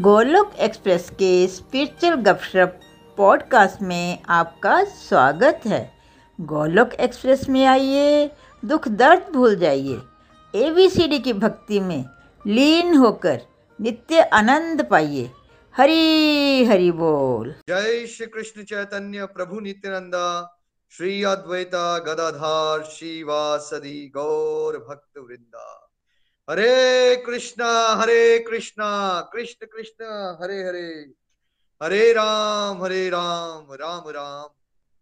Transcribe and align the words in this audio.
Golok 0.00 0.54
express 0.54 1.10
के 1.10 1.46
spiritual 1.46 2.14
गपशप 2.14 2.80
podcast 3.16 3.82
में 3.82 4.22
आपका 4.28 4.84
स्वागत 4.84 5.60
है। 5.66 5.92
गोलोक 6.40 6.94
एक्सप्रेस 6.94 7.48
में 7.48 7.66
आइए, 7.66 8.30
दुख 8.64 8.88
दर्द 8.88 9.32
भूल 9.32 9.56
जाइए। 9.56 10.02
एबीसीडी 10.54 11.18
की 11.18 11.32
भक्ति 11.32 11.80
में 11.80 12.04
लीन 12.46 12.96
होकर 12.96 13.40
नित्य 13.80 14.20
आनंद 14.20 14.88
पाइए। 14.90 15.30
हरी, 15.76 16.64
हरि 16.64 16.90
बोल। 16.90 17.54
जय 17.68 18.06
श्री 18.06 18.26
कृष्ण 18.26 18.62
चैतन्य 18.62 19.26
प्रभु 19.26 19.60
नित्यानंदा। 19.60 20.58
श्री 20.90 21.24
अद्वैता 21.24 21.98
गदाधार 21.98 22.82
श्रीवासदि 22.82 24.12
गौर 24.16 24.86
भक्त 24.90 25.18
वृंदा 25.18 25.87
हरे 26.50 27.16
कृष्णा 27.16 27.94
हरे 27.94 28.38
कृष्णा, 28.38 29.20
कृष्ण 29.32 29.66
कृष्ण, 29.66 30.04
हरे 30.42 30.62
हरे। 30.62 31.12
हरे 31.82 32.12
राम 32.12 32.84
हरे 32.84 33.08
राम 33.10 33.72
राम 33.72 34.08
राम। 34.08 34.48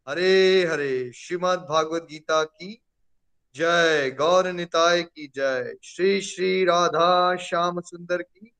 हरे 0.09 0.65
हरे। 0.65 1.13
श्रीमद 1.13 1.59
भागवत 1.59 2.03
गीता 2.03 2.45
की 2.45 2.83
जय। 3.55 4.11
गौर 4.19 4.53
निताय 4.53 5.03
की 5.03 5.33
जय। 5.37 5.77
श्री 5.85 6.21
श्री 6.21 6.65
राधा 6.65 7.37
श्याम 7.37 7.81
सुंदर 7.81 8.23
की 8.23 8.53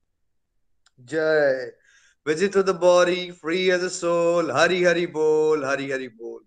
जय। 0.99 1.77
Visit 2.27 2.57
the 2.57 2.69
body 2.69 3.31
free 3.31 3.69
as 3.69 3.83
a 3.83 3.87
soul 3.87 4.51
Hari 4.51 4.83
Hari 4.83 5.07
बोल, 5.07 5.65
हरि 5.65 5.91
हरि 5.91 6.07
बोल। 6.07 6.43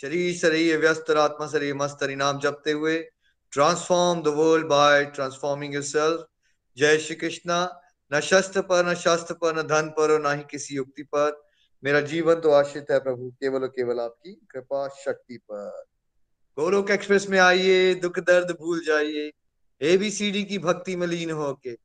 शरीर 0.00 0.36
शरीर 0.36 0.78
व्यस्त, 0.78 1.10
आत्मा, 1.10 1.46
शरीर 1.46 1.74
मस्त। 1.74 1.98
हरि 2.02 2.16
नाम 2.16 2.38
जपते 2.38 2.72
हुए 2.72 3.10
transform 3.52 4.22
the 4.22 4.28
world 4.36 4.66
by 4.66 5.04
transforming 5.14 5.74
yourself 5.74 6.26
जय 6.76 6.98
श्री 6.98 7.14
कृष्णा 7.16 7.58
न 8.10 8.20
शस्त्र 8.20 8.60
पर 8.62 8.86
न 8.86 8.94
शास्त्र 8.94 9.34
पर 9.34 9.58
न 9.58 9.62
धन 9.66 9.88
पर 9.90 10.12
और 10.12 10.20
न 10.26 10.36
ही 10.38 10.44
किसी 10.50 10.76
युक्ति 10.76 11.02
पर 11.14 11.42
मेरा 11.82 12.00
जीवन 12.02 12.40
तो 12.40 12.50
आश्रित 12.52 12.90
है 12.90 12.98
प्रभु 12.98 13.30
केवल 13.40 13.62
और 13.62 13.68
केवल 13.68 14.00
आपकी 14.00 14.32
कृपा 14.50 14.86
शक्ति 14.98 15.36
पर 15.50 15.84
गोलोक 16.58 16.90
एक्सप्रेस 16.90 17.28
में 17.30 17.38
आइए 17.38 17.94
दुख 17.94 18.18
दर्द 18.26 18.50
भूल 18.60 18.84
जाइए 18.84 19.30
एबीसीडी 19.80 20.42
की 20.44 20.58
भक्ति 20.58 20.96
में 20.96 21.06
लीन 21.06 21.30
होके 21.30 21.76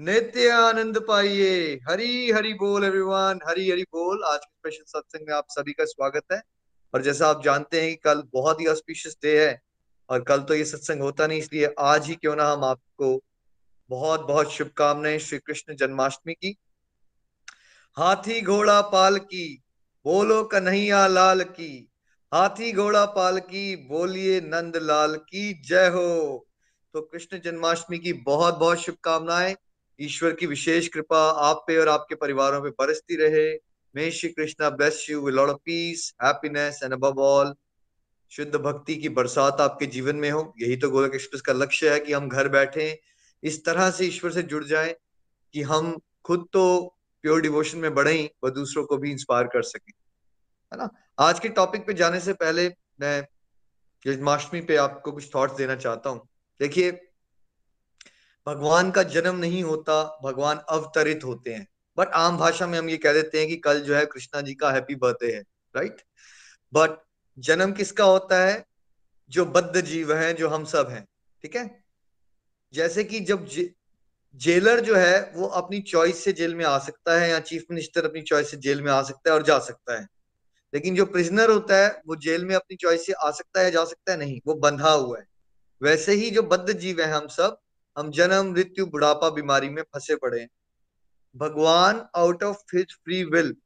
नित्य 0.00 0.50
आनंद 0.50 0.98
पाइए 1.08 1.54
हरी 1.88 2.30
हरी 2.30 2.52
बोल 2.54 2.84
एवरीवन 2.84 3.40
हरी 3.48 3.70
हरी 3.70 3.82
बोल 3.92 4.22
आज 4.24 4.38
के 4.38 4.70
स्पेशल 4.70 4.84
सत्संग 4.88 5.28
में 5.28 5.34
आप 5.34 5.46
सभी 5.50 5.72
का 5.72 5.84
स्वागत 5.84 6.32
है 6.32 6.40
और 6.94 7.02
जैसा 7.02 7.28
आप 7.28 7.42
जानते 7.44 7.80
हैं 7.80 7.90
कि 7.90 7.96
कल 8.04 8.22
बहुत 8.32 8.60
ही 8.60 8.66
ऑस्पिशियस 8.66 9.16
डे 9.22 9.38
है 9.40 9.50
और 10.10 10.22
कल 10.22 10.40
तो 10.40 10.54
ये 10.54 10.64
सत्संग 10.64 11.00
होता 11.00 11.26
नहीं, 11.26 11.38
इसलिए 11.38 11.74
आज 11.78 12.06
ही 12.06 12.14
क्यों 12.14 12.36
ना 12.36 12.50
हम 12.52 12.64
आपको 12.64 13.20
बहुत 13.90 14.26
बहुत 14.26 14.52
शुभकामनाएँ 14.52 15.18
श्री 15.18 15.38
कृष्ण 15.38 15.76
जन्माष्टमी 15.76 16.34
की। 16.34 16.56
हाथी 17.96 18.40
घोड़ा 18.40 18.80
पाल 18.80 19.18
की, 19.18 19.62
बोलो 20.06 20.42
कन्हैया 20.44 21.06
लाल 21.06 21.42
की। 21.42 21.88
हाथी 22.32 22.72
घोड़ा 22.72 23.04
पाल 23.06 23.38
की, 23.40 23.76
बोलिए 23.88 24.40
नंद 24.40 24.76
लाल 24.76 25.16
की, 25.18 25.52
जय 25.62 25.88
हो। 25.88 26.46
तो 26.94 27.00
कृष्ण 27.02 27.40
जन्माष्टमी 27.40 27.98
की 27.98 28.12
बहुत 28.12 28.58
बहुत 28.58 28.78
शुभकामनाएँ। 28.78 29.56
ईश्वर 30.00 30.32
की 30.32 30.46
विशेष 30.46 30.88
कृपा 30.88 31.20
आप 31.42 31.64
पे 31.66 31.76
और 31.76 31.88
आपके 31.88 32.14
परिवारों 32.14 32.60
पे 32.62 32.70
बरसती 32.78 33.16
रहे। 33.16 33.48
May 33.94 34.10
Shri 34.10 34.28
Krishna 34.30 34.70
bless 34.70 35.06
you 35.10 35.20
with 35.20 35.34
lot 35.34 35.48
of 35.48 35.58
peace 35.64 36.12
happiness 36.24 36.80
and 36.84 36.92
above 36.92 37.22
all 37.22 37.54
शुद्ध 38.30 38.56
भक्ति 38.56 38.96
की 38.96 39.08
बरसात 39.08 39.60
आपके 39.60 39.86
जीवन 39.86 40.16
में 40.16 40.30
हो। 40.30 40.54
यही 40.60 40.76
तो 40.76 40.90
गोलक 40.90 41.14
एक्सप्रेस 41.14 41.40
का 41.40 41.52
लक्ष्य 41.52 41.92
है 41.92 42.00
कि 42.00 42.12
हम 42.12 42.28
घर 42.28 42.48
बैठे 42.48 43.00
इस 43.42 43.64
तरह 43.64 43.90
से 43.90 44.06
ईश्वर 44.06 44.30
से 44.30 44.42
जुड़ 44.42 44.64
जाए 44.64 44.96
कि 45.54 45.62
हम 45.62 45.98
खुद 46.24 46.48
तो 46.52 46.94
प्योर 47.22 47.40
डिवोशन 47.40 47.78
में 47.78 47.94
बढ़े 47.94 48.30
व 48.44 48.50
दूसरों 48.50 48.84
को 48.84 48.96
भी 48.96 49.10
इंस्पायर 49.10 49.46
कर 49.46 49.62
सकें। 49.62 49.92
है 50.72 50.78
ना? 50.78 50.88
आज 51.20 51.40
के 51.40 51.48
टॉपिक 51.48 51.86
पे 51.86 51.94
जाने 51.94 52.20
से 52.20 52.32
पहले 52.32 52.68
मैं 53.00 53.26
जन्माष्टमी 54.04 54.60
पे 54.60 54.76
आपको 54.76 55.12
कुछ 55.12 55.34
थॉट्स 55.34 55.54
देना 55.54 55.76
चाहता 55.76 56.10
हूँ। 56.10 56.28
देखिए, 56.60 56.92
भगवान 58.46 58.90
का 58.90 59.02
जन्म 59.02 59.36
नहीं 59.36 59.62
होता, 59.62 60.20
भगवान 60.24 60.56
अवतरित 60.68 61.24
होते 61.24 61.54
हैं। 61.54 61.66
बट 61.98 62.08
आम 62.08 62.36
भाषा 62.38 62.66
में 62.66 62.78
हम 62.78 62.88
ये 62.90 62.96
कह 62.96 63.12
देते 63.12 63.38
हैं 63.38 63.48
कि 63.48 63.56
कल 63.56 63.80
जो 63.80 63.94
है 63.94 64.06
कृष्णा 64.06 64.40
जी 64.40 64.54
का 64.54 64.70
हैप्पी 64.70 64.94
बर्थडे 64.94 65.32
है 65.32 65.40
राइट 65.76 66.02
बट 66.72 66.90
जन्म 67.38 67.72
किसका 67.72 68.04
होता 68.04 68.44
है? 68.44 68.64
जो 69.30 69.44
बद्ध 69.46 69.80
जीव 69.80 70.12
है 70.14 70.32
जो 70.34 70.48
हम 70.48 70.64
सब 70.64 70.88
हैं 70.90 71.06
ठीक 71.42 71.56
है? 71.56 71.84
जैसे 72.72 73.04
कि 73.04 73.20
जब 73.20 73.46
जे, 73.46 73.74
जेलर 74.36 74.80
जो 74.80 74.96
है 74.96 75.32
वो 75.34 75.46
अपनी 75.46 75.80
चॉइस 75.80 76.24
से 76.24 76.32
जेल 76.32 76.54
में 76.54 76.64
आ 76.64 76.78
सकता 76.78 77.18
है 77.20 77.30
या 77.30 77.40
चीफ 77.40 77.64
मिनिस्टर 77.70 78.04
अपनी 78.04 78.22
चॉइस 78.22 78.50
से 78.50 78.56
जेल 78.56 78.82
में 78.82 78.92
आ 78.92 79.02
सकता 79.02 79.30
है 79.30 79.36
और 79.36 79.42
जा 79.42 79.58
सकता 79.58 80.00
है। 80.00 80.06
लेकिन 80.74 80.96
जो 80.96 81.06
प्रिजनर 81.06 81.50
होता 81.50 81.76
है 81.76 82.02
वो 82.06 82.16
जेल 82.16 82.44
में 82.44 82.54
अपनी 82.54 82.76
चॉइस 82.76 83.06
से 83.06 83.12
आ 83.12 83.30
सकता 83.30 83.60
है 83.60 83.70
जा 83.70 83.84
सकता 83.84 84.12
है? 84.12 84.18
नहीं 84.18 84.40
वो 84.46 84.54
बंधा 84.54 84.90
हुआ 84.90 85.18
है। 85.18 85.26
वैसे 85.82 86.12
ही 86.12 86.30
जो 86.30 86.42
बद्ध 86.42 86.72
जीव 86.72 87.00
है 87.00 87.12
हम 87.12 87.26
सब 87.28 87.58
हम 87.98 88.10
जन्म 88.10 88.52
मृत्यु 88.52 88.86
बुढ़ापा 88.86 89.30
बीमारी 89.30 89.68
में 89.68 89.82
फंसे 89.82 90.16
पड़े 90.16 90.40
हैं। 90.40 90.48
भगवान 91.36 92.06
out 92.16 92.42
of 92.42 92.76
his 92.76 92.94
free 92.94 93.24
will 93.24 93.56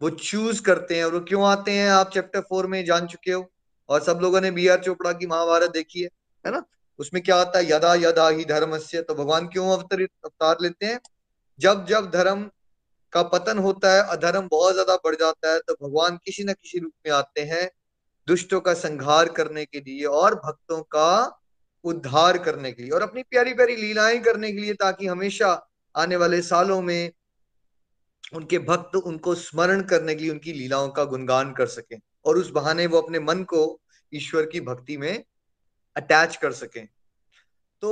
वो 0.00 0.10
चूज़ 0.10 0.62
करते 0.62 0.96
हैं 0.96 1.04
और 1.04 1.14
वो 1.14 1.20
क्यों 1.20 1.44
आते 1.46 1.72
हैं? 1.72 1.88
आप 1.90 2.10
चैप्टर 2.14 2.40
फोर 2.40 2.66
में 2.66 2.84
जान 2.84 3.06
चुके 3.06 3.32
हो 3.32 3.46
और 3.88 4.02
सब 4.04 4.18
लोगों 4.22 4.40
ने 4.40 4.50
बी 4.50 4.66
आर 4.68 4.78
चोपड़ा 4.82 5.12
की 5.12 5.26
महाभारत 5.26 5.70
देखी 5.70 6.02
है 6.02 6.08
है 6.44 6.52
ना? 6.52 6.62
उसमें 6.98 7.22
क्या 7.22 7.36
आता 7.36 7.58
है? 7.58 7.64
यदा 7.72 7.94
यदा 7.94 8.28
ही 8.28 8.44
धर्म 8.44 8.78
से 8.78 9.02
तो 9.02 9.14
भगवान 9.14 9.46
क्यों 9.48 9.70
अवतरित 9.70 10.10
अवतार 10.24 10.56
लेते 10.62 10.86
हैं? 10.86 11.00
जब 11.58 11.84
जब 11.86 12.10
धर्म 12.10 12.48
का 13.12 13.22
पतन 13.24 13.58
होता 13.58 13.92
है, 13.92 14.02
अधर्म 14.08 14.48
बहुत 14.50 14.72
ज़्यादा 14.72 14.96
बढ़ 14.96 15.14
जाता 15.14 15.52
है 15.52 15.60
तो 15.60 15.74
भगवान 15.82 16.16
किसी 16.24 16.44
न 16.44 16.52
किसी 16.52 16.78
रूप 16.78 16.92
में 17.06 17.12
आते 17.14 17.40
हैं 17.42 17.70
दुष्टों 18.28 18.60
का 18.60 18.74
संहार 18.74 19.28
करने 19.28 19.64
के 19.64 19.80
लिए 19.80 20.04
और 20.04 20.34
भक्तों 20.36 20.80
का 20.82 21.10
उद्धार 21.84 22.38
करने 22.38 22.72
के 22.72 22.82
लिए 22.82 22.90
और 22.92 23.02
अपनी 23.02 23.22
प्यारी 23.22 23.54
प्यारी 23.54 23.76
लीलाएँ 23.76 24.18
करने 24.18 24.52
के 24.52 24.60
लिए 24.60 24.74
ताकि 24.74 25.06
हमेशा 25.06 25.50
आने 25.94 26.16
वाले 26.16 26.40
सालों 26.42 26.80
में 26.82 27.10
उनके 28.32 28.58
भक्त 28.58 28.96
उनको 28.96 29.34
स्मरण 29.34 29.82
करने 29.82 30.14
के 30.14 30.22
लिए 30.22 30.30
उनकी 30.30 30.52
लीलाओं 30.52 30.88
का 30.88 31.04
गुणगान 31.04 31.52
कर 31.52 31.66
सकें 31.66 31.98
और 32.24 32.38
उस 32.38 32.50
बहाने 32.50 32.86
वो 32.86 33.00
अपने 33.00 33.20
मन 33.20 33.42
को 33.44 33.80
ईश्वर 34.12 34.46
की 34.46 34.60
भक्ति 34.60 34.96
में 34.96 35.24
अटैच 35.96 36.36
कर 36.36 36.52
सकें। 36.52 36.88
तो 37.82 37.90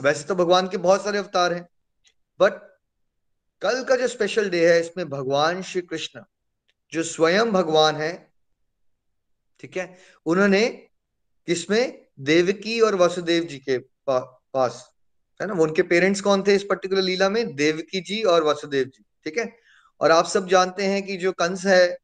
वैसे 0.00 0.24
तो 0.24 0.34
भगवान 0.34 0.68
के 0.68 0.76
बहुत 0.76 1.04
सारे 1.04 1.18
अवतार 1.18 1.52
हैं 1.52 1.68
बट 2.40 2.52
कल 3.62 3.82
का 3.84 3.96
जो 3.96 4.08
स्पेशल 4.08 4.50
डे 4.50 4.72
है 4.72 4.80
इसमें 4.80 5.08
भगवान 5.08 5.62
श्री 5.62 5.82
कृष्ण 5.82 6.22
जो 6.92 7.02
स्वयं 7.02 7.52
भगवान 7.52 7.96
है 7.96 8.32
ठीक 9.60 9.76
है 9.76 9.98
उन्होंने 10.26 10.68
किसमें 11.48 12.06
देवकी 12.20 12.80
और 12.80 12.94
वसुदेव 12.94 13.44
जी 13.44 13.58
के 13.58 13.78
पा, 13.78 14.18
पास 14.54 14.90
है 15.40 15.46
ना 15.46 15.54
उनके 15.54 15.82
पेरेंट्स 15.82 16.20
कौन 16.20 16.42
थे 16.42 16.54
इस 16.54 16.64
पर्टिकुलर 16.64 17.02
लीला 17.02 17.28
में? 17.28 17.54
देवकी 17.56 18.00
जी 18.00 18.22
और 18.22 18.44
वसुदेव 18.44 18.84
जी। 18.84 19.04
ठीक 19.26 19.38
है? 19.38 19.52
और 20.00 20.10
आप 20.10 20.26
सब 20.26 20.46
जानते 20.48 20.84
हैं 20.84 21.02
कि 21.02 21.16
जो 21.16 21.32
कंस 21.34 21.64
है, 21.66 21.96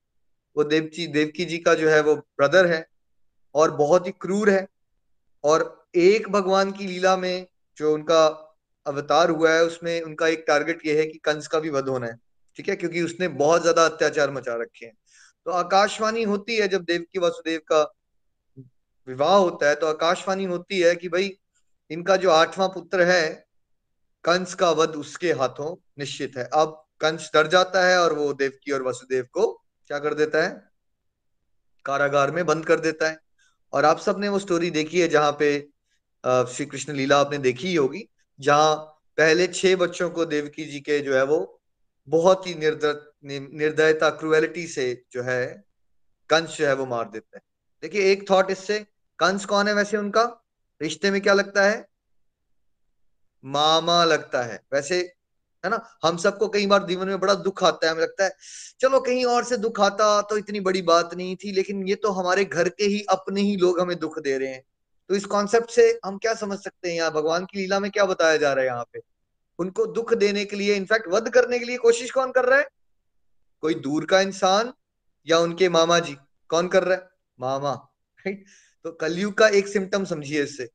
वो 0.56 0.64
देवची, 0.64 1.06
देवकी 1.06 1.44
जी 1.44 1.58
का 1.58 1.74
जो 1.74 1.88
है 1.90 2.00
वो 2.02 2.14
ब्रदर 2.14 2.66
है 2.66 2.86
और 3.54 3.70
बहुत 3.76 4.06
ही 4.06 4.12
क्रूर 4.20 4.50
है 4.50 4.66
और 5.44 5.86
एक 5.96 6.28
भगवान 6.28 6.72
की 6.72 6.86
लीला 6.86 7.16
में 7.16 7.46
जो 7.78 7.92
उनका 7.94 8.26
अवतार 8.86 9.30
हुआ 9.30 9.52
है, 9.52 9.64
उसमें 9.64 10.00
उनका 10.02 10.26
एक 10.28 10.44
टारगेट 10.48 10.86
ये 10.86 10.98
है 10.98 11.06
कि 11.06 11.18
कंस 11.18 11.46
का 11.46 11.58
भी 11.60 11.70
वध 11.70 11.88
होना 11.88 12.06
है, 12.06 12.16
ठीक 12.56 12.68
है? 12.68 12.76
क्योंकि 12.76 13.02
उसने 13.02 13.28
बहुत 13.28 13.60
ज़्यादा 13.62 13.84
अत्याचार 13.84 14.30
मचा 14.30 14.54
रखे 14.54 14.86
हैं। 14.86 14.94
तो 15.46 15.50
आकाशवाणी 15.50 16.22
होती 16.22 16.56
है 16.56 16.68
जब 16.68 16.84
देवकी 16.84 17.18
वसुदेव 17.18 17.60
का 17.72 17.82
विवाह 19.08 19.34
होता 19.34 19.68
है 19.68 19.74
तो 19.74 19.86
आकाशवाणी 19.86 20.44
होती 20.44 20.80
है 20.80 20.94
कि 20.96 21.08
भाई, 21.08 21.30
इनका 21.90 22.16
जो 22.16 22.30
आठवां 22.30 22.68
पुत्र 22.68 23.02
है, 23.02 23.46
कंस 24.24 24.54
का 24.54 24.70
वध 24.72 24.96
उसके 24.96 25.32
हाथों 25.32 25.74
निश्चित 25.98 26.36
है। 26.36 26.48
अब 26.54 26.84
कंस 27.00 27.30
डर 27.34 27.46
जाता 27.46 27.86
है 27.86 27.98
और 27.98 28.12
वो 28.12 28.32
देवकी 28.32 28.72
और 28.72 28.82
वसुदेव 28.82 29.26
को 29.32 29.52
क्या 29.90 29.98
कर 29.98 30.14
देता 30.14 30.42
है? 30.42 30.50
कारागार 31.84 32.30
में 32.30 32.44
बंद 32.46 32.66
कर 32.66 32.80
देता 32.80 33.08
है। 33.08 33.18
और 33.72 33.84
आप 33.84 33.98
सबने 33.98 34.28
वो 34.28 34.38
स्टोरी 34.38 34.70
देखी 34.70 35.00
है 35.00 35.08
जहाँ 35.08 35.32
पे 35.32 35.58
श्री 36.24 36.66
कृष्ण 36.66 36.92
लीला 36.92 37.18
आपने 37.20 37.38
देखी 37.38 37.68
ही 37.68 37.74
होगी, 37.74 38.08
जहाँ 38.40 38.74
पहले 39.18 39.46
छह 39.46 39.76
बच्चों 39.76 40.10
को 40.10 40.24
देवकी 40.24 40.64
जी 40.64 40.80
के 40.80 40.98
जो 41.00 41.14
है 41.14 41.22
वो 41.24 41.60
बहुत 42.08 42.46
ही 42.46 42.54
निर्दय, 42.54 42.94
निर्दयता 43.24 44.10
क्रुएलिटी 44.10 44.66
से 44.66 45.04
जो 45.12 45.22
है, 45.22 45.64
कंस 46.30 46.56
जो 46.58 46.66
है 46.66 46.74
वो 46.74 46.86
मार 46.86 47.08
देता 47.10 47.36
है। 47.36 47.42
देखिए, 47.82 48.10
एक 48.12 48.30
थॉट 48.30 48.50
इससे, 48.50 48.78
कंस 49.18 49.44
कौन 49.44 49.68
है 49.68 49.74
वैसे 49.74 49.96
उनका? 49.96 50.22
रिश्ते 50.80 51.10
में 51.10 51.20
क्या 51.20 51.34
लगता 51.34 51.62
है? 51.62 51.86
मामा 53.44 54.04
लगता 54.04 54.42
है। 54.42 54.60
वैसे 54.72 55.00
है 55.64 55.70
ना? 55.70 55.80
हम 56.04 56.16
सबको 56.16 56.48
कई 56.48 56.66
बार 56.66 56.86
जीवन 56.86 57.08
में 57.08 57.20
बड़ा 57.20 57.34
दुख 57.36 57.62
आता 57.64 57.86
है, 57.86 57.92
हमें 57.92 58.02
लगता 58.02 58.24
है, 58.24 58.30
चलो 58.80 59.00
कहीं 59.00 59.24
और 59.26 59.44
से 59.44 59.56
दुख 59.56 59.80
आता 59.80 60.20
तो 60.22 60.36
इतनी 60.36 60.60
बड़ी 60.60 60.82
बात 60.82 61.14
नहीं 61.14 61.36
थी, 61.36 61.52
लेकिन 61.52 61.86
ये 61.88 61.94
तो 61.94 62.10
हमारे 62.12 62.44
घर 62.44 62.68
के 62.68 62.84
ही, 62.84 63.04
अपने 63.10 63.40
ही 63.40 63.56
लोग 63.56 63.80
हमें 63.80 63.98
दुख 63.98 64.18
दे 64.18 64.36
रहे 64.38 64.48
हैं। 64.48 64.62
तो 65.10 65.14
इस 65.14 65.24
कॉन्सेप्ट 65.26 65.70
से 65.70 65.88
हम 66.04 66.18
क्या 66.18 66.34
समझ 66.34 66.58
सकते 66.58 66.88
हैं 66.88 66.96
यहाँ? 66.96 67.10
भगवान 67.10 67.44
की 67.44 67.58
लीला 67.58 67.80
में 67.80 67.90
क्या 67.90 68.04
बताया 68.04 68.36
जा 68.36 68.52
रहा 68.52 68.62
है 68.62 68.66
यहाँ 68.66 68.84
पे? 68.92 69.00
उनको 69.58 69.86
दुख 69.88 70.14
देने 70.14 70.44
के 70.44 70.56
लिए 70.56 70.74
इनफैक्ट 70.74 71.08
वध 71.08 71.28
करने 71.28 71.58
के 71.58 71.64
लिए 71.64 71.76
कोशिश 71.78 72.10
कौन 72.10 72.32
कर 72.32 72.44
रहा 72.44 72.58
है? 72.58 72.68
कोई 73.62 73.74
दूर 73.76 74.04
का 74.04 74.20
इंसान 74.20 74.72
या 75.26 75.38
उनके 75.38 75.68
मामा 75.68 75.98
जी? 75.98 76.16
कौन 76.50 76.68
कर 76.68 76.84
रहा 76.84 76.96
है? 76.96 77.08
मामा 77.38 77.72
राइट 78.18 78.44
तो 78.84 78.92
कलयुग 78.92 79.32
का 79.34 79.48
एक 79.48 79.68
सिम्टम 79.68 80.04
समझिए 80.04 80.42
इससे। 80.42 80.68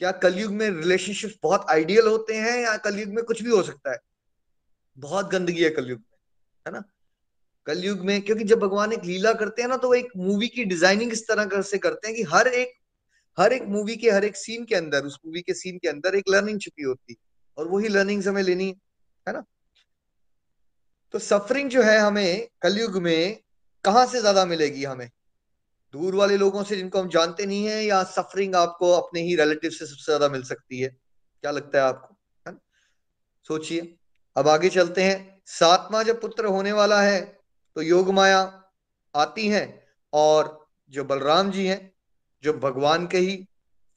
क्या 0.00 0.10
कलयुग 0.12 0.52
में 0.52 0.68
रिलेशनशिप 0.70 1.34
बहुत 1.42 1.66
आइडियल 1.70 2.06
होते 2.06 2.34
हैं 2.34 2.56
या 2.62 2.76
कलयुग 2.76 3.08
में 3.08 3.22
कुछ 3.24 3.42
भी 3.42 3.50
हो 3.50 3.62
सकता 3.62 3.90
है? 3.92 3.98
बहुत 4.98 5.30
गंदगी 5.30 5.62
है 5.62 5.70
कलयुग 5.70 5.98
में, 5.98 6.18
है 6.66 6.72
ना? 6.72 6.82
कलयुग 7.66 8.00
में, 8.00 8.20
क्योंकि 8.22 8.44
जब 8.44 8.58
भगवान 8.58 8.92
एक 8.92 9.04
लीला 9.04 9.32
करते 9.32 9.62
हैं 9.62 9.68
ना 9.68 9.76
तो 9.76 9.88
वो 9.88 9.94
एक 9.94 10.08
मूवी 10.16 10.48
की 10.48 10.64
डिज़ाइनिंग 10.64 11.12
इस 11.12 11.26
तरह 11.28 11.62
से 11.62 11.78
करते 11.78 12.08
हैं 12.08 12.16
कि 12.16 12.22
हर 12.32 12.48
एक 12.48 12.72
हर 13.38 13.52
एक 13.52 13.62
मूवी 13.68 13.96
के, 13.96 14.10
हर 14.10 14.24
एक 14.24 14.36
सीन 14.36 14.64
के 14.64 14.74
अंदर, 14.74 15.04
उस 15.04 15.18
मूवी 15.26 15.42
के 15.42 15.54
सीन 15.54 15.78
के 15.78 15.88
अंदर 15.88 16.14
एक 16.14 16.24
लर्निंग 16.28 16.60
छुपी 16.60 16.82
होती 16.82 17.12
है 17.12 17.16
और 17.58 17.68
वही 17.68 17.88
लर्निंग 17.88 18.22
हमें 18.28 18.42
लेनी, 18.42 18.68
है 19.26 19.32
ना? 19.32 19.44
तो 21.14 21.18
सफरिंग 21.18 21.70
जो 21.70 21.82
है 21.82 21.98
हमें 21.98 22.48
कलयुग 22.62 22.96
में 22.96 23.38
कहाँ 23.84 24.06
से 24.06 24.20
ज़्यादा 24.20 24.44
मिलेगी 24.44 24.84
हमें? 24.84 25.08
दूर 25.94 26.14
वाले 26.14 26.36
लोगों 26.36 26.62
से 26.64 26.76
जिनको 26.76 27.00
हम 27.00 27.08
जानते 27.08 27.46
नहीं 27.46 27.64
है, 27.66 27.84
या 27.84 28.02
सफरिंग 28.06 28.54
आपको 28.56 28.90
अपने 28.92 29.20
ही 29.22 29.34
रिलेटिव 29.36 29.70
से 29.70 29.86
सबसे 29.86 30.04
ज़्यादा 30.04 30.28
मिल 30.28 30.42
सकती 30.44 30.80
है? 30.80 30.88
क्या 30.88 31.50
लगता 31.50 31.78
है 31.78 31.84
आपको? 31.84 32.14
है 32.46 32.52
ना? 32.52 32.58
सोचिए। 33.46 33.96
अब 34.36 34.48
आगे 34.48 34.68
चलते 34.70 35.02
हैं। 35.02 35.42
सातवां 35.48 36.04
जब 36.04 36.20
पुत्र 36.20 36.46
होने 36.46 36.72
वाला 36.72 37.00
है 37.02 37.20
तो 37.76 37.82
योग 37.82 38.10
माया 38.10 38.40
आती 39.14 39.46
है, 39.48 39.62
और 40.12 40.58
जो 40.92 41.04
बलराम 41.04 41.50
जी 41.50 41.66
हैं, 41.66 41.92
जो 42.44 42.52
भगवान 42.54 43.06
के 43.06 43.18
ही 43.18 43.36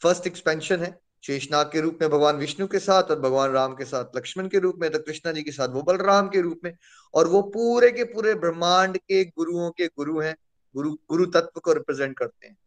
फ़र्स्ट 0.01 0.27
एक्सपेंशन 0.27 0.79
है 0.79 0.97
शेषनाग 1.23 1.69
के 1.71 1.81
रूप 1.81 1.97
में 2.01 2.09
भगवान 2.09 2.37
विष्णु 2.37 2.67
के 2.67 2.79
साथ 2.79 3.11
और 3.11 3.19
भगवान 3.19 3.51
राम 3.51 3.73
के 3.75 3.85
साथ 3.85 4.15
लक्ष्मण 4.17 4.47
के 4.47 4.59
रूप 4.59 4.77
में 4.79 4.89
तो 4.91 4.99
कृष्णा 4.99 5.31
जी 5.31 5.43
के 5.43 5.51
साथ 5.51 5.69
वो 5.69 5.81
बलराम 5.83 6.27
के 6.29 6.41
रूप 6.41 6.59
में, 6.63 6.73
और 7.13 7.27
वो 7.27 7.41
पूरे 7.51 7.91
के 7.91 8.03
पूरे 8.05 8.33
ब्रह्मांड 8.35 8.97
के 8.97 9.23
गुरुओं 9.27 9.69
के 9.71 9.87
गुरु 9.87 10.19
हैं। 10.19 10.35
गुरु 10.75 10.93
गुरु 11.09 11.25
तत्व 11.25 11.59
को 11.59 11.73
रिप्रेजेंट 11.73 12.17
करते 12.17 12.47
हैं। 12.47 12.57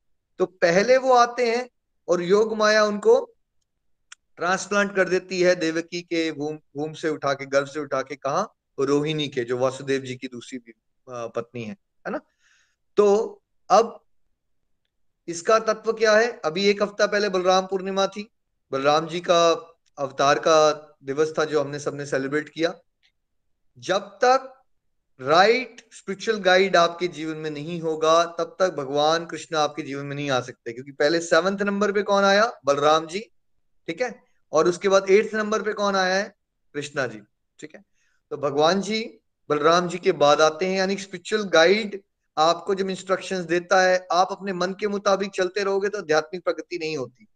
तो 0.41 0.47
पहले 0.47 0.97
वो 0.97 1.15
आते 1.15 1.51
हैं 1.51 1.69
और 2.09 2.23
योग 2.23 2.57
माया 2.57 2.85
उनको 2.85 3.21
ट्रांसप्लांट 4.37 4.95
कर 4.97 5.09
देती 5.09 5.41
है 5.41 5.55
देवकी 5.55 6.01
के 6.03 6.31
भूम 6.33 6.57
भूम 6.77 6.93
से 6.93 7.09
उठा 7.09 7.33
के, 7.35 7.47
गर्भ 7.47 7.67
से 7.67 7.81
उठा 7.81 8.03
के, 8.03 8.17
कहा? 8.17 8.49
रोहिणी 8.79 9.29
के, 9.29 9.45
जो 9.45 9.59
वासुदेव 9.59 10.01
जी 10.01 10.15
की 10.15 10.29
दूसरी 10.29 10.59
पत्नी 11.09 11.63
है 11.65 11.77
है 12.05 12.11
ना? 12.11 12.21
तो 12.97 13.43
अब 13.71 14.01
इसका 15.29 15.59
तत्व 15.59 15.93
क्या 15.93 16.17
है? 16.17 16.29
अभी 16.45 16.67
एक 16.67 16.83
हफ़्ता 16.83 17.07
पहले 17.07 17.29
बलराम 17.29 17.67
पूर्णिमा 17.67 18.07
थी, 18.07 18.31
बलराम 18.73 19.07
जी 19.07 19.21
का 19.21 19.41
अवतार 19.99 20.39
का 20.39 20.73
दिवस 21.05 21.33
था 21.39 21.45
जो 21.45 21.61
हमने 21.61 21.79
सबने 21.79 22.07
सेलिब्रेट 22.07 22.49
किया। 22.49 22.75
जब 23.79 24.19
तक 24.25 24.53
राइट 25.21 25.81
स्पिरिचुअल 25.93 26.39
गाइड 26.39 26.77
आपके 26.77 27.09
जीवन 27.09 27.37
में 27.37 27.51
नहीं 27.51 27.81
होगा, 27.81 28.25
तब 28.25 28.57
तक 28.59 28.75
भगवान 28.75 29.27
कृष्ण 29.27 29.57
आपके 29.57 29.83
जीवन 29.83 30.07
में 30.07 30.17
नहीं 30.17 30.31
आ 30.31 30.41
सकते, 30.41 30.73
क्योंकि 30.73 30.93
पहले 30.93 31.21
सेवंथ 31.21 31.63
नंबर 31.63 31.93
पे 31.93 32.03
कौन 32.03 32.25
आया? 32.25 32.61
बलराम 32.65 33.07
जी, 33.07 33.21
ठीक 33.87 34.03
है? 34.03 34.23
और 34.53 34.69
उसके 34.69 34.89
बाद 34.89 35.11
एट्थ 35.11 35.35
नंबर 35.35 35.63
पे 35.63 35.73
कौन 35.73 35.97
आया 35.97 36.15
है? 36.15 36.35
कृष्णा 36.75 37.07
जी, 37.07 37.21
ठीक 37.59 37.75
है? 37.75 37.85
तो 38.31 38.37
भगवान 38.37 38.81
जी, 38.81 39.21
बलराम 39.51 39.89
जी 39.89 39.99
के 39.99 40.13
बाद 40.13 40.41
आते 40.41 40.67
हैं, 40.67 40.79
यानी 40.79 40.97
स्पिरिचुअल 40.97 41.43
गाइड 41.43 42.03
आपको 42.39 42.75
जब 42.75 42.91
इंस्ट्रक्शंस 42.91 43.45
देता 43.45 43.81
है, 43.83 44.07
आप 44.13 44.29
अपने 44.31 44.53
मन 44.53 44.73
के 44.73 44.89
मुताबिक 44.89 45.31
चलते 45.31 45.65
रहोगे 45.65 45.89
तो 45.89 45.99
आध्यात्मिक 45.99 46.45
प्रगति 46.45 46.79
नहीं 46.79 46.97
होती। 46.97 47.27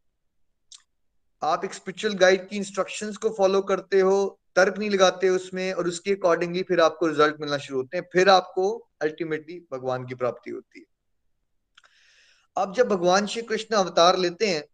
आप 1.43 1.65
एक 1.65 1.75
स्पिरिचुअल 1.75 2.15
गाइड 2.15 2.49
की 2.49 2.57
इंस्ट्रक्शंस 2.57 3.17
को 3.17 3.31
फॉलो 3.31 3.63
करते 3.63 4.01
हो 4.01 4.40
तर्क 4.57 4.79
नहीं 4.79 4.91
लगाते 4.91 5.29
उसमें 5.29 5.73
और 5.73 5.89
उसके 5.89 6.13
अकॉर्डिंगली 6.13 6.63
फिर 6.63 6.81
आपको 6.81 7.07
रिज़ल्ट 7.07 7.37
मिलना 7.41 7.59
शुरू 7.59 7.79
होते 7.79 7.97
हैं। 7.97 8.05
फिर 8.13 8.29
आपको 8.29 8.71
अल्टीमेटली 9.03 9.59
भगवान 9.73 10.07
की 10.07 10.15
प्राप्ति 10.15 10.51
होती 10.51 10.81
है। 10.81 10.87
अब 12.57 12.75
जब 12.75 12.89
भगवान 12.89 13.27
श्री 13.27 13.43
कृष्ण 13.43 13.77
अवतार 13.77 14.19
लेते 14.19 14.47
हैं, 14.47 14.65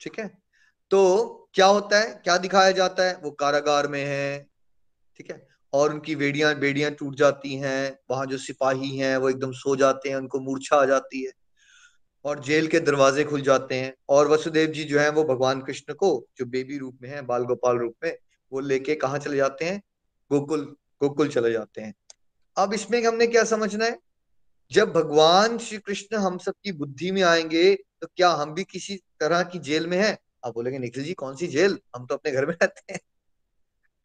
ठीक 0.00 0.18
है 0.18 0.26
तो 0.90 1.00
क्या 1.54 1.66
होता 1.66 1.98
है? 1.98 2.12
क्या 2.14 2.36
दिखाया 2.38 2.70
जाता 2.72 3.04
है? 3.04 3.16
वो 3.16 3.30
कारागार 3.30 3.86
में 3.86 4.04
है, 4.04 4.46
ठीक 5.16 5.30
है, 5.30 5.46
और 5.72 5.92
उनकी 5.92 6.14
बेड़ियाँ 6.16 6.54
बेड़ियाँ 6.54 6.90
टूट 6.90 7.14
जाती 7.14 7.56
हैं, 7.56 7.98
वहाँ 8.10 8.26
जो 8.26 8.38
सिपाही 8.38 8.96
हैं 8.96 9.16
वो 9.16 9.30
एकदम 9.30 9.52
सो 9.54 9.74
जाते 9.76 10.08
हैं, 10.08 10.16
उनको 10.16 10.40
मूर्छा 10.40 10.76
आ 10.76 10.84
जाती 10.84 11.24
है 11.24 11.32
और 12.24 12.40
जेल 12.40 12.66
के 12.66 12.80
दरवाजे 12.80 13.24
खुल 13.24 13.40
जाते 13.40 13.74
हैं 13.74 13.92
और 14.08 14.28
वसुदेव 14.28 14.70
जी 14.70 14.84
जो 14.84 14.98
है 15.00 15.10
वो 15.10 15.24
भगवान 15.24 15.60
कृष्ण 15.62 15.94
को, 15.94 16.26
जो 16.38 16.46
बेबी 16.46 16.78
रूप 16.78 16.98
में 17.02 17.08
है, 17.10 17.22
बाल 17.22 17.44
गोपाल 17.44 17.78
रूप 17.78 17.94
में 18.04 18.16
वो 18.52 18.60
लेके 18.60 18.94
कहा 18.94 19.18
चले 19.18 19.36
जाते 19.36 19.64
हैं? 19.64 19.82
गोकुल 20.30 20.76
गोकुल 21.02 21.28
चले 21.28 21.52
जाते 21.52 21.80
हैं। 21.80 21.94
अब 22.56 22.74
इसमें 22.74 23.02
हमने 23.04 23.26
क्या 23.26 23.44
समझना 23.44 23.84
है? 23.84 23.98
जब 24.70 24.92
भगवान 24.92 25.58
श्री 25.58 25.78
कृष्ण 25.78 26.16
हम 26.16 26.38
सबकी 26.38 26.72
बुद्धि 26.72 27.10
में 27.10 27.22
आएँगे 27.22 27.74
तो 27.74 28.06
क्या 28.16 28.30
हम 28.30 28.54
भी 28.54 28.64
किसी 28.64 28.96
तरह 29.20 29.42
की 29.42 29.58
जेल 29.58 29.86
में 29.86 29.98
हैं? 29.98 30.18
आप 30.46 30.54
बोलेंगे, 30.54 30.78
निखिल 30.78 31.04
जी, 31.04 31.12
कौन 31.12 31.36
सी 31.36 31.46
जेल? 31.46 31.78
हम 31.96 32.06
तो 32.06 32.14
अपने 32.14 32.32
घर 32.32 32.46
में 32.46 32.54
रहते 32.54 32.92
हैं। 32.92 33.00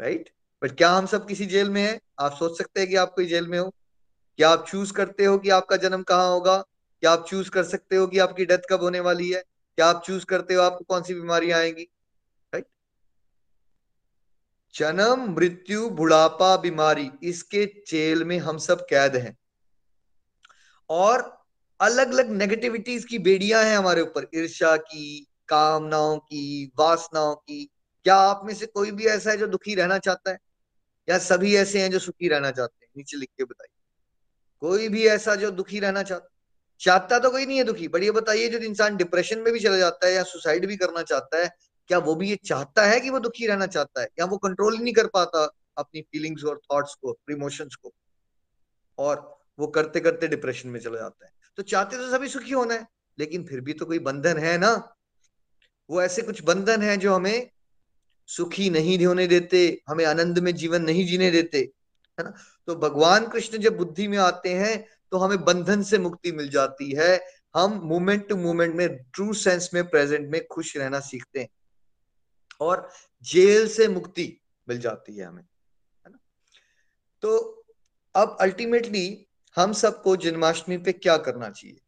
राइट 0.02 0.30
बट 0.64 0.72
क्या 0.72 0.90
हम 0.92 1.06
सब 1.06 1.28
किसी 1.28 1.46
जेल 1.46 1.70
में 1.70 1.82
हैं? 1.82 2.00
आप 2.20 2.34
सोच 2.34 2.58
सकते 2.58 2.80
हैं 2.80 2.90
कि 2.90 2.96
आप 2.96 3.14
कोई 3.16 3.26
जेल 3.26 3.48
में 3.48 3.60
हो। 3.60 3.70
क्या 4.38 4.50
आप 4.50 4.66
चूज़ 4.68 4.94
करते 4.94 5.26
हो 5.26 5.38
कि 5.38 5.50
आपका 5.50 5.76
जन्म 5.76 6.04
कहाँ 6.04 6.30
होगा? 6.30 6.58
क्या 7.02 7.12
आप 7.12 7.26
चूज़ 7.28 7.50
कर 7.50 7.64
सकते 7.64 7.96
हो 7.96 8.08
कि 8.08 8.20
आपकी 8.20 8.46
डेथ 8.46 8.58
कब 8.70 8.82
होने 8.82 9.00
वाली 9.00 9.30
है? 9.32 9.44
क्या 9.78 9.88
आप 9.88 10.04
चूज़ 10.06 10.26
करते 10.26 10.54
हो 10.54 10.62
आपको 10.62 10.86
कौन 10.90 11.04
सी 11.04 11.14
बीमारी 11.14 11.52
आएँगी? 11.52 11.88
जन्म, 14.76 15.36
मृत्यु, 15.36 15.90
बुढ़ापा, 15.90 16.58
बीमारी, 16.58 17.12
इसके 17.24 17.66
जेल 17.66 18.24
में 18.24 18.40
हम 18.40 18.58
सब 18.58 18.86
कैद 18.90 19.16
हैं। 19.16 19.38
और 20.90 21.44
अलग 21.82 22.12
अलग 22.12 22.30
नेगेटिविटीज 22.30 23.06
की 23.06 23.20
बेड़ियाँ 23.20 23.64
हैं 23.64 23.78
हमारे 23.78 24.02
ऊपर। 24.02 24.28
ईर्षा 24.36 24.78
की, 24.78 25.28
कामनाओं 25.48 26.18
की, 26.18 26.72
वासनाओं 26.80 27.36
की। 27.36 27.70
क्या 28.04 28.16
आप 28.16 28.42
में 28.46 28.54
से 28.54 28.66
कोई 28.66 28.92
भी 28.92 29.06
ऐसा 29.06 29.32
है 29.32 29.38
जो 29.38 29.48
दुखी 29.48 29.76
रहना 29.76 29.98
चाहता 29.98 30.32
है? 30.32 30.40
या 31.10 31.18
सभी 31.18 31.56
ऐसे 31.56 31.82
हैं 31.82 31.92
जो 31.92 32.00
सुखी 32.00 32.28
रहना 32.28 32.52
चाहते 32.52 32.86
हैं? 32.86 32.92
नीचे 32.98 33.18
लिख 33.18 33.30
के 33.38 33.44
बताइए। 33.44 33.80
कोई 34.60 34.90
भी 34.90 35.08
ऐसा 35.08 35.36
जो 35.36 35.52
दुखी 35.52 35.80
रहना 35.80 36.04
चाहता 36.04 36.30
चाहता 36.80 37.20
तो 37.20 37.30
कोई 37.30 37.46
नहीं 37.46 37.58
है 37.58 37.64
दुखी। 37.64 37.88
बट 37.88 38.04
ये 38.04 38.12
बताइए, 38.12 38.50
जो 38.50 38.58
इंसान 38.58 38.98
डिप्रेशन 38.98 39.40
में 39.40 39.54
भी 39.54 39.60
चला 39.60 39.78
जाता 39.78 40.08
है 40.08 40.14
या 40.14 40.24
सुसाइड 40.24 40.66
भी 40.66 40.78
करना 40.78 41.02
चाहता 41.02 41.44
है 41.44 41.56
क्या 41.88 41.98
वो 41.98 42.16
भी 42.16 42.30
ये 42.30 42.36
चाहता 42.36 42.86
है 42.86 43.00
कि 43.00 43.10
वो 43.10 43.20
दुखी 43.20 43.48
रहना 43.48 43.68
चाहता 43.68 44.02
है? 44.02 44.08
या 44.20 44.26
वो 44.26 44.38
कंट्रोल 44.38 44.78
ही 44.78 44.84
नहीं 44.84 44.94
कर 44.94 45.08
पाता 45.08 45.44
अपनी 45.78 46.02
फीलिंग्स 46.02 46.44
और 46.44 46.62
थॉट्स 46.74 46.96
को 46.96 47.18
इमोशंस 47.32 47.76
को? 47.76 47.94
और 48.98 49.40
वो 49.60 49.68
करते 49.68 50.00
करते 50.00 50.28
डिप्रेशन 50.28 50.70
में 50.70 50.80
चला 50.80 51.00
जाता 51.00 51.26
है। 51.26 51.32
तो 51.58 51.64
चाहते 51.64 51.98
तो 51.98 52.10
सभी 52.12 52.28
सुखी 52.28 52.52
होना 52.52 52.74
है, 52.74 52.88
लेकिन 53.20 53.46
फिर 53.46 53.62
भी 53.62 53.74
तो 53.74 53.86
कोई 53.86 54.00
बंधन 54.00 54.38
है 54.38 54.58
ना? 54.58 54.96
वो 55.90 56.02
ऐसे 56.02 56.22
कुछ 56.22 56.44
बंधन 56.44 56.82
है 56.82 56.98
जो 56.98 57.14
हमें 57.16 57.50
सुखी 58.30 58.70
नहीं 58.70 59.06
होने 59.06 59.28
देते, 59.28 59.82
हमें 59.88 60.06
आनंद 60.06 60.40
में 60.40 60.56
जीवन 60.56 60.82
नहीं 60.82 61.06
जीने 61.06 61.32
देते, 61.32 61.58
है 62.18 62.24
ना? 62.24 62.34
तो 62.68 62.76
भगवान 62.76 63.28
कृष्ण 63.28 63.58
जब 63.58 63.78
बुद्धि 63.78 64.08
में 64.08 64.18
आते 64.18 64.54
हैं 64.54 64.86
तो 65.12 65.18
हमें 65.18 65.44
बंधन 65.46 65.84
से 65.84 65.98
मुक्ति 65.98 66.32
मिल 66.32 66.50
जाती 66.50 66.92
है। 66.92 67.26
हम 67.56 67.74
मोमेंट 67.84 68.28
टू 68.30 68.36
मोमेंट 68.36 68.76
में 68.76 68.88
ट्रू 69.14 69.34
सेंस 69.34 69.70
में 69.74 69.84
प्रेजेंट 69.90 70.30
में 70.32 70.48
खुश 70.48 70.78
रहना 70.78 71.00
सीखते 71.00 71.40
हैं। 71.40 71.48
और 72.62 72.90
जेल 73.24 73.68
से 73.68 73.88
मुक्ति 73.88 74.42
मिल 74.70 74.80
जाती 74.80 75.18
है 75.18 75.26
हमें, 75.26 75.44
है 76.06 76.12
ना? 76.12 76.20
तो 77.22 77.64
अब 78.16 78.38
अल्टीमेटली 78.42 79.28
हम 79.56 79.74
सबको 79.74 80.16
जन्माष्टमी 80.16 80.78
पे 80.78 80.92
क्या 80.92 81.18
करना 81.18 81.50
चाहिए? 81.50 81.80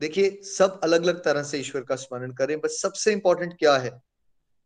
देखिए, 0.00 0.42
सब 0.42 0.80
अलग 0.84 1.02
अलग 1.02 1.24
तरह 1.24 1.42
से 1.42 1.58
ईश्वर 1.58 1.82
का 1.82 1.96
स्मरण 1.96 2.32
करें, 2.32 2.60
बस 2.60 2.78
सबसे 2.82 3.12
इंपॉर्टेंट 3.12 3.58
क्या 3.58 3.76
है? 3.76 3.90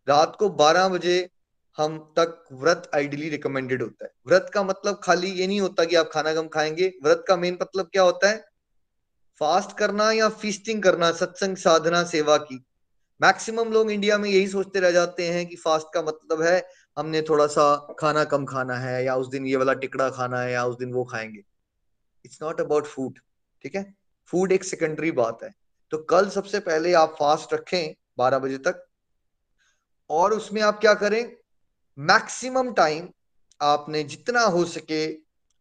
रात 0.09 0.37
को 0.39 0.49
12 0.49 0.89
बजे 0.89 1.31
हम 1.77 1.99
तक 1.99 2.45
व्रत 2.53 2.91
आइडियली 2.95 3.29
रिकमेंडेड 3.29 3.83
होता 3.83 4.05
है। 4.05 4.11
व्रत 4.27 4.51
का 4.55 4.63
मतलब 4.63 5.01
खाली 5.05 5.31
ये 5.31 5.47
नहीं 5.47 5.61
होता 5.61 5.85
कि 5.85 5.97
आप 5.97 6.11
खाना 6.13 6.35
कम 6.35 6.49
खाएँगे। 6.49 6.93
व्रत 7.03 7.25
का 7.29 7.37
मेन 7.37 7.59
मतलब 7.63 7.87
क्या 7.87 8.03
होता 8.03 8.29
है? 8.29 8.45
फास्ट 9.39 9.79
करना 9.79 10.13
या 10.13 10.29
फीस्टिंग 10.29 10.83
करना, 10.83 11.13
सत्संग, 11.13 11.57
साधना, 11.57 12.05
सेवा 12.05 12.37
की। 12.37 12.65
मैक्सिमम 13.23 13.73
लोग 13.73 13.91
इंडिया 13.91 14.19
में 14.19 14.31
यही 14.31 14.49
सोचते 14.49 14.81
रह 14.81 14.91
जाते 14.91 15.29
हैं 15.29 15.47
कि 15.47 15.57
फास्ट 15.57 15.87
का 15.95 16.03
मतलब 16.03 16.43
है, 16.43 16.69
हमने 16.99 17.23
थोड़ा 17.23 17.47
सा 17.47 17.95
खाना 17.99 18.25
कम 18.25 18.45
खाना 18.45 18.75
है, 18.75 19.05
या 19.05 19.17
उस 19.17 19.29
दिन 19.29 19.47
ये 19.47 19.57
वाला 19.57 19.73
टिकड़ा 19.73 20.11
खाना 20.11 20.41
है, 20.41 20.53
या 20.53 20.65
उस 20.65 20.77
दिन 20.79 20.93
वो 20.93 21.05
खाएँगे। 21.05 21.43
इट्स 22.25 22.39
नॉट 22.43 22.61
अबाउट 22.61 22.87
फ़ूड 22.87 23.19
ठीक 23.63 23.75
है? 23.75 23.95
फ़ूड 24.27 24.53
एक 24.53 24.65
सेकेंडरी 24.65 25.11
बात 25.11 25.39
है। 25.43 25.55
तो 25.91 25.99
कल 25.99 26.29
सबसे 26.29 26.61
पहले 26.61 26.93
आप 26.93 27.17
फास्ट 27.19 27.55
रखें 27.55 27.95
बारह 28.19 28.39
बजे 28.39 28.59
तक, 28.59 28.87
और 30.11 30.33
उसमें 30.33 30.63
आप 30.63 30.81
क्या 30.81 30.95
करें? 30.95 31.37
मैक्सिमम 31.99 32.73
टाइम 32.73 33.09
आपने 33.63 34.03
जितना 34.03 34.41
हो 34.41 34.65
सके 34.65 35.13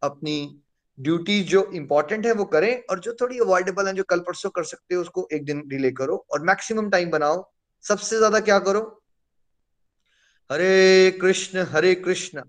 अपनी 0.01 0.60
ड्यूटी 1.01 1.41
जो 1.43 1.63
इंपॉर्टेंट 1.73 2.25
है, 2.25 2.31
वो 2.33 2.45
करें 2.45 2.83
और 2.89 2.99
जो 2.99 3.13
थोड़ी 3.21 3.39
अवॉइडेबल 3.39 3.87
है, 3.87 3.93
जो 3.93 4.03
कल 4.03 4.19
परसों 4.19 4.49
कर 4.49 4.63
सकते 4.63 4.95
हो, 4.95 5.01
उसको 5.01 5.27
एक 5.33 5.45
दिन 5.45 5.63
डिले 5.67 5.91
करो 5.91 6.25
और 6.31 6.41
मैक्सिमम 6.43 6.89
टाइम 6.89 7.09
बनाओ। 7.11 7.43
सबसे 7.85 8.17
ज़्यादा 8.17 8.39
क्या 8.39 8.59
करो? 8.59 8.81
हरे 10.49 11.11
कृष्ण 11.21 11.65
हरे 11.71 11.93
कृष्ण 11.95 12.41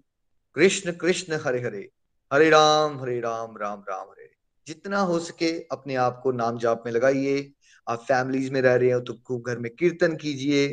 कृष्ण 0.57 0.93
कृष्ण, 0.93 1.39
हरे 1.47 1.61
हरे 1.61 1.89
हरे 2.31 2.49
राम 2.51 3.01
हरे 3.01 3.19
राम 3.21 3.57
राम 3.57 3.85
राम, 3.91 4.07
हरे। 4.11 4.31
जितना 4.67 5.01
हो 5.01 5.19
सके 5.19 5.51
अपने 5.73 5.95
आप 5.97 6.21
को 6.23 6.33
नाम 6.33 6.59
जाप 6.59 6.83
में 6.87 6.93
लगाइए। 6.93 7.53
आप 7.87 8.01
फैमिलीज़ 8.01 8.51
में 8.53 8.61
रह 8.63 8.75
रहे 8.75 8.91
हो 8.91 9.01
तो 9.01 9.15
खूब 9.27 9.47
घर 9.47 9.59
में 9.59 9.71
कीर्तन 9.77 10.17
कीजिए, 10.17 10.67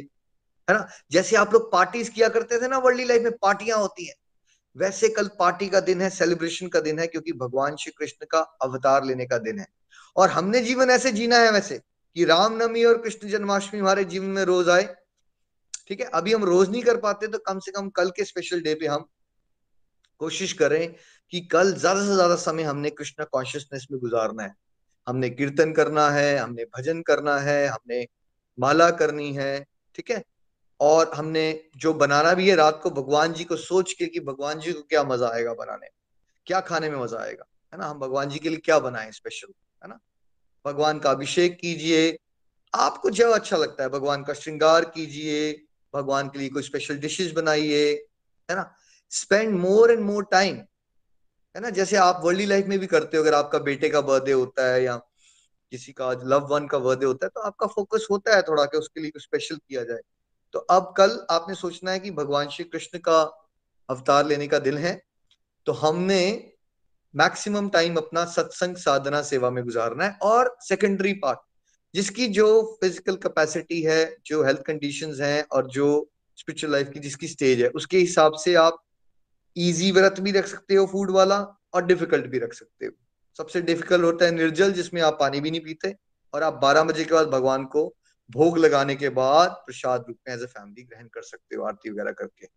है 0.68 0.74
ना? 0.74 0.88
जैसे 1.12 1.36
आप 1.36 1.54
लोग 1.54 1.72
पार्टीज़ 1.72 2.12
किया 2.12 2.30
करते 2.30 2.62
थे 2.62 2.68
ना 2.68 2.78
वर्ल्ड 2.78 3.08
लाइफ 3.08 3.22
में 3.24 3.32
पार्टियाँ 3.42 3.78
होती 3.80 4.08
हैं। 4.08 4.16
वैसे 4.76 5.10
कल 5.10 5.28
पार्टी 5.40 5.68
का 5.70 5.80
दिन 5.80 6.02
है 6.02 6.10
सेलिब्रेशन 6.10 6.68
का 6.68 6.80
दिन 6.80 7.00
है, 7.00 7.08
क्योंकि 7.08 7.34
भगवान 7.34 7.76
श्री 7.76 7.92
कृष्ण 7.92 8.26
का 8.26 8.40
अवतार 8.64 9.06
लेने 9.06 9.26
का 9.26 9.38
दिन 9.40 9.60
है। 9.60 9.66
और 10.16 10.30
हमने 10.30 10.62
जीवन 10.62 10.90
ऐसे 10.90 11.12
जीना 11.12 11.38
है 11.38 11.52
वैसे 11.52 11.78
कि 12.16 12.26
रामनवमी 12.26 12.84
और 12.84 12.98
कृष्ण 12.98 13.30
जन्माष्टमी 13.30 13.80
हमारे 13.80 14.04
जीवन 14.06 14.26
में 14.28 14.44
रोज 14.44 14.70
आए। 14.70 14.84
ठीक 15.88 16.00
है, 16.00 16.06
अभी 16.08 16.34
हम 16.34 16.44
रोज 16.44 16.70
नहीं 16.70 16.82
कर 16.84 16.98
पाते 16.98 17.28
तो 17.28 17.38
कम 17.40 17.60
से 17.60 17.72
कम 17.72 17.90
कल 17.90 18.10
के 18.10 18.24
स्पेशल 18.26 18.62
डे 18.62 18.74
पे 18.76 18.88
हम 18.88 19.06
कोशिश 20.22 20.54
करें 20.54 20.94
कि 21.34 21.40
कल 21.42 21.74
ज़्यादा 21.74 22.06
से 22.06 22.14
ज़्यादा 22.16 22.36
समय 22.38 22.64
हमने 22.64 22.90
कृष्ण 22.90 23.26
कॉन्शियसनेस 23.32 23.88
में 23.92 24.00
गुजारना 24.02 24.44
है। 24.44 24.54
हमने 25.08 25.30
कीर्तन 25.30 25.72
करना 25.74 26.10
है, 26.10 26.38
हमने 26.38 26.64
भजन 26.78 27.02
करना 27.02 27.38
है, 27.40 27.68
हमने 27.68 28.06
माला 28.58 28.90
करनी 28.92 29.32
है, 29.34 29.66
ठीक 29.96 30.12
है? 30.12 30.24
और 30.80 31.12
हमने 31.16 31.44
जो 31.78 31.94
बनाना 31.94 32.34
भी 32.34 32.50
है 32.50 32.56
रात 32.56 32.80
को, 32.84 32.90
भगवान 32.92 33.34
जी 33.34 33.44
को 33.44 33.56
सोच 33.56 33.94
के 33.94 34.06
कि 34.06 34.20
भगवान 34.20 34.60
जी 34.60 34.74
को 34.74 34.82
क्या 34.82 35.04
मज़ा 35.04 35.30
आएगा 35.30 35.54
बनाने 35.54 35.88
क्या 36.48 36.60
खाने 36.62 36.90
में 36.90 36.98
मज़ा 36.98 37.20
आएगा? 37.20 37.46
है 37.74 37.80
ना? 37.80 37.86
हम 37.86 38.00
भगवान 38.00 38.30
जी 38.30 38.40
के 38.40 38.50
लिए 38.50 38.58
क्या 38.58 38.80
बनाए 38.80 39.12
स्पेशल 39.12 39.54
है 39.84 39.90
ना? 39.90 40.00
भगवान 40.66 41.00
का 41.00 41.12
अभिषेक 41.12 41.58
कीजिए। 41.60 42.18
आपको 42.74 43.10
जो 43.10 43.32
अच्छा 43.32 43.58
लगता 43.58 43.84
है, 43.84 43.90
भगवान 43.90 44.24
का 44.24 44.34
श्रृंगार 44.34 44.86
कीजिए, 44.86 45.52
भगवान 45.94 46.30
के 46.30 46.40
लिए 46.40 46.50
कोई 46.50 46.64
स्पेशल 46.64 46.98
डिशेस 46.98 47.32
बनाइए, 47.32 47.92
है 48.50 48.56
ना? 48.56 48.74
Spend 49.12 49.60
more 49.60 49.92
and 49.92 50.02
more 50.02 50.24
time 50.32 50.56
है 51.56 51.62
ना? 51.62 51.70
जैसे 51.70 51.96
आप 51.96 52.22
वर्ल्ड 52.24 52.42
लाइफ 52.42 52.66
में 52.66 52.78
भी 52.80 52.88
करते 52.88 53.18
हो, 53.18 53.24
अगर 53.24 53.34
आपका 53.34 53.60
बेटे 53.60 53.90
का 53.90 54.02
बर्थडे 54.02 54.32
होता 54.32 54.72
है 54.74 54.84
या 54.84 54.96
किसी 55.72 55.92
का 55.92 56.12
लव 56.24 56.48
वन 56.48 56.68
का 56.68 56.80
बर्थडे 56.80 57.06
होता 57.06 57.26
है 57.26 57.30
तो 57.30 57.42
आपका 57.42 57.68
फोकस 57.68 58.08
होता 58.12 58.36
है 58.36 58.42
थोड़ा 58.42 58.66
कि 58.66 58.78
उसके 58.78 59.02
लिए 59.02 59.12
कुछ 59.12 59.24
स्पेशल 59.24 59.56
किया 59.58 59.84
जाए। 59.84 60.00
तो 60.54 60.60
अब 60.60 60.94
कल 60.98 61.20
आपने 61.32 61.56
सोचना 61.56 61.92
है 61.92 62.00
कि 62.00 62.12
भगवान 62.12 62.50
श्री 62.50 62.66
कृष्ण 62.66 63.00
का 63.00 63.22
अवतार 63.90 64.26
लेने 64.26 64.48
का 64.48 64.60
दिन 64.60 64.78
है 64.78 65.02
तो 65.68 65.74
हमने 65.74 66.22
मैक्सिमम 67.14 67.70
टाइम 67.70 67.96
अपना 67.96 68.24
सत्संग 68.26 68.76
साधना 68.76 69.22
सेवा 69.22 69.50
में 69.50 69.64
गुजारना 69.64 70.06
है। 70.06 70.18
और 70.22 70.56
सेकेंडरी 70.62 71.14
पार्ट 71.14 71.40
जिसकी 71.94 72.28
जो 72.28 72.48
फ़िज़िकल 72.82 73.16
कैपेसिटी 73.16 73.82
है, 73.82 74.16
जो 74.26 74.44
हेल्थ 74.44 74.62
कंडीशंस 74.62 75.20
हैं 75.20 75.44
और 75.52 75.68
जो 75.68 76.10
स्पिरिचुअल 76.38 76.72
लाइफ 76.74 76.90
की 76.90 77.00
जिसकी 77.00 77.28
स्टेज 77.28 77.62
है, 77.62 77.68
उसके 77.70 77.98
हिसाब 77.98 78.34
से 78.34 78.54
आप 78.56 78.78
इजी 79.56 79.92
व्रत 79.92 80.20
भी 80.20 80.32
रख 80.32 80.48
सकते 80.48 80.76
हो 80.76 80.86
फ़ूड 80.86 81.12
वाला 81.12 81.40
और 81.74 81.86
डिफ़िकल्ट 81.86 82.26
भी 82.26 82.40
रख 82.40 82.54
सकते 82.54 82.86
हो। 82.86 82.92
सबसे 83.38 83.62
डिफ़िकल्ट 83.62 84.04
होता 84.04 84.26
है 84.26 84.32
निर्जल, 84.32 84.72
जिसमें 84.74 85.02
आप 85.02 85.18
पानी 85.20 85.40
भी 85.42 85.52
नहीं 85.52 85.62
पीते 85.62 85.96
और 86.34 86.44
आप 86.44 86.60
12 86.62 86.84
बजे 86.84 87.04
के 87.06 87.14
बाद 87.14 87.28
भगवान 87.28 87.66
को 87.66 87.94
भोग 88.30 88.58
लगाने 88.58 88.96
के 88.96 89.10
बाद 89.12 89.52
प्रसाद 89.66 90.06
रूप 90.08 90.18
में 90.28 90.34
एज 90.36 90.44
ए 90.44 90.46
फैमिली 90.48 90.84
ग्रहण 90.84 91.08
कर 91.08 91.22
सकते 91.24 91.56
हो, 91.56 91.64
आरती 91.64 91.90
वगैरह 91.90 92.12
करके। 92.14 92.48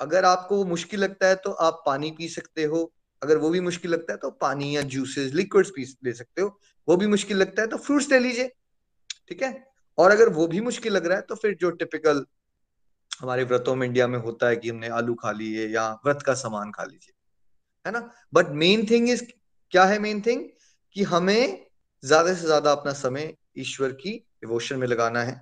अगर 0.00 0.24
आपको 0.24 0.56
वो 0.56 0.64
मुश्किल 0.66 1.00
लगता 1.00 1.28
है 1.28 1.34
तो 1.36 1.50
आप 1.60 1.82
पानी 1.86 2.10
पी 2.10 2.28
सकते 2.30 2.64
हो। 2.64 2.92
अगर 3.22 3.38
वो 3.38 3.50
भी 3.50 3.60
मुश्किल 3.60 3.90
लगता 3.90 4.12
है 4.12 4.18
तो 4.18 4.30
पानी 4.40 4.76
या 4.76 4.82
जूसेस 4.84 5.32
लिक्विड्स 5.34 5.70
पी 5.70 5.84
ले 6.04 6.12
सकते 6.14 6.42
हो। 6.42 6.58
वो 6.88 6.96
भी 6.96 7.06
मुश्किल 7.08 7.36
लगता 7.36 7.62
है 7.62 7.68
तो 7.68 7.76
फ्रूट्स 7.78 8.10
ले 8.10 8.18
लीजिए, 8.18 8.48
ठीक 9.28 9.42
है? 9.42 9.52
और 9.98 10.10
अगर 10.10 10.28
वो 10.30 10.46
भी 10.46 10.60
मुश्किल 10.62 10.92
लग 10.92 11.06
रहा 11.06 11.16
है 11.16 11.22
तो 11.22 11.34
फिर 11.34 11.56
जो 11.60 11.70
टिपिकल 11.72 12.24
हमारे 13.20 13.44
व्रतों 13.44 13.74
में 13.76 13.86
इंडिया 13.86 14.06
में 14.08 14.18
होता 14.18 14.48
है 14.48 14.56
कि 14.56 14.68
हमने 14.68 14.88
आलू 14.90 15.14
खा 15.14 15.30
लिए 15.32 15.66
या 15.68 15.88
व्रत 16.04 16.22
का 16.26 16.34
सामान 16.36 16.70
खा 16.70 16.84
लीजिए, 16.84 17.12
है 17.86 17.92
ना? 17.92 18.10
बट 18.34 18.48
मेन 18.56 18.86
थिंग 18.90 19.08
इज़ 19.10 19.24
क्या 19.72 19.84
है 19.84 19.98
मेन 19.98 20.20
थिंग 20.22 20.44
कि 20.96 21.02
हमें 21.04 21.66
ज़्यादा 22.02 22.34
से 22.34 22.46
ज़्यादा 22.46 22.72
अपना 22.72 22.92
समय 22.94 23.34
ईश्वर 23.58 23.92
की 23.94 24.12
डिवोशन 24.42 24.76
में 24.76 24.86
लगाना 24.86 25.22
है 25.22 25.32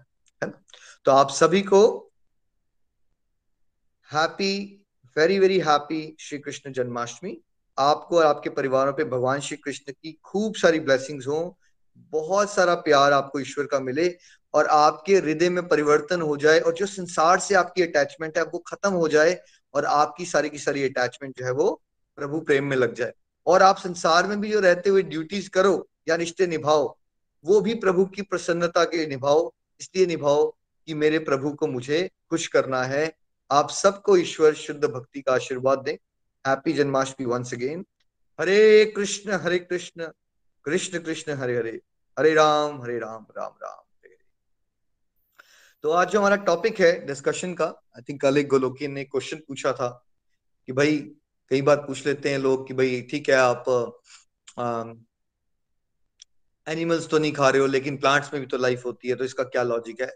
है 0.42 0.48
ना? 0.48 0.62
तो 1.04 1.12
आप 1.12 1.30
सभी 1.30 1.62
को 1.62 2.12
happy 4.14 4.84
very 5.16 5.38
very 5.38 5.58
happy 5.58 6.16
Shri 6.20 6.38
Krishna 6.38 6.72
Janmashtami 6.72 7.40
आपको 7.78 8.18
और 8.18 8.26
आपके 8.26 8.50
परिवारों 8.50 8.92
पे 8.92 9.04
भगवान 9.04 9.40
श्री 9.40 9.56
कृष्ण 9.56 9.92
की 9.92 10.12
खूब 10.24 10.54
सारी 10.54 10.80
ब्लेसिंग्स 10.80 11.26
हो। 11.26 11.58
बहुत 11.96 12.50
सारा 12.50 12.74
प्यार 12.74 13.12
आपको 13.12 13.40
ईश्वर 13.40 13.66
का 13.66 13.80
मिले 13.80 14.16
और 14.54 14.66
आपके 14.66 15.16
हृदय 15.16 15.50
में 15.50 15.68
परिवर्तन 15.68 16.20
हो 16.20 16.36
जाए 16.36 16.60
और 16.60 16.74
जो 16.74 16.86
संसार 16.86 17.38
से 17.38 17.54
आपकी 17.54 17.82
अटैचमेंट 17.82 18.38
है 18.38 18.44
वो 18.44 18.58
खत्म 18.58 18.90
हो 18.90 19.08
जाए 19.08 19.42
और 19.74 19.84
आपकी 19.84 20.24
सारी 20.24 20.50
की 20.50 20.58
सारी 20.58 20.84
अटैचमेंट 20.84 21.38
जो 21.38 21.44
है 21.44 21.52
वो 21.52 21.82
प्रभु 22.16 22.40
प्रेम 22.40 22.64
में 22.64 22.76
लग 22.76 22.94
जाए। 22.94 23.12
और 23.46 23.62
आप 23.62 23.78
संसार 23.78 24.26
में 24.26 24.40
भी 24.40 24.50
जो 24.50 24.60
रहते 24.60 24.90
हुए 24.90 25.02
ड्यूटीज़ 25.02 25.50
करो 25.50 25.88
या 26.08 26.14
रिश्ते 26.14 26.46
निभाओ 26.46 26.97
वो 27.44 27.60
भी 27.60 27.74
प्रभु 27.74 28.04
की 28.06 28.22
प्रसन्नता 28.22 28.84
के 28.84 29.06
निभाओ, 29.06 29.50
इसलिए 29.80 30.06
निभाओ 30.06 30.46
कि 30.88 30.94
मेरे 30.94 31.18
प्रभु 31.18 31.50
को 31.50 31.66
मुझे 31.66 32.10
खुश 32.30 32.46
करना 32.46 32.82
है। 32.84 33.12
आप 33.50 33.70
सबको 33.70 34.16
ईश्वर 34.16 34.54
शुद्ध 34.54 34.84
भक्ति 34.84 35.20
का 35.20 35.32
आशीर्वाद 35.32 35.78
दें। 35.78 35.94
Happy 36.44 36.72
Janmashtami 36.72 37.26
once 37.26 37.52
again 37.54 37.84
Hare 38.38 38.84
Krishna 38.96 39.38
Hare 39.42 39.58
Krishna 39.58 40.08
Krishna 40.64 40.98
Krishna, 40.98 41.32
Hare 41.32 41.56
Hare. 41.56 41.80
Hare 42.16 42.34
Ram 42.34 42.82
Hare 42.82 42.98
Ram 42.98 43.26
Ram 43.36 43.52
Ram. 43.62 43.84
तो 45.84 45.90
आज 45.90 46.10
जो 46.10 46.18
हमारा 46.18 46.36
टॉपिक 46.44 46.80
है 46.80 47.06
डिस्कशन 47.06 47.52
का 47.54 47.66
आई 47.66 48.02
थिंक 48.02 48.20
कल 48.20 48.38
एक 48.38 48.48
गोलोकी 48.48 48.88
ने 48.88 49.04
क्वेश्चन 49.04 49.36
पूछा 49.48 49.72
था 49.72 49.88
कि 50.68 50.72
भाई, 50.72 50.96
कई 51.50 51.62
बार 51.62 51.76
पूछ 51.76 52.06
लेते 52.06 52.30
हैं 52.30 52.38
लोग 52.38 52.66
कि 52.68 52.74
भाई, 52.74 53.00
ठीक 53.10 53.28
है, 53.28 53.34
आप 53.34 53.64
एनिमल्स 56.68 57.08
तो 57.08 57.18
नहीं 57.18 57.32
खा 57.32 57.48
रहे 57.50 57.60
हो, 57.60 57.66
लेकिन 57.66 57.96
प्लांट्स 57.96 58.32
में 58.32 58.40
भी 58.42 58.46
तो 58.46 58.58
लाइफ 58.58 58.84
होती 58.84 59.08
है 59.08 59.14
तो 59.14 59.24
इसका 59.24 59.44
क्या 59.44 59.62
लॉजिक 59.62 60.00
है? 60.00 60.10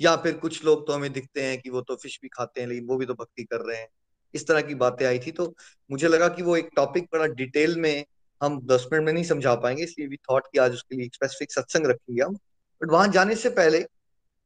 या 0.00 0.14
फिर 0.16 0.36
कुछ 0.36 0.64
लोग 0.64 0.86
तो 0.86 0.92
हमें 0.92 1.12
दिखते 1.12 1.42
हैं 1.42 1.60
कि 1.60 1.70
वो 1.70 1.80
तो 1.80 1.96
फ़िश 1.96 2.18
भी 2.22 2.28
खाते 2.28 2.60
हैं, 2.60 2.68
लेकिन 2.68 2.86
वो 2.86 2.96
भी 2.96 3.06
तो 3.06 3.14
भक्ति 3.14 3.44
कर 3.44 3.60
रहे 3.60 3.78
हैं। 3.78 3.88
इस 4.34 4.46
तरह 4.46 4.60
की 4.60 4.74
बातें 4.74 5.06
आई 5.06 5.18
थी 5.18 5.30
तो 5.30 5.54
मुझे 5.90 6.08
लगा 6.08 6.28
कि 6.28 6.42
वो 6.42 6.56
एक 6.56 6.68
टॉपिक 6.76 7.08
बड़ा 7.12 7.26
डिटेल 7.34 7.76
में 7.80 8.04
हम 8.40 8.60
दस 8.66 8.86
मिनट 8.92 9.04
में 9.04 9.12
नहीं 9.12 9.24
समझा 9.24 9.54
पाएँगे, 9.54 9.84
इसलिए 9.84 10.08
भी 10.08 10.16
थॉट 10.16 10.46
कि 10.52 10.58
आज 10.58 10.72
उसके 10.72 10.96
लिए 10.96 11.08
स्पेसिफिक 11.14 11.52
सत्संग 11.52 11.86
रखेंगे 11.86 12.22
हम। 12.22 12.34
बट 12.80 12.90
वहाँ 12.90 13.08
जाने 13.08 13.34
से 13.34 13.50
पहले 13.50 13.84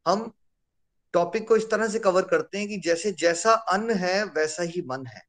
हम 0.05 0.31
टॉपिक 1.13 1.47
को 1.47 1.57
इस 1.57 1.69
तरह 1.71 1.87
से 1.87 1.99
कवर 1.99 2.21
करते 2.21 2.57
हैं 2.57 2.67
कि 2.67 2.77
जैसे 2.77 3.11
जैसा 3.11 3.53
अन्न 3.53 3.91
है, 3.91 4.23
वैसा 4.25 4.63
ही 4.63 4.81
मन 4.81 5.05
है। 5.05 5.21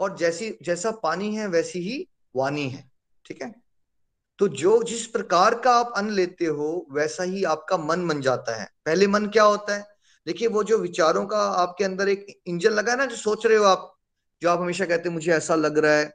और 0.00 0.16
जैसी, 0.16 0.56
जैसा 0.62 0.90
पानी 1.02 1.34
है, 1.36 1.46
वैसी 1.46 1.80
ही 1.80 2.06
वाणी 2.36 2.68
है, 2.68 2.84
ठीक 3.24 3.42
है? 3.42 3.54
तो 4.38 4.48
जो 4.48 4.82
जिस 4.82 5.06
प्रकार 5.06 5.54
का 5.54 5.72
आप 5.72 5.92
अन्न 5.96 6.10
लेते 6.10 6.44
हो, 6.44 6.86
वैसा 6.92 7.22
ही 7.22 7.44
आपका 7.44 7.76
मन 7.76 8.08
बन 8.08 8.20
जाता 8.20 8.60
है। 8.60 8.68
पहले 8.86 9.06
मन 9.06 9.26
क्या 9.26 9.42
होता 9.42 9.76
है? 9.76 9.86
देखिए, 10.26 10.48
वो 10.48 10.64
जो 10.64 10.78
विचारों 10.78 11.26
का 11.26 11.38
आपके 11.38 11.84
अंदर 11.84 12.08
एक 12.08 12.40
इंजन 12.46 12.70
लगा 12.70 12.92
है 12.92 12.98
ना, 12.98 13.06
जो 13.06 13.16
सोच 13.16 13.46
रहे 13.46 13.56
हो 13.56 13.64
आप, 13.64 13.96
जो 14.42 14.50
आप 14.50 14.60
हमेशा 14.60 14.84
कहते 14.84 15.08
हैं, 15.08 15.14
मुझे 15.14 15.32
ऐसा 15.32 15.54
लग 15.54 15.78
रहा 15.78 15.92
है। 15.92 16.14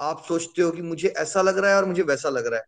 आप 0.00 0.24
सोचते 0.28 0.62
हो 0.62 0.70
कि 0.70 0.82
मुझे 0.82 1.08
ऐसा 1.08 1.42
लग 1.42 1.58
रहा 1.58 1.70
है 1.70 1.76
और 1.76 1.84
मुझे 1.84 2.02
वैसा 2.02 2.28
लग 2.28 2.46
रहा 2.46 2.58
है। 2.58 2.64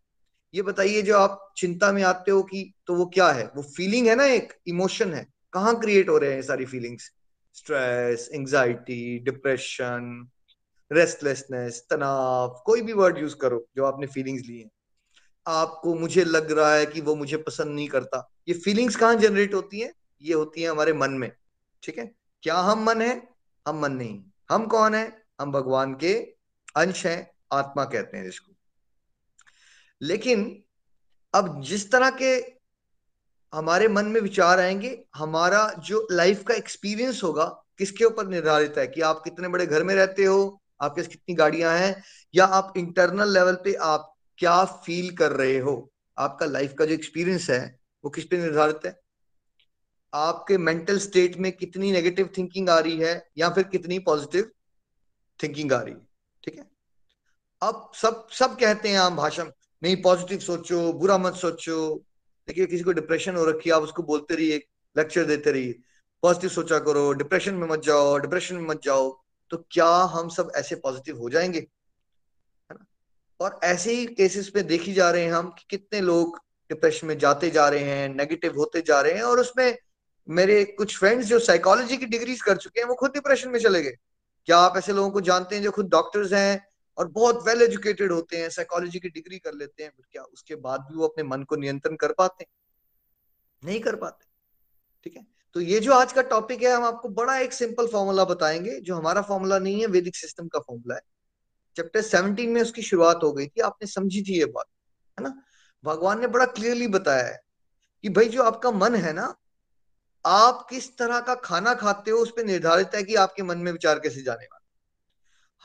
ये 0.54 0.62
बताइए, 0.62 1.02
जो 1.02 1.18
आप 1.18 1.54
चिंता 1.56 1.92
में 1.92 2.02
आते 2.02 2.30
हो 2.30 2.42
कि 2.42 2.74
तो 2.86 2.94
वो 2.94 3.06
क्या 3.06 3.28
है? 3.28 3.50
वो 3.56 3.62
फीलिंग 3.62 4.06
है 4.06 4.14
ना 4.14 4.24
एक? 4.24 4.52
इमोशन 4.66 5.14
है। 5.14 5.26
कहाँ 5.52 5.80
क्रिएट 5.80 6.08
हो 6.08 6.18
रहे 6.18 6.32
हैं 6.32 6.42
सारी 6.42 6.66
feelings 6.66 7.10
stress 7.54 8.30
anxiety 8.32 9.18
depression 9.18 10.28
restlessness 10.92 11.86
तनाव, 11.90 12.62
कोई 12.66 12.82
भी 12.82 12.92
वर्ड 12.92 13.18
यूज़ 13.18 13.36
करो 13.36 13.68
जो 13.76 13.84
आपने 13.84 14.06
फीलिंग्स 14.06 14.42
ली 14.46 14.58
है। 14.60 14.70
आपको 15.46 15.94
मुझे 15.94 16.24
लग 16.24 16.52
रहा 16.52 16.74
है 16.74 16.86
कि 16.86 17.00
वो 17.00 17.14
मुझे 17.14 17.36
पसंद 17.36 17.74
नहीं 17.74 17.88
करता। 17.88 18.30
ये 18.48 18.54
फीलिंग्स 18.54 18.96
कहाँ 18.96 19.14
जनरेट 19.14 19.54
होती 19.54 19.80
है? 19.80 19.92
ये 20.22 20.34
होती 20.34 20.62
है 20.62 20.68
हमारे 20.68 20.92
मन 20.92 21.10
में, 21.10 21.32
ठीक 21.82 21.98
है? 21.98 22.12
क्या 22.42 22.54
हम 22.54 22.84
मन 22.84 23.02
है? 23.02 23.28
हम 23.68 23.80
मन 23.80 23.92
नहीं। 23.92 24.24
हम 24.50 24.66
कौन 24.66 24.94
है? 24.94 25.22
हम 25.40 25.52
भगवान 25.52 25.94
के 25.94 26.14
अंश 26.76 27.06
हैं, 27.06 27.30
आत्मा 27.52 27.84
कहते 27.84 28.16
हैं 28.16 28.24
जिसको 28.24 28.52
लेकिन 30.02 30.64
अब 31.34 31.62
जिस 31.62 31.92
तरह 31.92 32.10
के 32.10 32.56
हमारे 33.54 33.88
मन 33.88 34.04
में 34.06 34.20
विचार 34.20 34.60
आएँगे, 34.60 35.04
हमारा 35.14 35.72
जो 35.78 36.08
लाइफ 36.12 36.44
का 36.44 36.54
एक्सपीरियंस 36.54 37.20
होगा, 37.24 37.44
किसके 37.78 38.04
ऊपर 38.04 38.26
निर्धारित 38.26 38.74
है 38.78 38.86
कि 38.86 39.00
आप 39.00 39.20
कितने 39.24 39.48
बड़े 39.48 39.66
घर 39.66 39.84
में 39.84 39.94
रहते 39.94 40.24
हो 40.24 40.62
आपके 40.80 41.00
पास 41.00 41.08
कितनी 41.08 41.34
गाड़ियाँ 41.34 41.78
हैं, 41.78 42.04
या 42.34 42.44
आप 42.44 42.72
इंटरनल 42.76 43.32
लेवल 43.32 43.54
पे 43.54 43.74
आप 43.74 44.14
क्या 44.38 44.64
फील 44.64 45.16
कर 45.16 45.32
रहे 45.32 45.58
हो? 45.58 45.92
आपका 46.18 46.46
लाइफ 46.46 46.74
का 46.78 46.84
जो 46.84 46.94
एक्सपीरियंस 46.94 47.50
है, 47.50 47.78
वो 48.04 48.10
किस 48.10 48.24
पे 48.24 48.38
निर्धारित 48.38 48.80
है? 48.86 49.00
आपके 50.14 50.58
मेंटल 50.58 50.98
स्टेट 50.98 51.36
में 51.36 51.52
कितनी 51.52 51.92
नेगेटिव 51.92 52.30
थिंकिंग 52.38 52.70
आ 52.70 52.78
रही 52.78 52.96
है, 52.96 53.30
या 53.38 53.50
फिर 53.50 53.64
कितनी 53.64 53.98
पॉजिटिव 53.98 54.50
थिंकिंग 55.42 55.72
आ 55.72 55.80
रही 55.80 55.94
है? 55.94 56.06
ठीक 56.44 56.58
है? 56.58 56.70
अब 57.62 57.90
सब 57.94 58.28
सब 58.28 58.58
कहते 58.58 58.88
हैं 58.88 58.98
आम 58.98 59.16
भाषा 59.16 59.44
नहीं 59.82 60.02
पॉजिटिव 60.02 60.38
सोचो, 60.38 60.92
बुरा 60.92 61.18
मत 61.18 61.34
सोचो। 61.34 62.04
देखिए, 62.48 62.66
किसी 62.66 62.84
को 62.84 62.92
डिप्रेशन 62.92 63.36
हो 63.36 63.44
रखी 63.44 63.70
है, 63.70 63.76
आप 63.76 63.82
उसको 63.82 64.02
बोलते 64.02 64.34
रहिए 64.34 64.66
लेक्चर 64.96 65.24
देते 65.24 65.52
रहिए। 65.52 65.78
पॉजिटिव 66.22 66.50
सोचा 66.50 66.78
करो 66.78 67.12
डिप्रेशन 67.12 67.54
में 67.54 67.68
मत 67.68 67.80
जाओ 67.80 68.18
डिप्रेशन 68.18 68.54
में 68.54 68.62
मत 68.62 68.82
जाओ। 68.82 69.25
तो 69.50 69.66
क्या 69.70 69.88
हम 69.88 70.28
सब 70.28 70.52
ऐसे 70.56 70.74
पॉजिटिव 70.74 71.18
हो 71.18 71.30
जाएँगे? 71.30 71.58
है 71.58 72.74
ना? 72.74 72.86
और 73.40 73.60
ऐसे 73.64 73.92
ही 73.92 74.06
केसेस 74.06 74.52
में 74.56 74.66
देखी 74.66 74.92
जा 74.92 75.10
रहे 75.10 75.24
हैं 75.24 75.32
हम 75.32 75.48
कि 75.48 75.66
कितने 75.70 76.00
लोग 76.00 76.38
डिप्रेशन 76.70 77.06
में 77.06 77.18
जाते 77.18 77.50
जा 77.50 77.68
रहे 77.68 77.84
हैं 77.84 78.08
नेगेटिव 78.08 78.56
होते 78.56 78.80
जा 78.80 79.00
रहे 79.00 79.12
हैं 79.12 79.22
और 79.22 79.40
उसमें 79.40 79.78
मेरे 80.28 80.64
कुछ 80.64 80.98
फ्रेंड्स 80.98 81.26
जो 81.26 81.38
साइकोलॉजी 81.38 81.96
की 81.96 82.06
डिग्रीज 82.06 82.42
कर 82.42 82.56
चुके 82.56 82.80
हैं, 82.80 82.86
वो 82.86 82.94
खुद 82.94 83.10
डिप्रेशन 83.10 83.48
में 83.48 83.60
चले 83.60 83.82
गए। 83.82 83.96
क्या 84.44 84.58
आप 84.58 84.76
ऐसे 84.76 84.92
लोगों 84.92 85.10
को 85.10 85.20
जानते 85.20 85.56
हैं 85.56 85.62
जो 85.62 85.70
खुद 85.70 85.88
डॉक्टर्स 85.88 86.32
हैं 86.32 86.68
और 86.98 87.08
बहुत 87.08 87.46
वेल 87.46 87.62
एजुकेटेड 87.62 88.12
होते 88.12 88.36
हैं 88.36 88.50
साइकोलॉजी 88.50 88.98
की 88.98 89.08
डिग्री 89.08 89.38
कर 89.38 89.54
लेते 89.54 89.82
हैं 89.82 89.92
क्या 90.10 90.22
उसके 90.22 90.56
बाद 90.56 90.80
भी 90.80 90.96
वो 90.96 91.08
अपने 91.08 91.24
मन 91.24 91.42
को 91.42 91.56
नियंत्रण 91.56 91.96
कर 91.96 92.12
पाते 92.12 92.44
हैं? 92.44 92.50
नहीं 93.64 93.80
कर 93.80 93.96
पाते। 93.96 94.26
ठीक 95.04 95.16
है? 95.16 95.35
तो 95.56 95.60
ये 95.60 95.80
जो 95.80 95.92
आज 95.92 96.12
का 96.12 96.22
टॉपिक 96.22 96.62
है, 96.62 96.68
हम 96.68 96.84
आपको 96.84 97.08
बड़ा 97.08 97.38
एक 97.38 97.52
सिंपल 97.52 97.86
फॉर्मूला 97.86 98.24
बताएँगे, 98.24 98.80
जो 98.80 98.96
हमारा 98.96 99.22
फॉर्मूला 99.22 99.58
नहीं 99.58 99.80
है 99.80 99.86
वैदिक 99.86 100.16
सिस्टम 100.16 100.48
का 100.48 100.58
फॉर्मूला 100.58 100.94
है। 100.94 101.00
चैप्टर 101.76 102.02
17 102.02 102.48
में 102.48 102.62
उसकी 102.62 102.82
शुरुआत 102.82 103.20
हो 103.22 103.32
गई 103.32 103.46
थी, 103.46 103.60
आपने 103.60 103.86
समझी 103.86 104.22
थी 104.22 104.38
ये 104.38 104.44
बात, 104.44 104.66
है 105.18 105.24
ना? 105.24 105.42
भगवान 105.84 106.20
ने 106.20 106.26
बड़ा 106.26 106.46
क्लियरली 106.46 106.88
बताया 106.88 107.26
है 107.26 107.42
कि 108.02 108.08
भाई 108.08 108.28
जो 108.28 108.42
आपका 108.42 108.70
मन 108.70 108.94
है 108.94 109.12
ना, 109.12 109.36
आप 110.26 110.66
किस 110.70 110.96
तरह 110.96 111.20
का 111.20 111.34
खाना 111.34 111.74
खाते 111.74 112.10
हो, 112.10 112.18
उस 112.18 112.30
पर 112.30 112.44
निर्धारित 112.44 112.90
है 112.94 113.02
कि 113.02 113.14
आपके 113.14 113.42
मन 113.42 113.58
में 113.58 113.72
विचार 113.72 113.98
कैसे 113.98 114.22
जाने 114.22 114.44
वाला। 114.44 114.66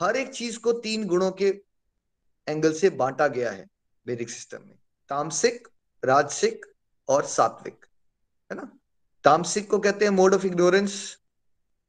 हर 0.06 0.16
एक 0.16 0.28
चीज़ 0.28 0.58
को 0.58 0.72
तीन 0.72 1.06
गुणों 1.06 1.30
के 1.30 1.60
एंगल 2.48 2.72
से 2.72 2.90
बांटा 2.90 3.28
गया 3.28 3.50
है 3.50 3.68
वैदिक 4.06 4.30
सिस्टम 4.30 4.58
में, 4.66 4.78
तामसिक, 5.08 5.68
राजसिक 6.04 6.66
और 7.08 7.26
सात्विक, 7.26 7.86
है 8.52 8.56
ना? 8.56 8.78
तामसिक 9.24 9.70
को 9.70 9.78
कहते 9.78 10.04
हैं 10.04 10.12
मोड 10.12 10.34
ऑफ़ 10.34 10.46
इग्नोरेंस 10.46 11.16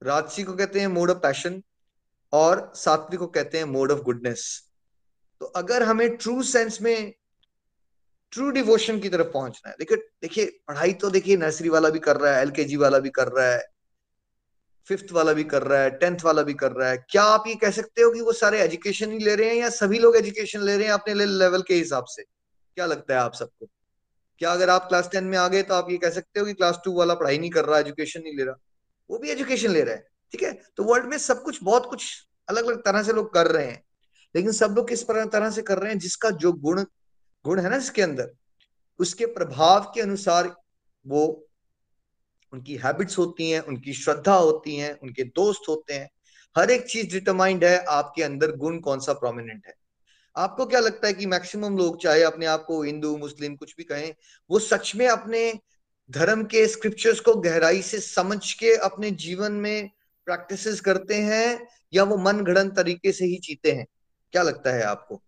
राजसिक 0.02 0.46
को 0.48 0.54
कहते 0.54 0.80
हैं 0.80 0.88
मोड 0.88 1.12
ऑफ़ 1.12 1.18
पैशन 1.18 1.62
और 2.34 2.72
सात्विक 2.76 3.20
को 3.20 3.28
कहते 3.28 3.58
हैं 3.58 3.66
मोड 3.66 3.92
ऑफ़ 3.92 4.00
गुडनेस 4.00 4.46
तो 5.42 5.46
अगर 5.46 5.84
हमें 5.84 6.16
ट्रू 6.18 6.44
सेंस 6.44 6.82
में 6.82 7.14
ट्रू 8.32 8.50
डिवोशन 8.50 9.00
की 9.00 9.10
तरफ़ 9.10 9.28
पहुँचना 9.28 9.70
है, 9.70 9.76
देखिए 9.80 9.98
देखिए, 9.98 10.46
पढ़ाई 10.68 10.94
तो 10.94 11.10
देखिए 11.10 11.38
नर्सरी 11.38 11.70
वाला 11.70 11.90
भी 11.90 12.00
कर 12.00 12.18
रहा 12.18 12.36
है 12.36 12.42
एलकेजी 12.42 12.76
वाला 12.76 13.00
भी 13.00 13.10
कर 13.10 13.28
रहा 13.28 13.48
है 13.48 13.62
फिफ्थ 14.88 15.12
वाला 15.12 15.34
भी 15.34 15.44
कर 15.44 15.64
रहा 15.64 15.82
है 15.82 15.90
टेंथ 15.90 16.24
वाला 16.26 16.42
भी 16.44 16.54
कर 16.54 16.72
रहा 16.72 16.90
है, 16.90 16.98
क्या 17.10 17.24
आप 17.24 17.44
ये 17.48 17.56
कह 17.56 17.72
सकते 17.72 18.02
हो 18.02 18.12
कि 18.12 18.22
वो 18.22 18.34
सारे 18.34 18.60
एजुकेशन 18.62 19.12
ही 19.12 19.20
ले 19.20 19.36
रहे 19.36 19.50
हैं 19.50 19.56
या 19.56 19.70
सभी 19.70 20.00
लोग 20.00 20.16
एजुकेशन 20.18 20.62
ले 20.62 20.78
रहे 20.78 20.86
हैं 20.86 20.94
अपने 20.94 21.14
लेवल 21.26 21.62
के 21.62 21.74
हिसाब 21.74 22.06
से? 22.06 22.24
क्या 22.24 22.86
लगता 22.86 23.14
है 23.14 23.20
आप 23.20 23.34
सबको? 23.34 23.68
क्या 24.40 24.52
अगर 24.52 24.70
आप 24.70 24.88
क्लास 24.88 25.10
टेन 25.12 25.24
में 25.24 25.38
आ 25.38 25.48
गए 25.48 25.62
तो 25.64 25.74
आप 25.74 25.90
ये 25.92 25.98
कह 25.98 26.10
सकते 26.10 26.40
हो 26.40 26.46
कि 26.46 26.54
क्लास 26.54 26.80
टू 26.86 26.94
वाला 26.94 27.14
पढ़ाई 27.14 27.38
नहीं 27.38 27.50
कर 27.50 27.66
रहा 27.66 27.80
एजुकेशन 27.80 28.22
नहीं 28.22 28.38
ले 28.38 28.44
रहा। 28.44 28.56
वो 29.10 29.18
भी 29.18 29.30
एजुकेशन 29.30 29.72
ले 29.72 29.82
रहा 29.82 29.96
है, 29.96 30.08
ठीक 30.32 30.44
है? 30.44 30.52
तो 30.78 30.84
वर्ल्ड 30.84 31.06
में 31.06 31.18
सब 31.18 31.42
कुछ, 31.44 31.60
बहुत 31.64 31.86
कुछ 31.86 32.28
अलग 32.50 32.66
अलग 32.66 32.84
तरह 32.86 33.04
से 33.04 33.14
लोग 33.14 33.34
कर 33.34 33.48
रहे 33.48 33.66
हैं। 33.66 33.84
लेकिन 34.36 34.52
सब 34.52 34.74
लोग 34.78 34.88
किस 34.90 35.04
तरह 35.04 35.50
से 35.50 35.62
कर 35.62 35.78
रहे 35.78 35.92
हैं? 35.92 36.00
जिसका 36.00 36.30
जो 36.30 36.52
गुण 36.54 36.84
गुण 37.46 37.60
है 37.60 37.70
ना 37.70 37.76
इसके 37.76 38.02
अंदर, 38.02 38.32
उसके 39.00 39.26
प्रभाव 39.26 39.92
के 39.96 40.02
अनुसार 40.02 40.56
वो 41.06 41.26
उनकी 42.54 42.76
हैबिट्स 42.76 43.18
होती 43.18 43.50
हैं, 43.50 43.60
उनकी 43.60 43.94
श्रद्धा 43.94 44.36
होती 44.36 44.76
है, 44.76 44.94
उनके 44.94 45.24
दोस्त 45.24 45.70
होते 45.70 45.94
हैं। 45.94 46.10
हर 46.56 46.72
एक 46.72 46.86
चीज़ 46.86 47.12
डिटरमाइंड 47.12 47.64
है 47.64 47.78
आपके 47.84 48.24
अंदर 48.24 48.56
गुण 48.56 48.80
कौन 48.80 49.00
सा 49.00 49.14
प्रोमिनेंट 49.14 49.66
है। 49.68 49.74
आपको 50.36 50.66
क्या 50.66 50.80
लगता 50.80 51.08
है 51.08 51.14
कि 51.14 51.26
मैक्सिमम 51.26 51.78
लोग, 51.78 52.02
चाहे 52.02 52.24
अपने 52.24 52.46
आप 52.46 52.64
को 52.66 52.82
हिंदू, 52.84 53.18
मुस्लिम, 53.18 53.56
कुछ 53.56 53.76
भी 53.78 53.84
कहें, 53.84 54.16
वो 54.50 54.60
सच 54.60 54.92
में 54.96 55.08
अपने 55.08 55.60
धर्म 56.12 56.44
के 56.44 56.68
स्क्रिप्चर्स 56.68 57.20
को 57.20 57.36
गहराई 57.36 57.82
से 57.82 58.00
समझ 58.00 58.54
के 58.54 58.76
अपने 58.76 59.12
जीवन 59.12 59.52
में 59.52 59.90
प्रैक्टिसेस 60.26 60.82
करते 60.82 61.16
हैं 61.16 61.68
या 61.94 62.04
वो 62.04 62.18
मन 62.18 62.44
घड़न 62.44 62.70
तरीके 62.70 63.12
से 63.12 63.26
ही 63.26 63.40
जीते 63.44 63.72
हैं? 63.72 63.86
क्या 64.32 64.44
लगता 64.44 64.72
है 64.72 64.84
आपको? 64.84 65.22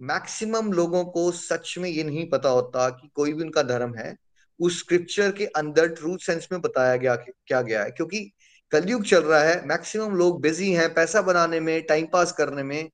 मैक्सिमम 0.00 0.72
लोगों 0.72 1.04
को 1.04 1.30
सच 1.32 1.74
में 1.78 1.90
ये 1.90 2.04
नहीं 2.04 2.28
पता 2.30 2.48
होता 2.48 2.88
कि 2.88 3.10
कोई 3.14 3.32
भी 3.32 3.42
उनका 3.42 3.62
धर्म 3.62 3.94
है, 3.94 4.16
उस 4.60 4.78
स्क्रिप्चर 4.78 5.32
के 5.32 5.46
अंदर 5.46 5.88
ट्रू 5.88 6.16
सेंस 6.18 6.48
में 6.52 6.60
बताया 6.60 6.96
गया 6.96 7.16
क्या 7.16 7.62
गया 7.62 7.82
है? 7.82 7.90
क्योंकि 7.90 8.32
कलयुग 8.70 9.04
चल 9.04 9.22
रहा 9.22 9.40
है, 9.40 9.66
मैक्सिमम 9.66 10.16
लोग 10.16 10.40
बिज़ी 10.42 10.72
हैं 10.72 10.94
पैसा 10.94 11.22
बनाने 11.22 11.60
में 11.60 11.82
टाइम 11.82 12.06
पास 12.06 12.32
करने 12.32 12.62
में 12.62 12.90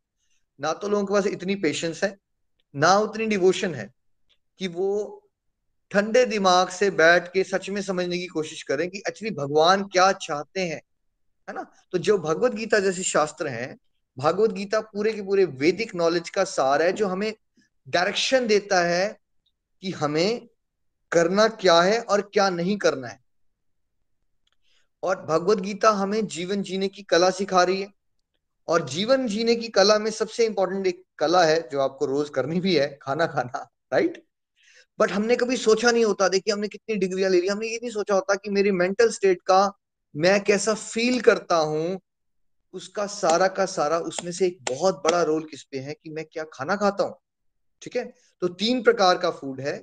ना 0.61 0.73
तो 0.73 0.89
लोगों 0.89 1.07
के 1.07 1.15
पास 1.15 1.27
इतनी 1.27 1.55
पेशेंस 1.55 2.05
है, 2.05 2.17
ना 2.75 2.99
उतनी 2.99 3.27
डिवोशन 3.27 3.75
है 3.75 3.91
कि 4.59 4.69
वो 4.69 5.21
ठंडे 5.91 6.25
दिमाग 6.25 6.69
से 6.69 6.91
बैठ 6.91 7.33
के 7.33 7.45
सच 7.45 7.71
में 7.71 7.83
समझने 7.83 8.19
की 8.19 8.27
कोशिश 8.27 8.63
करें 8.63 8.89
कि 8.91 8.99
एक्चुअली 8.99 9.35
भगवान 9.35 9.85
क्या 9.85 10.13
चाहते 10.13 10.61
हैं, 10.61 10.81
है 11.49 11.55
ना? 11.55 11.67
तो 11.93 11.99
जो 11.99 12.19
भगवत 12.19 12.55
गीता 12.55 12.79
जैसे 12.79 13.03
शास्त्र 13.03 13.49
हैं, 13.49 13.77
भागवत 14.19 14.51
गीता 14.51 14.81
पूरे 14.81 15.13
के 15.13 15.23
पूरे 15.23 15.45
वैदिक 15.45 15.95
नॉलेज 15.95 16.31
का 16.31 16.45
सार 16.45 16.83
है 16.83 16.93
जो 16.93 17.09
हमें 17.09 17.35
डायरेक्शन 17.89 18.47
देता 18.47 18.81
है 18.81 19.21
कि 19.83 19.91
हमें 19.91 20.49
करना 21.13 21.49
क्या 21.49 21.81
है 21.83 22.01
और 22.01 22.21
क्या 22.21 22.51
नहीं 22.51 22.77
करना 22.77 23.09
है। 23.09 23.21
और 25.03 25.25
भगवत 25.27 25.59
गीता 25.59 25.91
हमें 25.91 26.27
जीवन 26.27 26.63
जीने 26.63 26.89
की 26.89 27.03
कला 27.03 27.31
सिखा 27.31 27.63
रही 27.63 27.81
है। 27.83 27.94
और 28.69 28.89
जीवन 28.89 29.27
जीने 29.27 29.55
की 29.55 29.69
कला 29.69 29.99
में 29.99 30.11
सबसे 30.11 30.47
इंपॉर्टेंट 30.47 30.87
एक 30.87 31.05
कला 31.19 31.45
है, 31.45 31.69
जो 31.73 31.81
आपको 31.81 32.07
रोज 32.07 32.31
करनी 32.31 32.61
भी 32.61 32.75
है, 32.77 32.99
खाना 33.03 33.27
खाना 33.27 33.71
राइट 33.93 34.25
बट 34.99 35.11
हमने 35.11 35.37
कभी 35.37 35.57
सोचा 35.57 35.91
नहीं 35.91 36.05
होता, 36.05 36.29
देखिए 36.29 36.53
हमने 36.55 36.69
कितनी 36.69 36.97
डिग्रियाँ 36.97 37.31
ले 37.31 37.41
ली, 37.41 37.49
हमने 37.49 37.67
ये 37.67 37.77
नहीं 37.77 37.91
सोचा 37.91 38.15
होता 38.15 38.35
कि 38.35 38.51
मेरी 38.51 38.71
मेंटल 38.71 39.11
स्टेट 39.11 39.43
का 39.43 39.73
मैं 40.17 40.45
कैसा 40.45 40.75
फील 40.75 41.21
करता 41.21 41.57
हूँ, 41.57 42.01
उसका 42.73 43.07
सारा 43.07 43.49
का 43.49 43.67
सारा, 43.67 43.99
उसमें 43.99 44.33
से 44.33 44.47
एक 44.47 44.59
बहुत 44.71 45.03
बड़ा 45.05 45.23
रोल 45.23 45.45
किस 45.45 45.63
पे 45.63 45.79
है 45.79 45.95
कि 45.95 46.11
मैं 46.11 46.25
क्या 46.25 46.45
खाना 46.53 46.77
खाता 46.77 47.05
हूँ, 47.05 47.17
ठीक 47.83 47.97
है? 47.97 48.15
तो 48.41 48.49
तीन 48.49 48.83
प्रकार 48.83 49.19
का 49.19 49.31
फ़ूड 49.31 49.61
है, 49.61 49.83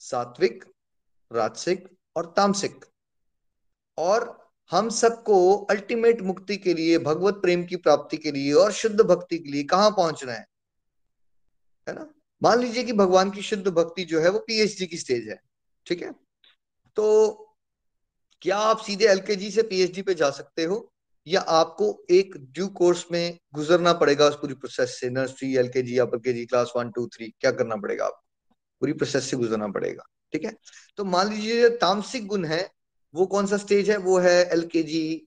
सात्विक, 0.00 0.64
राजसिक 1.32 1.88
और 2.16 2.34
तामसिक। 2.36 2.84
और 3.98 4.39
हम 4.70 4.88
सबको 4.90 5.56
अल्टीमेट 5.70 6.20
मुक्ति 6.20 6.56
के 6.56 6.74
लिए, 6.74 6.98
भगवत 6.98 7.34
प्रेम 7.34 7.64
की 7.64 7.76
प्राप्ति 7.76 8.16
के 8.16 8.30
लिए 8.30 8.52
और 8.52 8.72
शुद्ध 8.72 9.00
भक्ति 9.00 9.38
के 9.38 9.50
लिए 9.50 9.62
कहाँ 9.62 9.90
पहुँचना 9.90 10.32
है? 10.32 10.46
है 11.88 11.94
ना? 11.94 12.10
मान 12.42 12.60
लीजिए 12.60 12.84
कि 12.84 12.92
भगवान 12.92 13.30
की 13.30 13.42
शुद्ध 13.42 13.68
भक्ति 13.68 14.04
जो 14.04 14.20
है 14.20 14.30
वो 14.30 14.38
पीएचडी 14.38 14.86
की 14.86 14.96
स्टेज 14.96 15.28
है, 15.28 15.40
ठीक 15.86 16.02
है? 16.02 16.12
तो 16.96 17.46
क्या 18.42 18.56
आप 18.56 18.78
सीधे 18.78 19.06
एलकेजी 19.06 19.50
से 19.50 19.62
पीएचडी 19.62 20.02
पे 20.02 20.14
जा 20.14 20.30
सकते 20.30 20.64
हो? 20.64 20.92
या 21.26 21.40
आपको 21.40 22.06
एक 22.10 22.34
ड्यू 22.36 22.68
कोर्स 22.68 23.04
में 23.12 23.38
गुजरना 23.54 23.92
पड़ेगा 23.92 24.26
उस 24.26 24.36
पूरी 24.36 24.54
प्रोसेस 24.54 24.98
से? 25.00 25.10
Nursery 25.10 25.56
L 25.56 25.68
K 25.68 25.82
G 25.82 25.98
upper 25.98 26.18
K 26.18 26.32
G 26.32 26.46
class 26.46 26.72
one 26.76 26.90
two 26.90 27.06
three 27.06 27.34
क्या 27.40 27.50
करना 27.50 27.76
पड़ेगा 27.76 28.04
आपको? 28.04 28.54
पूरी 28.80 28.92
प्रोसेस 28.92 29.30
से 29.30 29.36
गुजरना 29.36 29.68
पड़ेगा, 29.68 30.04
ठीक 30.32 30.44
है? 30.44 30.56
तो 30.96 31.04
मान 31.04 31.32
लीजिए 31.32 31.68
तामसिक 31.68 32.26
गुण 32.26 32.44
है 32.44 32.68
वो 33.14 33.26
कौन 33.26 33.46
सा 33.46 33.56
स्टेज 33.56 33.90
है? 33.90 33.96
वो 33.96 34.18
है 34.18 34.38
L 34.42 34.66
K 34.66 34.82
G 34.82 35.26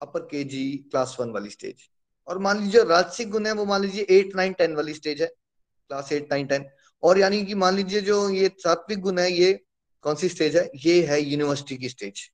upper 0.00 0.20
K 0.20 0.42
G 0.44 0.64
class 0.90 1.16
one 1.20 1.30
वाली 1.30 1.50
स्टेज 1.50 1.88
और 2.28 2.38
मान 2.38 2.62
लीजिए 2.62 2.82
राजसिक 2.84 3.30
गुण 3.30 3.46
है, 3.46 3.52
वो 3.52 3.64
मान 3.64 3.80
लीजिए 3.82 4.06
एट 4.10 4.34
नाइन 4.36 4.52
टेन 4.52 4.74
वाली 4.74 4.94
स्टेज 4.94 5.22
है. 5.22 5.26
क्लास 5.26 6.12
एट 6.12 6.32
नाइन 6.32 6.46
टेन 6.46 6.64
और 7.02 7.18
यानी 7.18 7.44
कि 7.44 7.54
मान 7.54 7.74
लीजिए 7.76 8.00
जो 8.00 8.28
ये 8.30 8.50
सात्विक 8.58 9.00
गुण 9.00 9.18
है, 9.18 9.30
ये 9.32 9.52
कौन 10.04 10.14
सी 10.14 10.28
स्टेज 10.28 10.56
है? 10.56 10.70
ये 10.76 11.02
है 11.06 11.20
यूनिवर्सिटी 11.22 11.76
की 11.76 11.88
स्टेज 11.88 12.30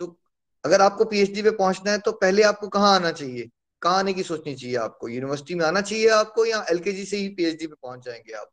तो 0.00 0.16
अगर 0.64 0.80
आपको 0.80 1.04
पीएचडी 1.04 1.42
पे 1.42 1.50
पहुँचना 1.52 1.90
है 1.92 1.98
तो 1.98 2.12
पहले 2.12 2.42
आपको 2.42 2.68
कहाँ 2.68 2.94
आना 2.94 3.10
चाहिए? 3.12 3.48
कहाँ 3.82 3.98
आने 3.98 4.12
की 4.14 4.22
सोचनी 4.22 4.54
चाहिए 4.54 4.76
आपको? 4.76 5.08
यूनिवर्सिटी 5.08 5.54
में 5.54 5.64
आना 5.66 5.80
चाहिए 5.80 6.08
आपको 6.10 6.44
या 6.46 6.64
एलकेजी 6.70 7.04
से 7.04 7.16
ही 7.16 7.28
पीएचडी 7.28 7.66
पे 7.66 7.74
पहुँच 7.74 8.04
जाएँगे 8.04 8.32
आप? 8.32 8.50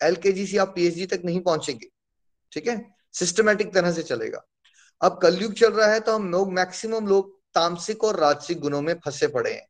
एलकेजी 0.00 0.46
से 0.46 0.58
आप 0.58 0.72
पीएचडी 0.74 1.06
तक 1.06 1.22
नहीं 1.24 1.40
पहुँचेंगे, 1.40 1.86
ठीक 2.52 2.68
है? 2.68 2.84
सिस्टमेटिक 3.14 3.74
तरह 3.74 3.92
से 3.92 4.02
चलेगा. 4.02 4.46
अब 5.02 5.18
कलयुग 5.22 5.52
चल 5.52 5.72
रहा 5.72 5.92
है 5.92 6.00
तो 6.00 6.14
हम 6.14 6.30
लोग 6.32 6.52
मैक्सिमम 6.52 7.06
लोग 7.06 7.38
तामसिक 7.54 8.04
और 8.04 8.18
राजसिक 8.20 8.60
गुणों 8.60 8.82
में 8.82 8.94
फंसे 8.94 9.26
पड़े 9.26 9.52
हैं। 9.52 9.66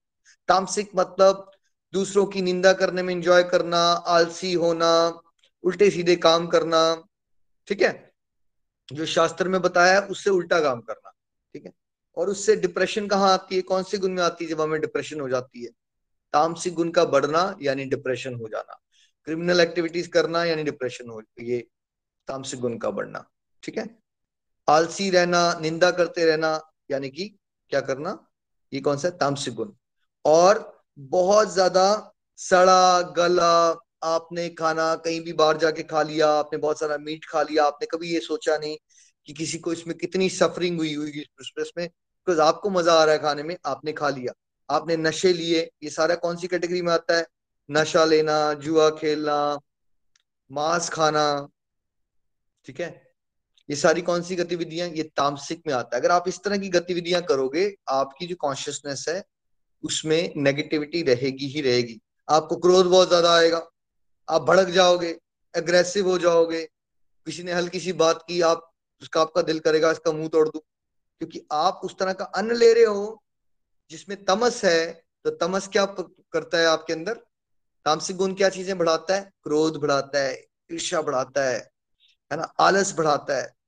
तामसिक 0.48 0.90
मतलब 0.96 1.50
दूसरों 1.92 2.26
की 2.26 2.42
निंदा 2.42 2.72
करने 2.72 3.02
में 3.02 3.14
इंजॉय 3.14 3.42
करना, 3.42 3.78
आलसी 3.92 4.52
होना 4.52 5.20
उल्टे 5.64 5.90
सीधे 5.90 6.16
काम 6.16 6.46
करना, 6.46 7.04
ठीक 7.66 7.82
है? 7.82 8.12
जो 8.92 9.06
शास्त्र 9.06 9.48
में 9.48 9.60
बताया 9.62 10.00
है, 10.00 10.06
उससे 10.06 10.30
उल्टा 10.30 10.60
काम 10.60 10.80
करना, 10.80 11.10
ठीक 11.54 11.66
है? 11.66 11.72
और 12.16 12.28
उससे 12.28 12.56
डिप्रेशन 12.56 13.06
कहाँ 13.06 13.32
आती 13.32 13.56
है? 13.56 13.62
कौन 13.62 13.82
से 13.82 13.98
गुण 13.98 14.10
में 14.10 14.22
आती 14.22 14.44
है 14.44 14.50
जब 14.50 14.60
हमें 14.60 14.80
डिप्रेशन 14.80 15.20
हो 15.20 15.28
जाती 15.28 15.64
है? 15.64 15.70
तामसिक 16.32 16.74
गुण 16.74 16.90
का 16.90 17.04
बढ़ना 17.04 17.56
यानी 17.62 17.84
डिप्रेशन 17.84 18.34
हो 18.34 18.48
जाना। 18.48 18.80
क्रिमिनल 19.24 19.60
एक्टिविटीज़ 19.60 20.10
करना 20.10 20.44
यानी 20.44 20.62
डिप्रेशन 20.64 21.10
हो, 21.10 21.22
ये 21.40 21.66
तामसिक 22.28 22.60
गुण 22.60 22.78
का 22.78 22.90
बढ़ना, 22.90 23.24
ठीक 23.62 23.78
है? 23.78 23.99
आलसी 24.70 25.10
रहना, 25.10 25.58
निंदा 25.60 25.90
करते 25.90 26.24
रहना, 26.24 26.60
यानी 26.90 27.10
कि 27.10 27.38
क्या 27.70 27.80
करना? 27.80 28.26
ये 28.72 28.80
कौन 28.80 28.96
सा? 28.96 29.10
तामसिक 29.10 29.54
गुण। 29.54 29.72
और 30.24 30.82
बहुत 30.98 31.52
ज़्यादा 31.52 32.12
सड़ा, 32.36 33.00
गला, 33.00 33.80
आपने 34.04 34.48
खाना 34.48 34.94
कहीं 34.94 35.20
भी 35.20 35.32
बाहर 35.32 35.56
जाके 35.56 35.82
खा 35.82 36.02
लिया, 36.02 36.28
आपने 36.28 36.58
बहुत 36.58 36.80
सारा 36.80 36.98
मीट 36.98 37.24
खा 37.24 37.42
लिया, 37.42 37.64
आपने 37.64 37.86
कभी 37.86 38.14
ये 38.14 38.20
सोचा 38.20 38.58
नहीं 38.58 38.76
कि 39.26 39.32
किसी 39.32 39.58
को 39.58 39.72
इसमें 39.72 39.96
कितनी 39.98 40.28
सफरिंग 40.28 40.78
हुई 40.78 40.94
हुई 40.94 41.24
में 41.78 41.86
बिकॉज़ 41.86 42.40
आपको 42.40 42.70
मज़ा 42.70 42.94
आ 42.94 43.04
रहा 43.04 43.14
है 43.14 43.20
खाने 43.22 43.42
में, 43.42 43.56
आपने 43.66 43.92
खा 43.92 44.08
लिया। 44.08 44.32
आपने 44.70 44.96
नशे 44.96 45.32
लिए, 45.32 45.70
ये 45.82 45.90
सारा 45.90 46.14
कौन 46.14 46.36
सी 46.36 46.46
कैटेगरी 46.46 46.82
में 46.82 46.92
आता 46.92 47.16
है? 47.16 47.26
नशा 47.70 48.04
लेना, 48.04 48.52
जुआ 48.54 48.90
खेलना, 48.90 49.58
मांस 50.52 50.88
खाना, 50.88 51.48
ठीक 52.64 52.80
है? 52.80 53.09
ये 53.70 53.76
सारी 53.76 54.02
कौन 54.02 54.22
सी 54.22 54.36
गतिविधियाँ, 54.36 54.88
ये 54.88 55.02
तामसिक 55.16 55.62
में 55.66 55.74
आता 55.74 55.96
है। 55.96 56.00
अगर 56.02 56.10
आप 56.10 56.24
इस 56.28 56.38
तरह 56.44 56.58
की 56.58 56.68
गतिविधियाँ 56.68 57.22
करोगे, 57.22 57.74
आपकी 57.88 58.26
जो 58.26 58.36
कॉन्शियसनेस 58.36 59.04
है, 59.08 59.22
उसमें 59.84 60.32
नेगेटिविटी 60.36 61.02
रहेगी 61.02 61.46
ही 61.46 61.60
रहेगी। 61.60 62.00
आपको 62.28 62.56
क्रोध 62.56 62.86
बहुत 62.86 63.08
ज़्यादा 63.08 63.34
आएगा। 63.34 63.66
आप 64.28 64.42
भड़क 64.42 64.68
जाओगे 64.68 65.16
एग्रेसिव 65.54 66.08
हो 66.08 66.18
जाओगे। 66.18 66.62
किसी 67.26 67.42
ने 67.42 67.52
हल्की 67.52 67.80
सी 67.80 67.92
बात 67.94 68.24
की, 68.28 68.40
आप, 68.40 68.70
उसका 69.02 69.20
आपका 69.20 69.42
दिल 69.42 69.58
करेगा, 69.58 69.90
इसका 69.90 70.12
मुँह 70.12 70.28
तोड़ 70.28 70.48
दू। 70.48 70.58
क्योंकि 70.58 71.46
आप 71.52 71.80
उस 71.84 71.96
तरह 71.98 72.12
का 72.12 72.24
अन्न 72.24 72.54
ले 72.54 72.72
रहे 72.74 72.84
हो, 72.84 73.22
जिसमें 73.90 74.24
तमस 74.24 74.64
है 74.64 75.04
तो 75.24 75.30
तमस 75.30 75.68
क्या 75.68 75.84
करता 76.32 76.58
है 76.58 76.66
आपके 76.66 76.92
अंदर? 76.92 77.14
तामसिक 77.86 78.16
गुण 78.16 78.34
क्या 78.34 78.48
चीज़ें 78.48 78.76
बढ़ाता 78.78 79.14
है? 79.14 79.30
क्रोध 79.44 79.76
बढ़ाता 79.76 80.18
है 80.18 80.34
ईर्षा 80.72 81.00
बढ़ाता 81.02 81.44
है 81.44 81.58
है 82.30 82.36
ना? 82.36 82.52
आलस 82.60 82.94
बढ़ाता 82.96 83.36
है। 83.36 83.59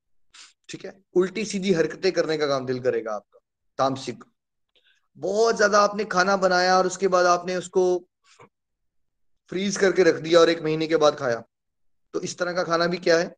ठीक 0.69 0.85
है? 0.85 0.93
उल्टी 1.15 1.45
सीधी 1.45 1.73
हरकतें 1.73 2.11
करने 2.13 2.37
का 2.39 2.47
काम 2.47 2.67
दिल 2.67 2.81
करेगा 2.81 3.13
आपका, 3.13 3.39
तामसिक। 3.79 4.25
बहुत 5.19 5.57
ज़्यादा 5.57 5.81
आपने 5.81 6.05
खाना 6.07 6.37
बनाया 6.39 6.77
और 6.79 6.87
उसके 6.87 7.09
बाद 7.09 7.27
आपने 7.27 7.57
उसको 7.57 7.83
फ्रीज 9.53 9.77
करके 9.77 10.03
रख 10.03 10.21
दिया 10.21 10.41
और 10.41 10.51
एक 10.51 10.63
महीने 10.63 10.87
के 10.87 10.97
बाद 10.97 11.17
खाया। 11.17 11.43
तो 12.15 12.21
इस 12.21 12.39
तरह 12.39 12.53
का 12.53 12.63
खाना 12.65 12.87
भी 12.87 12.99
क्या 12.99 13.19
है? 13.19 13.29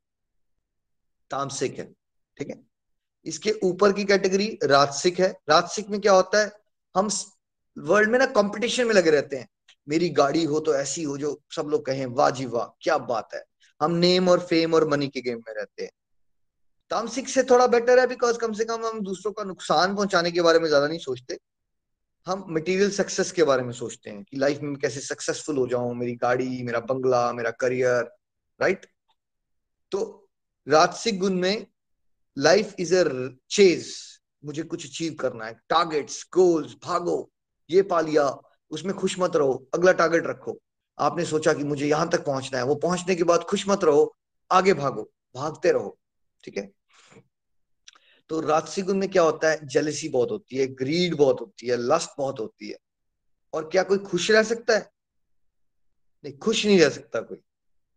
तामसिक 1.30 1.78
है, 1.78 1.84
ठीक 2.37 2.50
है? 2.50 2.60
इसके 3.26 3.52
ऊपर 3.64 3.92
की 3.92 4.04
कैटेगरी 4.04 4.46
राजसिक 4.64 5.18
है। 5.20 5.28
राजसिक 5.50 5.88
में 5.90 6.00
क्या 6.00 6.12
होता 6.12 6.42
है? 6.42 6.52
हम 6.94 7.08
वर्ल्ड 7.76 8.10
में 8.10 8.18
ना 8.18 8.26
कंपटीशन 8.32 8.87
में 8.87 8.94
लगे 8.94 9.10
रहते 9.10 9.37
हैं। 9.37 9.48
मेरी 9.88 10.08
गाड़ी 10.10 10.44
हो 10.44 10.60
तो 10.60 10.74
ऐसी 10.74 11.02
हो 11.02 11.16
जो 11.18 11.40
सब 11.56 11.68
लोग 11.68 11.84
कहें, 11.87 12.04
वाह 12.06 12.30
जी 12.30 12.46
वाह, 12.46 12.66
क्या 12.82 12.98
बात 13.00 13.34
है। 13.34 13.42
हम 13.80 13.92
नेम 13.94 14.28
और 14.28 14.40
फेम 14.40 14.74
और 14.74 14.88
मनी 14.88 15.08
के 15.08 15.20
गेम 15.20 15.38
में 15.38 15.54
रहते 15.54 15.82
हैं। 15.82 15.90
तामसिक 16.90 17.29
से 17.29 17.42
थोड़ा 17.42 17.66
बेटर 17.66 17.99
है 17.99 18.07
बिकॉज़ 18.07 18.38
कम 18.38 18.53
से 18.53 18.64
कम 18.64 18.87
हम 18.87 19.01
दूसरों 19.01 19.33
का 19.33 19.44
नुकसान 19.44 19.94
पहुँचाने 19.97 20.31
के 20.31 20.42
बारे 20.42 20.59
में 20.59 20.66
ज़्यादा 20.68 20.87
नहीं 20.88 20.99
सोचते। 20.99 21.38
हम 22.27 22.44
मटेरियल 22.51 22.90
सक्सेस 22.90 23.31
के 23.33 23.42
बारे 23.44 23.62
में 23.62 23.73
सोचते 23.73 24.11
हैं 24.11 24.23
कि 24.23 24.37
लाइफ 24.37 24.61
में 24.62 24.75
कैसे 24.77 25.01
सक्सेसफुल 25.01 25.57
हो 25.57 25.66
जाऊँ, 25.66 25.94
मेरी 25.94 26.14
गाड़ी, 26.14 26.62
मेरा 26.62 26.81
बंगला, 26.83 27.33
मेरा 27.33 27.51
करियर 27.51 28.11
राइट 28.61 28.87
तो 29.92 30.29
राजसिक 30.66 31.18
गुण 31.20 31.35
में 31.35 31.66
लाइफ 32.37 32.75
इज़ 32.81 32.94
अ 32.97 33.05
चेज 33.51 33.92
मुझे 34.44 34.62
कुछ 34.62 34.87
अचीव 34.87 35.14
करना 35.20 35.44
है। 35.47 35.53
टारगेट्स 35.70 36.25
गोल्स 36.33 36.75
भागो, 36.85 37.31
ये 37.70 37.83
पा 37.83 38.01
लिया 38.01 38.29
उसमें 38.70 38.94
खुश 38.97 39.18
मत 39.18 39.37
रहो, 39.37 39.66
अगला 39.75 39.92
टारगेट 39.92 40.27
रखो। 40.27 40.59
आपने 40.99 41.25
सोचा 41.25 41.53
कि 41.53 41.64
मुझे 41.64 41.87
यहाँ 41.87 42.09
तक 42.09 42.25
पहुँचना 42.25 42.59
है, 42.59 42.64
वो 42.64 42.75
पहुँचने 42.77 43.14
के 43.14 43.25
बाद 43.25 43.44
खुश 43.44 43.68
मत 43.68 43.85
रहो, 43.85 44.14
आगे 44.51 44.75
भागो, 44.75 45.09
भागते 45.35 45.73
रहो। 45.73 45.97
ठीक 46.44 46.57
है? 46.57 46.72
तो 48.28 48.40
राजसी 48.40 48.83
गुण 48.83 48.96
में 48.96 49.11
क्या 49.11 49.22
होता 49.22 49.50
है? 49.50 49.66
जेलसी 49.66 50.09
बहुत 50.09 50.30
होती 50.30 50.57
है 50.57 50.66
ग्रीड 50.66 51.14
बहुत 51.14 51.40
होती 51.40 51.66
है 51.66 51.76
लस्ट 51.76 52.11
बहुत 52.18 52.40
होती 52.40 52.70
है। 52.70 52.76
और 53.52 53.68
क्या 53.68 53.83
कोई 53.83 53.98
खुश 53.98 54.30
रह 54.30 54.42
सकता 54.42 54.74
है? 54.74 54.90
नहीं, 56.24 56.38
खुश 56.38 56.66
नहीं 56.66 56.80
रह 56.80 56.88
सकता 56.88 57.20
कोई। 57.20 57.38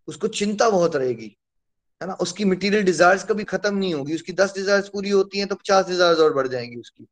उसको 0.08 0.28
चिंता 0.28 0.70
बहुत 0.70 0.96
रहेगी, 0.96 1.38
है 2.02 2.08
ना? 2.08 2.14
उसकी 2.14 2.46
मटेरियल 2.46 2.84
डिजायर्स 2.84 3.24
कभी 3.24 3.44
खत्म 3.44 3.78
नहीं 3.78 3.94
होगी। 3.94 4.16
उसकी 4.16 4.34
दस 4.34 4.54
डिजायर्स 4.56 4.90
पूरी 4.90 5.10
होती 5.10 5.40
हैं 5.40 5.48
तो 5.48 5.56
पचास 5.56 5.86
डिजायर्स 5.86 6.20
और 6.20 6.34
बढ़ 6.34 6.48
जाएँगी 6.48 6.76
उसकी। 6.76 7.08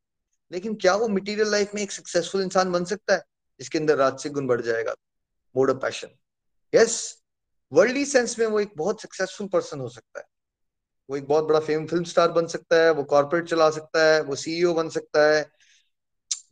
लेकिन 0.52 0.76
क्या 0.76 0.95
वो 0.95 1.08
मटेरियल 1.08 1.52
लाइफ 1.52 1.76
में 1.76 1.82
एक 1.82 1.91
सक्सेसफुल 1.91 2.41
इंसान 2.41 2.71
बन 2.71 2.86
सकता 2.86 3.13
है? 3.13 3.24
जिसके 3.60 3.78
अंदर 3.78 3.98
राजसिक 3.98 4.32
गुण 4.32 4.48
बढ़ 4.48 4.62
जाएगा। 4.62 4.95
Mode 5.58 5.69
of 5.69 5.78
passion 5.78 6.08
yes 6.76 7.24
worldly 7.74 8.06
sense 8.06 8.39
में 8.39 8.48
वो 8.48 8.60
एक 8.60 8.71
बहुत 8.78 9.02
सक्सेसफुल 9.02 9.48
पर्सन 9.48 9.80
हो 9.80 9.89
सकता 9.89 10.19
है। 10.19 10.26
वो 11.10 11.18
एक 11.18 11.28
बहुत 11.28 11.44
बड़ा 11.44 11.60
फेम 11.60 11.88
फ़िल्म 11.88 12.04
स्टार 12.04 12.32
बन 12.32 12.48
सकता 12.48 12.84
है, 12.84 12.91
वो 12.91 13.04
कॉर्पोरेट 13.04 13.46
चला 13.46 13.70
सकता 13.70 14.13
है, 14.13 14.22
वो 14.22 14.36
सीईओ 14.36 14.74
बन 14.74 14.89
सकता 14.89 15.32
है। 15.32 15.52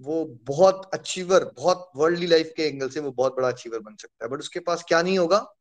वो 0.01 0.25
बहुत 0.25 0.91
अचीवर 0.93 1.51
बहुत 1.57 1.91
वर्ल्डली 1.95 2.27
लाइफ 2.27 2.53
के 2.57 2.63
एंगल 2.63 2.89
से 2.89 2.99
वो 2.99 3.11
बहुत 3.11 3.35
बड़ा 3.35 3.47
अचीवर 3.47 3.79
बन 3.79 3.95
सकता 3.95 4.25
है। 4.25 4.31
बट 4.31 4.39
उसके 4.39 4.59
पास 4.59 4.85
क्या 4.87 5.01
नहीं 5.01 5.19
होगा? 5.19 5.53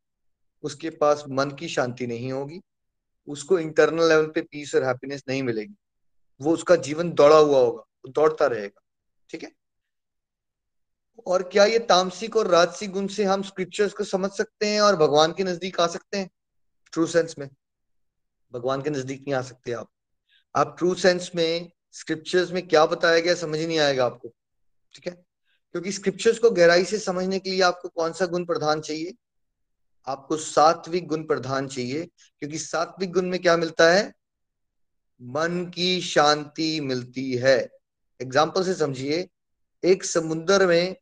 उसके 0.63 0.89
पास 0.89 1.23
मन 1.29 1.51
की 1.51 1.67
शांति 1.67 2.07
नहीं 2.07 2.31
होगी। 2.31 2.61
उसको 3.27 3.59
इंटरनल 3.59 4.09
लेवल 4.09 4.25
पे 4.25 4.41
पीस 4.41 4.75
और 4.75 4.83
हैप्पीनेस 4.83 5.23
नहीं 5.29 5.43
मिलेगी। 5.43 5.75
वो 6.41 6.53
उसका 6.53 6.75
जीवन 6.75 7.11
दौड़ा 7.11 7.37
हुआ 7.37 7.59
होगा, 7.59 7.81
वो 7.81 8.09
दौड़ता 8.09 8.47
रहेगा। 8.47 8.81
ठीक 9.29 9.43
है? 9.43 9.51
और 11.27 11.43
क्या 11.43 11.65
ये 11.65 11.79
तामसिक 11.79 12.35
और 12.35 12.47
राजसिक 12.47 12.91
गुण 12.91 13.07
से 13.07 13.23
हम 13.23 13.43
स्क्रिप्चर्स 13.43 13.93
को 13.93 14.03
समझ 14.03 14.31
सकते 14.31 14.67
हैं 14.67 14.81
और 14.81 14.95
भगवान 14.95 15.33
के 15.33 15.43
नज़दीक 15.43 15.79
आ 15.79 15.87
सकते 15.87 16.17
हैं? 16.17 16.29
ट्रू 16.91 17.07
सेंस 17.07 17.35
में। 17.39 17.49
भगवान 18.53 18.81
के 18.81 18.89
नज़दीक 18.89 19.21
नहीं 19.21 19.33
आ 19.33 19.41
सकते 19.41 19.71
आप। 19.71 19.89
आप 20.55 20.75
ट्रू 20.77 20.93
सेंस 20.95 21.31
में 21.35 21.71
स्क्रिप्चर्स 21.91 22.51
में 22.51 22.67
क्या 22.67 22.85
बताया 22.85 23.19
गया 23.19 23.35
समझ 23.35 23.59
नहीं 23.59 23.79
आएगा 23.79 24.05
आपको, 24.05 24.29
ठीक 24.93 25.07
है? 25.07 25.13
क्योंकि 25.75 25.91
स्क्रिप्चर्स 25.91 26.39
को 26.39 26.49
गहराई 26.51 26.85
से 26.85 26.97
समझने 26.97 27.39
के 27.39 27.49
लिए 27.49 27.61
आपको 27.61 27.89
कौन 27.89 28.13
सा 28.13 28.25
गुण 28.25 28.45
प्रधान 28.45 28.81
चाहिए? 28.81 29.13
आपको 30.07 30.37
सात्विक 30.37 31.07
गुण 31.07 31.23
प्रधान 31.23 31.67
चाहिए, 31.67 32.05
क्योंकि 32.39 32.57
सात्विक 32.57 33.11
गुण 33.11 33.25
में 33.25 33.41
क्या 33.41 33.57
मिलता 33.57 33.91
है? 33.91 34.13
मन 35.21 35.65
की 35.75 36.01
शांति 36.01 36.79
मिलती 36.81 37.31
है। 37.33 37.57
एग्ज़ाम्पल 38.19 38.63
से 38.63 38.73
समझिए, 38.73 39.27
एक 39.83 40.03
समुद्र 40.03 40.67
में 40.67 40.95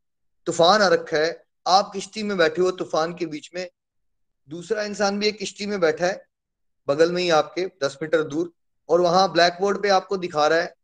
तूफ़ान 0.47 0.81
आ 0.81 0.87
रखा 0.87 1.17
है, 1.17 1.43
आप 1.67 1.91
किश्ती 1.93 2.23
में 2.23 2.37
बैठे 2.37 2.61
हो 2.61 2.71
तूफ़ान 2.71 3.13
के 3.13 3.25
बीच 3.25 3.49
में, 3.55 3.69
दूसरा 4.49 4.83
इंसान 4.83 5.19
भी 5.19 5.27
एक 5.27 5.37
किश्ती 5.37 5.65
में 5.65 5.79
बैठा 5.79 6.05
है 6.05 6.30
बगल 6.87 7.11
में 7.11 7.23
ही 7.23 7.29
आपके, 7.29 7.65
दस 7.83 7.97
मीटर 8.01 8.23
दूर, 8.23 8.53
और 8.89 9.01
वहाँ 9.01 9.31
ब्लैक 9.33 9.57
बोर्ड 9.61 9.81
पे 9.83 9.89
आपको 9.89 10.17
दिखा 10.17 10.47
रहा 10.47 10.59
है। 10.59 10.75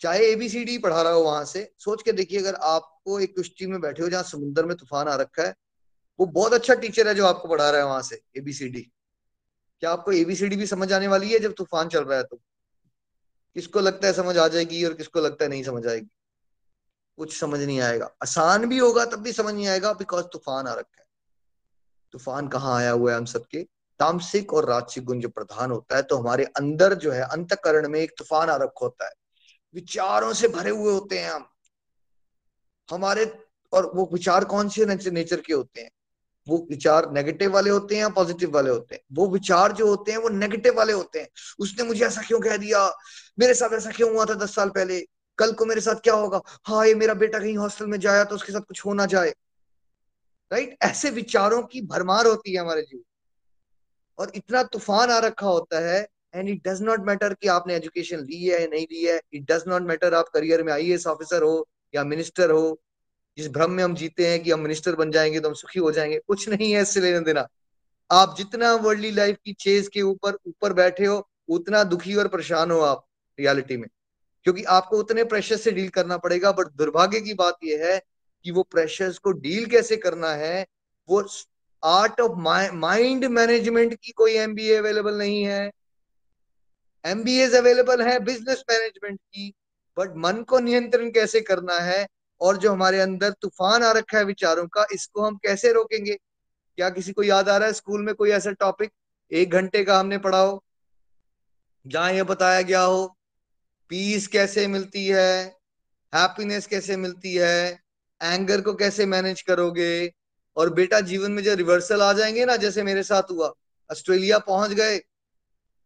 चाहे 0.00 0.26
एबीसीडी 0.26 0.78
पढ़ा 0.78 1.02
रहा 1.02 1.12
हो 1.12 1.22
वहाँ 1.22 1.44
से, 1.44 1.72
सोच 1.78 2.02
के 2.02 2.12
देखिए 2.12 2.38
अगर 2.38 2.54
आपको 2.54 3.20
एक 3.20 3.36
किश्ती 3.36 3.66
में 3.66 3.80
बैठे 3.80 4.02
हो 4.02 4.08
जहाँ 4.08 4.22
समुद्र 4.22 4.64
में 4.64 4.76
तूफ़ान 4.76 5.08
आ 5.08 5.14
रखा 5.14 5.42
है, 5.42 5.54
वो 6.20 6.26
बहुत 6.26 6.52
अच्छा 6.52 6.74
टीचर 6.74 7.08
है 7.08 7.14
जो 7.14 7.26
आपको 7.26 7.48
पढ़ा 7.48 7.70
रहा 7.70 7.80
है 7.80 7.86
वहाँ 7.86 8.02
से 8.02 8.22
एबीसीडी 8.36 8.80
क्या 9.80 9.90
आपको 9.90 10.12
एबीसीडी 10.12 10.56
भी 10.56 10.66
समझ 10.66 10.92
आने 10.92 11.08
वाली 11.08 11.32
है 11.32 11.38
जब 11.38 11.54
तूफ़ान 11.54 11.88
चल 11.88 12.04
रहा 12.04 12.18
है 12.18 12.24
तो? 12.24 12.40
किसको 13.54 13.80
लगता 13.80 14.06
है 14.06 14.12
समझ 14.12 14.36
आ 14.38 14.48
जाएगी 14.48 14.84
और 14.84 14.94
किसको 14.94 15.20
लगता 15.20 15.44
है 15.44 15.50
नहीं 15.50 15.64
समझ 15.64 15.86
आएगी? 15.86 16.08
कुछ 17.16 17.40
समझ 17.40 17.60
नहीं 17.60 17.80
आएगा। 17.80 18.10
आसान 18.22 18.66
भी 18.66 18.78
होगा 18.78 19.04
तब 19.04 19.18
भी 19.18 19.32
समझ 19.32 19.54
नहीं 19.54 19.68
आएगा 19.68 19.92
बिकॉज़ 19.92 20.24
तूफ़ान 20.24 20.66
आ 20.66 20.74
रखा 20.74 21.00
है। 21.00 21.06
तूफ़ान 22.12 22.48
कहाँ 22.48 22.76
आया 22.76 22.90
हुआ 22.90 23.12
है 23.12 23.18
हम 23.18 23.24
सबके? 23.24 23.66
तामसिक 24.00 24.52
और 24.54 24.68
राजसिक 24.68 25.04
गुण 25.04 25.20
जो 25.20 25.28
प्रधान 25.28 25.70
होता 25.70 25.96
है 25.96 26.02
तो 26.02 26.16
हमारे 26.16 26.44
अंदर 26.44 26.94
जो 26.94 27.12
है, 27.12 27.22
अंतकरण 27.22 27.88
में 27.88 28.00
एक 28.00 28.14
तूफ़ान 28.18 28.50
आ 28.50 28.56
रखा 28.56 28.84
होता 28.84 29.06
है। 29.06 29.12
विचारों 29.74 30.32
से 30.32 30.48
भरे 30.48 30.70
हुए 30.70 30.92
होते 30.92 31.18
हैं 31.18 31.30
हम। 31.30 31.44
हमारे 32.90 33.24
और 33.72 33.90
वो 33.94 34.08
विचार 34.12 34.44
कौन 34.44 34.68
से 34.68 34.84
नेचर 35.10 35.40
के 35.40 35.52
होते 35.52 35.80
हैं। 35.80 35.90
वो 36.48 36.66
विचार 36.70 37.10
नेगेटिव 37.10 37.52
वाले 37.52 37.70
होते 37.70 37.94
हैं 37.94 38.02
या 38.02 38.08
पॉजिटिव 38.08 38.50
वाले 38.54 38.70
होते 38.70 38.94
हैं? 38.94 39.02
वो 39.12 39.26
विचार 39.26 39.72
जो 39.72 39.86
होते 39.86 40.12
हैं, 40.12 40.18
वो 40.18 40.28
नेगेटिव 40.28 40.76
वाले 40.76 40.92
होते 40.92 41.20
हैं। 41.20 41.28
उसने 41.58 41.84
मुझे 41.84 42.04
ऐसा 42.06 42.22
क्यों 42.22 42.40
कह 42.40 42.56
दिया? 42.56 42.86
मेरे 43.38 43.54
साथ 43.54 43.72
ऐसा 43.72 43.90
क्यों 43.90 44.10
हुआ 44.14 44.24
था 44.24 44.34
दस 44.34 44.54
साल 44.54 44.68
पहले? 44.68 45.00
कल 45.38 45.52
को 45.52 45.66
मेरे 45.66 45.80
साथ 45.80 45.94
क्या 45.94 46.14
होगा? 46.14 46.40
हाँ 46.64 46.86
ये 46.86 46.94
मेरा 46.94 47.14
बेटा 47.14 47.38
कहीं 47.38 47.56
हॉस्टल 47.56 47.86
में 47.86 47.98
जाया 48.00 48.24
तो 48.24 48.34
उसके 48.34 48.52
साथ 48.52 48.60
कुछ 48.60 48.84
होना 48.86 49.06
जाए। 49.06 49.30
राइट 50.50 50.76
ऐसे 50.82 51.10
विचारों 51.10 51.62
की 51.62 51.80
भरमार 51.82 52.26
होती 52.26 52.52
है 52.52 52.60
हमारे 52.60 52.82
जीवन 52.82 53.02
और 54.20 54.32
इतना 54.34 54.62
तूफ़ान 54.62 55.10
आ 55.10 55.18
रखा 55.18 55.46
होता 55.46 55.78
है 55.88 56.06
and 56.34 56.48
it 56.48 56.68
does 56.68 56.82
not 56.82 57.00
matter 57.00 57.34
कि 57.34 57.48
आपने 57.48 57.74
एजुकेशन 57.74 58.18
ली 58.20 58.44
है 58.44 58.60
या 58.60 58.66
नहीं 58.66 58.86
ली 58.92 59.04
है 59.04 59.20
इट 59.32 59.50
डज 59.52 59.64
नॉट 59.68 59.82
मैटर 59.82 60.14
आप 60.14 60.28
करियर 60.28 60.62
में 60.62 60.72
आई 60.72 60.96
ऑफिसर 60.96 61.42
हो 61.42 61.68
या 61.94 62.04
मिनिस्टर 62.04 62.50
हो, 62.50 62.80
जिस 63.38 63.48
भ्रम 63.48 63.70
में 63.70 63.84
हम 63.84 63.94
जीते 63.94 64.26
हैं 64.26 64.42
कि 64.42 64.50
हम 64.50 64.60
मिनिस्टर 64.60 64.94
बन 64.94 65.10
जाएँगे 65.10 65.40
तो 65.40 65.48
हम 65.48 65.54
सुखी 65.54 65.80
हो 65.80 65.92
जाएँगे, 65.92 66.18
कुछ 66.28 66.48
नहीं 66.48 66.72
है 66.72 66.82
इससे 66.82 67.00
लेने 67.00 67.20
देना। 67.20 67.46
आप 68.10 68.34
जितना 68.38 68.74
वर्ल्डली 68.74 69.10
लाइफ 69.10 69.36
की 69.44 69.52
चेज 69.52 69.88
के 69.88 70.02
ऊपर 70.02 70.38
ऊपर 70.46 70.72
बैठे 70.72 71.06
हो, 71.06 71.28
उतना 71.48 71.84
दुखी 71.84 72.14
और 72.14 72.28
परेशान 72.28 72.70
हो 72.70 72.80
आप 72.80 73.06
रियलिटी 73.38 73.76
में। 73.76 73.88
क्योंकि 74.44 74.64
आपको 74.64 74.98
उतने 74.98 75.24
प्रेशर 75.24 75.56
से 75.56 75.70
डील 75.70 75.88
करना 75.88 76.16
पड़ेगा 76.18 76.52
बट 76.52 76.66
दुर्भाग्य 76.66 77.20
की 77.20 77.34
बात 77.34 77.56
यह 77.64 77.84
है 77.86 78.02
कि 78.44 78.50
वो 78.50 78.62
प्रेशर्स 78.62 79.18
को 79.18 79.32
डील 79.32 79.66
कैसे 79.66 79.96
करना 79.96 80.30
है, 80.34 80.66
वो 81.08 81.22
आर्ट 81.82 82.20
ऑफ़ 82.20 82.32
माइंड 82.76 83.24
मैनेजमेंट 83.30 83.94
की 83.94 84.12
कोई 84.12 84.34
एमबीए 84.36 84.76
अवेलेबल 84.76 85.18
नहीं 85.18 85.42
है। 85.44 85.70
एमबीए 87.04 87.46
अवेलेबल 87.58 88.02
है 88.02 88.18
बिज़नेस 88.20 88.64
मैनेजमेंट 88.70 89.18
की 89.18 89.52
बट 89.96 90.16
मन 90.16 90.42
को 90.42 90.58
नियंत्रण 90.60 91.10
कैसे 91.10 91.40
करना 91.40 91.78
है 91.80 92.06
और 92.40 92.56
जो 92.56 92.72
हमारे 92.72 93.00
अंदर 93.00 93.30
तूफ़ान 93.42 93.82
आ 93.82 93.90
रखा 93.92 94.18
है 94.18 94.24
विचारों 94.24 94.66
का, 94.68 94.86
इसको 94.92 95.22
हम 95.22 95.36
कैसे 95.36 95.72
रोकेंगे? 95.72 96.14
क्या 96.78 96.90
किसी 96.90 97.12
को 97.12 97.22
याद 97.22 97.48
आ 97.48 97.56
रहा 97.56 97.68
है 97.68 97.72
स्कूल 97.74 98.02
में 98.02 98.14
कोई 98.14 98.30
ऐसा 98.30 98.50
टॉपिक 98.50 98.92
एक 99.30 99.50
घंटे 99.50 99.84
का 99.84 99.98
हमने 100.00 100.18
पढ़ा 100.18 100.38
हो, 100.38 100.62
जहाँ 101.86 102.12
यह 102.12 102.24
बताया 102.24 102.62
गया 102.62 102.80
हो 102.80 103.06
पीस 103.90 104.26
कैसे 104.28 104.66
मिलती 104.66 105.06
है 105.06 105.44
हैप्पीनेस 106.12 106.66
कैसे 106.66 106.96
मिलती 106.96 107.34
है 107.34 107.78
एंगर 108.20 108.60
को 108.60 108.74
कैसे 108.74 109.06
मैनेज 109.06 109.42
करोगे 109.42 109.90
और 110.56 110.72
बेटा 110.74 111.00
जीवन 111.00 111.32
में 111.32 111.42
जो 111.42 111.54
रिवर्सल 111.54 112.02
आ 112.02 112.12
जाएँगे 112.12 112.44
ना, 112.44 112.56
जैसे 112.56 112.82
मेरे 112.82 113.02
साथ 113.02 113.30
हुआ 113.30 113.52
ऑस्ट्रेलिया 113.90 114.38
पहुँच 114.38 114.70
गए, 114.70 114.98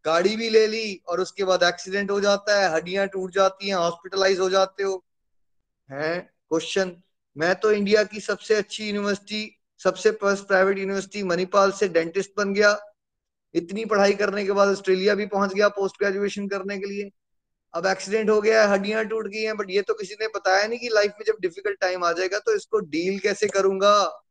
गाड़ी 0.05 0.37
भी 0.37 0.48
ले 0.50 0.66
ली 0.66 1.00
और 1.09 1.20
उसके 1.20 1.44
बाद 1.44 1.62
एक्सीडेंट 1.62 2.11
हो 2.11 2.20
जाता 2.20 2.61
है, 2.61 2.72
हड्डियाँ 2.74 3.07
टूट 3.09 3.33
जाती 3.33 3.68
हैं 3.68 3.74
हॉस्पिटलाइज 3.74 4.40
हो 4.40 4.48
जाते 4.50 4.83
हो। 4.83 5.05
है? 5.88 6.18
क्वेश्चन 6.50 6.96
मैं 7.37 7.55
तो 7.55 7.70
इंडिया 7.72 8.03
की 8.05 8.20
सबसे 8.20 8.55
अच्छी 8.55 8.87
यूनिवर्सिटी 8.87 9.61
सबसे 9.81 10.11
फ़र्स्ट 10.11 10.46
प्राइवेट 10.46 10.79
यूनिवर्सिटी 10.79 11.22
मणिपाल 11.22 11.72
से 11.72 11.88
डेंटिस्ट 11.88 12.31
बन 12.37 12.53
गया। 12.55 12.79
इतनी 13.55 13.85
पढ़ाई 13.85 14.12
करने 14.12 14.44
के 14.44 14.53
बाद 14.53 14.68
ऑस्ट्रेलिया 14.68 15.14
भी 15.14 15.27
पहुँच 15.27 15.55
गया 15.55 15.68
पोस्ट 15.68 15.98
ग्रेजुएशन 15.98 16.48
करने 16.48 16.79
के 16.79 16.87
लिए। 16.87 17.11
अब 17.74 17.87
एक्सीडेंट 17.87 18.31
हो 18.31 18.40
गया 18.40 18.62
है 18.62 18.68
हड्डियाँ 18.68 19.05
टूट 19.05 19.27
गई 19.27 19.42
हैं 19.42 19.57
बट 19.57 19.70
ये 19.70 19.83
तो 19.83 19.94
किसी 19.94 20.14
ने 20.20 20.27
बताया 20.27 20.66
नहीं 20.66 20.79
कि 20.79 20.88
लाइफ 20.88 21.12
में 21.12 21.24
जब 21.27 21.37
डिफ़िकल्ट 21.40 21.81
टाइम 21.81 22.05
आ 22.05 22.12
जाएगा 22.12 22.38
तो 22.38 22.55
इसको 22.57 22.79
डील 22.79 23.18
कैसे 23.18 23.46
करूँगा? 23.48 24.23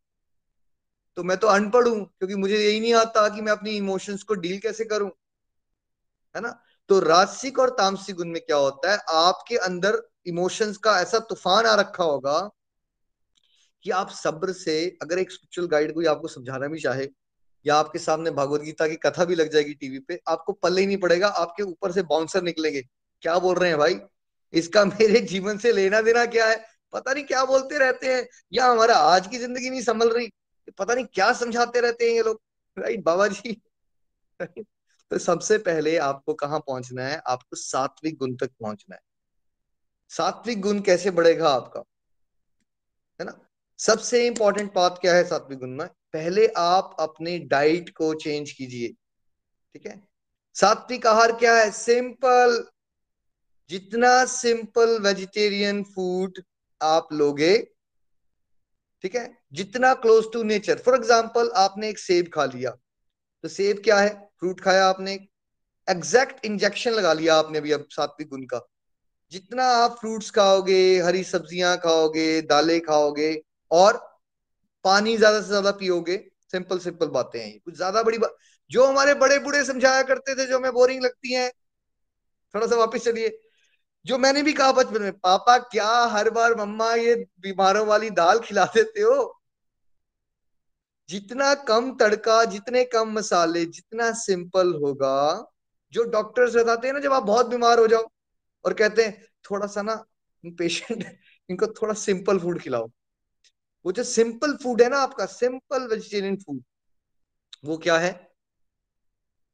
तो 1.18 1.24
मैं 1.24 1.38
तो 1.38 1.48
अनपढ़ 1.48 1.88
हूँ, 1.88 2.06
क्योंकि 2.06 2.36
मुझे 2.36 2.58
यही 2.58 2.80
नहीं 2.80 2.94
आता 2.94 3.30
कि 3.30 3.42
मैं 3.42 3.52
अपनी 3.52 3.72
इमोशंस 3.72 4.24
को 4.24 4.34
डील 4.34 4.60
कैसे 4.60 4.86
करूँ, 4.86 5.12
है 6.36 6.42
ना? 6.42 6.64
तो 6.90 7.00
राजसिक 7.00 7.60
और 7.60 7.70
तामसिक 7.70 8.16
गुण 8.16 8.28
में 8.28 8.42
क्या 8.42 8.58
होता 8.58 8.92
है? 8.92 8.98
आपके 9.10 9.58
अंदर 9.58 10.02
इमोशंस 10.28 10.78
का 10.78 11.00
ऐसा 11.02 11.20
तूफ़ान 11.20 11.66
आ 11.66 11.76
रखा 11.76 12.04
होगा 12.04 12.50
कि 13.84 13.92
आप 13.92 14.10
सब्र 14.10 14.52
से, 14.54 14.98
अगर 15.02 15.20
एक 15.20 15.32
स्पिरिचुअल 15.32 15.68
गाइड 15.68 15.94
कोई 15.94 16.06
आपको 16.06 16.28
समझाना 16.28 16.68
भी 16.68 16.80
चाहे, 16.80 17.08
या 17.66 17.76
आपके 17.76 18.00
सामने 18.00 18.32
भगवत 18.32 18.62
गीता 18.62 18.88
की 18.88 18.96
कथा 18.96 19.26
भी 19.26 19.36
लग 19.36 19.52
जाएगी 19.52 19.74
टीवी 19.74 20.00
पे, 20.00 20.20
आपको 20.28 20.54
पल्ले 20.54 20.82
ही 20.82 20.88
नहीं 20.88 20.98
पड़ेगा, 20.98 21.28
आपके 21.28 21.64
ऊपर 21.64 21.92
से 21.92 22.02
बाउंसर 22.04 22.44
निकलेंगे। 22.44 22.82
क्या 23.22 23.40
बोल 23.40 23.56
रहे 23.56 23.70
हैं 23.70 23.80
भाई? 23.80 24.00
इसका 24.54 24.86
मेरे 25.02 25.20
जीवन 25.22 25.58
से 25.58 25.72
लेना 25.72 26.02
देना 26.02 26.26
क्या 26.26 26.48
है? 26.48 26.66
पता 26.94 27.14
नहीं 27.14 27.24
क्या 27.24 27.46
बोलते 27.46 27.78
रहते 27.78 28.14
हैं। 28.14 28.28
या 28.54 28.66
हमारा 28.68 28.96
आज 28.96 29.28
की 29.28 29.38
ज़िंदगी 29.38 29.70
नहीं 29.70 29.82
संभल 29.82 30.10
रही। 30.10 30.30
पता 30.72 30.94
नहीं 30.94 31.06
क्या 31.06 31.34
समझाते 31.34 31.82
रहते 31.82 32.06
हैं 32.06 32.16
ये 32.16 32.24
लोग 32.24 32.42
राइट 32.80 33.04
बाबा 33.04 33.28
जी? 33.28 33.62
तो 35.12 35.18
सबसे 35.18 35.58
पहले 35.58 35.98
आपको 35.98 36.34
कहाँ 36.34 36.60
पहुँचना 36.60 37.04
है? 37.04 37.22
आपको 37.28 37.56
सात्विक 37.56 38.18
गुण 38.18 38.36
तक 38.36 38.52
पहुँचना 38.52 38.96
है। 38.96 39.02
सात्विक 40.10 40.62
गुण 40.62 40.80
कैसे 40.80 41.12
बढ़ेगा 41.12 41.50
आपका? 41.50 41.84
है 43.20 43.24
ना? 43.24 43.48
सबसे 43.78 44.28
इंपॉर्टेंट 44.28 44.74
बात 44.74 44.98
क्या 45.02 45.16
है 45.16 45.24
सात्विक 45.24 45.60
गुण 45.60 45.70
में? 45.70 45.88
पहले 45.88 46.48
आप 46.48 46.96
अपने 47.00 47.40
डाइट 47.40 47.90
को 47.90 48.14
चेंज 48.14 48.52
कीजिए। 48.52 48.88
ठीक 49.74 49.86
है? 49.86 50.08
सात्विक 50.56 51.08
आहार 51.08 51.32
क्या 51.32 51.56
है? 51.56 51.72
सिंपल 51.72 52.68
जितना 53.70 54.26
सिंपल 54.26 55.00
वेजिटेरियन 55.00 55.84
फ़ूड 55.84 56.44
आप 56.82 57.08
लोगे 57.14 57.73
ठीक 59.04 59.16
है? 59.16 59.38
जितना 59.54 59.94
close 59.96 60.32
to 60.34 60.44
nature 60.44 60.78
for 60.80 60.96
example 60.96 61.50
आपने 61.58 61.90
एक 61.90 62.00
सेब 62.00 62.30
खा 62.34 62.46
लिया। 62.46 62.72
तो 63.44 63.48
सेब 63.50 63.82
क्या 63.84 64.00
है? 64.00 64.10
फ्रूट 64.40 64.62
खाया 64.62 64.86
आपने। 64.88 65.14
एग्जैक्ट 65.88 66.46
इंजेक्शन 66.46 66.92
लगा 66.92 67.14
लिया 67.14 67.36
आपने 67.36 67.62
भी 67.62 67.72
अब 67.72 67.88
सात्विक 67.92 68.30
गुण 68.30 68.46
का। 68.46 68.62
जितना 69.32 69.66
आप 69.76 69.98
फ्रूट्स 70.00 70.30
खाओगे, 70.32 71.00
हरी 71.00 71.24
सब्ज़ियाँ 71.24 71.78
खाओगे, 71.78 72.42
दालें 72.44 72.80
खाओगे, 72.82 73.42
और 73.72 73.98
पानी 74.86 75.16
ज़्यादा 75.18 75.42
से 75.42 75.48
ज़्यादा 75.48 75.72
पियोगे 75.74 76.18
सिंपल 76.52 76.80
सिंपल 76.80 77.08
बातें 77.10 77.40
हैं 77.40 77.60
कुछ 77.60 77.76
ज़्यादा 77.76 78.04
बड़ी 78.04 78.18
बात 78.18 78.36
जो 78.72 78.86
हमारे 78.86 79.14
बड़े 79.16 79.38
बूढ़े 79.40 79.64
समझाया 79.66 80.02
करते 80.04 80.36
थे, 80.36 80.46
जो 80.48 80.58
हमें 80.58 80.72
बोरिंग 80.74 81.04
लगती 81.04 81.34
हैं, 81.34 81.50
थोड़ा 82.54 82.68
सा 82.68 82.76
वापस 82.76 83.04
चलिए। 83.06 83.30
जो 84.06 84.18
मैंने 84.18 84.44
भी 84.44 84.54
कहा 84.54 84.72
बचपन 84.72 85.02
में, 85.02 85.12
पापा 85.12 85.58
क्या 85.58 86.06
हर 86.06 86.30
बार 86.30 86.56
मम्मा 86.56 86.94
ये 86.94 87.16
बीमारों 87.16 87.88
वाली 87.88 88.10
दाल 88.10 88.40
खिला 88.40 88.66
देते 88.66 89.02
हो? 89.02 89.40
जितना 91.10 91.54
कम 91.54 91.96
तड़का, 91.96 92.46
जितने 92.46 92.84
कम 92.84 93.12
मसाले, 93.12 93.66
जितना 93.66 94.12
सिंपल 94.12 94.74
होगा, 94.74 95.46
जो 95.94 96.04
डॉक्टर्स 96.04 96.56
बताते 96.56 96.88
हैं 96.88 96.94
ना, 96.94 97.00
जब 97.00 97.14
आप 97.14 97.24
बहुत 97.24 97.48
बीमार 97.48 97.80
हो 97.80 97.88
जाओ 97.88 98.10
और 98.66 98.74
कहते 98.74 99.06
हैं, 99.06 99.28
थोड़ा 99.52 99.68
सा 99.68 99.82
ना 99.82 100.06
पेशेंट 100.46 101.20
इनको 101.50 101.68
थोड़ा 101.68 101.94
सिंपल 101.94 102.40
फ़ूड 102.40 102.60
खिलाओ। 102.62 102.90
वो 103.86 103.92
जो 103.92 104.04
सिंपल 104.04 104.58
फ़ूड 104.58 104.82
है 104.82 104.90
ना 104.90 104.98
आपका 104.98 105.26
सिंपल 105.26 105.88
वेजिटेरियन 105.88 106.36
फ़ूड 106.36 106.64
वो 107.66 107.78
क्या 107.78 107.98
है? 107.98 108.34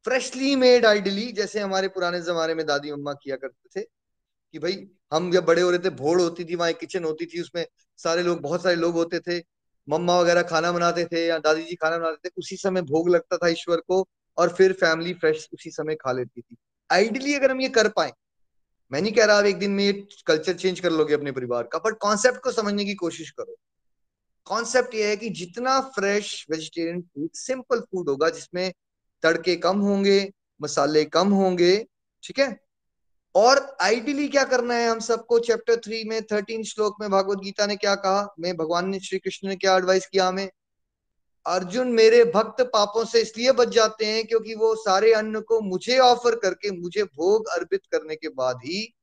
फ्रेशली 0.03 0.55
मेड 0.55 0.85
आइडली 0.85 1.31
जैसे 1.31 1.59
हमारे 1.59 1.87
पुराने 1.87 2.21
जमाने 2.21 2.53
में 2.53 2.65
दादी 2.65 2.91
मम्मा 2.91 3.13
किया 3.13 3.35
करते 3.35 3.81
थे। 3.81 3.98
कि 4.53 4.59
भाई, 4.59 4.87
हम 5.13 5.31
जब 5.31 5.45
बड़े 5.45 5.61
हो 5.61 5.69
रहे 5.69 5.79
थे 5.79 5.89
भोड़ 5.89 6.21
होती 6.21 6.45
थी, 6.45 6.55
वहाँ 6.55 6.73
किचन 6.73 7.03
होती 7.03 7.25
थी, 7.25 7.41
उसमें 7.41 7.65
सारे 7.97 8.23
लोग, 8.23 8.41
बहुत 8.41 8.63
सारे 8.63 8.75
लोग 8.75 8.93
होते 8.93 9.19
थे। 9.19 9.43
मम्मा 9.89 10.19
वगैरह 10.19 10.41
खाना 10.41 10.71
बनाते 10.71 11.05
थे 11.05 11.25
या 11.27 11.37
दादी 11.37 11.63
जी 11.63 11.75
खाना 11.75 11.97
बनाते 11.97 12.29
थे, 12.29 12.31
उसी 12.37 12.55
समय 12.57 12.81
भोग 12.81 13.09
लगता 13.09 13.37
था 13.37 13.47
ईश्वर 13.47 13.77
को 13.77 14.07
और 14.37 14.49
फिर 14.49 14.73
फैमिली 14.73 15.13
फ्रेश 15.13 15.49
उसी 15.53 15.71
समय 15.71 15.95
खा 15.95 16.11
लेती 16.11 16.41
थी। 16.41 16.57
आइडियली 16.91 17.33
अगर 17.33 17.51
हम 17.51 17.61
ये 17.61 17.69
कर 17.69 17.87
पाए, 17.87 18.11
मैं 18.91 19.01
नहीं 19.01 19.13
कह 19.13 19.25
रहा 19.25 19.37
आप 19.37 19.45
एक 19.45 19.57
दिन 19.59 19.71
में 19.71 19.83
ये 19.83 20.07
कल्चर 20.27 20.53
चेंज 20.53 20.79
कर 20.79 20.91
लोगे 20.91 21.13
अपने 21.13 21.31
परिवार 21.31 21.63
का 21.63 21.79
बट 21.79 21.97
कॉन्सेप्ट 21.97 22.37
को 22.37 22.51
समझने 22.51 22.85
की 22.85 22.93
कोशिश 22.95 23.29
करो। 23.31 23.55
कॉन्सेप्ट 24.45 24.95
ये 24.95 25.09
है 25.09 25.17
कि 25.17 25.29
जितना 25.29 25.79
fresh 25.79 26.45
vegetarian 26.51 27.01
food 27.01 27.29
simple 27.33 27.79
food 27.79 28.09
होगा, 28.09 28.29
जिसमें 28.29 28.73
तड़के 29.23 29.55
कम 29.55 29.79
होंगे, 29.79 30.31
मसाले 30.61 31.05
कम 31.05 31.29
होंगे, 31.29 31.87
ठीक 32.23 32.39
है? 32.39 32.68
और 33.35 33.77
आइडियली 33.81 34.27
क्या 34.27 34.43
करना 34.43 34.73
है 34.73 34.89
हम 34.89 34.99
सबको? 34.99 35.39
चैप्टर 35.39 35.75
थ्री 35.75 36.03
में 36.03 36.23
थर्टीन 36.23 36.63
श्लोक 36.63 36.95
में 37.01 37.11
भागवत 37.11 37.37
गीता 37.37 37.65
ने 37.65 37.75
क्या 37.75 37.95
कहा? 37.95 38.35
मैं 38.39 38.57
भगवान 38.57 38.89
ने, 38.89 38.99
श्री 38.99 39.19
कृष्ण 39.19 39.47
ने 39.47 39.55
क्या 39.55 39.77
एडवाइस 39.77 40.07
किया 40.07 40.27
हमें? 40.27 40.49
अर्जुन 41.47 41.87
मेरे 41.87 42.23
भक्त 42.23 42.61
पापों 42.61 43.05
से 43.05 43.21
इसलिए 43.21 43.51
बच 43.51 43.67
जाते 43.67 44.05
हैं 44.05 44.25
क्योंकि 44.25 44.55
वो 44.55 44.75
सारे 44.75 45.13
अन्न 45.13 45.41
को 45.41 45.61
मुझे 45.61 45.99
ऑफ़र 45.99 46.35
करके 46.35 46.71
मुझे 46.71 47.03
भोग 47.03 47.47
अर्पित 47.47 47.81
करने 47.91 48.15
के 48.15 48.29
बाद 48.29 48.57
ही 48.57 48.95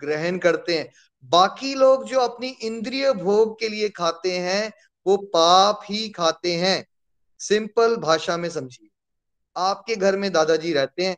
ग्रहण 0.00 0.38
करते 0.38 0.78
हैं। 0.78 0.92
बाकी 1.24 1.74
लोग 1.74 2.04
जो 2.04 2.20
अपनी 2.20 2.48
इंद्रिय 2.48 3.12
भोग 3.12 3.60
के 3.60 3.68
लिए 3.68 3.88
खाते 3.88 4.32
हैं, 4.32 4.72
वो 5.06 5.16
पाप 5.16 5.80
ही 5.84 6.08
खाते 6.08 6.52
हैं। 6.52 6.86
सिंपल 7.38 7.96
भाषा 7.96 8.36
में 8.36 8.50
समझिए। 8.50 8.88
आपके 9.56 9.96
घर 9.96 10.16
में 10.16 10.32
दादाजी 10.32 10.72
रहते 10.72 11.02
हैं 11.02 11.16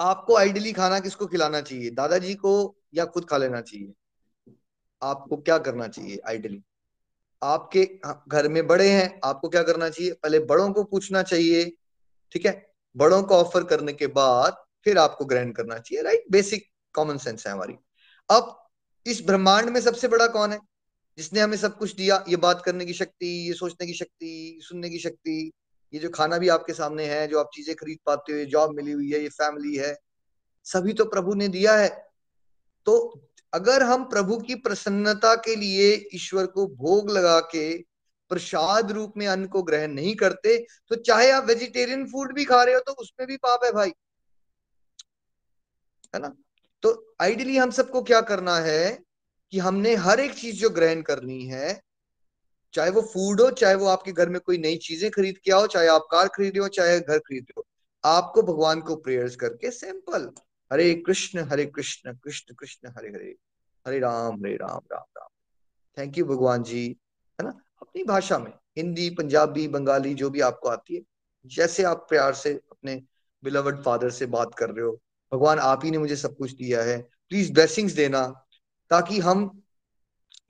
आपको 0.00 0.36
आइडली 0.36 0.72
खाना 0.72 1.00
किसको 1.00 1.26
खिलाना 1.26 1.60
चाहिए? 1.60 1.90
दादाजी 1.90 2.34
को 2.34 2.76
या 2.94 3.04
खुद 3.04 3.24
खा 3.24 3.36
लेना 3.36 3.60
चाहिए? 3.60 3.92
आपको 5.02 5.36
क्या 5.36 5.58
करना 5.58 5.88
चाहिए 5.88 6.20
आइडली 6.28 6.62
आपके 7.42 7.84
घर 8.28 8.48
में 8.48 8.66
बड़े 8.66 8.88
हैं, 8.90 9.20
आपको 9.24 9.48
क्या 9.48 9.62
करना 9.62 9.88
चाहिए? 9.88 10.12
पहले 10.12 10.38
बड़ों 10.38 10.72
को 10.72 10.82
पूछना 10.84 11.22
चाहिए, 11.22 11.64
ठीक 12.32 12.46
है? 12.46 12.72
बड़ों 12.96 13.22
को 13.22 13.34
ऑफ़र 13.34 13.64
करने 13.64 13.92
के 13.92 14.06
बाद 14.06 14.64
फिर 14.84 14.98
आपको 14.98 15.24
ग्रहण 15.24 15.50
करना 15.52 15.78
चाहिए 15.78 16.02
राइट 16.02 16.24
बेसिक 16.30 16.66
कॉमन 16.94 17.18
सेंस 17.18 17.46
है 17.46 17.52
हमारी। 17.52 17.74
अब 18.30 18.68
इस 19.06 19.22
ब्रह्मांड 19.26 19.70
में 19.70 19.80
सबसे 19.80 20.08
बड़ा 20.08 20.26
कौन 20.26 20.52
है? 20.52 20.58
जिसने 21.18 21.40
हमें 21.40 21.56
सब 21.56 21.78
कुछ 21.78 21.94
दिया, 21.94 22.24
ये 22.28 22.36
बात 22.36 22.62
करने 22.64 22.86
की 22.86 22.92
शक्ति, 22.92 23.26
ये 23.48 23.52
सोचने 23.52 23.86
की 23.86 23.94
शक्ति, 23.94 24.60
सुनने 24.62 24.90
की 24.90 24.98
शक्ति 24.98 25.52
ये 25.92 26.00
जो 26.00 26.08
खाना 26.08 26.38
भी 26.38 26.48
आपके 26.48 26.72
सामने 26.72 27.06
है, 27.06 27.26
जो 27.28 27.40
आप 27.40 27.50
चीज़ें 27.54 27.74
खरीद 27.76 27.98
पाते 28.06 28.32
हो 28.32 28.44
जॉब 28.44 28.74
मिली 28.76 28.92
हुई 28.92 29.10
है, 29.10 29.20
ये 29.20 29.28
फैमिली 29.28 29.76
है, 29.76 29.96
सभी 30.66 30.92
तो 30.92 31.04
प्रभु 31.04 31.34
ने 31.34 31.48
दिया 31.48 31.74
है। 31.76 31.88
तो 32.86 33.22
अगर 33.52 33.82
हम 33.82 34.04
प्रभु 34.04 34.36
की 34.36 34.54
प्रसन्नता 34.54 35.34
के 35.34 35.56
लिए 35.56 36.08
ईश्वर 36.14 36.46
को 36.46 36.66
भोग 36.66 37.10
लगा 37.10 37.38
के 37.40 37.76
प्रसाद 38.30 38.90
रूप 38.92 39.12
में 39.16 39.26
अन्न 39.26 39.46
को 39.46 39.62
ग्रहण 39.62 39.92
नहीं 39.92 40.14
करते 40.16 40.56
तो 40.88 40.94
चाहे 40.94 41.30
आप 41.30 41.44
वेजिटेरियन 41.44 42.06
फ़ूड 42.06 42.32
भी 42.34 42.44
खा 42.44 42.62
रहे 42.62 42.74
हो 42.74 42.80
तो 42.80 42.92
उसमें 42.92 43.26
भी 43.28 43.36
पाप 43.36 43.64
है 43.64 43.72
भाई। 43.72 43.92
है 46.14 46.20
ना? 46.20 46.34
तो 46.82 47.14
आइडियली 47.20 47.56
हम 47.56 47.70
सबको 47.70 48.02
क्या 48.02 48.20
करना 48.20 48.56
है 48.56 48.98
कि 49.52 49.58
हमने 49.58 49.94
हर 49.94 50.20
एक 50.20 50.34
चीज़ 50.34 50.56
जो 50.56 50.70
ग्रहण 50.70 51.02
करनी 51.02 51.44
है 51.46 51.80
चाहे 52.74 52.90
वो 52.90 53.02
फ़ूड 53.02 53.40
हो, 53.40 53.50
चाहे 53.50 53.74
वो 53.74 53.86
आपके 53.86 54.12
घर 54.12 54.28
में 54.28 54.40
कोई 54.40 54.58
नई 54.58 54.76
चीज़ें 54.76 55.10
खरीद 55.10 55.38
के 55.38 55.52
आओ, 55.52 55.66
चाहे 55.66 55.88
आप 55.88 56.06
कार 56.10 56.28
खरीदे 56.28 56.58
हो, 56.58 56.68
चाहे 56.68 57.00
घर 57.00 57.18
खरीदे 57.18 57.52
हो, 57.58 57.66
आपको 58.04 58.42
भगवान 58.42 58.80
को 58.80 58.96
प्रेयर्स 58.96 59.36
करके 59.36 59.70
simple 59.70 60.30
Hare 60.72 60.94
Krishna 60.94 61.44
Hare 61.44 61.66
Krishna 61.66 62.14
Krishna 62.14 62.54
Krishna, 62.54 62.88
Hare 62.88 63.08
Hare 63.08 63.34
Hare 63.86 63.98
Ram 63.98 64.34
Hare 64.34 64.56
Ram 64.56 64.80
Ram 64.92 65.04
Ram. 65.18 65.28
Thank 65.98 66.18
you 66.18 66.24
भगवान 66.24 66.62
जी, 66.62 66.86
है 67.40 67.44
ना? 67.44 67.50
अपनी 67.82 68.04
भाषा 68.04 68.38
में, 68.38 68.52
हिंदी, 68.76 69.10
पंजाबी, 69.10 69.68
बंगाली, 69.68 70.14
जो 70.14 70.30
भी 70.30 70.40
आपको 70.40 70.68
आती 70.68 70.94
है, 70.94 71.02
जैसे 71.46 71.82
आप 71.82 72.06
प्यार 72.10 72.34
से, 72.34 72.52
अपने 72.52 73.02
बिलवड 73.42 73.82
फादर 73.82 74.10
से 74.10 74.26
बात 74.26 74.54
कर 74.54 74.70
रहे 74.70 74.84
हो, 74.84 75.00
भगवान 75.32 75.58
आप 75.58 75.84
ही 75.84 75.90
ने 75.90 75.98
मुझे 75.98 76.16
सब 76.16 76.36
कुछ 76.36 76.52
दिया 76.52 76.82
है 76.82 77.00
प्लीज़ 77.28 77.52
ब्लेसिंग्स 77.52 77.92
देना, 77.92 78.26
ताकि 78.90 79.18
हम 79.20 79.62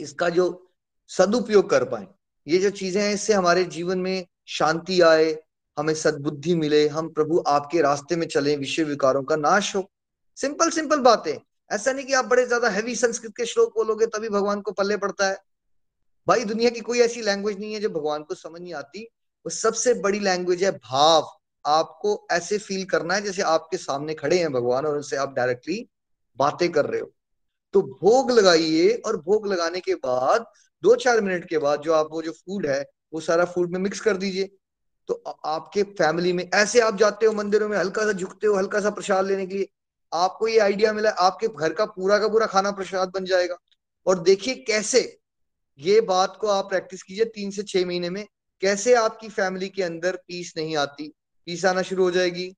इसका 0.00 0.28
जो 0.28 0.71
सदुपयोग 1.12 1.70
कर 1.70 1.84
पाए। 1.84 2.06
ये 2.46 2.58
जो 2.58 2.70
चीज़ें 2.70 3.02
हैं, 3.02 3.12
इससे 3.14 3.32
हमारे 3.32 3.64
जीवन 3.64 3.98
में 3.98 4.26
शांति 4.48 5.00
आए, 5.00 5.38
हमें 5.76 5.94
सद्बुद्धि 5.94 6.54
मिले, 6.54 6.86
हम 6.88 7.08
प्रभु 7.08 7.42
आपके 7.46 7.80
रास्ते 7.82 8.16
में 8.16 8.26
चले 8.26 8.56
विषय 8.56 8.84
विकारों 8.84 9.22
का 9.22 9.36
नाश 9.36 9.74
हो। 9.76 9.90
सिंपल 10.36 10.70
सिंपल 10.70 11.00
बातें। 11.00 11.36
ऐसा 11.70 11.92
नहीं 11.92 12.06
कि 12.06 12.12
आप 12.12 12.24
बड़े 12.24 12.46
ज़्यादा 12.46 12.68
हैवी 12.68 12.94
संस्कृत 12.96 13.32
के 13.36 13.46
श्लोक 13.46 13.74
बोलोगे, 13.74 14.06
तभी 14.06 14.28
भगवान 14.28 14.60
को 14.60 14.72
पल्ले 14.72 14.96
पड़ता 14.96 15.28
है। 15.28 15.36
भाई, 16.26 16.44
दुनिया 16.44 16.70
की 16.70 16.80
कोई 16.80 17.00
ऐसी 17.00 17.22
लैंग्वेज 17.22 17.58
नहीं 17.60 17.74
है 17.74 17.80
जो 17.80 17.88
भगवान 17.88 18.22
को 18.22 18.34
समझ 18.34 18.60
नहीं 18.60 18.74
आती। 18.74 19.02
वो 19.46 19.50
सबसे 19.50 19.94
बड़ी 19.94 20.18
लैंग्वेज 20.20 20.64
है 20.64 20.70
भाव। 20.70 21.30
आपको 21.64 22.26
ऐसे 22.32 22.58
फील 22.58 22.84
करना 22.84 23.14
है 23.14 23.22
जैसे 23.22 23.42
आपके 23.42 23.76
सामने 23.76 24.14
खड़े 24.14 24.38
हैं 24.38 24.52
भगवान 24.52 24.86
और 24.86 24.96
उनसे 24.96 25.16
आप 25.16 25.34
डायरेक्टली 25.34 25.86
बातें 26.38 26.70
कर 26.72 26.86
रहे 26.86 27.00
हो। 27.00 27.10
तो 27.74 27.82
भोग 27.82 28.30
लगाइए 28.30 28.94
और 29.06 29.16
भोग 29.16 29.46
लगाने 29.46 29.80
के 29.80 29.94
बाद 29.94 30.46
दो 30.82 30.96
चार 30.96 31.20
मिनट 31.20 31.48
के 31.48 31.58
बाद 31.58 31.80
जो 31.80 31.92
आप, 31.92 32.08
वो 32.10 32.22
जो 32.22 32.32
फ़ूड 32.32 32.66
है, 32.66 32.84
वो 33.14 33.20
सारा 33.20 33.44
फ़ूड 33.44 33.72
में 33.72 33.80
मिक्स 33.80 34.00
कर 34.00 34.16
दीजिए। 34.16 34.50
तो 35.08 35.14
आपके 35.44 35.82
फैमिली 35.82 36.32
में, 36.32 36.50
ऐसे 36.54 36.80
आप 36.80 36.96
जाते 36.96 37.26
हो 37.26 37.32
मंदिरों 37.32 37.68
में, 37.68 37.78
हल्का 37.78 38.04
सा 38.04 38.12
झुकते 38.12 38.46
हो, 38.46 38.54
हल्का 38.54 38.80
सा 38.80 38.90
प्रसाद 38.90 39.26
लेने 39.26 39.46
के 39.46 39.54
लिए, 39.54 39.68
आपको 40.14 40.48
ये 40.48 40.58
आइडिया 40.58 40.92
मिला, 40.92 41.10
आपके 41.10 41.48
घर 41.48 41.72
का 41.72 41.84
पूरा 41.84 42.18
का 42.18 42.28
पूरा 42.28 42.46
खाना 42.46 42.70
प्रसाद 42.70 43.08
बन 43.08 43.24
जाएगा। 43.24 43.56
और 44.06 44.22
देखिए 44.22 44.54
कैसे, 44.54 45.18
ये 45.78 46.00
बात 46.00 46.38
को 46.40 46.46
आप 46.46 46.68
प्रैक्टिस 46.68 47.02
कीजिए 47.02 47.24
तीन 47.24 47.50
से 47.50 47.62
छह 47.62 47.86
महीने 47.86 48.10
में, 48.10 48.26
कैसे 48.60 48.94
आपकी 48.94 49.28
फैमिली 49.28 49.68
के 49.68 49.82
अंदर 49.82 50.16
पीस 50.16 50.54
नहीं 50.56 50.76
आती। 50.76 51.12
पीस 51.46 51.64
आना 51.64 51.82
शुरू 51.82 52.04
हो 52.04 52.10
जाएगी। 52.10 52.56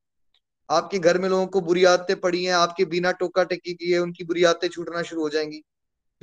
आपके 0.71 0.99
घर 0.99 1.19
में 1.19 1.29
लोगों 1.29 1.47
को 1.47 1.61
बुरी 1.61 1.85
आदतें 1.85 2.21
पड़ी 2.21 2.45
हैं, 2.45 2.53
आपके 2.53 2.85
बिना 2.85 3.13
टोका 3.13 3.45
टेकी 3.45 3.75
किए 3.75 3.99
उनकी 3.99 4.25
बुरी 4.25 4.45
आदतें 4.45 4.69
छूटना 4.69 5.03
शुरू 5.03 5.23
हो 5.23 5.29
जाएँगी। 5.29 5.63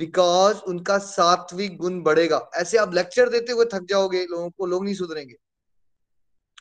बिकॉज़ 0.02 0.56
उनका 0.56 0.98
सात्विक 0.98 1.76
गुण 1.76 2.02
बढ़ेगा। 2.02 2.50
ऐसे 2.54 2.76
आप 2.76 2.94
लेक्चर 2.94 3.28
देते 3.28 3.52
हुए 3.52 3.64
थक 3.64 3.86
जाओगे, 3.88 4.26
लोगों 4.30 4.50
को, 4.50 4.66
लोग 4.66 4.84
नहीं 4.84 4.94
सुधरेंगे। 4.94 5.34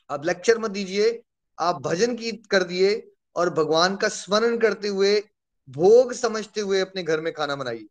आप 0.09 0.25
लेक्चर 0.25 0.57
मत 0.57 0.71
दीजिए, 0.71 1.23
आप 1.59 1.81
भजन 1.81 2.15
की 2.15 2.31
कर 2.31 2.63
दिए 2.63 3.11
और 3.35 3.49
भगवान 3.49 3.95
का 3.95 4.07
स्मरण 4.07 4.57
करते 4.57 4.87
हुए, 4.87 5.23
भोग 5.69 6.13
समझते 6.13 6.61
हुए 6.61 6.79
अपने 6.79 7.03
घर 7.03 7.21
में 7.21 7.33
खाना 7.33 7.55
बनाइए। 7.55 7.87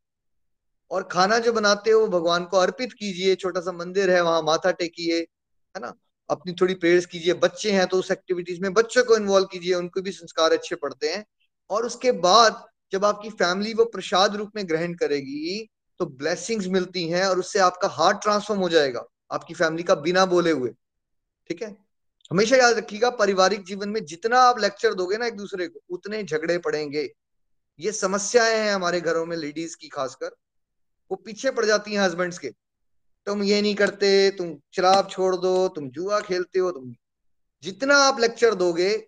और 0.91 1.03
खाना 1.03 1.39
जो 1.39 1.53
बनाते 1.53 1.91
हो, 1.91 2.07
भगवान 2.09 2.45
को 2.45 2.57
अर्पित 2.57 2.93
कीजिए 2.93 3.35
छोटा 3.35 3.61
सा 3.61 3.73
मंदिर 3.73 4.11
है, 4.11 4.21
वहाँ 4.21 4.43
माथा 4.43 4.71
टेकिए, 4.71 5.19
है 5.77 5.81
ना? 5.81 5.95
अपनी 6.31 6.53
थोड़ी 6.53 6.75
प्रेयर्स 6.75 7.07
कीजिए, 7.07 7.35
बच्चे 7.35 7.73
हैं 7.73 7.87
तो 7.87 7.99
उस 7.99 8.11
एक्टिविटीज़ 8.11 8.61
में 8.61 8.73
बच्चों 8.73 9.05
को 9.05 9.17
इन्वॉल्व 9.17 9.47
कीजिए, 9.47 9.75
उनको 9.75 10.03
भी 10.03 10.11
संस्कार 10.11 10.53
अच्छे 10.53 10.77
पड़ते 10.77 11.09
हैं। 11.09 11.27
और 11.71 11.87
उसके 11.87 12.13
बाद 12.13 12.67
जब 12.93 13.05
आपकी 13.05 13.31
फैमिली 13.31 13.75
वो 13.75 13.85
प्रसाद 13.85 14.37
रूप 14.37 14.51
में 14.57 14.69
ग्रहण 14.69 14.95
करेगी 14.95 15.69
तो 16.01 16.07
ब्लेसिंग्स 16.07 16.67
मिलती 16.67 17.09
हैं 17.09 17.25
और 17.27 17.39
उससे 17.39 17.59
आपका 17.59 17.89
हार्ट 17.89 18.21
ट्रांसफॉर्म 18.23 18.61
हो 18.61 18.69
जाएगा, 18.69 19.05
आपकी 19.33 19.55
फैमिली 19.55 19.83
का 19.83 19.95
बिना 19.97 20.25
बोले 20.27 20.51
हुए। 20.51 20.71
ठीक 21.51 21.63
है? 21.63 21.77
हमेशा 22.31 22.57
याद 22.57 22.77
रखिएगा, 22.77 23.11
पारिवारिक 23.11 23.65
जीवन 23.65 23.89
में 23.89 24.05
जितना 24.05 24.41
आप 24.41 24.59
लेक्चर 24.59 24.95
दोगे 24.95 25.17
ना 25.17 25.27
एक 25.27 25.37
दूसरे 25.37 25.67
को, 25.69 25.81
उतने 25.91 26.23
झगड़े 26.23 26.59
पड़ेंगे। 26.59 27.03
ये 27.79 27.93
समस्याएँ 27.93 28.57
हैं 28.57 28.73
हमारे 28.73 29.01
घरों 29.01 29.25
में 29.27 29.37
लेडीज़ 29.37 29.77
की 29.77 29.89
खासकर। 29.89 30.31
वो 31.11 31.17
पीछे 31.17 31.51
पड़ 31.51 31.65
जाती 31.65 31.93
हैं 31.93 32.01
हस्बैंड्स 32.01 32.39
के। 32.39 32.51
तुम 33.27 33.43
ये 33.43 33.61
नहीं 33.63 33.75
करते, 33.75 34.31
तुम 34.31 34.57
शराब 34.77 35.09
छोड़ 35.11 35.35
दो, 35.37 35.69
तुम 35.69 35.89
जुआ 35.91 36.21
खेलते 36.21 36.59
हो, 36.59 36.71
तुम 36.71 36.95
जितना 37.63 37.97
आप 37.97 38.21
लेक्चर 38.21 38.55
दोगे, 38.55 39.07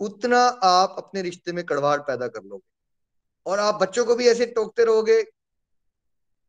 उतना 0.00 0.40
आप 0.64 0.94
अपने 0.98 1.22
रिश्ते 1.22 1.52
में 1.52 1.64
कड़वाहट 1.64 2.00
पैदा 2.00 2.28
कर 2.28 2.42
लोगे। 2.42 2.69
और 3.50 3.58
आप 3.58 3.74
बच्चों 3.74 4.04
को 4.04 4.14
भी 4.14 4.28
ऐसे 4.28 4.46
टोकते 4.46 4.84
रहोगे। 4.84 5.22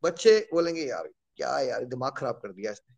बच्चे 0.04 0.50
बोलेंगे, 0.54 0.82
यार, 0.82 1.08
क्या 1.38 1.60
यार, 1.60 1.86
दिमाग 1.86 2.12
खराब 2.18 2.36
कर 2.36 2.52
दिया 2.52 2.72
इसने। 2.72 2.96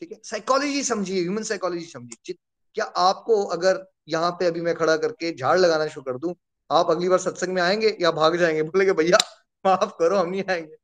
ठीक 0.00 0.12
है? 0.12 0.20
साइकोलॉजी 0.24 0.82
समझिए 0.82 1.20
ह्यूमन 1.22 1.42
साइकोलॉजी 1.42 1.84
समझिए। 1.84 2.34
क्या 2.74 2.84
आपको 2.84 3.42
अगर 3.44 3.84
यहाँ 4.08 4.30
पे 4.30 4.46
अभी 4.46 4.60
मैं 4.60 4.74
खड़ा 4.74 4.96
करके 4.96 5.32
झाड़ 5.36 5.58
लगाना 5.58 5.86
शुरू 5.86 6.12
कर 6.12 6.18
दूँ, 6.18 6.34
आप 6.70 6.90
अगली 6.90 7.08
बार 7.08 7.18
सत्संग 7.18 7.54
में 7.54 7.62
आएँगे 7.62 7.96
या 8.00 8.10
भाग 8.10 8.36
जाएँगे? 8.36 8.62
बोलेगे, 8.62 8.92
भैया, 8.92 9.18
माफ़ 9.66 9.92
करो, 9.98 10.16
हम 10.16 10.30
नहीं 10.30 10.44
आएँगे। 10.50 10.76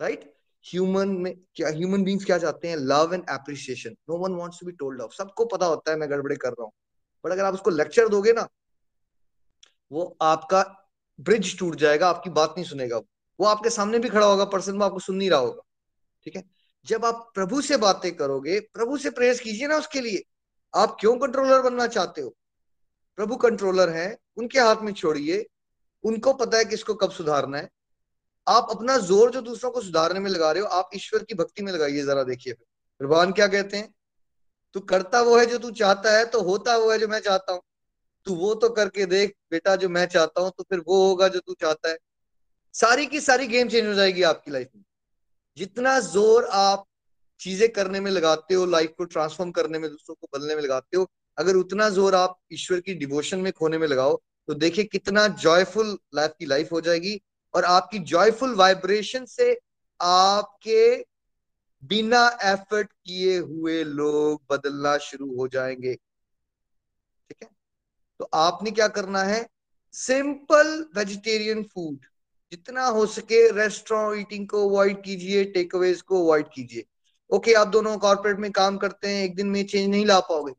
राइट 0.00 0.34
ह्यूमन 0.64 1.08
में, 1.08 1.34
क्या 1.54 1.68
ह्यूमन 1.68 2.04
बींग्स 2.04 2.24
क्या 2.24 2.38
चाहते 2.38 2.68
हैं? 2.68 2.76
Love 2.76 3.14
and 3.14 3.24
appreciation 3.30 3.90
no 3.90 4.16
one 4.16 4.32
wants 4.32 4.60
to 4.60 4.66
be 4.66 4.72
told 4.72 5.00
of 5.00 5.14
सबको 5.14 5.44
पता 5.44 5.66
होता 5.66 5.90
है 5.90 5.96
मैं 5.96 6.10
गड़बड़े 6.10 6.36
कर 6.36 6.48
रहा 6.48 6.64
हूँ। 6.64 6.72
बट 7.24 7.32
अगर 7.32 7.44
आप 7.44 7.54
उसको 7.54 7.70
लेक्चर 7.70 8.08
दोगे 8.08 8.32
ना, 8.32 8.48
वो 9.92 10.16
आपका 10.22 10.62
ब्रिज 11.18 11.58
टूट 11.58 11.74
जाएगा, 11.76 12.08
आपकी 12.08 12.30
बात 12.30 12.54
नहीं 12.56 12.66
सुनेगा 12.66 12.98
वो। 13.38 13.46
आपके 13.46 13.70
सामने 13.70 13.98
भी 13.98 14.08
खड़ा 14.08 14.26
होगा, 14.26 14.44
पर्सन 14.46 14.76
में 14.76 14.84
आपको 14.86 14.98
सुन 15.00 15.16
नहीं 15.16 15.30
रहा 15.30 15.38
होगा, 15.40 15.62
ठीक 16.26 16.36
है? 16.36 16.42
जब 16.86 17.04
आप 17.04 17.30
प्रभु 17.34 17.60
से 17.62 17.76
बातें 17.76 18.14
करोगे, 18.16 18.58
प्रभु 18.60 18.96
से 18.98 19.10
प्रेस 19.10 19.40
कीजिए 19.40 19.66
ना 19.66 19.76
उसके 19.76 20.00
लिए। 20.00 20.22
आप 20.74 20.96
क्यों 21.00 21.16
कंट्रोलर 21.18 21.62
बनना 21.62 21.86
चाहते 21.86 22.20
हो? 22.20 22.34
प्रभु 23.18 23.36
कंट्रोलर 23.36 23.88
है, 23.88 24.16
उनके 24.36 24.60
हाथ 24.60 24.82
में 24.82 24.92
छोड़िए, 24.92 25.44
उनको 26.04 26.32
पता 26.34 26.58
है 26.58 26.64
कि 26.64 26.74
इसको 26.74 26.94
कब 26.94 27.10
सुधारना 27.10 27.58
है। 27.58 27.68
आप 28.46 28.68
अपना 28.70 28.96
ज़ोर 28.98 29.30
जो 29.30 29.40
दूसरों 29.40 29.70
को 29.70 29.80
सुधारने 29.80 30.20
में 30.20 30.30
लगा 30.30 30.50
रहे 30.52 30.62
हो, 30.62 30.68
आप 30.68 30.90
ईश्वर 30.94 31.24
की 31.24 31.34
भक्ति 31.34 31.62
में 31.62 31.72
लगाइए 31.72 32.02
जरा, 32.02 32.22
देखिए। 32.22 32.52
फिर 32.52 33.06
भगवान 33.06 33.32
क्या 33.32 33.46
कहते 33.46 33.76
हैं? 33.76 33.92
तू 34.74 34.80
करता 34.80 35.20
वो 35.22 35.38
है 35.38 35.46
जो 35.46 35.58
तू 35.58 35.70
चाहता 35.70 36.16
है 36.18 36.24
तो 36.24 36.40
होता 36.42 36.76
वो 36.76 36.90
है 36.92 36.98
जो 36.98 37.08
मैं 37.08 37.20
चाहता 37.20 37.52
हूँ। 37.52 37.60
तू 38.28 38.34
वो 38.36 38.54
तो 38.56 38.68
करके 38.70 39.06
देख, 39.06 39.34
बेटा, 39.50 39.76
जो 39.76 39.88
मैं 39.88 40.06
चाहता 40.08 40.40
हूँ 40.40 40.52
तो 40.58 40.64
फिर 40.64 40.78
वो 40.88 41.06
होगा 41.06 41.28
जो 41.28 41.40
तू 41.40 41.54
चाहता 41.60 41.88
है। 41.88 41.96
सारी 42.74 43.06
की 43.06 43.20
सारी 43.20 43.46
गेम 43.46 43.68
चेंज 43.68 43.86
हो 43.86 43.94
जाएगी 43.94 44.22
आपकी 44.24 44.50
लाइफ 44.50 44.68
में। 44.76 44.82
जितना 45.56 45.98
ज़ोर 46.02 46.44
आप 46.46 46.84
चीज़ें 47.40 47.68
करने 47.72 48.00
में 48.00 48.10
लगाते 48.10 48.54
हो 48.54 48.64
लाइफ 48.66 48.92
को 48.98 49.04
ट्रांसफॉर्म 49.06 49.50
करने 49.50 49.78
में, 49.78 49.90
दूसरों 49.90 50.14
को 50.16 50.38
बदलने 50.38 50.54
में 50.54 50.62
लगाते 50.62 50.96
हो, 50.96 51.06
अगर 51.38 51.56
उतना 51.56 51.88
ज़ोर 51.90 52.14
आप 52.14 52.38
ईश्वर 52.52 52.80
की 52.80 52.94
डिवोशन 52.96 53.38
में 53.38 53.52
खोने 53.52 53.78
में 53.78 53.86
लगाओ 53.88 54.20
तो 54.48 54.54
देखिए 54.56 54.84
कितना 54.84 55.26
जॉयफुल 55.38 55.96
लाइफ 56.14 56.32
की 56.38 56.46
लाइफ 56.46 56.72
हो 56.72 56.80
जाएगी। 56.80 57.20
और 57.54 57.64
आपकी 57.66 57.98
जॉयफुल 58.06 58.54
वाइब्रेशन 58.54 59.24
से 59.24 59.52
आपके 60.00 61.04
बिना 61.82 62.26
एफर्ट 62.44 62.92
किए 62.92 63.36
हुए 63.38 63.82
लोग 63.84 64.42
बदलना 64.50 64.96
शुरू 65.00 65.34
हो 65.36 65.48
जाएँगे। 65.48 65.96
तो 68.20 68.28
आपने 68.34 68.70
क्या 68.70 68.88
करना 68.90 69.22
है? 69.22 69.46
सिंपल 69.94 70.68
वेजिटेरियन 70.96 71.62
फ़ूड 71.64 72.06
जितना 72.52 72.84
हो 72.86 73.04
सके 73.08 73.40
रेस्टोरेंट 73.52 74.20
ईटिंग 74.20 74.46
को 74.48 74.68
अवॉइड 74.68 75.02
कीजिए 75.04 75.44
टेक 75.46 75.74
अवेज 75.76 76.00
को 76.02 76.22
अवॉइड 76.24 76.46
कीजिए। 76.54 76.84
ओके 77.30 77.52
आप 77.54 77.68
दोनों 77.68 77.96
कॉर्पोरेट 77.98 78.38
में 78.38 78.50
काम 78.52 78.76
करते 78.78 79.08
हैं, 79.08 79.24
एक 79.24 79.34
दिन 79.36 79.46
में 79.46 79.64
चेंज 79.66 79.88
नहीं 79.90 80.04
ला 80.06 80.18
पाओगे। 80.20 80.52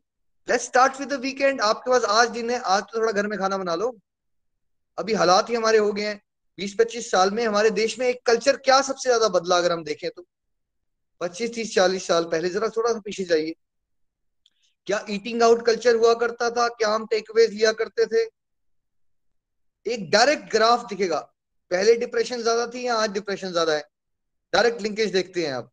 Let's 0.48 0.66
start 0.66 1.00
with 1.00 1.10
the 1.10 1.20
weekend 1.22 1.62
आपके 1.62 1.92
पास 1.92 2.04
आज 2.12 2.30
दिन 2.30 2.50
है, 2.50 2.60
आज 2.60 2.84
तो 2.84 3.00
थोड़ा 3.00 3.12
घर 3.12 3.28
में 3.28 3.38
खाना 3.40 3.58
बना 3.58 3.76
लो। 3.76 3.98
अभी 4.98 5.14
हालात 5.14 5.50
ही 5.50 5.56
हमारे 5.56 5.78
हो 5.78 5.92
गए 5.94 6.04
हैं। 6.04 6.22
बीस 6.58 6.76
पच्चीस 6.80 7.10
साल 7.12 7.32
में 7.32 7.46
हमारे 7.46 7.70
देश 7.72 7.98
में 8.00 8.08
एक 8.08 8.22
कल्चर 8.26 8.58
क्या 8.58 8.82
सबसे 8.82 9.10
ज़्यादा 9.10 9.28
बदला 9.30 9.58
अगर 9.58 9.72
हम 9.72 9.84
देखें 9.84 10.10
तो? 10.10 10.26
पच्चीस, 11.22 11.54
तीस, 11.54 11.74
चालीस 11.76 12.08
साल 12.08 12.24
पहले 12.24 12.50
जरा 12.50 12.70
थोड़ा 12.70 12.92
सा 12.94 13.00
पीछे 13.00 13.24
जाइए। 13.24 13.54
क्या 14.88 15.06
ईटिंग 15.10 15.44
आउट 15.44 15.66
कल्चर 15.66 15.96
हुआ 15.96 16.14
करता 16.14 16.50
था? 16.50 16.68
क्या 16.68 16.90
हम 16.90 17.06
टेकअवेज 17.06 17.54
लिया 17.54 17.72
करते 17.72 18.06
थे? 18.06 18.24
एक 19.86 20.10
डायरेक्ट 20.12 20.52
ग्राफ 20.52 20.86
दिखेगा। 20.90 21.20
पहले 21.72 21.96
डिप्रेशन 21.96 22.42
ज़्यादा 22.42 22.66
थी 22.68 22.86
या 22.88 22.96
आज 22.96 23.10
डिप्रेशन 23.10 23.52
ज़्यादा 23.52 23.74
है। 23.74 23.84
डायरेक्ट 24.54 24.82
लिंकेज 24.82 25.12
देखते 25.12 25.46
हैं 25.46 25.54
आप। 25.54 25.72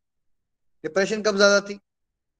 डिप्रेशन 0.84 1.22
कब 1.22 1.36
ज़्यादा 1.36 1.60
थी? 1.60 1.74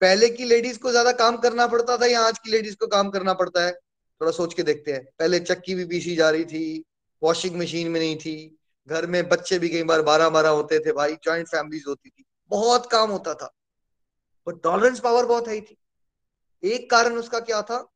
पहले 0.02 0.28
की 0.28 0.44
लेडीज़ 0.44 0.78
को 0.78 0.90
ज़्यादा 0.90 1.12
काम 1.12 1.36
करना 1.36 1.66
पड़ता 1.66 1.96
था 1.98 2.06
या 2.06 2.20
आज 2.20 2.38
की 2.38 2.50
लेडीज़ 2.50 2.76
को 2.76 2.86
काम 2.86 3.10
करना 3.10 3.34
पड़ता 3.34 3.64
है? 3.64 3.72
थोड़ा 4.20 4.32
सोच 4.32 4.54
के 4.54 4.62
देखते 4.62 4.92
हैं। 4.92 5.04
पहले 5.18 5.40
चक्की 5.40 5.74
भी 5.74 5.84
पीसी 5.84 6.16
जा 6.16 6.30
रही 6.30 6.44
थी 6.44 6.84
वॉशिंग 7.22 7.56
मशीन 7.56 7.88
में 7.88 8.00
नहीं 8.00 8.16
थी। 8.16 8.58
घर 8.88 9.06
में 9.06 9.28
बच्चे 9.28 9.58
भी 9.58 9.68
कई 9.68 9.82
बार 9.82 10.02
बारह 10.02 10.28
बारह 10.28 10.48
होते 10.48 10.78
थे 10.78 10.92
भाई 10.92 11.14
ज्वाइंट 11.14 11.48
फैमिलीज़ 11.48 11.84
होती 11.88 12.08
थी। 12.08 12.24
बहुत 12.50 12.90
काम 12.90 13.10
होता 13.10 13.34
था। 13.34 13.52
पर 14.46 14.56
टॉलरेंस 14.56 15.00
पावर 15.00 15.26
बहुत 15.26 15.48
है 15.48 15.60
थी। 15.60 15.76
एक 16.64 16.90
कारण 16.90 17.16
उसका 17.16 17.40
क्या 17.40 17.62
था? 17.62 17.88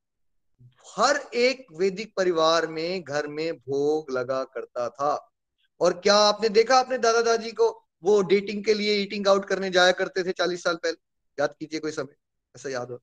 हर 0.97 1.17
एक 1.35 1.67
वैदिक 1.73 2.15
परिवार 2.17 2.67
में 2.67 3.03
घर 3.03 3.27
में 3.27 3.57
भोग 3.57 4.11
लगा 4.11 4.45
करता 4.45 4.89
था। 4.89 5.33
और 5.81 5.93
क्या 5.93 6.15
आपने 6.15 6.49
देखा 6.49 6.79
अपने 6.81 6.99
दादा 6.99 7.23
दादी 7.23 7.53
को? 7.53 7.87
वो 8.03 8.23
डेटिंग 8.23 8.65
के 8.65 8.75
लिए 8.75 8.95
ईटिंग 8.95 9.29
आउट 9.29 9.45
करने 9.45 9.71
जाया 9.71 9.93
करते 9.93 10.25
थे 10.25 10.33
चालीस 10.33 10.63
साल 10.63 10.77
पहले। 10.77 10.97
याद 11.41 11.55
कीजिए 11.59 11.81
कोई 11.81 11.91
समय, 11.91 12.17
ऐसा 12.57 12.69
याद 12.69 12.91
हो। 12.91 13.03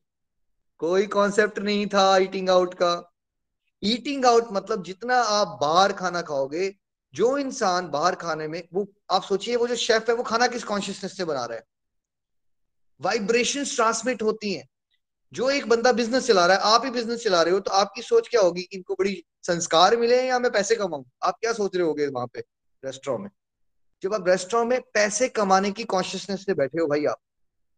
कोई 0.78 1.08
कॉन्सेप्ट 1.08 1.60
नहीं 1.60 1.88
था 1.88 2.18
ईटिंग 2.18 2.50
आउट 2.50 2.74
का। 2.74 3.14
ईटिंग 3.84 4.26
आउट 4.26 4.48
मतलब 4.52 4.84
जितना 4.84 5.16
आप 5.16 5.58
बाहर 5.62 5.94
खाना 5.94 6.22
खाओगे, 6.22 6.76
जो 7.14 7.38
इंसान 7.38 7.88
बाहर 7.88 8.16
खाने 8.16 8.48
में, 8.48 8.68
वो, 8.74 8.88
आप 9.12 9.24
सोचिए 9.24 9.56
वो 9.56 9.68
जो 9.68 9.76
शेफ 9.76 10.10
है, 10.10 10.16
वो 10.16 10.24
खाना 10.24 10.48
किस 10.48 10.64
कॉन्शियसनेस 10.64 11.18
से 11.18 11.26
बना 11.26 11.46
रहा 11.46 11.58
है? 11.58 11.64
वाइब्रेशन 13.02 13.66
ट्रांसमिट 13.66 14.24
होती 14.24 14.54
हैं। 14.54 14.68
जो 15.34 15.50
एक 15.50 15.68
बंदा 15.70 15.92
बिज़नेस 15.92 16.28
चला 16.28 16.46
रहा 16.46 16.58
है, 16.58 16.62
आप 16.66 16.86
ही 16.86 16.92
बिज़नेस 16.92 17.24
चला 17.24 17.42
रहे 17.42 17.54
हो 17.54 17.60
तो 17.60 17.72
आपकी 17.72 18.02
सोच 18.02 18.28
क्या 18.28 18.42
होगी? 18.42 18.68
इनको 18.74 18.94
बड़ी 18.94 19.24
संस्कार 19.44 19.98
मिले 19.98 20.22
या 20.24 20.40
मैं 20.40 20.52
पैसे 20.52 20.76
कमाऊं? 20.76 21.04
आप 21.24 21.38
क्या 21.42 21.54
सोच 21.54 21.76
रहे 21.76 21.86
होगे 21.86 22.08
वहाँ 22.08 22.28
पे 22.28 22.40
रेस्टोरेंट 22.84 23.24
में? 23.24 23.30
जब 24.04 24.14
आप 24.14 24.28
रेस्टोरेंट 24.28 24.70
में 24.70 24.82
पैसे 24.94 25.28
कमाने 25.30 25.72
की 25.72 25.84
कॉन्शियसनेस 25.84 26.46
से 26.46 26.54
बैठे 26.54 26.82
हो 26.82 26.88
भाई 26.88 27.06
आप, 27.06 27.18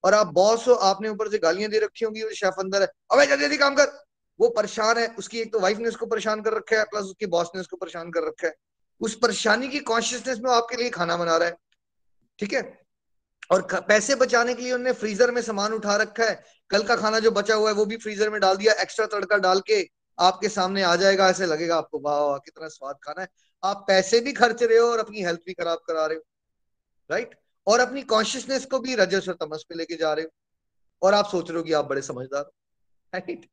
और 0.04 0.14
आप 0.14 0.28
बॉस 0.28 0.68
हो, 0.68 0.74
आपने 0.74 1.10
ऊपर 1.10 1.30
से 1.32 1.38
गालियाँ 1.38 1.70
दे 1.72 1.80
रखी 1.80 2.06
होंगी 2.06 2.22
और 2.22 2.34
शेफ 2.34 2.60
अंदर 2.60 2.82
है, 2.82 2.88
अबे 3.12 3.26
जल्दी 3.26 3.44
जल्दी 3.44 3.58
काम 3.58 3.76
कर। 3.76 3.98
वो 4.40 4.50
परेशान 4.50 4.98
है, 4.98 5.08
उसकी 5.20 5.40
एक 5.40 5.52
तो 5.54 5.60
वाइफ 5.60 5.78
ने 5.78 5.88
उसको 5.90 6.06
परेशान 6.06 6.42
कर 6.42 6.54
रखा 6.54 6.78
है 6.80 6.84
प्लस 6.84 7.04
उसके 7.04 7.26
बॉस 7.26 7.50
ने 7.56 7.62
उसको 7.62 7.78
परेशान 7.78 8.12
कर 8.12 8.28
रखा 8.28 8.48
है। 8.48 8.54
उस 9.02 9.16
परेशानी 9.16 9.68
की 9.68 9.80
कॉन्शियसनेस 9.80 10.40
में 10.40 10.52
आपके 10.52 10.76
लिए 10.76 10.90
खाना 10.90 11.18
बना 11.18 11.38
रहा 11.38 11.48
है, 11.48 11.56
ठीक 12.40 12.54
है? 12.54 12.79
और 13.52 13.68
पैसे 13.88 14.16
बचाने 14.16 14.54
के 14.54 14.62
लिए 14.62 14.72
उन्होंने 14.72 14.94
फ्रीजर 14.94 15.32
में 15.32 15.42
सामान 15.42 15.74
उठा 15.74 15.96
रखा 15.96 16.24
है। 16.24 16.44
कल 16.70 16.84
का 16.84 16.96
खाना 16.96 17.20
जो 17.20 17.32
बचा 17.32 17.56
हुआ 17.56 17.70
है, 17.70 17.76
वो 17.76 17.86
भी 17.86 17.98
फ्रीजर 17.98 18.30
में 18.30 18.40
डाल 18.42 18.58
दिया। 18.58 18.74
एक्स्ट्रा 18.74 19.06
तड़का 19.06 19.38
डाल 19.38 19.60
के 19.60 19.90
आपके 20.20 20.50
सामने 20.50 20.82
आ 20.84 20.96
जाएगा, 20.96 21.30
ऐसे 21.30 21.46
लगेगा 21.46 21.78
आपको, 21.78 22.00
वाह 22.00 22.20
वाह, 22.20 22.38
कितना 22.38 22.68
स्वाद 22.68 22.96
खाना 23.04 23.22
है। 23.22 23.28
आप 23.64 23.84
पैसे 23.88 24.20
भी 24.20 24.34
खर्च 24.34 24.64
रहे 24.64 24.78
हो 24.78 24.88
और 24.88 25.00
अपनी 25.00 25.24
हेल्थ 25.24 25.40
भी 25.40 25.54
खराब 25.54 25.80
करा 25.88 26.06
रहे 26.06 26.18
हो। 26.18 26.24
राइट 27.12 27.36
और 27.68 27.80
अपनी 27.80 28.02
कॉन्शियसनेस 28.02 28.66
को 28.66 28.80
भी 28.80 28.96
रजस 28.96 29.30
और 29.30 29.36
तमस 29.36 29.66
पे 29.70 29.76
लेके 29.76 29.96
जा 29.96 30.14
रहे 30.14 30.26
हो। 30.26 30.32
और 31.02 31.14
आप 31.14 31.28
सोच 31.28 31.50
रहे 31.50 31.58
हो 31.58 31.64
कि 31.64 31.74
आप 31.74 31.86
बड़े 31.86 32.02
समझदार 32.02 32.42
हो। 32.42 32.52
राइट 33.14 33.46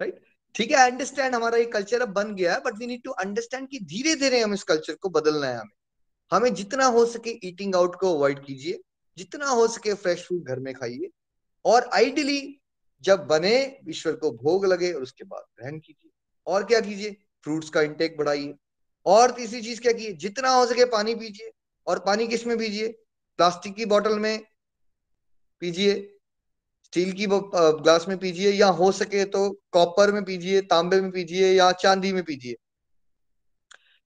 राइट 0.00 0.20
ठीक 0.54 0.70
है 0.70 0.90
अंडरस्टैंड 0.90 1.34
हमारा 1.34 1.58
ये 1.58 1.64
कल्चर 1.64 2.02
अब 2.02 2.08
बन 2.08 2.34
गया 2.34 2.52
है 2.54 2.60
but 2.60 2.78
we 2.78 2.86
need 2.86 3.02
to 3.04 3.10
understand 3.10 3.68
कि 3.68 3.78
धीरे 3.78 4.14
धीरे 4.14 4.40
हम 4.40 4.54
इस 4.54 4.62
कल्चर 4.62 4.94
को 4.94 5.08
बदलना 5.08 5.46
है 5.46 5.56
हमें। 5.56 5.76
हमें 6.32 6.54
जितना 6.54 6.86
हो 6.86 7.04
सके 7.06 7.30
ईटिंग 7.48 7.74
आउट 7.74 7.94
को 7.94 8.14
अवॉइड 8.14 8.44
कीजिए। 8.44 8.80
जितना 9.18 9.46
हो 9.46 9.68
सके 9.68 9.94
फ्रेश 9.94 10.26
फ़ूड 10.26 10.44
घर 10.44 10.58
में 10.60 10.74
खाइए। 10.74 11.10
और 11.64 11.90
आइडियली 11.92 12.60
जब 13.00 13.26
बने, 13.26 13.80
ईश्वर 13.88 14.12
को 14.12 14.30
भोग 14.30 14.66
लगे 14.66 14.92
और 14.92 15.02
उसके 15.02 15.24
बाद 15.24 15.42
ग्रहण 15.58 15.78
कीजिए। 15.78 16.10
और 16.46 16.64
क्या 16.64 16.80
कीजिए? 16.80 17.10
फ्रूट्स 17.44 17.70
का 17.70 17.82
इंटेक 17.82 18.16
बढ़ाइए। 18.16 18.54
और 19.06 19.30
तीसरी 19.30 19.62
चीज़ 19.62 19.80
क्या 19.80 19.92
कीजिए? 19.92 20.12
जितना 20.12 20.48
हो 20.48 20.66
सके 20.66 20.84
पानी 20.84 21.14
पीजिए। 21.14 21.52
और 21.86 21.98
पानी 21.98 22.26
किसमें 22.26 22.58
पीजिए? 22.58 22.88
प्लास्टिक 23.36 23.74
की 23.74 23.84
बोतल 23.84 24.18
में 24.18 24.46
पीजिए। 25.60 26.10
स्टील 26.84 27.12
की 27.12 27.26
ग्लास 27.28 28.08
में 28.08 28.18
पीजिए 28.18 28.50
या 28.50 28.66
हो 28.66 28.92
सके 28.92 29.24
तो 29.24 29.60
कॉपर 29.70 30.12
में 30.12 30.24
पीजिए, 30.24 30.60
तांबे 30.60 31.00
में 31.00 31.10
पीजिए 31.10 31.52
या 31.52 31.72
चांदी 31.72 32.12
में 32.12 32.24
पीजिए। 32.24 32.56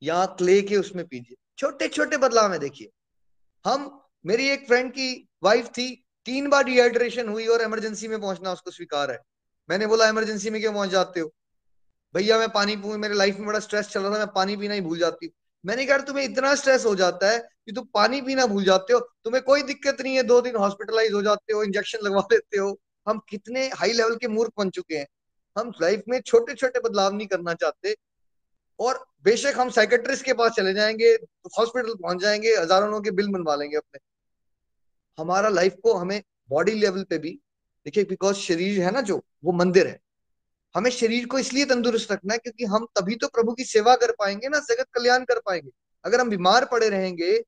या 0.03 0.27
क्ले 0.27 0.63
के 0.63 0.77
उसमें 0.77 1.07
पीजिए। 1.07 1.37
छोटे 1.59 1.89
छोटे 1.89 2.17
बदलाव 2.17 2.51
में 2.51 2.61
देखिए। 2.61 2.91
हम 3.65 4.08
मेरी 4.27 4.49
एक 4.49 4.67
फ्रेंड 4.67 4.91
की 4.93 5.29
वाइफ 5.43 5.67
थी, 5.67 6.05
तीन 6.27 6.49
बार 6.49 6.65
डिहाइड्रेशन 6.65 7.29
हुई 7.29 7.47
और 7.47 7.63
इमरजेंसी 7.63 8.09
में 8.09 8.21
पहुँचना 8.21 8.53
उसको 8.53 8.71
स्वीकार 8.71 9.11
है। 9.11 9.19
मैंने 9.71 9.87
बोला 9.87 10.09
इमरजेंसी 10.09 10.51
में 10.51 10.61
क्यों 10.61 10.73
पहुँच 10.73 10.91
जाते 10.91 11.21
हो? 11.21 11.35
भैया, 12.15 12.39
मैं 12.39 12.49
पानी 12.49 12.77
पी, 12.77 12.89
मेरे 12.89 13.15
लाइफ 13.15 13.37
में 13.37 13.47
बड़ा 13.47 13.59
स्ट्रेस 13.59 13.89
चल 13.89 14.01
रहा 14.01 14.15
था, 14.15 14.19
मैं 14.19 14.27
पानी 14.27 14.57
पीना 14.57 14.75
ही 14.75 14.81
भूल 14.81 14.99
जाती 14.99 15.27
हूँ। 15.27 15.33
मैंने 15.67 15.87
कहा 15.87 15.99
तुम्हें 15.99 16.25
इतना 16.25 16.55
स्ट्रेस 16.55 16.85
हो 16.85 16.95
जाता 16.95 17.31
है 17.31 17.39
कि 17.39 17.73
तुम 17.73 17.85
पानी 17.95 18.21
पीना 18.21 18.47
भूल 18.47 18.65
जाते 18.65 18.93
हो। 18.93 19.01
तुम्हें 19.01 19.45
कोई 19.45 19.63
दिक्कत 19.63 20.01
नहीं 20.01 20.17
है, 20.17 20.23
दो 20.23 20.41
दिन 20.41 20.57
हॉस्पिटलाइज 20.57 21.13
हो 21.13 21.23
जाते 21.23 21.53
हो 21.53 21.63
इंजेक्शन 21.63 21.99
लगवा 22.03 22.29
लेते 22.33 22.59
हो। 22.59 22.81
हम 23.09 23.21
कितने 23.29 23.69
हाई 23.69 23.93
लेवल 23.93 24.17
के 24.17 24.29
मूर्ख 24.29 24.53
बन 24.59 24.71
चुके 24.71 24.97
हैं। 24.97 25.07
हम 25.59 25.73
लाइफ 25.83 26.03
में 26.09 26.21
छोटे 26.21 26.55
छोटे 26.55 26.81
बदलाव 26.81 27.15
नहीं 27.15 27.27
करना 27.27 27.55
चाहते 27.55 27.97
और 28.81 29.07
बेशक 29.25 29.53
हम 29.57 29.71
साइकेट्रिस्ट 29.71 30.25
के 30.25 30.33
पास 30.33 30.53
चले 30.53 30.75
जाएँगे 30.75 31.19
हॉस्पिटल 31.59 31.95
पहुँच 31.95 32.23
जाएँगे, 32.23 32.55
हज़ारों 32.55 33.01
के 33.01 33.11
बिल 33.11 33.29
बनवा 33.29 33.57
लेंगे 33.57 33.77
अपने। 33.77 34.08
हमारा 35.19 35.49
लाइफ 35.49 35.77
को 35.83 35.95
हमें 35.95 36.23
बॉडी 36.49 36.73
लेवल 36.73 37.03
पे 37.03 37.19
भी, 37.19 37.31
देखिए 37.87 38.05
बिकॉज़ 38.05 38.37
शरीर 38.37 38.81
है 38.83 38.91
ना 38.91 39.01
जो, 39.01 39.21
वो 39.45 39.53
मंदिर 39.53 39.87
है। 39.87 39.99
हमें 40.75 40.91
शरीर 40.91 41.27
को 41.27 41.39
इसलिए 41.39 41.65
तंदुरुस्त 41.65 42.13
रखना 42.13 42.33
है 42.33 42.39
क्योंकि 42.39 42.65
हम 42.65 42.87
तभी 42.97 43.15
तो 43.17 43.29
प्रभु 43.29 43.53
की 43.53 43.65
सेवा 43.65 43.95
कर 43.97 44.13
पाएँगे 44.13 44.49
ना, 44.49 44.59
जगत 44.61 44.87
कल्याण 44.95 45.25
कर 45.25 45.39
पाएँगे। 45.39 45.71
अगर 46.05 46.21
हम 46.21 46.31
बीमार 46.31 46.65
पड़े 46.65 46.89
रहेंगे 46.89 47.39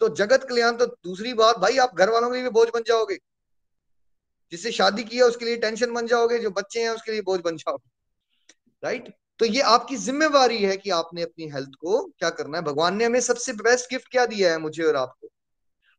तो 0.00 0.08
जगत 0.08 0.44
कल्याण 0.44 0.76
तो 0.76 0.86
दूसरी 0.86 1.32
बात, 1.34 1.58
भाई, 1.58 1.76
आप 1.78 1.94
घर 1.94 2.10
वालों 2.10 2.30
के 2.30 2.40
लिए 2.40 2.50
बोझ 2.50 2.68
बन 2.68 2.82
जाओगे। 2.86 3.18
जिससे 4.52 4.72
शादी 4.72 5.04
किया 5.04 5.26
उसके 5.26 5.44
लिए 5.44 5.56
टेंशन 5.56 5.92
बन 5.92 6.06
जाओगे, 6.06 6.38
जो 6.38 6.50
बच्चे 6.50 6.82
हैं, 6.82 6.90
उसके 6.90 7.12
लिए 7.12 7.22
बोझ 7.22 7.40
बन 7.40 7.56
जाओगे। 7.56 7.90
राइट 8.82 9.12
तो 9.38 9.44
ये 9.44 9.60
आपकी 9.60 9.96
जिम्मेवारी 9.96 10.58
है 10.64 10.76
कि 10.76 10.90
आपने 10.90 11.22
अपनी 11.22 11.48
हेल्थ 11.50 11.70
को 11.80 12.02
क्या 12.18 12.30
करना 12.30 12.58
है। 12.58 12.64
भगवान 12.64 12.96
ने 12.96 13.04
हमें 13.04 13.20
सबसे 13.20 13.52
बेस्ट 13.52 13.90
गिफ्ट 13.90 14.10
क्या 14.10 14.26
दिया 14.26 14.50
है 14.52 14.58
मुझे 14.58 14.82
और 14.82 14.96
आपको? 14.96 15.28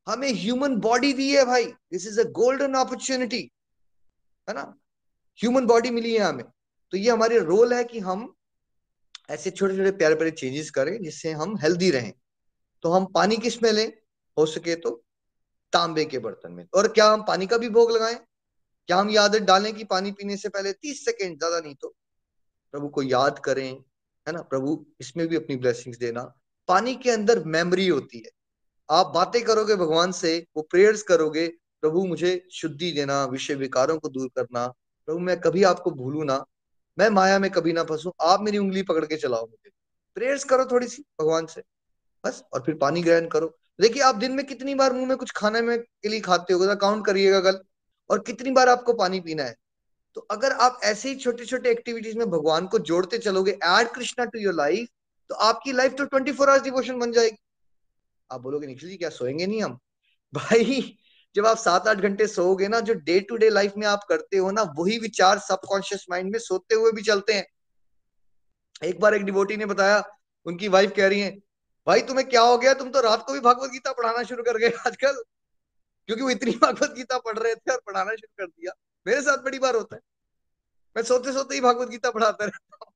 हमें 0.08 0.32
ह्यूमन 0.34 0.76
बॉडी 0.76 1.14
दी 1.14 1.36
है 1.36 1.45
भाई। 1.45 1.66
This 1.66 2.08
is 2.08 2.20
a 2.22 2.24
golden 2.24 2.74
opportunity 2.74 3.51
है 4.47 4.56
ना? 4.56 4.76
ह्यूमन 5.39 5.66
बॉडी 5.66 5.89
मिली 5.89 6.14
है 6.14 6.20
हमें। 6.20 6.45
तो 6.91 6.97
ये 6.97 7.10
हमारे 7.10 7.39
रोल 7.39 7.74
है 7.74 7.84
कि 7.84 7.99
हम 7.99 8.34
ऐसे 9.30 9.51
छोटे 9.51 9.78
छोटे 9.78 9.91
प्यारे 9.91 10.16
प्यारे 10.16 10.32
चेंजेस 10.32 10.70
करें 10.72 11.01
जिससे 11.03 11.32
हम 11.32 11.58
हेल्दी 11.58 11.89
रहें। 11.91 12.14
तो 12.84 12.89
हम 12.89 13.06
पानी 13.06 13.38
किसमें 13.38 13.72
लें? 13.72 13.93
हो 14.38 14.45
सके 14.45 14.76
तो 14.76 14.89
तांबे 15.74 16.06
के 16.06 16.20
बर्तन 16.20 16.51
में। 16.51 16.66
और 16.76 16.88
क्या 16.88 17.10
हम 17.10 17.22
पानी 17.22 17.47
का 17.47 17.58
भी 17.58 17.70
भोग 17.70 17.91
लगाएँ? 17.91 18.16
क्या 18.88 18.97
हम 18.97 19.10
ये 19.10 19.18
आदत 19.18 19.41
डालें 19.41 19.74
कि 19.74 19.84
पानी 19.84 20.12
पीने 20.12 20.38
से 20.38 20.49
पहले 20.49 20.74
तीस 20.74 21.06
सेकेंड, 21.06 21.38
ज़्यादा 21.38 21.60
नहीं 21.60 21.76
तो? 21.76 21.95
प्रभु 22.72 22.88
को 22.88 23.03
याद 23.03 23.39
करें, 23.39 23.72
है 24.28 24.32
ना? 24.32 24.41
प्रभु 24.41 24.86
इसमें 25.01 25.28
भी 25.28 25.36
अपनी 25.36 25.56
ब्लेसिंग्स 25.56 25.97
देना। 25.97 26.22
पानी 26.68 26.95
के 26.95 27.12
अंदर 27.12 27.43
मेमोरी 27.43 27.88
होती 27.88 28.18
है। 28.18 28.35
आप 28.90 29.08
बातें 29.08 29.44
करोगे 29.44 29.76
भगवान 29.76 30.12
से, 30.12 30.38
वो 30.58 30.62
प्रेयर्स 30.62 31.02
करोगे, 31.04 31.48
प्रभु 31.84 32.06
मुझे 32.06 32.48
शुद्धि 32.52 32.92
देना 32.92 33.24
विषय 33.26 33.56
विकारों 33.56 33.98
को 33.98 34.10
दूर 34.10 34.28
करना, 34.36 34.68
प्रभु 35.08 35.20
मैं 35.20 35.40
कभी 35.40 35.64
आपको 35.64 35.92
भूलू 35.92 36.24
ना, 36.24 36.44
मैं 36.98 37.10
माया 37.10 37.40
में 37.40 37.50
कभी 37.52 37.74
ना 37.74 37.84
फंसू, 37.84 38.14
आप 38.22 38.42
मेरी 38.42 38.58
उंगली 38.58 38.84
पकड़ 38.84 39.06
के 39.06 39.16
चलाओ 39.16 39.42
मुझे। 39.42 39.70
प्रेयर्स 40.18 40.44
करो 40.44 40.66
थोड़ी 40.66 40.88
सी 40.88 41.04
भगवान 41.22 41.46
से, 41.46 41.62
बस, 42.24 42.44
और 42.54 42.62
फिर 42.62 42.76
पानी 42.76 43.02
ग्रहण 43.02 43.28
करो। 43.28 43.54
देखिए, 43.80 44.02
आप 44.04 44.16
दिन 44.16 44.32
में 44.32 44.46
कितनी 44.46 44.76
बार 44.76 44.94
मुँह 44.94 45.08
में 45.08 45.18
कुछ 45.18 45.32
खाने 45.32 45.62
में 45.62 45.78
के 45.78 46.10
लिए 46.10 46.20
खाते 46.20 46.54
हो 46.54 46.76
काउंट 46.76 47.06
करिएगा 47.06 47.40
कल, 47.42 47.60
और 48.10 48.20
कितनी 48.20 48.52
बार 48.52 48.70
आपको 48.70 48.94
पानी 48.94 49.20
पीना 49.20 49.44
है। 49.44 49.56
तो 50.18 50.22
अगर 50.32 50.52
आप 50.52 50.80
ऐसे 50.84 51.10
ही 51.10 51.16
छोटे 51.16 51.46
छोटे 51.46 51.72
एक्टिविटीज़ 51.72 52.18
में 52.18 52.30
भगवान 52.30 52.68
को 52.68 52.80
जोड़ते 52.82 53.18
चलोगे 53.18 53.52
add 53.52 53.88
Krishna 53.88 54.26
to 54.26 54.40
your 54.40 54.54
life 54.54 54.88
तो 55.30 55.36
आपकी 55.36 55.72
लाइफ 55.72 55.94
तो 55.94 56.06
ट्वेंटी 56.06 56.32
फोर 56.32 56.50
आवर्स 56.50 56.64
डिवोशन 56.64 57.00
बन 57.00 57.12
जाएगी। 57.12 57.38
आप 58.32 58.42
बोलोगे, 58.42 58.68
निखिल 58.68 58.90
जी, 58.90 58.98
क्या 58.98 59.10
सोएँगे 59.10 59.48
नहीं 59.48 59.64
हम? 59.64 59.80
भाई, 60.34 60.98
जब 61.36 61.46
आप 61.46 61.58
सात 61.58 61.88
आठ 61.88 61.98
घंटे 61.98 62.28
सोओगे 62.28 62.68
ना, 62.68 62.80
जो 62.80 62.94
डे 62.94 63.20
टू 63.20 63.38
डे 63.38 63.50
लाइफ 63.50 63.74
में 63.78 63.88
आप 63.88 64.00
करते 64.10 64.38
हो 64.38 64.52
ना, 64.52 64.62
वही 64.62 64.98
विचार 64.98 65.40
सबकॉन्शियस 65.40 66.06
माइंड 66.10 66.32
में 66.32 66.40
सोते 66.40 66.76
हुए 66.76 66.92
भी 66.92 67.02
चलते 67.02 67.34
हैं। 67.34 67.46
एक 68.84 69.00
बार 69.00 69.14
एक 69.14 69.22
डिवोटी 69.22 69.58
ने 69.58 69.66
बताया, 69.66 70.04
उनकी 70.46 70.68
वाइफ 70.68 70.94
कह 70.96 71.08
रही 71.08 71.20
है, 71.20 71.32
भाई, 71.88 72.02
तुम्हें 72.02 72.30
क्या 72.30 72.42
हो 72.42 72.58
गया? 72.58 72.74
तुम 72.74 72.90
तो 72.90 73.02
रात 73.02 73.24
को 73.28 73.34
भी 73.34 73.40
भगवत 73.40 73.70
गीता 73.72 73.92
पढ़ाना 73.92 74.24
शुरू 74.24 74.44
कर 74.44 74.58
गए 74.58 74.70
आजकल। 74.88 75.24
क्योंकि 76.08 76.24
वो 76.24 76.30
इतनी 76.30 76.52
भगवत 76.64 76.94
गीता 76.94 77.18
पढ़ 77.18 77.40
रहे 77.40 77.56
थे 77.56 77.72
और 77.72 77.82
पढ़ाना 77.88 78.12
शुरू 78.12 78.46
कर 78.46 78.46
दिया। 78.46 78.72
मेरे 79.08 79.22
साथ 79.22 79.38
बड़ी 79.38 79.60
बार 79.60 79.76
होता 79.76 79.96
है। 79.96 80.02
मैं 80.98 81.04
सोते 81.04 81.34
सोते 81.34 81.56
ही 81.56 81.62
भगवत 81.62 81.88
गीता 81.88 82.12
पढ़ाता 82.12 82.46
रहता 82.46 82.78
हूँ। 82.86 82.94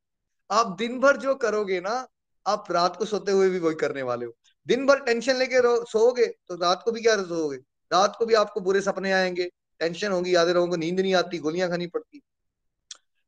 आप 0.52 0.76
दिन 0.78 1.00
भर 1.00 1.18
जो 1.18 1.36
करोगे 1.36 1.80
ना, 1.80 2.08
आप 2.48 2.72
रात 2.72 2.96
को 2.96 3.06
सोते 3.06 3.32
हुए 3.32 3.50
भी 3.50 3.60
वही 3.60 3.76
करने 3.76 4.02
वाले 4.02 4.26
हो। 4.26 4.34
दिन 4.68 4.86
भर 4.86 5.00
टेंशन 5.00 5.36
लेके 5.36 5.86
सोओगे 5.86 6.26
तो 6.26 6.56
रात 6.56 6.82
को 6.86 6.92
भी 6.92 7.02
क्या 7.02 7.24
सोओगे 7.24 7.58
रात 7.92 8.16
को 8.20 8.26
भी 8.26 8.34
आपको 8.34 8.62
बुरे 8.62 8.82
सपने 8.82 9.12
आएँगे 9.12 9.52
टेंशन 9.80 10.12
होगी, 10.12 10.36
यादें 10.36 10.54
रहोगे, 10.54 10.78
नींद 10.78 11.00
नहीं 11.00 11.14
आती, 11.16 11.38
गोलियाँ 11.38 11.70
खानी 11.70 11.88
पड़ती। 11.88 12.22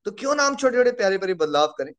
तो 0.05 0.11
क्यों 0.11 0.36
ना 0.36 0.43
हम 0.43 0.55
छोटे 0.55 0.77
छोटे 0.77 0.91
प्यारे 0.91 1.17
प्यारे 1.17 1.34
बदलाव 1.34 1.67
करें? 1.77 1.93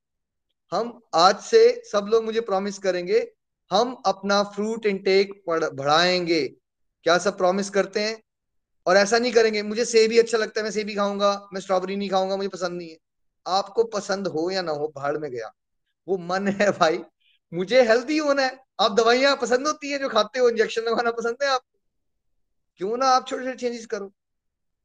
हम 0.73 1.01
आज 1.15 1.41
से 1.41 1.83
सब 1.93 2.07
लोग 2.09 2.25
मुझे 2.25 2.41
प्रॉमिस 2.41 2.79
करेंगे, 2.79 3.33
हम 3.71 4.03
अपना 4.07 4.43
फ्रूट 4.43 4.87
इनटेक 4.87 5.43
बढ़ाएँगे। 5.49 6.49
क्या 7.05 7.19
सब 7.19 7.39
प्रॉमिस 7.39 7.71
करते 7.71 8.01
हैं? 8.01 8.23
और 8.87 8.97
ऐसा 8.97 9.19
नहीं 9.19 9.33
करेंगे, 9.33 9.63
मुझे 9.63 9.85
सेब 9.85 10.11
ही 10.11 10.19
अच्छा 10.19 10.39
लगता 10.39 10.61
है, 10.61 10.65
मैं 10.65 10.71
सेब 10.71 10.89
ही 10.89 10.95
खाऊँगा, 10.95 11.49
मैं 11.53 11.61
स्ट्रॉबेरी 11.61 11.97
नहीं 11.97 12.11
खाऊँगा, 12.11 12.37
मुझे 12.37 12.49
पसंद 12.49 12.79
नहीं 12.79 12.91
है। 12.91 12.99
आपको 13.47 13.85
पसंद 13.85 14.27
हो 14.27 14.51
या 14.51 14.63
ना 14.63 14.73
हो, 14.73 14.93
भाड़ 14.97 15.19
में 15.19 15.31
गया। 15.31 15.53
वो 16.09 16.19
मन 16.19 16.49
है 16.49 16.71
भाई, 16.71 17.05
मुझे 17.55 17.83
हेल्थी 17.83 18.17
होना 18.19 18.43
है। 18.43 18.65
आप 18.83 18.93
दवाइयाँ 18.93 19.37
पसंद 19.37 19.67
होती 19.67 19.91
है 19.91 19.99
जो 19.99 20.09
खाते 20.09 20.39
हो 20.39 20.49
इंजेक्शन 20.49 20.83
लगाना 20.83 21.11
पसंद 21.11 21.37
है 21.43 21.49
आपको? 21.49 21.81
क्यों 22.77 22.97
ना 22.97 23.07
आप 23.07 23.27
छोटे 23.29 23.45
छोटे 23.45 23.57
चेंजेस 23.57 23.87
करो। 23.87 24.13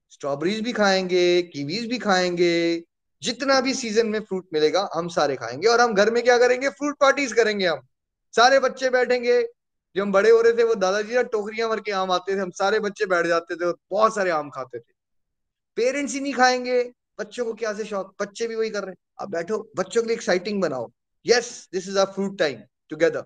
स्ट्रॉबेरीज 0.09 0.61
भी 0.61 0.73
खाएँगे 0.73 1.41
कीवीज 1.41 1.87
भी 1.87 1.97
खाएँगे, 1.97 2.83
जितना 3.21 3.61
भी 3.61 3.73
सीज़न 3.73 4.07
में 4.07 4.19
फ्रूट 4.19 4.47
मिलेगा, 4.53 4.89
हम 4.93 5.07
सारे 5.07 5.35
खाएँगे। 5.35 5.67
और 5.67 5.81
हम 5.81 5.93
घर 5.93 6.11
में 6.11 6.23
क्या 6.23 6.37
करेंगे? 6.37 6.69
फ्रूट 6.69 6.97
पार्टीज़ 6.99 7.33
करेंगे 7.33 7.67
हम। 7.67 7.81
सारे 8.35 8.59
बच्चे 8.59 8.89
बैठेंगे। 8.89 9.47
जो 9.95 10.01
हम 10.01 10.11
बड़े 10.11 10.29
हो 10.29 10.41
रहे 10.41 10.53
थे, 10.53 10.63
वो 10.63 10.75
दादाजी 10.75 11.15
ना 11.15 11.21
टोकरियाँ 11.21 11.69
भर 11.69 11.79
के 11.79 11.91
आम 11.91 12.11
आते 12.11 12.35
थे। 12.35 12.39
हम 12.39 12.51
सारे 12.51 12.79
बच्चे 12.79 13.05
बैठ 13.05 13.25
जाते 13.25 13.55
थे 13.55 13.65
और 13.65 13.77
बहुत 13.91 14.15
सारे 14.15 14.29
आम 14.29 14.49
खाते 14.49 14.79
थे। 14.79 14.93
पेरेंट्स 15.75 16.13
ही 16.13 16.19
नहीं 16.19 16.33
खाएँगे। 16.33 16.93
बच्चों 17.19 17.45
को 17.45 17.53
क्या 17.53 17.73
से 17.73 17.85
शौक? 17.85 18.15
बच्चे 18.21 18.47
भी 18.47 18.55
वही 18.55 18.69
कर 18.69 18.81
रहे 18.81 18.91
हैं। 18.91 18.97
आप 19.21 19.29
बैठो, 19.29 19.71
बच्चों 19.77 20.01
के 20.01 20.07
लिए 20.07 20.15
एक्साइटिंग 20.15 20.61
बनाओ। 20.61 20.91
Yes 21.25 21.69
this 21.73 21.87
is 21.87 21.99
a 21.99 22.05
fruit 22.05 22.39
time 22.39 22.59
together 22.89 23.25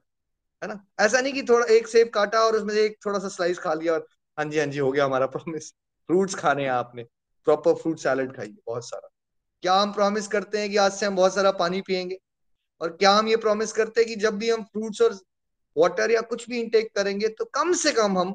है 0.62 0.68
ना? 0.68 0.86
ऐसा 1.00 1.22
नहीं 1.22 1.34
कि 1.34 1.44
थोड़ा 1.44 1.66
एक 1.66 1.88
सेब 1.88 2.10
काटा 2.10 2.40
और 2.40 2.56
उसमें 2.56 2.74
एक 2.74 2.98
थोड़ा 3.06 3.20
सा 3.20 3.28
स्लाइस 3.28 3.60
खा 3.60 3.74
लिया 3.74 3.94
और 3.94 4.08
हाँ 4.38 4.46
जी 4.46 4.60
हाँ 4.60 4.66
जी, 4.68 4.80
हो 4.80 4.92
गया 4.92 5.06
हमारा 5.06 5.26
प्रॉमिस 5.26 5.72
फ्रूट्स 6.10 6.36
खाने 6.36 6.64
हैं 6.64 6.70
आपने. 6.70 7.04
प्रॉपर 7.48 7.74
फ्रूट 7.74 8.00
सैलड 8.00 8.36
खाइए, 8.36 8.56
बहुत 8.68 8.86
सारा. 8.86 9.10
क्या 9.62 9.74
हम 9.76 9.94
प्रॉमिस 9.94 10.28
करते 10.28 10.60
हैं 10.60 10.70
कि 10.70 10.78
आज 10.78 10.92
से 10.92 11.06
हम 11.06 11.16
बहुत 11.16 11.34
सारा 11.34 11.52
पानी 11.52 11.82
पियेंगे? 11.82 12.18
और 12.82 12.90
क्या 12.90 13.12
हम 13.12 13.28
ये 13.28 13.36
प्रॉमिस 13.38 13.72
करते 13.74 14.02
हैं 14.02 14.08
कि 14.10 14.16
जब 14.16 14.38
भी 14.38 14.50
हम 14.50 14.64
फ्रूट्स 14.64 15.02
और 15.02 15.14
वाटर 15.78 16.12
या 16.12 16.22
कुछ 16.22 16.50
भी 16.50 16.60
इंटेक 16.62 16.90
करेंगे 16.96 17.28
तो 17.28 17.46
कम 17.46 17.74
से 17.74 17.92
कम 17.92 18.18
हम 18.18 18.34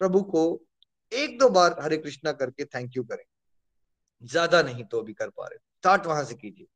प्रभु 0.00 0.22
को 0.22 0.42
एक 1.12 1.38
दो 1.38 1.48
बार 1.48 1.76
हरे 1.80 1.96
कृष्णा 1.96 2.32
करके 2.32 2.64
थैंक 2.64 2.96
यू 2.96 3.02
करें 3.02 3.24
ज़्यादा 4.22 4.62
नहीं 4.62 4.84
तो 4.84 5.00
अभी 5.00 5.12
कर 5.12 5.28
पा 5.28 5.46
रहे 5.46 5.58
स्टार्ट 5.58 6.06
वहाँ 6.06 6.24
से 6.24 6.34
कीजिए. 6.34 6.66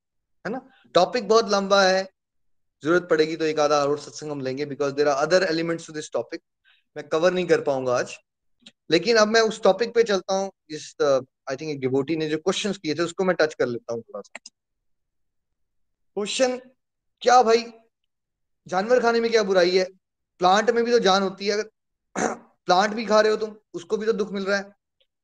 है 0.45 0.53
ना? 0.53 0.61
टॉपिक 0.95 1.29
बहुत 1.29 1.51
लंबा 1.51 1.83
है. 1.83 2.09
ज़रूरत 2.85 3.07
पड़ेगी 3.11 3.37
तो 3.37 3.45
एक 3.45 3.61
आधा 3.61 3.85
और 3.85 3.99
सत्संग 3.99 4.31
हम 4.31 4.41
लेंगे 4.41 4.67
because 4.67 4.95
there 4.95 5.09
are 5.09 5.27
other 5.27 5.43
elements 5.43 5.87
to 5.87 5.93
this 5.93 6.13
topic 6.13 6.43
मैं 6.97 7.09
कवर 7.09 7.33
नहीं 7.33 7.47
कर 7.47 7.61
पाऊँगा 7.61 7.97
आज। 7.97 8.17
लेकिन 8.91 9.17
अब 9.17 9.29
मैं 9.29 9.41
उस 9.41 9.63
टॉपिक 9.63 9.95
पे 9.95 10.03
चलता 10.03 10.35
हूँ, 10.35 10.51
जिस 10.71 11.03
आई 11.51 11.57
थिंक 11.57 11.81
डिवोटी 11.81 12.17
ने 12.17 12.29
जो 12.29 12.39
क्वेश्चंस 12.39 12.79
किए 12.79 12.95
थे, 12.95 13.03
उसको 13.03 13.25
मैं 13.25 13.37
टच 13.37 13.55
कर 13.55 13.67
लेता 13.67 13.93
हूँ 13.93 14.03
थोड़ा 14.03 14.21
सा। 14.21 14.41
क्वेश्चन 16.17 16.57
क्या 17.21 17.43
भाई, 17.43 17.65
जानवर 18.67 19.01
खाने 19.01 19.21
में 19.21 19.31
क्या 19.31 19.43
बुराई 19.43 19.71
है? 19.71 19.85
प्लांट 20.39 20.71
में 20.71 20.85
भी 20.85 20.93
तो 20.93 20.99
जान 20.99 21.23
होती 21.23 21.47
है, 21.47 21.53
अगर 21.53 21.71
प्लांट 22.67 22.95
भी 22.95 23.07
खा 23.07 23.21
रहे 23.21 23.31
हो 23.31 23.37
तुम, 23.37 23.57
उसको 23.75 23.97
भी 23.97 24.07
तो 24.07 24.13
दुख 24.13 24.33
मिल 24.33 24.45
रहा 24.45 24.59
है। 24.59 24.73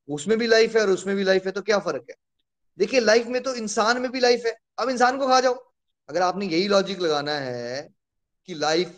उसमें 0.09 0.37
भी 0.37 0.47
लाइफ 0.47 0.75
है 0.75 0.81
और 0.81 0.89
उसमें 0.89 1.15
भी 1.15 1.23
लाइफ 1.23 1.45
है 1.45 1.51
तो 1.51 1.61
क्या 1.61 1.79
फ़र्क 1.79 2.05
है? 2.09 2.15
देखिए 2.77 2.99
लाइफ 2.99 3.27
में 3.27 3.43
तो 3.43 3.55
इंसान 3.55 4.01
में 4.01 4.11
भी 4.11 4.19
लाइफ 4.19 4.45
है। 4.45 4.57
अब 4.79 4.89
इंसान 4.89 5.17
को 5.17 5.27
खा 5.27 5.39
जाओ। 5.41 5.68
अगर 6.09 6.21
आपने 6.21 6.45
यही 6.45 6.67
लॉजिक 6.67 6.99
लगाना 6.99 7.31
है 7.31 7.89
कि 8.45 8.53
लाइफ 8.53 8.89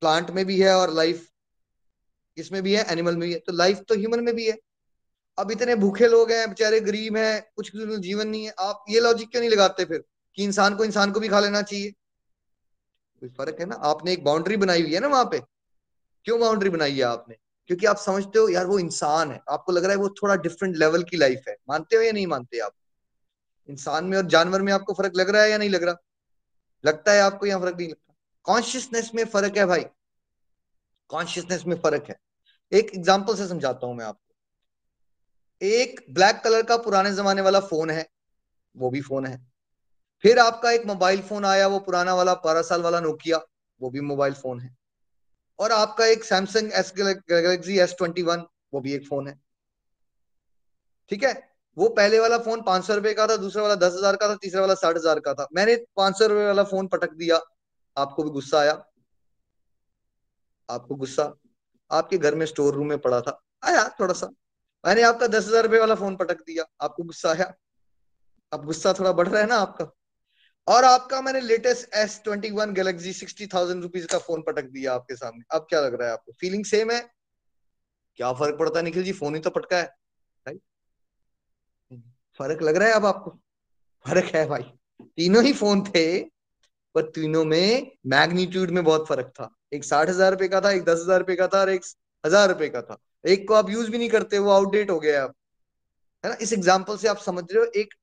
प्लांट 0.00 0.30
में 0.30 0.46
भी 0.46 0.60
है 0.60 0.76
और 0.76 0.94
लाइफ 0.94 1.28
किसमें 2.36 2.62
भी 2.62 2.74
है? 2.74 2.84
एनिमल 2.84 3.16
में 3.16 3.28
भी 3.28 3.32
है। 3.32 3.38
तो 3.38 3.52
लाइफ 3.52 3.78
तो 3.78 3.94
ह्यूमन 3.94 4.20
में 4.20 4.34
भी 4.34 4.50
है। 4.50 4.58
अब 5.38 5.50
इतने 5.50 5.74
भूखे 5.74 6.08
लोग 6.08 6.30
हैं, 6.30 6.48
बेचारे 6.48 6.80
गरीब 6.80 7.16
हैं, 7.16 7.50
कुछ 7.56 7.72
जीवन 7.76 8.28
नहीं 8.28 8.44
है। 8.44 8.54
आप 8.58 8.84
ये 8.88 9.00
लॉजिक 9.00 9.30
क्यों 9.30 9.40
नहीं 9.40 9.50
लगाते 9.50 9.84
फिर 9.84 10.04
कि 10.34 10.44
इंसान 10.44 10.76
को 10.76 10.84
इंसान 10.84 11.12
को 11.12 11.20
भी 11.20 11.28
खा 11.28 11.40
लेना 11.40 11.62
चाहिए? 11.62 11.90
कोई 13.20 13.28
फ़र्क 13.28 13.56
है 13.60 13.66
ना? 13.66 13.74
आपने 13.74 14.12
एक 14.12 14.24
बाउंड्री 14.24 14.56
बनाई 14.56 14.82
हुई 14.82 14.94
है 14.94 15.00
ना 15.00 15.08
वहाँ 15.08 15.24
पे। 15.24 15.38
क्यों 16.24 16.40
बाउंड्री 16.40 16.70
बनाई 16.70 16.92
है 16.92 17.02
आपने? 17.02 17.36
क्योंकि 17.66 17.86
आप 17.86 17.96
समझते 17.96 18.38
हो, 18.38 18.48
यार 18.48 18.66
वो 18.66 18.78
इंसान 18.78 19.30
है। 19.30 19.40
आपको 19.48 19.72
लग 19.72 19.82
रहा 19.82 19.92
है 19.92 19.98
वो 19.98 20.08
थोड़ा 20.08 20.36
डिफरेंट 20.36 20.76
लेवल 20.76 21.02
की 21.02 21.16
लाइफ 21.16 21.42
है। 21.48 21.56
मानते 21.68 21.96
हो 21.96 22.02
या 22.02 22.12
नहीं 22.12 22.26
मानते 22.26 22.58
आप? 22.58 22.72
इंसान 23.68 24.04
में 24.04 24.18
और 24.18 24.26
जानवर 24.26 24.62
में 24.62 24.72
आपको 24.72 24.94
फ़र्क 24.94 25.12
लग 25.16 25.30
रहा 25.30 25.42
है 25.42 25.50
या 25.50 25.58
नहीं 25.58 25.70
लग 25.70 25.82
रहा? 25.82 25.94
लगता 26.84 27.12
है 27.12 27.20
आपको 27.20 27.46
यहाँ 27.46 27.60
फ़र्क 27.60 27.76
नहीं 27.78 27.88
लगता? 27.88 28.14
कॉन्शियसनेस 28.44 29.10
में 29.14 29.24
फ़र्क 29.24 29.56
है 29.56 29.66
भाई। 29.66 29.84
कॉन्शियसनेस 31.08 31.66
में 31.66 31.76
फ़र्क 31.76 32.04
है। 32.08 32.16
एक 32.72 32.90
एग्ज़ाम्पल 32.94 33.36
से 33.36 33.48
समझाता 33.48 33.86
हूँ 33.86 33.96
मैं 33.96 34.04
आपको। 34.04 34.34
एक 35.66 36.06
ब्लैक 36.10 36.40
कलर 36.44 36.62
का 36.62 36.76
पुराने 36.76 37.12
जमाने 37.12 37.42
वाला 37.42 37.60
फ़ोन 37.60 37.90
है। 37.90 38.08
वो 38.76 38.90
भी 38.90 39.00
फ़ोन 39.00 39.26
है। 39.26 39.52
फिर 40.22 40.38
आपका 40.38 40.70
एक 40.70 40.86
मोबाइल 40.86 41.22
फ़ोन 41.22 41.44
आया, 41.44 41.66
वो 41.66 41.78
पुराना 41.78 42.14
वाला, 42.14 42.34
बारह 42.34 42.62
साल 42.62 42.82
वाला 42.82 43.00
नोकिया 43.00 43.40
वो 43.80 43.90
भी 43.90 44.00
मोबाइल 44.00 44.34
फ़ोन 44.34 44.60
है। 44.60 44.76
और 45.58 45.72
आपका 45.72 46.06
एक 46.06 46.24
Samsung 46.24 46.72
S 46.72 46.92
Galaxy 46.96 47.78
S 47.78 47.94
twenty 47.98 48.22
one 48.22 48.44
वो 48.74 48.80
भी 48.80 48.94
एक 48.94 49.06
फ़ोन 49.08 49.28
है। 49.28 49.40
ठीक 51.08 51.24
है? 51.24 51.51
वो 51.76 51.88
पहले 51.88 52.18
वाला 52.18 52.38
फ़ोन 52.38 52.62
पाँच 52.62 52.84
सौ 52.84 52.94
रुपए 52.94 53.12
का 53.14 53.26
था, 53.26 53.36
दूसरा 53.36 53.62
वाला 53.62 53.74
दस 53.74 53.92
हज़ार 53.92 54.16
का 54.16 54.28
था, 54.28 54.34
तीसरा 54.34 54.60
वाला 54.60 54.74
साठ 54.74 54.96
हज़ार 54.96 55.20
का 55.20 55.34
था। 55.34 55.46
मैंने 55.54 55.76
पाँच 55.96 56.18
सौ 56.18 56.26
रुपए 56.26 56.46
वाला 56.46 56.62
फ़ोन 56.64 56.86
पटक 56.86 57.12
दिया। 57.14 57.40
आपको 57.96 58.22
भी 58.22 58.30
गुस्सा 58.30 58.58
आया? 58.60 58.72
आपको 60.68 60.94
गुस्सा? 60.94 61.32
आपके 61.90 62.18
घर 62.18 62.34
में 62.34 62.46
स्टोर 62.46 62.74
रूम 62.74 62.88
में 62.88 62.98
पड़ा 62.98 63.20
था। 63.20 63.40
आया 63.64 63.88
थोड़ा 64.00 64.14
सा। 64.14 64.26
मैंने 64.84 65.02
आपका 65.02 65.26
दस 65.26 65.48
हज़ार 65.48 65.62
रुपए 65.62 65.78
वाला 65.78 65.94
फ़ोन 65.94 66.16
पटक 66.16 66.40
दिया। 66.42 66.64
आपको 66.80 67.02
गुस्सा 67.02 67.30
आया? 67.30 67.52
अब 68.52 68.64
गुस्सा 68.64 68.92
थोड़ा 68.92 69.12
बढ़ 69.12 69.28
रहा 69.28 69.40
है 69.40 69.46
ना 69.46 69.56
आपका? 69.56 69.86
और 70.66 70.84
आपका 70.84 71.20
मैंने 71.20 71.40
latest 71.40 71.94
S 71.94 72.20
twenty 72.24 72.50
one 72.50 72.72
Galaxy 72.74 73.12
sixty 73.12 73.46
thousand 73.46 73.82
rupees 73.82 74.06
का 74.06 74.18
फ़ोन 74.18 74.42
पटक 74.42 74.64
दिया 74.64 74.94
आपके 74.94 75.16
सामने। 75.16 75.42
अब 75.50 75.66
क्या 75.70 75.80
लग 75.80 75.94
रहा 75.94 76.08
है 76.08 76.12
आपको? 76.12 76.32
फीलिंग 76.32 76.64
सेम 76.64 76.90
है? 76.90 77.00
क्या 78.18 78.32
फ़र्क 78.32 78.58
पड़ता 78.58 78.78
है 78.78 78.84
निखिल 78.84 79.02
जी? 79.02 79.12
फ़ोन 79.12 79.34
ही 79.34 79.40
तो 79.40 79.50
पटका 79.50 79.76
है। 79.76 79.94
फ़र्क 82.40 82.62
लग 82.62 82.76
रहा 82.76 82.88
है 82.88 82.94
अब 82.94 83.06
आपको? 83.06 83.30
फ़र्क 84.04 84.34
है 84.34 84.46
भाई। 84.48 84.62
तीनों 85.00 85.42
ही 85.44 85.52
फ़ोन 85.52 85.82
थे, 85.84 86.20
पर 86.94 87.10
तीनों 87.10 87.44
में 87.44 87.90
मैग्नीट्यूड 88.06 88.70
में 88.70 88.82
बहुत 88.84 89.06
फ़र्क 89.08 89.32
था। 89.40 89.48
एक 89.74 89.84
साठ 89.84 90.08
हज़ार 90.08 90.30
रुपए 90.32 90.48
का 90.48 90.60
था, 90.60 90.70
एक 90.70 90.84
दस 90.84 91.00
हज़ार 91.00 91.18
रुपए 91.18 91.36
का 91.36 91.48
था, 91.48 91.60
और 91.60 91.70
एक 91.70 91.84
हज़ार 92.24 92.48
रुपए 92.48 92.68
का 92.68 92.82
था। 92.82 92.96
एक 93.24 93.46
को 93.48 93.54
आप 93.54 93.70
यूज़ 93.70 93.90
भी 93.90 93.98
नहीं 93.98 94.08
करते, 94.08 94.38
वो 94.38 94.50
आउटडेट 94.50 94.90
हो 94.90 94.98
गया 95.00 95.22
आप 95.24 95.34
है 96.24 96.30
ना? 96.30 96.36
इस 96.40 96.52
एग्ज़ाम्पल 96.52 96.96
से 96.96 97.08
आप 97.08 97.18
समझ 97.18 97.44
रहे 97.52 97.64
हो, 97.64 97.70
एक 97.72 97.94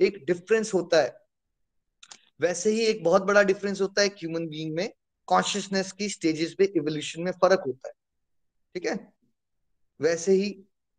एक 0.00 0.24
डिफरेंस 0.26 0.72
होता 0.74 1.00
है। 1.02 1.14
वैसे 2.40 2.70
ही 2.70 2.80
एक 2.80 3.02
बहुत 3.04 3.22
बड़ा 3.22 3.42
डिफरेंस 3.42 3.80
होता 3.80 4.02
है 4.02 4.08
ह्यूमन 4.08 4.46
बीइंग 4.48 4.74
में। 4.74 4.90
कॉन्शियसनेस 5.28 5.92
की 5.92 6.08
स्टेजेस 6.08 6.54
पे 6.54 6.64
इवोल्यूशन 6.76 7.22
में 7.22 7.30
फ़र्क 7.32 7.62
होता 7.66 7.88
है। 7.88 7.94
ठीक 8.74 8.86
है? 8.86 9.12
वैसे 10.00 10.32
ही 10.32 10.50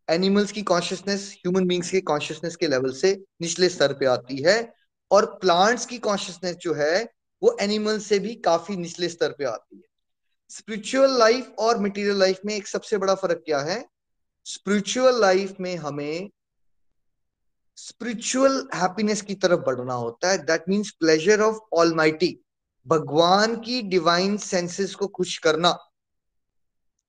एनिमल्स 0.09 0.51
की 0.51 0.61
कॉन्शियसनेस 0.61 1.33
ह्यूमन 1.33 1.67
बींग्स 1.67 1.91
के 1.91 2.01
कॉन्शियसनेस 2.01 2.55
के 2.55 2.67
लेवल 2.67 2.91
से 2.91 3.23
निचले 3.41 3.69
स्तर 3.69 3.93
पे 3.93 4.05
आती 4.05 4.43
है 4.43 4.73
और 5.11 5.25
प्लांट्स 5.25 5.85
की 5.85 5.97
कॉन्शियसनेस 5.97 6.55
जो 6.55 6.73
है, 6.73 7.13
वो 7.43 7.57
एनिमल 7.61 7.99
से 7.99 8.19
भी 8.19 8.35
काफ़ी 8.35 8.75
निचले 8.75 9.09
स्तर 9.09 9.31
पे 9.31 9.45
आती 9.45 9.75
है। 9.75 9.83
स्पिरिचुअल 10.49 11.19
लाइफ 11.19 11.55
और 11.59 11.79
मटेरियल 11.79 12.15
लाइफ 12.15 12.39
में 12.45 12.55
एक 12.55 12.67
सबसे 12.67 12.97
बड़ा 12.97 13.15
फ़र्क 13.15 13.41
क्या 13.45 13.59
है? 13.59 13.89
स्पिरिचुअल 14.45 15.21
लाइफ 15.21 15.53
में 15.59 15.75
हमें 15.75 16.29
स्पिरिचुअल 17.75 18.69
हैप्पीनेस 18.75 19.21
की 19.21 19.35
तरफ़ 19.35 19.59
बढ़ना 19.59 19.93
होता 19.93 20.31
है। 20.31 20.37
That 20.37 20.63
means 20.69 20.91
pleasure 20.91 21.41
of 21.41 21.57
all 21.73 22.11
भगवान 22.87 23.55
की 23.55 23.81
डिवाइन 23.81 24.37
सेंसेस 24.37 24.95
को 24.95 25.07
खुश 25.07 25.37
करना। 25.37 25.77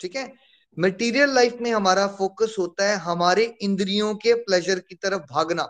ठीक 0.00 0.16
है? 0.16 0.47
मटेरियल 0.76 1.30
लाइफ 1.30 1.56
में 1.60 1.70
हमारा 1.72 2.06
फोकस 2.08 2.54
होता 2.58 2.88
है 2.88 2.96
हमारे 2.96 3.44
इंद्रियों 3.62 4.14
के 4.14 4.34
प्लेजर 4.34 4.78
की 4.78 4.94
तरफ़ 4.94 5.22
भागना। 5.30 5.66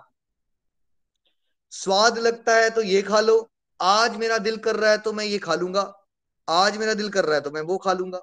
स्वाद 1.72 2.18
लगता 2.18 2.54
है 2.54 2.68
तो 2.70 2.82
ये 2.82 3.02
खा 3.02 3.20
लो, 3.20 3.48
आज 3.80 4.16
मेरा 4.16 4.38
दिल 4.38 4.56
कर 4.58 4.76
रहा 4.76 4.90
है 4.90 4.98
तो 4.98 5.12
मैं 5.12 5.24
ये 5.24 5.38
खा 5.38 5.54
लूँगा, 5.54 5.82
आज 6.48 6.76
मेरा 6.76 6.94
दिल 6.94 7.08
कर 7.08 7.24
रहा 7.24 7.34
है 7.34 7.40
तो 7.40 7.50
मैं 7.50 7.60
वो 7.62 7.78
खा 7.78 7.92
लूँगा। 7.92 8.22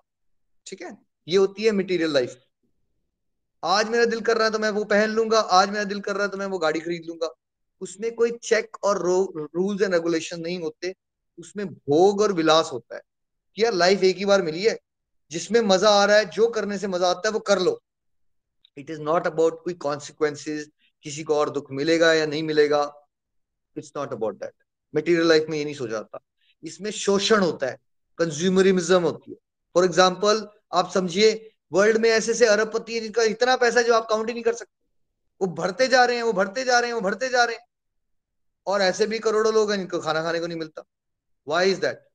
ठीक 0.67 0.81
है? 0.81 0.97
ये 1.27 1.37
होती 1.37 1.63
है 1.63 1.71
मटेरियल 1.71 2.13
लाइफ 2.13 2.37
आज 3.63 3.89
मेरा 3.89 4.05
दिल 4.05 4.21
कर 4.21 4.37
रहा 4.37 4.45
है 4.45 4.51
तो 4.53 4.59
मैं 4.59 4.69
वो 4.69 4.83
पहन 4.85 5.09
लूँगा, 5.09 5.39
आज 5.39 5.69
मेरा 5.69 5.83
दिल 5.83 5.99
कर 6.01 6.15
रहा 6.15 6.23
है 6.23 6.29
तो 6.29 6.37
मैं 6.37 6.45
वो 6.45 6.57
गाड़ी 6.59 6.79
खरीद 6.79 7.03
लूँगा। 7.07 7.33
उसमें 7.81 8.13
कोई 8.15 8.31
चेक 8.43 8.77
और 8.83 9.01
रूल्स 9.55 9.81
एंड 9.81 9.93
रेगुलेशन 9.93 10.39
नहीं 10.39 10.59
होते। 10.59 10.93
उसमें 11.39 11.65
भोग 11.67 12.21
और 12.21 12.33
विलास 12.33 12.69
होता 12.73 12.95
है। 12.95 13.01
कि 13.57 13.63
यार 13.63 13.73
लाइफ 13.73 14.03
एक 14.03 14.17
ही 14.17 14.25
बार 14.25 14.41
मिली 14.41 14.63
है 14.63 14.77
जिसमें 15.31 15.61
मज़ा 15.61 15.89
आ 15.89 16.05
रहा 16.05 16.17
है, 16.17 16.25
जो 16.25 16.47
करने 16.47 16.77
से 16.77 16.87
मज़ा 16.87 17.09
आता 17.09 17.27
है, 17.27 17.31
वो 17.33 17.39
कर 17.39 17.59
लो। 17.59 17.81
इट 18.77 18.89
इज़ 18.89 19.01
नॉट 19.01 19.27
अबाउट 19.27 19.63
कोई 19.63 19.73
कॉन्सिक्वेंसेज 19.73 20.69
किसी 21.01 21.23
को 21.23 21.35
और 21.35 21.49
दुख 21.49 21.71
मिलेगा 21.71 22.13
या 22.13 22.25
नहीं 22.25 22.43
मिलेगा। 22.43 22.81
It's 23.77 23.91
not 23.97 24.13
about 24.13 24.35
that 24.35 24.53
material 24.95 25.27
life 25.27 25.45
में 25.49 25.57
ये 25.57 25.63
नहीं 25.65 25.75
सोचा 25.75 25.91
जाता 25.91 26.19
इसमें 26.63 26.91
शोषण 26.91 27.39
होता 27.39 27.67
है। 27.67 27.77
कंज्यूमरिज्म 28.19 29.01
होती 29.01 29.31
है। 29.31 29.37
फॉर 29.75 29.85
एग्ज़ाम्पल 29.85 30.47
आप 30.73 30.91
समझिए 30.91 31.51
वर्ल्ड 31.73 31.97
में 31.97 32.09
ऐसे 32.09 32.31
ऐसे 32.31 32.45
अरबपति 32.45 32.93
है 32.93 32.99
जिनका 33.01 33.23
इतना 33.23 33.55
पैसा 33.55 33.81
जो 33.81 33.93
आप 33.93 34.07
काउंट 34.09 34.27
ही 34.27 34.33
नहीं 34.33 34.43
कर 34.43 34.53
सकते। 34.53 34.73
वो 35.41 35.47
भरते 35.47 35.87
जा 35.87 36.05
रहे 36.05 36.15
हैं, 36.15 36.23
वो 36.23 36.33
भरते 36.33 36.63
जा 36.63 36.79
रहे 36.79 36.89
हैं, 36.89 36.95
वो 36.95 37.01
भरते 37.01 37.29
जा 37.29 37.43
रहे 37.43 37.55
हैं। 37.55 37.65
और 38.67 38.81
ऐसे 38.81 39.07
भी 39.07 39.19
करोड़ों 39.19 39.53
लोग 39.53 39.71
हैं 39.71 39.77
जिनको 39.77 39.99
खाना 39.99 40.21
खाने 40.23 40.39
को 40.39 40.47
नहीं 40.47 40.57
मिलता। 40.57 40.83
वाई 41.47 41.71
इज़ 41.71 41.79
दैट 41.79 42.07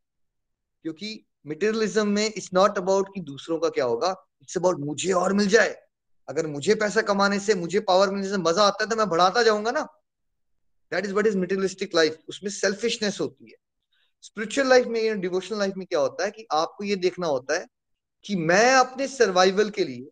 क्योंकि 0.82 1.26
मटेरियलिज्म 1.44 2.06
में 2.08 2.26
इट्स 2.26 2.48
नॉट 2.54 2.78
अबाउट 2.78 3.08
कि 3.14 3.20
दूसरों 3.22 3.58
का 3.58 3.68
क्या 3.68 3.84
होगा 3.84 4.14
इट्स 4.42 4.56
अबाउट 4.56 4.80
मुझे 4.80 5.12
और 5.12 5.32
मिल 5.32 5.48
जाए। 5.48 5.76
अगर 6.28 6.46
मुझे 6.46 6.74
पैसा 6.74 7.02
कमाने 7.02 7.38
से 7.40 7.54
मुझे 7.54 7.80
पावर 7.80 8.10
मिलने 8.10 8.28
से 8.28 8.36
मज़ा 8.38 8.62
आता 8.62 8.84
है 8.84 8.90
तो 8.90 8.96
मैं 8.96 9.08
बढ़ाता 9.08 9.42
जाऊँगा 9.42 9.70
ना। 9.70 9.82
That 10.92 11.04
is 11.04 11.12
what 11.14 11.26
is 11.26 11.36
materialistic 11.38 11.94
life 11.94 12.18
उसमें 12.28 12.50
सेल्फिशनेस 12.50 13.20
होती 13.20 13.50
है। 13.50 13.56
स्पिरिचुअल 14.22 14.68
लाइफ 14.68 14.86
में 14.86 15.20
डिवोशनल 15.20 15.58
लाइफ 15.58 15.74
में 15.76 15.86
क्या 15.86 16.00
होता 16.00 16.24
है 16.24 16.30
कि 16.30 16.46
आपको 16.52 16.84
ये 16.84 16.96
देखना 16.96 17.26
होता 17.26 17.58
है 17.58 17.66
कि 18.24 18.36
मैं 18.36 18.74
अपने 18.74 19.06
सर्वाइवल 19.08 19.70
के 19.70 19.84
लिए 19.84 20.08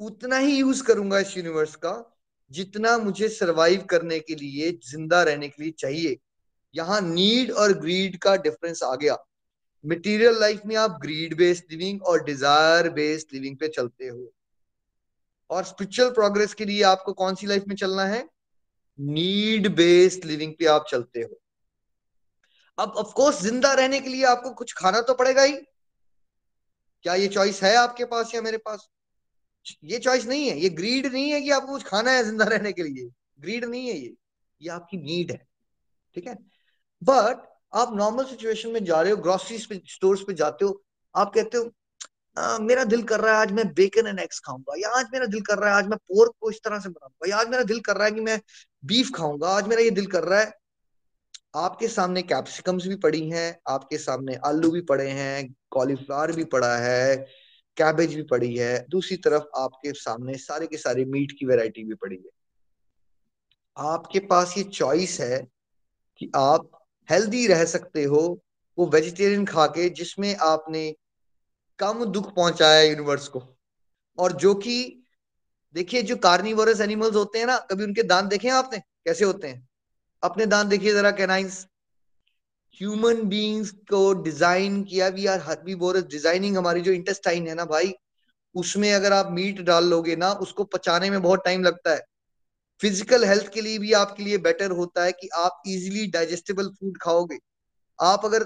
उतना 0.00 0.38
ही 0.38 0.56
यूज़ 0.56 0.82
करूँगा 0.82 1.18
इस 1.18 1.36
यूनिवर्स 1.36 1.74
का 1.76 1.94
जितना 2.50 2.96
मुझे 2.98 3.28
सरवाइव 3.28 3.84
करने 3.90 4.18
के 4.20 4.34
लिए, 4.34 4.70
ज़िंदा 4.84 5.22
रहने 5.22 5.48
के 5.48 5.62
लिए 5.62 5.72
चाहिए। 5.78 6.18
यहाँ 6.74 7.00
नीड 7.00 7.50
और 7.52 7.72
ग्रीड 7.72 8.18
का 8.18 8.36
डिफरेंस 8.36 8.82
आ 8.82 8.94
गया। 8.94 9.16
मटेरियल 9.84 10.40
लाइफ 10.40 10.60
में 10.66 10.74
आप 10.76 10.98
ग्रीड 11.02 11.36
बेस्ड 11.36 11.64
लिविंग 11.70 12.02
और 12.02 12.24
डिज़ायर 12.24 12.88
बेस्ड 12.90 13.34
लिविंग 13.34 13.56
पे 13.56 13.68
चलते 13.68 14.08
हो। 14.08 14.32
और 15.50 15.64
स्पिरिचुअल 15.64 16.10
प्रोग्रेस 16.10 16.54
के 16.54 16.64
लिए 16.64 16.82
आपको 16.82 17.12
कौन 17.12 17.34
सी 17.34 17.46
लाइफ 17.46 17.64
में 17.68 17.76
चलना 17.76 18.04
है? 18.04 18.28
नीड 18.98 19.68
बेस्ड 19.68 20.24
लिविंग 20.24 20.54
पे 20.58 20.66
आप 20.66 20.86
चलते 20.90 21.20
हो। 21.20 21.40
अब 22.78 22.90
ऑफ़ 22.90 23.12
कोर्स 23.14 23.42
ज़िंदा 23.42 23.72
रहने 23.74 24.00
के 24.00 24.08
लिए 24.08 24.24
आपको 24.24 24.50
कुछ 24.50 24.72
खाना 24.72 25.00
तो 25.00 25.14
पड़ेगा 25.14 25.42
ही। 25.42 25.52
क्या 27.04 27.14
ये 27.14 27.28
चॉइस 27.28 27.62
है 27.62 27.74
आपके 27.76 28.04
पास 28.04 28.34
या 28.34 28.42
मेरे 28.42 28.58
पास? 28.58 28.88
ये 29.84 29.98
चॉइस 29.98 30.26
नहीं 30.26 30.48
है। 30.48 30.58
ये 30.58 30.68
ग्रीड 30.68 31.06
नहीं 31.06 31.30
है 31.30 31.40
कि 31.40 31.50
आपको 31.50 31.72
कुछ 31.72 31.84
खाना 31.84 32.10
है 32.10 32.24
ज़िंदा 32.24 32.44
रहने 32.44 32.72
के 32.72 32.82
लिए। 32.82 33.10
ग्रीड 33.40 33.64
नहीं 33.64 33.88
है 33.88 33.96
ये। 33.98 34.14
ये 34.62 34.68
आपकी 34.68 34.96
नीड 34.96 35.30
है। 35.30 35.46
ठीक 36.16 36.26
है? 36.26 36.34
बट 37.02 37.46
आप 37.72 37.94
नॉर्मल 37.94 38.24
सिचुएशन 38.24 38.70
में 38.70 38.84
जा 38.84 39.00
रहे 39.02 39.10
हो 39.10 39.16
ग्रोसरी 39.16 39.58
स्टोर्स 39.88 40.20
पे 40.20 40.34
जाते 40.34 40.64
हो 40.64 40.82
आप 41.16 41.32
कहते 41.34 41.58
हो 41.58 41.70
आ, 42.38 42.58
मेरा 42.58 42.84
दिल 42.84 43.02
कर 43.02 43.20
रहा 43.20 43.34
है 43.34 43.40
आज 43.40 43.52
मैं 43.52 43.74
बेकन 43.74 44.06
एंड 44.06 44.18
एग्स 44.20 44.38
खाऊँगा 44.40 44.74
या 44.78 44.88
आज 44.88 45.06
मेरा 45.12 45.26
दिल 45.26 45.40
कर 45.40 45.58
रहा 45.58 45.70
है 45.70 45.76
आज 45.76 45.86
मैं 45.86 45.98
पोर्क 45.98 46.32
को 46.40 46.50
इस 46.50 46.60
तरह 46.64 46.78
से 46.78 46.88
बनाऊँगा 46.88 47.28
या 47.30 47.36
आज 47.36 47.48
मेरा 47.48 47.62
दिल 47.62 47.80
कर 47.80 47.96
रहा 47.96 48.04
है 48.04 48.10
कि 48.10 48.20
मैं 48.20 48.40
बीफ 48.84 49.10
खाऊँगा 49.14 49.48
आज 49.48 49.68
मेरा 49.68 49.82
ये 49.82 49.90
दिल 49.90 50.06
कर 50.06 50.24
रहा 50.24 50.40
है। 50.40 50.52
आपके 51.56 51.88
सामने 51.88 52.22
कैप्सिकम्स 52.22 52.86
भी 52.86 52.96
पड़ी 52.96 53.30
हैं 53.30 53.60
आपके 53.68 53.98
सामने 53.98 54.34
आलू 54.34 54.70
भी 54.70 54.80
पड़े 54.80 55.08
हैं 55.10 55.54
कॉलीफ्लावर 55.70 56.32
भी 56.32 56.44
पड़ा 56.44 56.76
है 56.76 57.16
कैबेज 57.76 58.14
भी 58.14 58.22
पड़ी 58.22 58.54
है 58.56 58.86
दूसरी 58.90 59.16
तरफ़ 59.16 59.42
आपके 59.56 59.92
सामने 59.92 60.34
सारे 60.34 60.66
के 60.66 60.76
सारे 60.76 61.04
मीट 61.04 61.32
की 61.38 61.46
वैरायटी 61.46 61.84
भी 61.84 61.94
पड़ी 61.94 62.16
है। 62.16 62.30
आपके 63.76 64.18
पास 64.18 64.54
ये 64.58 64.64
चॉइस 64.64 65.20
है 65.20 65.46
कि 66.18 66.30
आप 66.36 66.77
हेल्दी 67.10 67.46
रह 67.46 67.64
सकते 67.64 68.04
हो, 68.04 68.40
वो 68.78 68.86
वेजिटेरियन 68.86 69.44
खा 69.44 69.66
के, 69.66 69.88
जिसमें 69.88 70.36
आपने 70.36 70.96
कम 71.78 72.04
दुख 72.04 72.34
पहुँचाया 72.34 72.82
यूनिवर्स 72.82 73.28
को। 73.28 73.42
और 74.18 74.32
जो 74.32 74.54
कि, 74.54 75.02
देखिए, 75.74 76.02
जो 76.02 76.16
कार्निवोरस 76.16 76.80
एनिमल्स 76.80 77.14
होते 77.14 77.38
हैं 77.38 77.46
ना, 77.46 77.58
कभी 77.58 77.84
उनके 77.84 78.02
दांत 78.02 78.24
देखे 78.24 78.48
आपने? 78.48 78.78
कैसे 78.78 79.24
होते 79.24 79.48
हैं? 79.48 79.68
अपने 80.22 80.46
दांत 80.46 80.66
देखिए 80.66 80.92
जरा 80.92 81.10
कैनाइंस 81.10 81.66
ह्यूमन 82.80 83.22
बींग्स 83.22 83.70
को 83.70 84.12
डिज़ाइन 84.12 84.84
किया 84.84 85.10
भी, 85.10 85.26
यार 85.26 85.40
हर्बीवोरस 85.40 86.02
डिज़ाइनिंग 86.02 86.56
हमारी 86.56 86.80
जो 86.80 86.92
इंटेस्टाइन 86.92 87.48
है 87.48 87.54
ना 87.54 87.64
भाई, 87.64 87.94
उसमें 88.54 88.92
अगर 88.92 89.12
आप 89.12 89.28
मीट 89.30 89.60
डाल 89.60 89.84
लोगे 89.84 90.16
ना, 90.16 90.32
उसको 90.32 90.64
पचाने 90.64 91.10
में 91.10 91.22
बहुत 91.22 91.44
टाइम 91.44 91.62
लगता 91.62 91.90
है। 91.90 92.02
फ़िज़िकल 92.80 93.24
हेल्थ 93.24 93.52
के 93.54 93.60
लिए 93.60 93.78
भी 93.78 93.92
आपके 93.94 94.22
लिए 94.22 94.38
बेटर 94.40 94.70
होता 94.72 95.04
है 95.04 95.12
कि 95.12 95.28
आप 95.36 95.62
इजीली 95.66 96.06
डाइजेस्टेबल 96.10 96.68
फ़ूड 96.70 96.98
खाओगे। 97.02 97.38
आप 97.98 98.24
अगर 98.24 98.44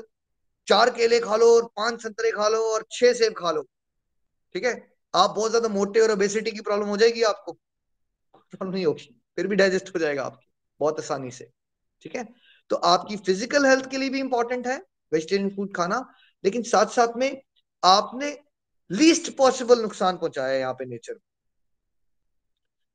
चार 0.68 0.90
केले 0.90 1.18
खा 1.20 1.36
लो 1.36 1.46
और 1.56 1.64
पाँच 1.76 2.02
संतरे 2.02 2.30
खा 2.30 2.48
लो 2.48 2.58
और 2.72 2.84
छह 2.92 3.12
सेब 3.12 3.34
खा 3.38 3.50
लो, 3.50 3.62
ठीक 4.54 4.64
है? 4.64 4.74
आप 5.14 5.30
बहुत 5.30 5.50
ज़्यादा 5.50 5.68
मोटे 5.68 6.00
और 6.00 6.10
ओबेसिटी 6.10 6.50
की 6.50 6.60
प्रॉब्लम 6.60 6.88
हो 6.88 6.96
जाएगी 6.96 7.22
आपको। 7.24 7.52
प्रॉब्लम 7.52 8.72
नहीं 8.74 8.84
होगी, 8.86 9.08
फिर 9.36 9.46
भी 9.46 9.56
डाइजेस्ट 9.56 9.94
हो 9.94 10.00
जाएगा 10.00 10.22
आपकी, 10.24 10.46
बहुत 10.80 11.00
आसानी 11.00 11.30
से, 11.30 11.50
ठीक 12.04 12.16
है? 12.16 12.24
तो 12.70 12.76
आपकी 12.76 13.16
फ़िज़िकल 13.18 13.66
हेल्थ 13.66 13.90
के 13.90 13.98
लिए 13.98 14.10
भी 14.10 14.20
इंपॉर्टेंट 14.20 14.66
है 14.66 14.76
वेजिटेरियन 15.12 15.50
फ़ूड 15.50 15.74
खाना, 15.76 16.04
लेकिन 16.44 16.62
साथ 16.64 16.86
साथ 16.90 17.16
में 17.16 17.42
आपने 17.82 18.36
लीस्ट 18.90 19.36
पॉसिबल 19.36 19.82
नुकसान 19.82 20.16
पहुँचाया 20.16 20.52
है 20.52 20.58
यहाँ 20.60 20.72
पे 20.72 20.84
नेचर 20.84 21.18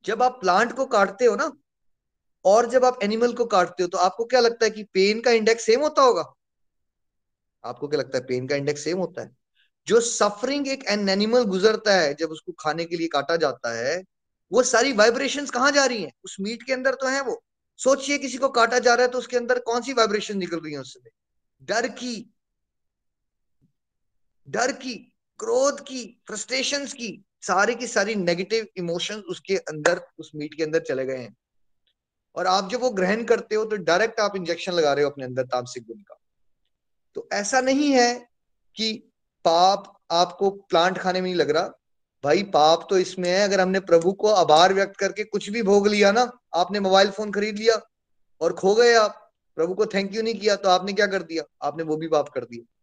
जब 0.06 0.24
आप 0.24 0.40
प्लांट 0.42 0.72
को 0.74 0.86
काटते 0.86 1.26
हो 1.26 1.36
ना, 1.36 1.52
और 2.46 2.70
जब 2.70 2.86
आप 2.86 3.00
एनिमल 3.04 3.34
को 3.34 3.46
काटते 3.46 3.84
हो 3.84 3.90
तो 3.90 3.98
आपको 3.98 4.26
क्या 4.26 4.40
लगता 4.40 4.66
है 4.66 4.72
कि 4.72 4.84
पेन 4.84 5.22
का 5.22 5.32
इंडेक्स 5.32 5.66
सेम 5.66 5.82
होता 5.82 6.02
होगा? 6.02 6.24
आपको 7.64 7.88
क्या 7.88 8.00
लगता 8.00 8.18
है 8.18 8.24
पेन 8.26 8.48
का 8.48 8.56
इंडेक्स 8.56 8.84
सेम 8.84 8.98
होता 8.98 9.22
है? 9.22 9.36
जो 9.88 10.00
सफरिंग 10.02 10.68
एक 10.68 10.86
एन 10.88 11.10
एनिमल 11.10 11.44
गुजरता 11.46 11.96
है, 11.96 12.14
जब 12.14 12.30
उसको 12.30 12.52
खाने 12.52 12.86
के 12.86 12.98
लिए 12.98 13.08
काटा 13.08 13.36
जाता 13.36 13.74
है, 13.76 14.04
वो 14.52 14.64
सारी 14.64 14.94
वाइब्रेशन 14.94 15.46
कहाँ 15.46 15.72
जा 15.72 15.86
रही 15.86 16.04
है? 16.04 16.12
उस 16.26 16.38
मीट 16.40 16.64
के 16.64 16.74
अंदर 16.74 16.96
तो 16.96 17.08
है 17.08 17.22
वो। 17.22 17.42
सोचिए 17.80 18.18
किसी 18.18 18.38
को 18.38 18.50
काटा 18.50 18.80
जा 18.80 18.94
रहा 18.94 19.06
है 19.06 19.12
तो 19.12 19.18
उसके 19.18 19.38
अंदर 19.38 19.60
कौन 19.60 19.82
सी 19.82 19.94
वाइब्रेशन 19.94 20.38
निकल 20.38 20.60
रही 20.60 20.74
है 20.74 20.80
उससे? 20.80 21.10
डर 21.62 21.88
की 21.88 22.34
डर 24.48 24.72
की, 24.72 24.94
क्रोध 25.40 25.80
की 25.82 26.04
फ्रस्ट्रेशन 26.28 26.86
की 26.88 27.10
सारी 27.42 27.76
की 27.76 27.88
सारी 27.88 28.16
नेगेटिव 28.16 28.68
इमोशंस 28.78 29.24
उसके 29.24 29.58
अंदर, 29.58 30.02
उस 30.20 30.32
मीट 30.36 30.54
के 30.54 30.64
अंदर 30.64 30.80
चले 30.80 31.06
गए 31.06 31.18
हैं। 31.18 31.36
और 32.36 32.48
आप 32.48 32.70
जब 32.70 32.82
वो 32.82 32.90
ग्रहण 32.90 33.24
करते 33.24 33.56
हो 33.56 33.66
तो 33.66 33.76
डायरेक्ट 33.76 34.20
आप 34.20 34.36
इंजेक्शन 34.36 34.72
लगा 34.72 34.94
रहे 34.94 35.04
हो 35.04 35.10
अपने 35.10 35.26
अंदर 35.26 35.44
तामसिक 35.44 35.84
गुण 35.84 35.98
का। 35.98 36.20
तो 37.16 37.30
ऐसा 37.34 37.62
नहीं 37.62 37.92
है 37.92 38.28
कि 38.76 39.12
पाप 39.46 40.00
आपको 40.12 40.50
प्लांट 40.50 40.98
खाने 40.98 41.22
में 41.22 41.28
नहीं 41.28 41.36
लग 41.36 41.50
रहा। 41.50 41.70
भाई, 42.24 42.44
पाप 42.44 42.88
तो 42.90 42.98
इसमें 42.98 43.30
है। 43.30 43.44
अगर 43.44 43.62
हमने 43.62 43.80
प्रभु 43.80 44.14
को 44.14 44.28
आभार 44.28 44.74
व्यक्त 44.74 44.98
करके 44.98 45.24
कुछ 45.24 45.50
भी 45.50 45.64
भोग 45.64 45.88
लिया 45.88 46.12
ना, 46.12 46.32
आपने 46.56 46.80
मोबाइल 46.80 47.12
फ़ोन 47.12 47.32
खरीद 47.32 47.58
लिया 47.58 47.82
और 48.42 48.54
खो 48.54 48.76
गए 48.76 48.94
आप, 48.94 49.34
प्रभु 49.56 49.74
को 49.74 49.86
थैंक 49.86 50.16
यू 50.16 50.22
नहीं 50.22 50.40
किया 50.40 50.56
तो 50.56 50.70
आपने 50.70 50.94
क्या 50.94 51.08
कर 51.08 51.24
दिया? 51.24 51.44
आपने 51.62 51.84
वो 51.84 51.98
भी 51.98 52.08
पाप 52.08 52.30
कर 52.30 52.46
दिया। 52.46 52.74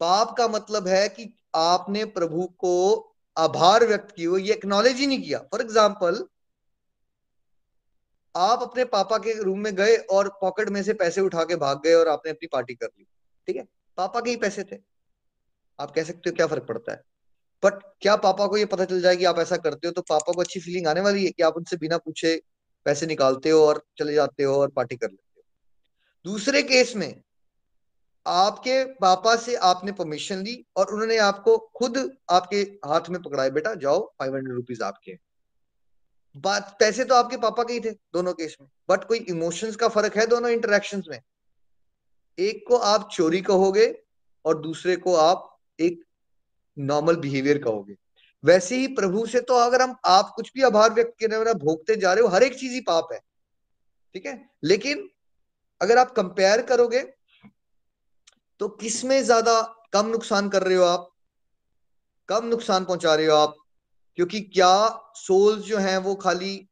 पाप 0.00 0.34
का 0.38 0.48
मतलब 0.48 0.88
है 0.88 1.08
कि 1.08 1.39
आपने 1.54 2.04
प्रभु 2.10 2.46
को 2.58 2.74
आभार 3.36 3.86
व्यक्त 3.86 4.10
किया 4.10 4.38
ये 4.38 4.52
एक्नॉलेज 4.52 4.96
ही 4.96 5.06
नहीं 5.06 5.22
किया। 5.22 5.38
फॉर 5.50 5.60
एग्ज़ाम्पल 5.60 6.24
आप 8.34 8.62
अपने 8.62 8.84
पापा 8.86 9.18
के 9.18 9.32
रूम 9.42 9.58
में 9.58 9.74
गए 9.76 9.96
और 10.12 10.28
पॉकेट 10.40 10.68
में 10.68 10.82
से 10.82 10.92
पैसे 10.94 11.20
उठा 11.20 11.44
के 11.44 11.56
भाग 11.56 11.80
गए 11.84 11.94
और 11.94 12.08
आपने 12.08 12.30
अपनी 12.30 12.48
पार्टी 12.48 12.74
कर 12.74 12.86
ली। 12.88 13.04
ठीक 13.48 13.56
है? 13.56 13.66
पापा 13.98 14.20
के 14.20 14.30
ही 14.30 14.36
पैसे 14.36 14.64
थे। 14.64 14.76
आप 15.78 15.90
कह 15.90 16.04
सकते 16.04 16.30
हो 16.30 16.36
क्या 16.36 16.46
फ़र्क 16.46 16.66
पड़ता 16.68 16.92
है? 16.92 17.02
बट 17.62 17.80
क्या 18.02 18.14
पापा 18.18 18.46
को 18.46 18.56
ये 18.56 18.64
पता 18.66 18.84
चल 18.84 19.00
जाए 19.00 19.16
कि 19.16 19.24
आप 19.24 19.38
ऐसा 19.38 19.56
करते 19.56 19.86
हो 19.86 19.92
तो 19.92 20.02
पापा 20.02 20.32
को 20.32 20.40
अच्छी 20.40 20.60
फीलिंग 20.60 20.86
आने 20.86 21.00
वाली 21.00 21.24
है 21.24 21.30
कि 21.30 21.42
आप 21.42 21.56
उनसे 21.56 21.76
बिना 21.76 21.98
पूछे 21.98 22.34
पैसे 22.86 23.06
निकालते 23.06 23.50
हो 23.50 23.66
और 23.66 23.82
चले 23.98 24.14
जाते 24.14 24.42
हो 24.42 24.54
और 24.56 24.70
पार्टी 24.70 24.96
कर 24.96 25.10
लेते 25.10 25.22
हो। 25.36 25.42
दूसरे 26.24 26.62
केस 26.62 26.94
में 26.96 27.22
आपके 28.26 28.84
पापा 28.84 29.36
से 29.36 29.54
आपने 29.54 29.92
परमिशन 29.92 30.36
ली 30.36 30.66
और 30.76 30.86
उन्होंने 30.86 31.16
आपको 31.16 31.58
खुद 31.58 32.16
आपके 32.30 32.56
हाथ 32.56 33.00
में 33.10 33.22
पकड़ाया 33.22 33.50
बेटा, 33.50 33.74
जाओ 33.74 34.12
फाइव 34.18 34.36
हंड्रेड 34.36 34.56
रुपीज़ 34.56 34.82
आपके। 34.82 35.18
बात, 36.36 36.76
पैसे 36.80 37.04
तो 37.04 37.14
आपके 37.14 37.36
पापा 37.36 37.62
के 37.62 37.72
ही 37.72 37.80
थे, 37.80 37.90
दोनों 37.90 38.32
केस 38.32 38.56
में। 38.60 38.68
बट 38.88 39.04
कोई 39.04 39.18
इमोशंस 39.18 39.76
का 39.76 39.88
फ़र्क 39.88 40.16
है 40.16 40.26
दोनों 40.26 40.50
इंटरेक्शंस 40.50 41.04
में? 41.10 41.22
एक 42.38 42.64
को 42.68 42.76
आप 42.76 43.08
चोरी 43.12 43.40
कहोगे 43.40 44.02
और 44.44 44.60
दूसरे 44.60 44.96
को 44.96 45.14
आप 45.14 45.58
एक 45.80 46.04
नॉर्मल 46.78 47.16
बिहेवियर 47.16 47.58
कहोगे। 47.58 47.96
वैसे 48.44 48.76
ही 48.76 48.86
प्रभु 48.86 49.26
से 49.26 49.40
तो 49.40 49.54
अगर 49.54 49.82
हम 49.82 49.96
आप 50.04 50.32
कुछ 50.36 50.52
भी 50.54 50.62
आभार 50.62 50.90
व्यक्त 50.90 51.12
करने 51.20 51.36
वाला 51.36 51.52
भोगते 51.52 51.96
जा 51.96 52.12
रहे 52.12 52.22
हो, 52.22 52.28
हर 52.28 52.42
एक 52.42 52.58
चीज़ 52.58 52.72
ही 52.72 52.80
पाप 52.80 53.08
है। 53.12 53.20
ठीक 54.14 54.26
है? 54.26 54.50
लेकिन 54.64 55.10
अगर 55.82 55.98
आप 55.98 56.10
कंपेयर 56.10 56.62
करोगे 56.62 57.19
तो 58.60 58.68
किसमें 58.68 59.24
ज़्यादा 59.24 59.60
कम 59.92 60.06
नुकसान 60.06 60.48
कर 60.48 60.62
रहे 60.62 60.76
हो 60.76 60.84
आप? 60.84 61.10
कम 62.28 62.44
नुकसान 62.44 62.84
पहुँचा 62.84 63.14
रहे 63.14 63.26
हो 63.26 63.36
आप? 63.36 63.54
क्योंकि 64.14 64.40
क्या 64.40 64.88
सोल्स 65.14 65.64
जो 65.64 65.78
हैं 65.78 65.98
वो 65.98 66.14
खाली 66.14 66.68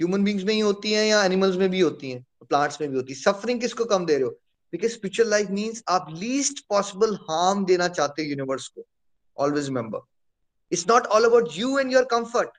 ह्यूमन 0.00 0.24
बींग्स 0.24 0.44
में 0.44 0.54
ही 0.54 0.60
होती 0.60 0.92
हैं 0.92 1.06
या 1.06 1.24
एनिमल्स 1.24 1.56
में 1.56 1.70
भी 1.70 1.80
होती 1.80 2.10
हैं? 2.10 2.26
प्लांट्स 2.48 2.80
में 2.80 2.90
भी 2.90 2.96
होती 2.96 3.12
है। 3.12 3.20
सफरिंग 3.20 3.60
किसको 3.60 3.84
कम 3.84 4.06
दे 4.06 4.14
रहे 4.14 4.22
हो? 4.22 4.30
बिकॉज़ 4.72 4.92
स्पिरिचुअल 4.92 5.30
लाइफ 5.30 5.50
मीन्स 5.50 5.82
आप 5.88 6.06
लीस्ट 6.10 6.64
पॉसिबल 6.68 7.14
हार्म 7.14 7.64
देना 7.64 7.88
चाहते 7.88 8.22
हो 8.22 8.28
यूनिवर्स 8.28 8.68
को। 8.68 8.86
Always 9.36 9.66
remember 9.66 10.00
it's 10.72 10.88
not 10.88 11.06
all 11.06 11.24
about 11.24 11.48
you 11.52 11.78
and 11.78 11.92
your 11.92 12.04
comfort 12.04 12.50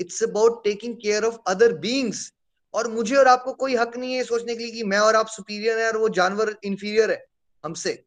it's 0.00 0.22
about 0.22 0.64
taking 0.64 0.96
care 0.96 1.24
of 1.24 1.38
other 1.46 1.72
beings 1.72 2.32
और 2.74 2.88
मुझे 2.88 3.16
और 3.16 3.28
आपको 3.28 3.52
कोई 3.52 3.76
हक 3.76 3.96
नहीं 3.96 4.14
है 4.14 4.24
सोचने 4.24 4.54
के 4.56 4.64
लिए 4.64 4.72
कि 4.72 4.84
मैं 4.84 4.98
और 4.98 5.16
आप 5.16 5.26
सुपीरियर 5.26 5.78
है 5.78 5.86
और 5.86 5.96
वो 5.96 6.08
जानवर 6.08 6.56
इंफीरियर 6.64 7.10
है। 7.10 7.24
हमसे। 7.64 8.04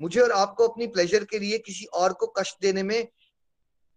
मुझे 0.00 0.20
और 0.20 0.32
आपको 0.32 0.68
अपनी 0.68 0.86
प्लेजर 0.86 1.24
के 1.24 1.38
लिए 1.38 1.58
किसी 1.58 1.84
और 1.84 2.12
को 2.12 2.26
कष्ट 2.26 2.56
देने 2.62 2.82
में 2.82 3.08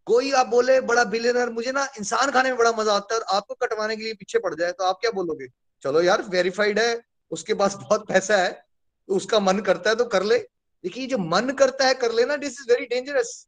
कोई, 0.06 0.32
आप 0.32 0.48
बोले, 0.48 0.82
बड़ा 0.82 1.04
बिलियनर 1.04 1.50
मुझे 1.50 1.72
ना 1.72 1.88
इंसान 2.00 2.32
खाने 2.32 2.50
में 2.50 2.58
बड़ा 2.58 2.72
मज़ा 2.72 2.94
आता 2.94 3.16
है 3.16 3.22
और 3.22 3.36
आपको 3.36 3.54
कटवाने 3.54 3.96
के 3.96 4.04
लिए 4.04 4.14
पीछे 4.14 4.40
पड़ 4.40 4.56
जाए 4.56 4.72
तो 4.72 4.84
आप 4.84 4.98
क्या 5.02 5.12
बोलोगे? 5.12 5.48
चलो 5.82 6.02
यार 6.02 6.22
वेरीफाइड 6.22 6.80
है, 6.80 7.02
उसके 7.32 7.54
पास 7.54 7.76
बहुत 7.82 8.08
पैसा 8.08 8.38
है 8.38 8.66
तो 9.08 9.16
उसका 9.16 9.40
मन 9.40 9.60
करता 9.60 9.90
है 9.90 9.96
तो 9.96 10.06
कर 10.06 10.24
ले। 10.24 10.38
देखिए 10.84 11.08
जो 11.08 11.18
मन 11.18 11.50
करता 11.50 11.88
है, 11.88 11.94
कर 11.94 12.12
लेना 12.12 12.36
दिस 12.36 12.52
इज़ 12.52 12.72
वेरी 12.72 12.86
डेंजरस 12.86 13.48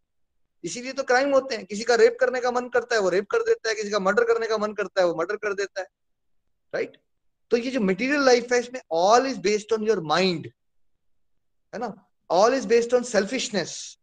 इसीलिए 0.64 0.93
तो 0.93 1.03
क्राइम 1.03 1.34
होते 1.34 1.55
हैं। 1.55 1.66
किसी 1.66 1.84
का 1.84 1.95
रेप 1.95 2.18
करने 2.20 2.39
का 2.41 2.51
मन 2.51 2.70
करता 2.70 2.95
है, 2.95 3.01
वो 3.01 3.10
रेप 3.10 3.28
कर 3.32 3.39
देता 3.39 3.70
है। 3.70 3.76
किसी 3.76 3.89
का 3.89 3.99
मर्डर 3.99 4.24
करने 4.24 4.47
का 4.47 4.57
मन 4.57 4.74
करता 4.74 5.01
है, 5.01 5.07
वो 5.07 5.16
मर्डर 5.16 5.36
कर 5.36 5.53
देता 5.53 5.82
है। 5.82 5.88
Right 6.76 6.89
right? 6.89 7.03
तो 7.51 7.57
ये 7.57 7.72
जो 7.72 7.80
मटेरियल 7.80 8.22
लाइफ 8.22 8.53
है, 8.53 8.60
इसमें 8.60 8.82
all 8.91 9.28
is 9.28 9.39
based 9.39 9.74
on 9.74 9.84
your 9.84 9.99
mind 9.99 10.51
है 11.74 11.80
ना? 11.80 11.94
All 12.30 12.54
is 12.54 12.68
based 12.68 12.94
on 12.94 13.04
selfishness 13.04 13.98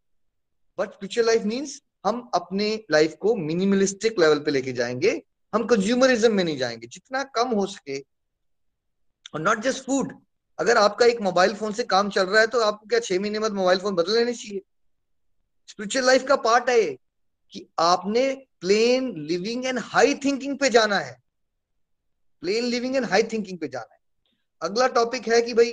but 0.79 0.93
spiritual 0.93 1.27
life 1.27 1.43
means 1.43 1.81
हम 2.07 2.31
अपने 2.35 2.85
लाइफ 2.91 3.14
को 3.21 3.35
मिनिमलिस्टिक 3.37 4.21
लेवल 4.21 4.39
पे 4.39 4.51
लेके 4.51 4.73
जाएँगे। 4.73 5.11
हम 5.53 5.67
कंज्यूमरिज्म 5.67 6.35
में 6.35 6.45
नहीं 6.45 6.57
जाएँगे। 6.59 6.87
जितना 6.87 7.23
कम 7.35 7.49
हो 7.49 7.67
सके। 7.67 7.99
और 9.35 9.41
नॉट 9.41 9.61
जस्ट 9.61 9.85
फ़ूड 9.85 10.12
अगर 10.59 10.77
आपका 10.77 11.07
एक 11.07 11.21
मोबाइल 11.21 11.55
फ़ोन 11.55 11.73
से 11.73 11.85
काम 11.85 12.11
चल 12.11 12.27
रहा 12.27 12.41
है 12.41 12.47
तो 12.47 12.61
आपको 12.61 12.87
क्या 12.87 12.99
छह 13.01 13.21
महीने 13.21 13.39
बाद 13.39 13.53
मोबाइल 13.53 13.79
फ़ोन 13.79 13.95
बदल 13.95 14.12
लेने 14.12 14.35
चाहिए? 14.35 14.62
स्पिरिचुअल 15.69 16.07
लाइफ 16.07 16.27
का 16.27 16.37
पार्ट 16.37 16.69
है 16.69 16.83
कि 17.53 17.67
आपने 17.79 18.33
plain 18.61 19.12
living 19.17 19.67
and 19.67 19.79
high 19.79 20.14
thinking 20.14 20.59
पे 20.59 20.71
जाना 20.71 20.99
है। 20.99 21.23
Plain 22.41 22.64
living 22.64 22.97
and 22.97 23.05
high 23.05 23.23
thinking 23.23 23.59
पे 23.59 23.69
जाना 23.69 23.95
है। 23.95 24.01
अगला 24.62 24.87
टॉपिक 24.89 25.29
है 25.29 25.43
कि 25.43 25.55
भाई 25.55 25.73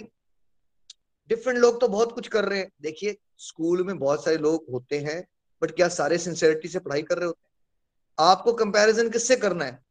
डिफरेंट 1.35 1.59
लोग 1.59 1.79
तो 1.81 1.87
बहुत 1.87 2.11
कुछ 2.11 2.27
कर 2.27 2.45
रहे 2.45 2.59
हैं। 2.59 2.71
देखिए 2.81 3.17
स्कूल 3.37 3.83
में 3.83 3.97
बहुत 3.99 4.25
सारे 4.25 4.37
लोग 4.37 4.65
होते 4.71 4.99
हैं 4.99 5.23
बट 5.61 5.71
क्या 5.71 5.87
सारे 5.87 6.17
सिंसियरिटी 6.17 6.67
से 6.67 6.79
पढ़ाई 6.79 7.01
कर 7.01 7.17
रहे 7.17 7.25
होते 7.25 7.41
हैं? 7.43 8.29
आपको 8.29 8.53
कंपैरिजन 8.53 9.09
किससे 9.09 9.35
करना 9.35 9.65
है? 9.65 9.83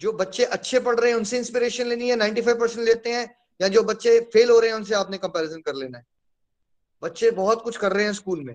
जो 0.00 0.12
बच्चे 0.12 0.44
अच्छे 0.44 0.80
पढ़ 0.80 1.00
रहे 1.00 1.10
हैं, 1.10 1.16
उनसे 1.18 1.38
इंस्पिरेशन 1.38 1.86
लेनी 1.86 2.08
है 2.08 2.16
95 2.16 2.54
परसेंट 2.60 2.86
लेते 2.86 3.12
हैं, 3.12 3.36
या 3.60 3.68
जो 3.68 3.82
बच्चे 3.82 4.20
फेल 4.32 4.50
हो 4.50 4.58
रहे 4.58 4.70
हैं, 4.70 4.76
उनसे 4.76 4.94
आपने 4.94 5.18
कंपैरिजन 5.18 5.60
कर 5.60 5.74
लेना 5.74 5.98
है। 5.98 6.04
बच्चे 7.02 7.30
बहुत 7.30 7.62
कुछ 7.62 7.76
कर 7.76 7.92
रहे 7.92 8.04
हैं 8.04 8.12
स्कूल 8.12 8.40
में, 8.40 8.54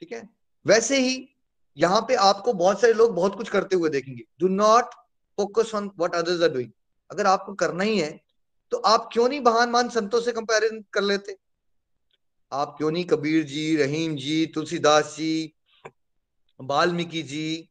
ठीक 0.00 0.12
है? 0.12 0.28
वैसे 0.66 0.98
ही, 0.98 1.28
यहाँ 1.76 2.00
पे 2.00 2.14
आपको 2.14 2.52
बहुत 2.52 2.80
सारे 2.80 2.92
लोग 2.92 3.14
बहुत 3.14 3.36
कुछ 3.36 3.48
करते 3.48 3.76
हुए 3.76 3.90
देखेंगे। 3.90 4.22
Do 4.40 4.48
not 4.48 4.94
focus 5.38 5.74
on 5.74 5.90
what 5.98 6.14
others 6.14 6.42
are 6.42 6.48
doing 6.48 6.70
अगर 7.10 7.26
आपको 7.26 7.54
करना 7.54 7.84
ही 7.84 7.98
है 7.98 8.10
तो 8.72 8.76
आप 8.76 9.08
क्यों 9.12 9.28
नहीं 9.28 9.40
बहान 9.40 9.70
मान 9.70 9.88
संतों 9.88 10.20
से 10.20 10.32
कंपेरिजन 10.32 10.84
कर 10.92 11.02
लेते? 11.02 11.36
आप 12.52 12.74
क्यों 12.78 12.90
नहीं 12.90 13.04
कबीर 13.04 13.44
जी, 13.44 13.76
रहीम 13.76 14.16
जी, 14.16 14.46
तुलसीदास 14.46 15.14
जी, 15.18 15.54
वाल्मीकि 16.60 17.22
जी, 17.22 17.70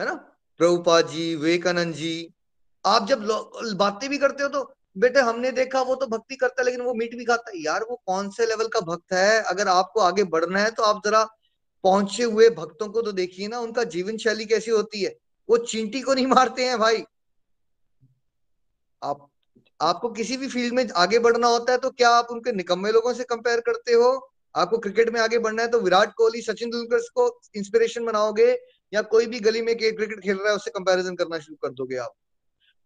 है 0.00 0.06
ना? 0.06 0.14
प्रभुपा 0.60 1.00
जी, 1.00 1.34
विवेकानंद 1.36 1.94
जी। 1.94 2.34
आप 2.84 3.06
जब 3.06 3.26
बातें 3.76 4.08
भी 4.10 4.18
करते 4.18 4.42
हो 4.42 4.48
तो 4.48 4.74
बेटे, 4.98 5.20
हमने 5.20 5.50
देखा, 5.52 5.80
वो 5.82 5.94
तो 5.94 6.06
भक्ति 6.06 6.36
करता 6.36 6.62
है, 6.62 6.64
लेकिन 6.64 6.80
वो 6.80 6.94
मीट 6.94 7.14
भी 7.14 7.24
खाता 7.24 7.50
है। 7.50 7.62
यार, 7.62 7.82
वो 7.82 8.00
कौन 8.06 8.28
से 8.30 8.46
लेवल 8.46 8.68
का 8.68 8.80
भक्त 8.80 9.12
है? 9.12 9.42
अगर 9.42 9.68
आपको 9.68 10.00
आगे 10.00 10.24
बढ़ना 10.24 10.60
है 10.60 10.70
तो 10.70 10.82
आप 10.82 11.00
जरा 11.04 11.24
पहुँचे 11.84 12.24
हुए 12.24 12.48
भक्तों 12.50 12.88
को 12.88 13.02
तो 13.02 13.12
देखिए 13.12 13.48
ना, 13.48 13.58
उनका 13.58 13.84
जीवन 13.84 14.16
शैली 14.16 14.44
कैसी 14.46 14.70
होती 14.70 15.02
है। 15.02 15.16
वो 15.48 15.56
चींटी 15.56 16.00
को 16.00 16.14
नहीं 16.14 16.26
मारते 16.26 16.64
हैं, 16.64 16.78
भाई। 16.78 17.04
आप 19.02 19.28
आपको 19.80 20.08
किसी 20.08 20.36
भी 20.36 20.48
फ़ील्ड 20.48 20.74
में 20.74 20.86
आगे 20.96 21.18
बढ़ना 21.18 21.48
होता 21.48 21.72
है 21.72 21.78
तो 21.78 21.90
क्या 21.90 22.10
आप 22.10 22.28
उनके 22.30 22.52
निकम्मे 22.52 22.92
लोगों 22.92 23.12
से 23.14 23.24
कंपेयर 23.24 23.60
करते 23.60 23.92
हो? 23.92 24.30
आपको 24.54 24.78
क्रिकेट 24.78 25.10
में 25.10 25.20
आगे 25.20 25.38
बढ़ना 25.38 25.62
है 25.62 25.68
तो 25.68 25.80
विराट 25.80 26.12
कोहली, 26.14 26.40
सचिन 26.42 26.70
तेंदुलकर 26.70 26.98
को 27.14 27.40
इंस्पिरेशन 27.56 28.04
बनाओगे, 28.04 28.50
या 28.92 29.02
कोई 29.04 29.26
भी 29.26 29.40
गली 29.40 29.62
में 29.62 29.76
क्रिकेट 29.76 30.20
खेल 30.20 30.36
रहा 30.36 30.50
है, 30.50 30.56
उससे 30.56 30.70
कंपैरिजन 30.70 31.14
करना 31.16 31.38
शुरू 31.38 31.56
कर 31.62 31.72
दोगे 31.72 31.96
आप? 31.96 32.12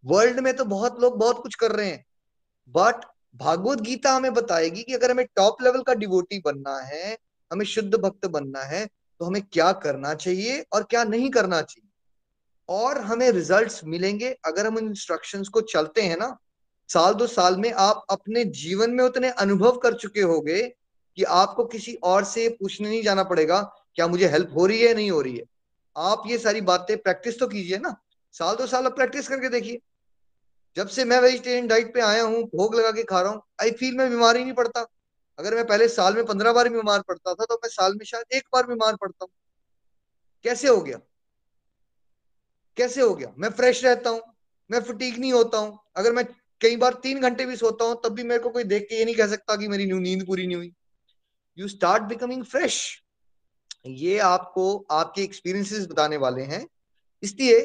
वर्ल्ड 0.03 0.39
में 0.39 0.55
तो 0.55 0.65
बहुत 0.65 0.99
लोग 1.01 1.17
बहुत 1.19 1.41
कुछ 1.41 1.55
कर 1.55 1.71
रहे 1.71 1.87
हैं 1.87 2.03
बट 2.69 3.05
भागवत 3.35 3.81
गीता 3.81 4.11
हमें 4.11 4.33
बताएगी 4.33 4.83
कि 4.83 4.93
अगर 4.93 5.11
हमें 5.11 5.25
टॉप 5.35 5.61
लेवल 5.61 5.81
का 5.81 5.93
डिवोटी 5.93 6.39
बनना 6.39 6.77
है, 6.79 7.17
हमें 7.51 7.65
शुद्ध 7.65 7.95
भक्त 7.95 8.25
बनना 8.27 8.61
है 8.61 8.85
तो 8.85 9.25
हमें 9.25 9.41
क्या 9.43 9.71
करना 9.77 10.13
चाहिए 10.15 10.65
और 10.73 10.83
क्या 10.83 11.03
नहीं 11.03 11.29
करना 11.29 11.61
चाहिए? 11.61 11.89
और 12.69 12.97
हमें 13.01 13.29
रिजल्ट्स 13.31 13.83
मिलेंगे, 13.85 14.29
अगर 14.45 14.67
हम 14.67 14.77
इंस्ट्रक्शंस 14.79 15.47
को 15.47 15.61
चलते 15.61 16.01
हैं 16.01 16.17
ना 16.17 16.37
साल 16.89 17.13
दो 17.13 17.27
साल 17.27 17.57
में 17.57 17.71
आप 17.71 18.05
अपने 18.09 18.43
जीवन 18.57 18.91
में 18.91 19.03
उतने 19.03 19.29
अनुभव 19.39 19.77
कर 19.77 19.93
चुके 19.93 20.21
होंगे 20.23 20.61
कि 21.17 21.23
आपको 21.23 21.65
किसी 21.65 21.93
और 22.03 22.23
से 22.23 22.47
पूछने 22.51 22.89
नहीं 22.89 23.01
जाना 23.03 23.23
पड़ेगा, 23.23 23.61
क्या 23.95 24.07
मुझे 24.07 24.27
हेल्प 24.27 24.53
हो 24.55 24.65
रही 24.65 24.81
है 24.81 24.93
नहीं 24.93 25.11
हो 25.11 25.21
रही 25.21 25.35
है? 25.37 25.43
आप 25.95 26.23
ये 26.27 26.37
सारी 26.37 26.61
बातें 26.63 26.97
प्रैक्टिस 26.97 27.39
तो 27.39 27.47
कीजिए 27.47 27.77
ना। 27.77 27.95
साल 28.33 28.55
दो 28.55 28.65
साल 28.67 28.85
आप 28.85 28.95
प्रैक्टिस 28.95 29.27
करके 29.27 29.49
देखिए। 29.49 29.79
जब 30.77 30.87
से 30.87 31.05
मैं 31.05 31.19
वेजिटेरियन 31.21 31.67
डाइट 31.67 31.93
पे 31.93 32.01
आया 32.01 32.23
हूँ, 32.23 32.43
भोग 32.45 32.75
लगा 32.75 32.91
के 32.91 33.03
खा 33.03 33.21
रहा 33.21 33.31
हूँ 33.31 33.41
आई 33.61 33.71
फील 33.71 33.95
मैं 33.97 34.09
बीमार 34.09 34.37
ही 34.37 34.43
नहीं 34.43 34.53
पड़ता। 34.53 34.85
अगर 35.39 35.55
मैं 35.55 35.65
पहले 35.67 35.87
साल 35.89 36.15
में 36.15 36.25
पंद्रह 36.25 36.53
बार 36.53 36.69
बीमार 36.69 37.01
पड़ता 37.01 37.33
था 37.33 37.45
तो 37.45 37.55
मैं 37.55 37.69
साल 37.69 37.93
में 37.93 38.05
शायद 38.05 38.35
एक 38.35 38.43
बार 38.53 38.67
बीमार 38.67 38.95
पड़ता 38.95 39.23
हूँ। 39.23 39.31
कैसे 40.45 40.67
हो 40.67 40.81
गया? 40.81 40.99
कैसे 42.77 43.01
हो 43.01 43.13
गया? 43.15 43.31
मैं 43.37 43.49
फ्रेश 43.51 43.83
रहता 43.85 44.09
हूँ, 44.09 44.21
मैं 44.69 44.79
फटीक 44.81 45.17
नहीं 45.17 45.33
होता 45.33 45.57
हूँ। 45.57 45.79
अगर 45.97 46.11
मैं 46.13 46.25
कई 46.61 46.75
बार 46.77 46.93
तीन 47.03 47.21
घंटे 47.21 47.45
भी 47.45 47.55
सोता 47.55 47.85
हूँ, 47.85 47.99
तब 48.03 48.13
भी 48.13 48.23
मेरे 48.23 48.39
को 48.39 48.49
कोई 48.49 48.63
देख 48.65 48.87
के 48.89 48.95
ये 48.95 49.05
नहीं 49.05 49.15
कह 49.15 49.27
सकता 49.27 49.55
कि 49.55 49.67
मेरी 49.67 49.85
नींद 49.85 50.25
पूरी 50.27 50.47
नहीं 50.47 50.57
हुई। 50.57 50.71
यू 51.57 51.67
स्टार्ट 51.67 52.03
बिकमिंग 52.03 52.43
फ्रेश 52.45 52.79
ये 53.87 54.17
आपको 54.19 54.63
आपके 54.91 55.23
एक्सपीरियंसेस 55.23 55.85
बताने 55.87 56.17
वाले 56.17 56.43
हैं। 56.43 56.65
इसलिए 57.23 57.59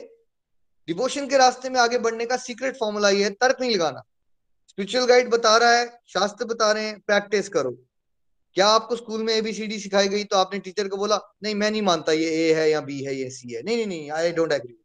डिवोशन 0.89 1.27
के 1.29 1.39
रास्ते 1.39 1.71
में 1.71 1.81
आगे 1.81 1.99
बढ़ने 1.99 2.27
का 2.27 2.37
सीक्रेट 2.37 2.77
फॉर्मूला 2.77 3.11
ये 3.11 3.25
है, 3.25 3.31
तर्क 3.31 3.61
नहीं 3.61 3.75
लगाना। 3.75 4.03
स्पिरिचुअल 4.69 5.05
गाइड 5.07 5.31
बता 5.31 5.57
रहा 5.57 5.79
है, 5.79 5.87
शास्त्र 6.09 6.45
बता 6.45 6.71
रहे 6.73 6.85
हैं 6.85 7.01
प्रैक्टिस 7.01 7.49
करो। 7.49 7.71
क्या 8.57 8.67
आपको 8.69 8.97
स्कूल 8.97 9.23
में 9.23 9.33
एबीसीडी 9.35 9.79
सिखाई 9.81 10.09
गई 10.09 10.25
तो 10.25 10.37
आपने 10.37 10.59
टीचर 10.61 10.89
को 10.89 10.97
बोला, 10.97 11.21
नहीं, 11.43 11.55
मैं 11.55 11.71
नहीं 11.71 11.83
मानता, 11.83 12.13
ये 12.13 12.31
ए 12.41 12.53
है 12.55 12.71
या 12.71 12.81
बी 12.81 13.03
है, 13.05 13.15
ये 13.15 13.31
सी 13.31 13.53
है। 13.55 13.63
नहीं 13.63 13.77
नहीं 13.77 13.87
नहीं 13.87 14.11
आई 14.13 14.33
डोंट 14.33 14.53
एग्री 14.53 14.77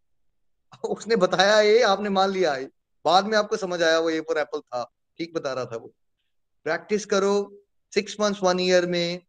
उसने 0.89 1.15
बताया 1.17 1.59
ये 1.61 1.81
आपने 1.83 2.09
मान 2.09 2.29
लिया 2.31 2.53
है 2.53 2.69
बाद 3.05 3.25
में 3.25 3.37
आपको 3.37 3.57
समझ 3.57 3.81
आया 3.83 3.99
वो 3.99 4.09
ए 4.09 4.19
फॉर 4.21 4.37
एप्पल 4.39 4.59
था, 4.59 4.83
ठीक 5.19 5.33
बता 5.35 5.53
रहा 5.53 5.65
था 5.65 5.77
वो। 5.77 5.93
प्रैक्टिस 6.65 7.05
करो 7.05 7.33
सिक्स 7.93 8.15
मंथ्स 8.19 8.39
वन 8.43 8.59
ईयर 8.59 8.85
में। 8.87 9.21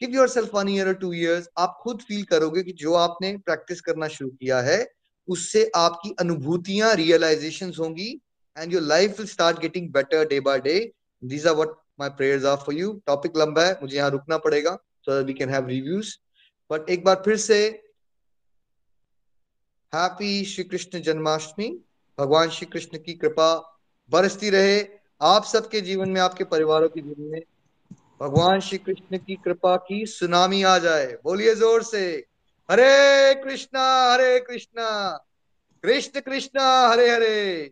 Give 0.00 0.14
yourself 0.28 0.54
one 0.54 0.68
year 0.68 0.92
two 0.94 1.12
years 1.12 1.48
आप 1.58 1.78
खुद 1.82 2.02
फील 2.08 2.22
करोगे 2.24 2.62
कि 2.62 2.72
जो 2.78 2.94
आपने 2.96 3.36
प्रैक्टिस 3.38 3.80
करना 3.80 4.08
शुरू 4.08 4.30
किया 4.30 4.60
है, 4.60 4.86
उससे 5.28 5.70
आपकी 5.76 6.14
अनुभूतियाँ 6.20 6.94
रियलाइजेशन 6.96 7.72
होंगी 7.78 8.10
and 8.56 8.72
your 8.72 8.82
life 8.82 9.18
will 9.18 9.26
start 9.28 9.58
getting 9.60 9.90
better 9.92 10.26
day 10.28 10.38
by 10.40 10.60
day 10.60 10.78
these 11.22 11.46
are 11.46 11.54
what 11.54 11.74
my 12.00 12.08
prayers 12.18 12.44
are 12.44 12.56
for 12.56 12.74
you 12.74 12.92
topic 13.06 13.36
लंबा 13.36 13.64
है, 13.64 13.78
मुझे 13.82 13.96
यहाँ 13.96 14.10
रुकना 14.10 14.38
पड़ेगा 14.38 14.74
so 14.74 15.16
that 15.16 15.26
we 15.26 15.34
can 15.34 15.50
have 15.50 15.66
reviews 15.68 16.14
but 16.70 16.90
एक 16.90 17.04
बार 17.04 17.22
फिर 17.24 17.36
से 17.38 17.58
हैप्पी 19.92 20.44
श्री 20.44 20.64
कृष्ण 20.64 21.00
जन्माष्टमी 21.02 21.68
भगवान 22.18 22.48
श्री 22.48 22.66
कृष्ण 22.66 22.98
की 22.98 23.12
कृपा 23.14 23.50
बरसती 24.10 24.50
रहे। 24.50 24.80
आप 25.20 25.44
सबके 25.44 25.80
जीवन 25.80 26.08
में 26.08 26.20
आपके 26.20 26.44
परिवारों 26.44 26.88
के 26.88 27.00
जीवन 27.00 27.30
में 27.30 27.40
भगवान 28.22 28.60
श्री 28.60 28.78
कृष्ण 28.78 29.18
की 29.18 29.34
कृपा 29.34 29.76
की 29.88 30.04
सुनामी 30.06 30.62
आ 30.62 30.78
जाए। 30.78 31.06
बोलिए 31.24 31.54
ज़ोर 31.54 31.82
से 31.82 32.04
हरे 32.68 33.34
कृष्णा 33.44 33.84
हरे 34.12 34.38
कृष्णा 34.40 34.88
कृष्ण 35.84 36.20
कृष्णा 36.20 36.66
हरे 36.88 37.08
हरे 37.10 37.70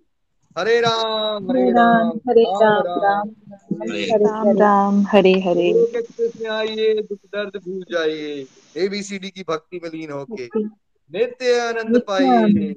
हरे 0.57 0.81
राम 0.81 1.51
हरे 1.51 1.71
राम 1.71 2.09
हरे 2.29 2.45
राम 2.63 2.87
राम। 3.03 4.57
राम 4.59 5.01
हरे 5.07 5.33
हरे 5.41 5.73
में 5.73 6.49
आइए 6.51 6.95
दुख 7.03 7.19
दर्द 7.35 7.61
भूल 7.65 7.85
जाइए। 7.91 8.47
एबीसीडी 8.77 9.31
की 9.31 9.43
भक्ति 9.49 9.81
में 9.83 9.91
लीन 9.91 10.11
होके। 10.11 10.47
नित्य 10.61 11.59
आनंद 11.61 12.03
पाइए। 12.09 12.73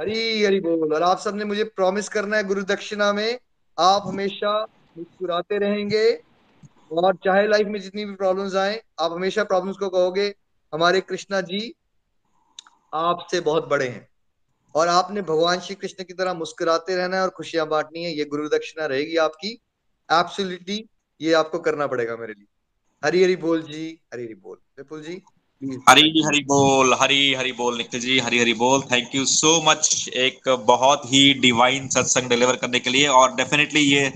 हरी 0.00 0.44
हरी 0.44 0.60
बोल। 0.60 0.94
और 0.94 1.02
आप 1.02 1.18
सबने 1.18 1.44
मुझे 1.44 1.64
प्रॉमिस 1.64 2.08
करना 2.08 2.36
है 2.36 2.44
गुरु 2.44 2.62
दक्षिणा 2.62 3.12
में, 3.12 3.38
आप 3.78 4.02
हमेशा 4.06 4.62
मुस्कुराते 4.98 5.58
रहेंगे 5.58 6.22
और 6.92 7.16
चाहे 7.16 7.48
लाइफ 7.48 7.66
में 7.66 7.80
जितनी 7.80 8.04
भी 8.04 8.14
प्रॉब्लम्स 8.14 8.54
आए, 8.54 8.82
आप 9.00 9.12
हमेशा 9.12 9.44
प्रॉब्लम्स 9.44 9.76
को 9.76 9.88
कहोगे, 9.88 10.34
हमारे 10.74 11.00
कृष्णा 11.00 11.40
जी 11.40 11.74
आपसे 12.94 13.40
बहुत 13.40 13.68
बड़े 13.68 13.88
हैं। 13.88 14.08
और 14.74 14.88
आपने 14.88 15.22
भगवान 15.22 15.60
श्री 15.60 15.74
कृष्ण 15.74 16.04
की 16.04 16.14
तरह 16.14 16.34
मुस्कुराते 16.34 16.96
रहना 16.96 17.16
है 17.16 17.22
और 17.22 17.30
खुशियाँ 17.30 17.68
बांटनी 17.68 18.04
है, 18.04 18.10
ये 18.10 18.24
गुरु 18.24 18.48
दक्षिणा 18.48 18.86
रहेगी 18.86 19.16
आपकी। 19.16 19.60
एब्सोल्युटली 20.12 20.88
ये 21.20 21.32
आपको 21.32 21.58
करना 21.58 21.86
पड़ेगा 21.86 22.16
मेरे 22.16 22.32
लिए। 22.32 22.46
हरी 23.04 23.24
हरी 23.24 23.36
बोल 23.36 23.62
जी, 23.62 24.00
हरी 24.14 24.24
हरी 24.24 24.34
बोल। 24.34 24.56
विपुल 24.78 25.02
जी। 25.02 25.22
हरी 25.62 26.22
हरी 26.24 26.40
बोल, 26.44 26.94
हरी 27.00 27.34
हरी 27.34 27.50
बोल 27.52 27.76
निखिल 27.78 28.00
जी, 28.00 28.18
हरी 28.18 28.38
हरी 28.38 28.52
बोल। 28.54 28.82
थैंक 28.92 29.14
यू 29.14 29.24
सो 29.26 29.50
मच 29.64 30.08
एक 30.18 30.48
बहुत 30.66 31.02
ही 31.06 31.32
डिवाइन 31.40 31.88
सत्संग 31.88 32.28
डिलीवर 32.28 32.56
करने 32.56 32.80
के 32.80 32.90
लिए 32.90 33.06
और 33.08 33.34
डेफिनेटली 33.36 33.80
ये 33.80 34.12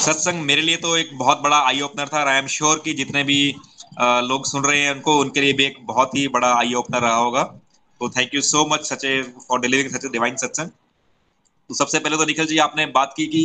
सत्संग 0.00 0.42
मेरे 0.42 0.62
लिए 0.62 0.76
तो 0.76 0.96
एक 0.96 1.10
बहुत 1.18 1.40
बड़ा 1.42 1.58
आई 1.68 1.80
ओपनर 1.80 2.08
था 2.08 2.22
आई 2.24 2.38
एम 2.38 2.46
श्योर 2.48 2.82
कि 2.84 2.92
जितने 2.94 3.24
भी 3.24 3.40
लोग 4.00 4.46
सुन 4.46 4.64
रहे 4.64 4.80
हैं 4.80 4.94
उनको, 4.94 5.18
उनके 5.20 5.40
लिए 5.40 5.52
भी 5.52 5.64
एक 5.64 5.78
बहुत 5.86 6.14
ही 6.16 6.26
बड़ा 6.28 6.52
आई 6.54 6.74
ओपनर 6.74 7.00
रहा 7.00 7.16
होगा। 7.16 7.42
तो 7.42 8.08
thank 8.10 8.34
you 8.34 8.40
so 8.42 8.66
much 8.72 8.86
such 8.92 9.06
for 9.48 9.60
delivering 9.60 9.94
such 9.94 10.06
divine 10.12 10.36
सत्संग। 10.36 10.68
तो 10.68 11.74
सबसे 11.74 11.98
पहले 11.98 12.16
तो 12.16 12.24
निखिल 12.24 12.46
जी, 12.46 12.58
आपने 12.58 12.86
बात 12.88 13.14
की 13.16 13.26
कि 13.26 13.42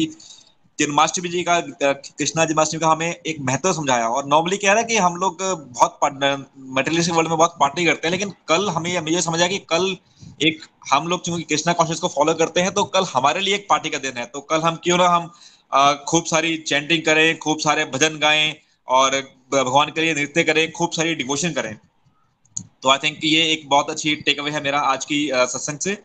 जन्माष्टमी 0.79 1.29
जी 1.29 1.43
का 1.43 1.59
कृष्णा 1.59 2.45
जन्माष्टमी 2.45 2.79
का 2.79 2.87
हमें 2.87 3.07
एक 3.07 3.37
महत्व 3.41 3.71
समझाया 3.73 4.07
और 4.07 4.25
नॉर्मली 4.27 4.57
कह 4.57 4.71
रहा 4.71 4.79
है 4.79 4.83
कि 4.83 4.97
हम 4.97 5.15
लोग 5.17 5.41
बहुत 5.41 5.99
मटेरियलिस्टिक 6.03 7.15
वर्ल्ड 7.15 7.29
में 7.29 7.37
बहुत 7.37 7.55
पार्टी 7.59 7.85
करते 7.85 8.07
हैं, 8.07 8.11
लेकिन 8.11 8.33
कल 8.47 8.69
हमें 8.69 8.99
मुझे 9.01 9.21
समझ 9.21 9.41
कि 9.41 9.57
कल 9.69 9.95
एक 10.41 10.61
हम 10.91 11.07
लोग 11.07 11.25
चूँकि 11.25 11.43
कृष्णा 11.45 11.73
कॉन्शियस 11.73 11.99
को 11.99 12.07
फॉलो 12.09 12.33
करते 12.33 12.61
हैं 12.61 12.73
तो 12.73 12.83
कल 12.95 13.05
हमारे 13.05 13.39
लिए 13.39 13.55
एक 13.55 13.67
पार्टी 13.69 13.89
का 13.89 13.97
दिन 13.99 14.17
है। 14.17 14.25
तो 14.25 14.41
कल 14.43 14.61
हम 14.61 14.75
क्यों 14.83 14.97
ना 14.97 15.07
हम 15.09 15.31
खूब 16.07 16.25
सारी 16.25 16.55
चैंटिंग 16.57 17.01
करें, 17.03 17.37
खूब 17.39 17.59
सारे 17.59 17.85
भजन 17.87 18.17
गाएँ 18.19 18.53
और 18.87 19.21
भगवान 19.53 19.91
के 19.91 20.01
लिए 20.01 20.13
नृत्य 20.13 20.43
करें, 20.43 20.71
खूब 20.71 20.91
सारी 20.91 21.15
डिवोशन 21.15 21.51
करें। 21.51 21.75
तो 22.83 22.89
आई 22.89 22.97
थिंक 22.97 23.19
ये 23.23 23.43
एक 23.51 23.67
बहुत 23.69 23.89
अच्छी 23.89 24.15
टेक 24.17 24.39
अवे 24.39 24.51
है 24.51 24.61
मेरा 24.63 24.79
आज 24.87 25.05
की 25.05 25.27
सत्संग 25.33 25.79
से। 25.79 25.97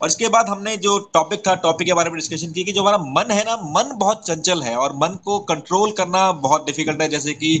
और 0.00 0.08
इसके 0.08 0.28
बाद 0.28 0.48
हमने 0.48 0.76
जो 0.76 0.98
टॉपिक 1.14 1.46
था 1.46 1.54
टॉपिक 1.62 1.86
के 1.86 1.94
बारे 1.94 2.10
में 2.10 2.18
डिस्कशन 2.18 2.52
की 2.52 2.64
कि 2.64 2.72
जो 2.72 2.80
हमारा 2.80 2.98
मन 2.98 3.30
है 3.30 3.44
ना, 3.44 3.56
मन 3.56 3.92
बहुत 3.98 4.26
चंचल 4.26 4.62
है 4.62 4.76
और 4.76 4.96
मन 4.96 5.18
को 5.24 5.38
कंट्रोल 5.44 5.92
करना 5.92 6.30
बहुत 6.40 6.66
डिफ़िकल्ट 6.66 7.02
है। 7.02 7.08
जैसे 7.08 7.32
कि 7.34 7.56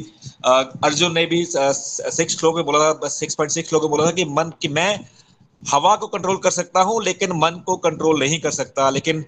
अर्जुन 0.46 1.14
ने 1.14 1.24
भी 1.26 1.44
सिक्स 1.46 2.38
श्लोक 2.38 2.56
में 2.56 2.64
बोला 2.64 2.92
था 2.94 3.08
सिक्स 3.10 3.34
पॉइंट 3.34 3.52
सिक्स 3.52 3.68
श्लोक 3.68 3.82
में 3.82 3.90
बोला 3.90 4.06
था 4.06 4.10
कि 4.10 4.24
मन 4.30 4.52
कि 4.62 4.68
मैं 4.70 4.98
हवा 5.62 5.94
को 5.96 6.06
कंट्रोल 6.06 6.36
कर 6.36 6.50
सकता 6.50 6.80
हूँ, 6.80 7.02
लेकिन 7.04 7.32
मन 7.34 7.62
को 7.66 7.76
कंट्रोल 7.78 8.20
नहीं 8.20 8.38
कर 8.40 8.50
सकता। 8.52 8.88
लेकिन 8.90 9.24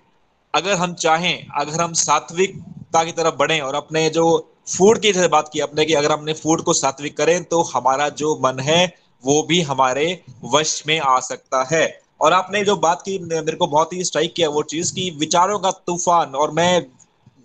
अगर 0.55 0.75
हम 0.75 0.95
चाहें, 0.97 1.47
अगर 1.61 1.81
हम 1.81 1.93
सात्विकता 1.95 3.05
की 3.05 3.13
तरफ़ 3.13 3.35
बढ़े 3.35 3.59
और 3.61 3.75
अपने 3.75 4.09
जो 4.11 4.27
फ़ूड 4.69 4.99
की 5.01 5.13
जैसे 5.13 5.29
बात 5.29 5.51
की 5.53 5.61
अपने 5.61 5.85
कि 5.85 5.95
अगर 5.95 6.13
हमने 6.13 6.33
फ़ूड 6.35 6.63
को 6.63 6.73
सात्विक 6.75 7.17
करें 7.17 7.43
तो 7.45 7.63
हमारा 7.65 8.09
जो 8.21 8.35
मन 8.45 8.61
है, 8.61 8.87
वो 9.25 9.43
भी 9.43 9.61
हमारे 9.63 10.23
वश 10.45 10.83
में 10.87 10.99
आ 11.01 11.19
सकता 11.21 11.63
है। 11.73 11.85
और 12.21 12.33
आपने 12.33 12.63
जो 12.65 12.77
बात 12.77 13.03
की 13.03 13.19
मेरे 13.19 13.57
को 13.57 13.67
बहुत 13.67 13.93
ही 13.93 14.05
स्ट्राइक 14.05 14.35
किया 14.35 14.49
वो 14.49 14.63
चीज़ 14.63 14.93
की 14.95 15.11
विचारों 15.11 15.59
का 15.59 15.71
तूफ़ान 15.71 16.35
और 16.35 16.51
मैं 16.51 16.87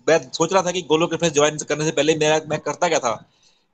मैं 0.08 0.18
सोच 0.32 0.52
रहा 0.52 0.62
था 0.62 0.70
कि 0.70 0.82
गोलो 0.82 1.06
के 1.06 1.30
ज्वाइन 1.30 1.56
करने 1.58 1.84
से 1.84 1.90
पहले 1.90 2.14
मेरा, 2.14 2.40
मैं 2.50 2.58
करता 2.58 2.88
क्या 2.88 2.98
था? 2.98 3.12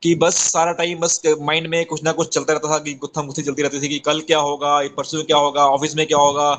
कि 0.03 0.15
बस 0.15 0.35
सारा 0.53 0.73
टाइम 0.73 0.99
बस 0.99 1.21
माइंड 1.41 1.67
में 1.67 1.85
कुछ 1.87 2.03
ना 2.05 2.13
कुछ 2.13 2.35
चलता 2.35 2.53
रहता 2.53 2.71
था 2.71 2.79
कि 2.79 2.93
गुत्थम 2.95 3.27
गुत्थी 3.27 3.43
चलती 3.43 3.63
रहती 3.63 3.81
थी 3.83 3.89
कि 3.89 3.99
कल 3.99 4.21
क्या 4.21 4.39
होगा 4.39 4.81
परसों 4.97 5.23
क्या 5.23 5.37
होगा 5.37 5.65
ऑफ़िस 5.67 5.97
में 5.97 6.07
क्या 6.07 6.19
होगा। 6.19 6.51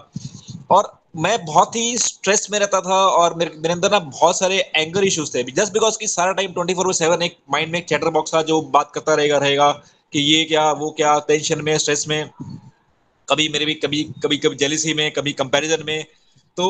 और 0.71 0.91
मैं 1.17 1.45
बहुत 1.45 1.75
ही 1.75 1.97
स्ट्रेस 1.97 2.47
में 2.51 2.59
रहता 2.59 2.81
था 2.81 2.95
और 3.07 3.33
मेरे 3.33 3.51
मेरे 3.57 3.73
अंदर 3.73 3.91
ना 3.91 3.99
बहुत 3.99 4.39
सारे 4.39 4.57
एंगर 4.75 5.03
इश्यूज़ 5.03 5.31
थे। 5.35 5.43
जस्ट 5.51 5.73
बिकॉज़ 5.73 5.97
कि 5.99 6.07
सारा 6.07 6.31
टाइम 6.31 6.51
ट्वेंटी 6.53 6.73
फोर 6.73 6.93
सेवन 6.93 7.21
एक 7.21 7.37
माइंड 7.51 7.71
में 7.71 7.79
एक 7.79 7.85
चैटर 7.85 8.09
बॉक्स 8.09 8.33
था 8.35 8.41
जो 8.41 8.61
बात 8.73 8.91
करता 8.95 9.13
रहेगा 9.13 9.37
रहेगा 9.37 9.71
कि 10.13 10.19
ये 10.19 10.43
क्या, 10.45 10.71
वो 10.71 10.91
क्या 10.91 11.17
टेंशन 11.19 11.61
में 11.61 11.77
स्ट्रेस 11.77 12.05
में। 12.07 12.29
कभी 13.29 13.47
मेरे 13.49 13.65
भी, 13.65 13.73
कभी 13.75 14.03
कभी 14.23 14.37
कभी 14.37 14.55
जेलिसी 14.55 14.93
में, 14.93 15.11
कभी 15.11 15.33
कंपैरिजन 15.33 15.83
में। 15.85 16.05
तो 16.57 16.69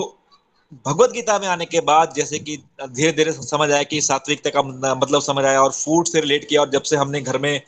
भगवत 0.85 1.11
गीता 1.11 1.37
में 1.39 1.47
आने 1.47 1.65
के 1.65 1.79
बाद 1.81 2.13
जैसे 2.15 2.39
कि 2.39 2.57
धीरे 2.81 3.11
धीरे 3.11 3.31
समझ 3.33 3.71
आया 3.71 3.83
कि 3.83 4.01
सात्विकता 4.01 4.49
का 4.49 4.61
मतलब 4.95 5.21
समझ 5.21 5.45
आया 5.45 5.61
और 5.61 5.71
फ़ूड 5.71 6.07
से 6.07 6.21
रिलेट 6.21 6.47
किया 6.49 6.61
और 6.61 6.69
जब 6.69 6.83
से 6.83 6.95
हमने 6.95 7.21
घर 7.21 7.37
में 7.37 7.61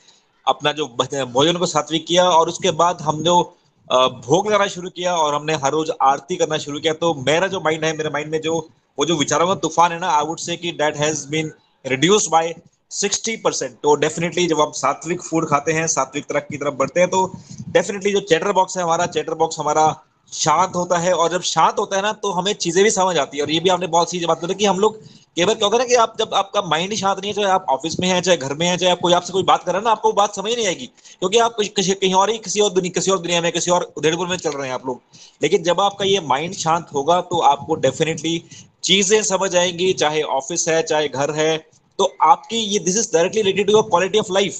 अपना 0.47 0.71
जो 0.71 0.85
भोजन 1.33 1.57
को 1.57 1.65
सात्विक 1.65 2.05
किया 2.07 2.29
और 2.29 2.49
उसके 2.49 2.71
बाद 2.77 3.01
हम 3.01 3.23
जो 3.23 3.41
भोग 3.87 4.47
लगाना 4.47 4.67
शुरू 4.67 4.89
किया 4.89 5.15
और 5.15 5.33
हमने 5.35 5.53
हर 5.63 5.71
रोज 5.71 5.91
आरती 6.01 6.35
करना 6.35 6.57
शुरू 6.57 6.79
किया 6.79 6.93
तो 6.93 7.13
मेरा 7.27 7.47
जो 7.47 7.59
माइंड 7.61 7.83
है, 7.85 7.95
मेरे 7.97 8.09
माइंड 8.09 8.31
में 8.31 8.39
जो, 8.41 8.57
वो 8.97 9.05
जो 9.05 9.17
विचारों 9.17 9.47
का 9.47 9.55
तूफ़ान 9.55 9.91
है 9.91 9.99
ना 9.99 10.09
आई 10.09 10.25
वुड 10.25 10.39
से 10.39 10.55
कि 10.57 10.71
that 10.73 10.97
has 10.97 11.27
been 11.29 11.51
reduced 11.85 12.31
by 12.31 12.53
sixty 12.91 13.35
percent. 13.37 13.73
तो 13.73 13.95
डेफिनेटली 13.95 14.45
जब 14.47 14.61
आप 14.61 14.71
सात्विक 14.75 15.21
फ़ूड 15.21 15.47
खाते 15.49 15.71
हैं, 15.71 15.87
सात्विक 15.87 16.25
तरफ़ 16.25 16.43
की 16.43 16.57
तरफ़ 16.57 16.73
बढ़ते 16.75 16.99
हैं 16.99 17.09
तो 17.09 17.25
डेफिनेटली 17.69 18.11
जो 18.11 18.19
चैटर 18.21 18.51
बॉक्स 18.51 18.77
है 18.77 18.83
हमारा 18.83 19.05
चैटर 19.07 19.33
बॉक्स 19.33 19.59
हमारा 19.59 19.93
शांत 20.31 20.75
होता 20.75 20.97
है 20.97 21.13
और 21.13 21.29
जब 21.29 21.41
शांत 21.43 21.79
होता 21.79 21.95
है 21.95 22.01
ना 22.01 22.11
तो 22.15 22.31
हमें 22.31 22.53
चीज़ें 22.55 22.83
भी 22.83 22.89
समझ 22.91 23.17
आती 23.17 23.37
है। 23.37 23.43
और 23.43 23.51
ये 23.51 23.59
भी 23.59 23.69
आपने 23.69 23.87
बहुत 23.87 24.11
सी 24.11 24.25
बात 24.25 24.41
बोली 24.41 24.55
कि 24.55 24.65
हम 24.65 24.79
लोग 24.79 24.97
केवल 25.37 25.53
क्या 25.53 25.65
होता 25.65 25.77
है 25.77 25.79
ना 25.79 25.87
कि 25.87 25.95
आप 25.95 26.15
जब 26.19 26.33
आपका 26.33 26.61
माइंड 26.61 26.91
ही 26.91 26.97
शांत 26.97 27.19
नहीं 27.19 27.31
है, 27.31 27.35
चाहे 27.35 27.47
आप 27.47 27.65
ऑफ़िस 27.69 27.99
में 27.99 28.07
हैं, 28.07 28.21
चाहे 28.21 28.37
घर 28.37 28.53
में 28.53 28.65
हैं, 28.67 28.77
चाहे 28.77 28.91
आप 28.91 28.99
कोई 28.99 29.13
आपसे 29.13 29.33
कोई 29.33 29.43
बात 29.43 29.63
कर 29.63 29.71
रहा 29.71 29.79
है 29.79 29.83
ना, 29.85 29.91
आपको 29.91 30.11
बात 30.13 30.35
समझ 30.35 30.51
नहीं 30.53 30.65
आएगी। 30.67 30.85
क्योंकि 31.19 31.37
आप 31.39 31.55
किसी 31.59 31.93
कहीं 31.93 32.13
और 32.13 32.29
ही, 32.29 32.37
किसी 32.37 32.59
और 32.59 32.69
दुनिया, 32.69 32.91
किसी 32.91 33.11
और 33.11 33.19
दुनिया 33.19 33.41
में, 33.41 33.51
किसी 33.51 33.71
और 33.71 33.91
उदयपुर 33.97 34.27
में 34.27 34.37
चल 34.37 34.51
रहे 34.51 34.67
हैं 34.67 34.73
आप 34.73 34.85
लोग। 34.85 35.01
लेकिन 35.41 35.63
जब 35.63 35.81
आपका 35.81 36.05
ये 36.05 36.19
माइंड 36.25 36.53
शांत 36.55 36.87
होगा 36.93 37.19
तो 37.21 37.39
आपको 37.45 37.75
डेफिनेटली 37.77 38.43
चीज़ें 38.83 39.21
समझ 39.23 39.55
आएँगी, 39.55 39.91
चाहे 39.93 40.21
ऑफ़िस 40.21 40.67
है, 40.67 40.81
चाहे 40.83 41.07
घर 41.07 41.31
है 41.31 41.57
तो 42.01 42.05
आपकी 42.23 42.57
ये 42.57 42.79
this 42.81 42.97
is 42.97 43.11
directly 43.13 43.41
related 43.41 43.67
to 43.67 43.81
quality 43.85 44.19
of 44.19 44.31
life 44.33 44.57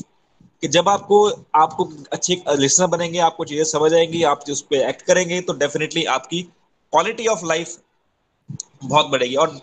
कि 0.64 0.68
जब 0.70 0.90
आपको 0.90 1.18
आपको 1.56 1.90
अच्छे 2.14 2.36
लिसनर 2.58 2.88
बनेंगे, 2.88 3.20
आपको 3.20 3.46
चीज़ें 3.46 3.64
समझ 3.66 3.94
आएँगी, 3.94 4.22
आप 4.24 4.44
उस 4.50 4.62
पर 4.64 4.90
एक्ट 4.90 5.02
करेंगे 5.02 5.40
तो 5.42 5.54
डेफिनेटली 5.56 6.04
आपकी 6.16 6.42
क्वालिटी 6.44 7.28
ऑफ़ 7.28 7.46
लाइफ 7.46 7.78
बहुत 8.84 9.06
बढ़ेगी। 9.08 9.36
और 9.36 9.60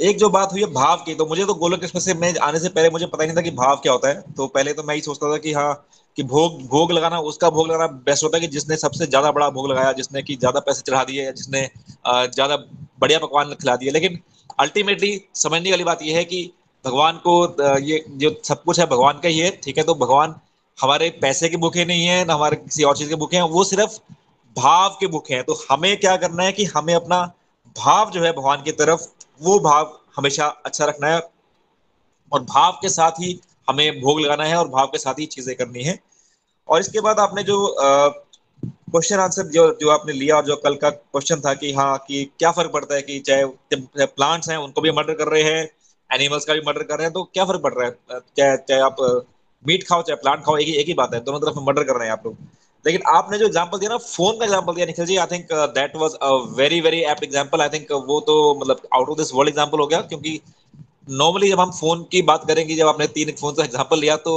एक 0.00 0.18
जो 0.18 0.28
बात 0.30 0.52
हुई 0.52 0.60
है 0.60 0.66
भाव 0.72 0.96
की 1.06 1.14
तो 1.14 1.26
मुझे 1.26 1.44
तो 1.44 1.54
गोलक 1.56 1.82
एक्सप्रेस 1.82 2.04
से, 2.04 2.14
मैं 2.14 2.34
आने 2.38 2.60
से 2.60 2.68
पहले 2.70 2.90
मुझे 2.90 3.06
पता 3.06 3.24
नहीं 3.24 3.36
था 3.36 3.42
कि 3.42 3.50
भाव 3.52 3.76
क्या 3.76 3.92
होता 3.92 4.08
है। 4.08 4.20
तो 4.32 4.46
पहले 4.48 4.72
तो 4.72 4.82
मैं 4.82 4.94
ही 4.94 5.00
सोचता 5.00 5.32
था 5.32 5.38
कि 5.38 5.52
हाँ 5.52 5.72
कि 6.16 6.22
भोग 6.24 6.62
भोग 6.68 6.92
लगाना, 6.92 7.18
उसका 7.20 7.50
भोग 7.50 7.68
लगाना 7.68 7.86
बेस्ट 8.06 8.24
होता 8.24 8.36
है 8.36 8.40
कि 8.40 8.46
जिसने 8.48 8.76
सबसे 8.76 9.06
ज़्यादा 9.06 9.30
बड़ा 9.32 9.48
भोग 9.50 9.70
लगाया, 9.70 9.92
जिसने 9.94 10.22
की 10.22 10.36
ज़्यादा 10.36 10.60
पैसे 10.60 10.82
चढ़ा 10.82 11.04
दिए, 11.04 11.24
या 11.24 11.30
जिसने 11.32 11.68
ज़्यादा 12.06 12.56
बढ़िया 13.00 13.18
पकवान 13.18 13.52
खिला 13.54 13.76
दिया 13.76 13.92
लेकिन 13.92 14.18
अल्टीमेटली 14.58 15.20
समझने 15.36 15.70
वाली 15.70 15.84
बात 15.84 16.02
यह 16.02 16.16
है 16.16 16.24
कि 16.24 16.50
भगवान 16.88 17.16
को 17.26 17.32
ये 17.80 18.04
जो 18.18 18.30
सब 18.44 18.62
कुछ 18.64 18.78
है 18.80 18.86
भगवान 18.86 19.18
का 19.20 19.28
ही 19.28 19.38
है, 19.38 19.50
ठीक 19.64 19.78
है? 19.78 19.84
तो 19.84 19.94
भगवान 19.96 20.34
हमारे 20.78 21.08
पैसे 21.22 21.48
के 21.48 21.56
भूखे 21.56 21.84
नहीं 21.84 22.06
है, 22.06 22.24
ना 22.24 22.34
हमारे 22.34 22.56
किसी 22.56 22.82
और 22.82 22.96
चीज़ 22.96 23.08
के 23.08 23.14
भूखे 23.16 23.36
हैं, 23.36 23.42
वो 23.44 23.64
सिर्फ़ 23.64 23.98
भाव 24.56 24.96
के 25.00 25.06
भूखे 25.06 25.34
हैं। 25.34 25.44
तो 25.44 25.54
हमें 25.70 25.96
क्या 26.00 26.16
करना 26.16 26.42
है 26.42 26.52
कि 26.52 26.64
हमें 26.66 26.94
अपना 26.94 27.20
भाव 27.76 28.10
जो 28.10 28.22
है 28.22 28.32
भगवान 28.32 28.62
की 28.62 28.72
तरफ़, 28.72 29.06
वो 29.42 29.58
भाव 29.60 29.98
हमेशा 30.16 30.46
अच्छा 30.66 30.84
रखना 30.84 31.08
है 31.08 31.20
और 32.32 32.42
भाव 32.44 32.78
के 32.82 32.88
साथ 32.88 33.20
ही 33.20 33.38
हमें 33.68 34.00
भोग 34.00 34.20
लगाना 34.20 34.44
है 34.44 34.56
और 34.56 34.68
भाव 34.68 34.86
के 34.86 34.98
साथ 34.98 35.18
ही 35.20 35.26
चीज़ें 35.26 35.54
करनी 35.56 35.82
है। 35.84 35.98
और 36.68 36.80
इसके 36.80 37.00
बाद 37.00 37.18
आपने 37.20 37.42
जो 37.42 37.58
क्वेश्चन 38.62 39.18
आंसर 39.20 39.46
जो 39.48 39.66
जो 39.80 39.90
आपने 39.90 40.12
लिया 40.12 40.36
और 40.36 40.44
जो 40.44 40.56
कल 40.56 40.74
का 40.76 40.90
क्वेश्चन 40.90 41.40
था 41.40 41.52
कि 41.54 41.72
हाँ 41.72 41.96
कि 42.08 42.24
क्या 42.38 42.50
फ़र्क 42.52 42.72
पड़ता 42.72 42.94
है 42.94 43.02
कि 43.02 43.18
चाहे 43.20 44.06
प्लांट्स 44.06 44.48
हैं, 44.50 44.56
उनको 44.56 44.80
भी 44.80 44.90
मर्डर 44.92 45.14
कर 45.14 45.28
रहे 45.28 45.42
हैं 45.42 45.68
एनिमल्स 46.10 46.44
का 46.44 46.54
भी 46.54 46.60
मर्डर 46.66 46.82
कर 46.84 46.96
रहे 46.96 47.06
हैं 47.06 47.12
तो 47.12 47.22
क्या 47.24 47.44
फ़र्क 47.44 47.62
पड़ 47.62 47.72
रहा 47.74 47.86
है? 47.86 48.20
चाहे 48.36 48.56
चाहे 48.58 48.80
आप 48.82 48.96
मीट 49.64 49.82
खाओ, 49.88 50.02
चाहे 50.02 50.16
प्लांट 50.16 50.44
खाओ, 50.44 50.56
एक 50.56 50.66
ही 50.66 50.74
एक 50.74 50.86
ही 50.86 50.94
बात 50.94 51.14
है, 51.14 51.20
दोनों 51.22 51.40
तरफ़ 51.40 51.58
मर्डर 51.60 51.84
कर 51.84 51.96
रहे 51.96 52.06
हैं 52.06 52.12
आप 52.12 52.26
लोग। 52.26 52.36
लेकिन 52.84 53.02
आपने 53.08 53.38
जो 53.38 53.46
एग्ज़ाम्पल 53.46 53.78
दिया 53.78 53.90
ना 53.90 53.96
फ़ोन 53.98 54.38
का 54.38 54.44
एग्ज़ाम्पल 54.44 54.74
दिया 54.74 54.86
Nikhil 54.86 55.06
ji 55.06 55.16
I 55.16 55.26
think 55.28 55.52
that 55.74 55.96
was 55.96 56.14
a 56.14 56.30
very 56.56 56.80
very 56.80 57.00
apt 57.12 57.24
example 57.24 57.60
I 57.62 57.68
think 57.68 57.92
वो 58.08 58.20
तो 58.28 58.36
मतलब 58.60 58.88
out 58.94 59.08
of 59.08 59.18
this 59.18 59.32
world 59.34 59.48
example 59.48 59.78
हो 59.78 59.86
गया, 59.86 60.00
क्योंकि 60.02 60.40
नॉर्मली 61.12 61.48
जब 61.50 61.60
हम 61.60 61.70
फ़ोन 61.72 62.02
की 62.12 62.22
बात 62.22 62.44
करेंगे, 62.48 62.74
जब 62.76 62.86
आपने 62.88 63.06
तीन 63.08 63.32
फ़ोन 63.32 63.54
का 63.54 63.64
एग्ज़ाम्पल 63.64 64.00
लिया 64.00 64.16
तो 64.18 64.34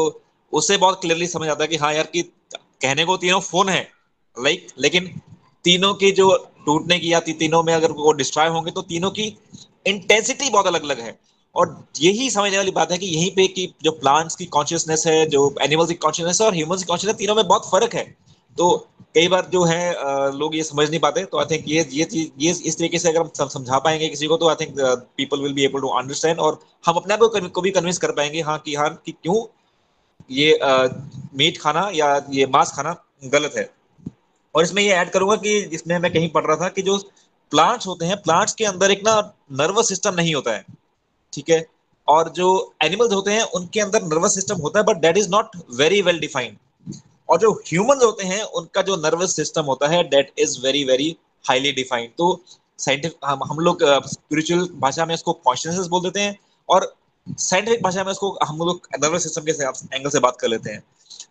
उससे 0.53 0.78
बहुत 0.78 1.01
क्लियरली 1.01 1.28
समझ 1.28 1.49
आता 1.49 1.63
है 1.63 1.67
कि 1.67 1.78
हाँ 1.78 1.93
यार, 1.93 2.05
कि 2.05 2.22
कहने 2.53 3.05
को 3.05 3.17
तीनों 3.17 3.39
फ़ोन 3.41 3.69
है। 3.69 3.82
लाइक 4.38 4.67
लेकिन 4.80 5.07
तीनों 5.65 5.93
की 5.95 6.11
जो 6.11 6.36
टूटने 6.65 6.99
की 6.99 7.11
या 7.13 7.19
तीनों 7.22 7.61
में 7.63 7.74
अगर 7.74 7.91
वो 7.97 8.11
डिस्ट्रॉय 8.13 8.47
होंगे 8.49 8.72
तो 8.72 8.82
तीनों 8.84 9.11
की 9.11 9.36
इंटेंसिटी 9.88 10.49
बहुत 10.49 10.67
अलग 10.67 10.84
अलग 10.84 10.99
है। 10.99 11.19
और 11.56 11.76
यही 12.02 12.30
समझने 12.30 12.58
वाली 12.58 12.72
बात 12.72 12.91
है 12.91 12.97
कि 12.97 13.06
यहीं 13.08 13.32
पे 13.36 13.47
कि 13.47 13.74
जो 13.84 13.91
प्लांट्स 13.93 14.36
की 14.36 14.45
कॉन्शियसनेस 14.47 15.04
है, 15.08 15.26
जो 15.26 15.56
एनिमल्स 15.62 15.89
की 15.89 15.95
कॉन्शियसनेस 15.95 16.41
है 16.41 16.47
और 16.47 16.56
ह्यूमंस 16.56 16.84
की 16.84 16.88
कॉन्शियसनेस 16.88 17.18
तीनों 17.20 17.36
में 17.36 17.47
बहुत 17.47 17.70
फ़र्क 17.72 17.95
है। 17.95 18.04
तो 18.58 18.88
कई 19.16 19.28
बार 19.28 19.47
जो 19.52 19.64
है 19.64 19.91
लोग 20.34 20.56
ये 20.56 20.64
समझ 20.64 20.89
नहीं 20.89 20.99
पाते 20.99 21.24
तो 21.26 21.39
आई 21.39 21.45
थिंक 21.45 21.64
ये 21.68 21.88
ये 21.91 22.04
चीज़, 22.06 22.30
ये 22.39 22.52
इस 22.52 22.78
तरीके 22.78 22.99
से 22.99 23.10
अगर 23.10 23.20
हम 23.20 23.47
समझा 23.49 23.80
पाएँगे 23.80 24.08
किसी 24.10 24.28
को 24.28 24.38
तो 24.38 24.49
I 24.49 24.56
think 24.56 24.76
people 25.18 25.41
will 25.41 25.54
be 25.54 25.64
able 25.66 25.82
to 25.82 25.88
understand 25.99 26.39
और 26.39 26.60
हम 26.86 26.95
अपने 26.95 27.14
आप 27.14 27.49
को 27.54 27.62
भी 27.62 27.72
कन्विंस 27.72 27.97
कर 27.97 28.12
पाएँगे 28.12 28.41
हाँ 28.41 28.58
कि 28.60 28.76
हाँ 28.76 28.89
कि 29.06 29.12
क्यों 29.14 29.43
ये 30.32 30.60
मीट 31.38 31.58
खाना 31.62 31.89
या 31.93 32.16
ये 32.32 32.45
मांस 32.45 32.72
खाना 32.72 32.95
गलत 33.26 33.54
है। 33.58 33.70
और 34.56 34.64
इसमें 34.64 34.82
ये 34.84 34.91
ऐड 34.91 35.10
करूँगा 35.10 35.36
कि 35.36 35.58
इसमें 35.76 35.97
मैं 35.99 36.12
कहीं 36.14 36.30
पढ़ 36.30 36.45
रहा 36.45 36.56
था 36.56 36.70
कि 36.70 36.82
जो 36.82 36.97
प्लांट्स 37.52 37.88
होते 37.88 38.06
हैं 38.06 38.22
प्लांट्स 38.22 38.54
के 38.54 38.66
अंदर 38.66 38.91
एक 38.91 39.02
ना 39.06 39.20
नर्वस 39.60 39.89
सिस्टम 39.89 40.16
नहीं 40.16 40.34
होता 40.36 40.52
है। 40.52 40.66
ठीक 41.34 41.49
है? 41.49 41.65
और 42.07 42.29
जो 42.36 42.47
एनिमल्स 42.84 43.13
होते 43.13 43.32
हैं 43.32 43.43
उनके 43.55 43.79
अंदर 43.79 44.03
नर्वस 44.03 44.36
सिस्टम 44.36 44.61
होता 44.61 44.79
है 44.79 44.86
but 44.86 44.97
that 45.01 45.17
is 45.17 45.29
not 45.29 45.55
very 45.77 46.01
well 46.01 46.19
defined 46.19 46.57
और 47.29 47.39
जो 47.39 47.51
ह्यूमन 47.67 48.03
होते 48.03 48.25
हैं 48.27 48.41
उनका 48.59 48.82
जो 48.82 48.95
नर्वस 49.03 49.36
सिस्टम 49.36 49.65
होता 49.65 49.88
है 49.88 50.03
that 50.09 50.32
is 50.39 50.59
very 50.63 50.84
very 50.84 51.15
highly 51.45 51.71
defined 51.73 52.09
तो 52.17 52.39
साइंटिफिक 52.79 53.17
हम, 53.25 53.43
हम 53.43 53.59
लोग 53.59 53.84
स्पिरिचुअल 54.07 54.67
भाषा 54.75 55.05
में 55.05 55.13
इसको 55.15 55.34
कॉन्शियसनेस 55.34 55.88
बोल 55.88 56.01
देते 56.03 56.19
हैं 56.19 56.38
और 56.69 56.93
साइंटिफिक 57.27 57.84
भाषा 57.84 58.03
में 58.03 58.11
इसको 58.11 58.38
हम 58.43 58.57
लोग 58.59 58.88
नर्वस 59.03 59.23
सिस्टम 59.23 59.41
के 59.45 59.95
एंगल 59.95 60.09
से 60.09 60.19
बात 60.19 60.38
कर 60.41 60.47
लेते 60.47 60.71
हैं. 60.71 60.84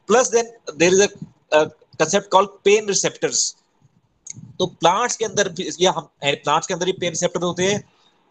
Plus 0.09 0.30
then 0.30 0.53
there 0.78 0.92
is 0.92 1.03
a 1.03 1.64
concept 2.01 2.30
called 2.30 2.51
pain 2.64 2.86
receptors 2.88 3.55
तो 4.59 4.66
प्लांट्स 4.66 5.16
के 5.16 5.24
अंदर 5.24 5.55
या 5.80 5.92
हम 5.92 6.09
प्लांट्स 6.22 6.66
के 6.66 6.74
अंदर 6.74 6.86
ही 6.86 6.92
पेन 7.01 7.11
रिसेप्टर 7.11 7.42
होते 7.42 7.64
हैं 7.64 7.80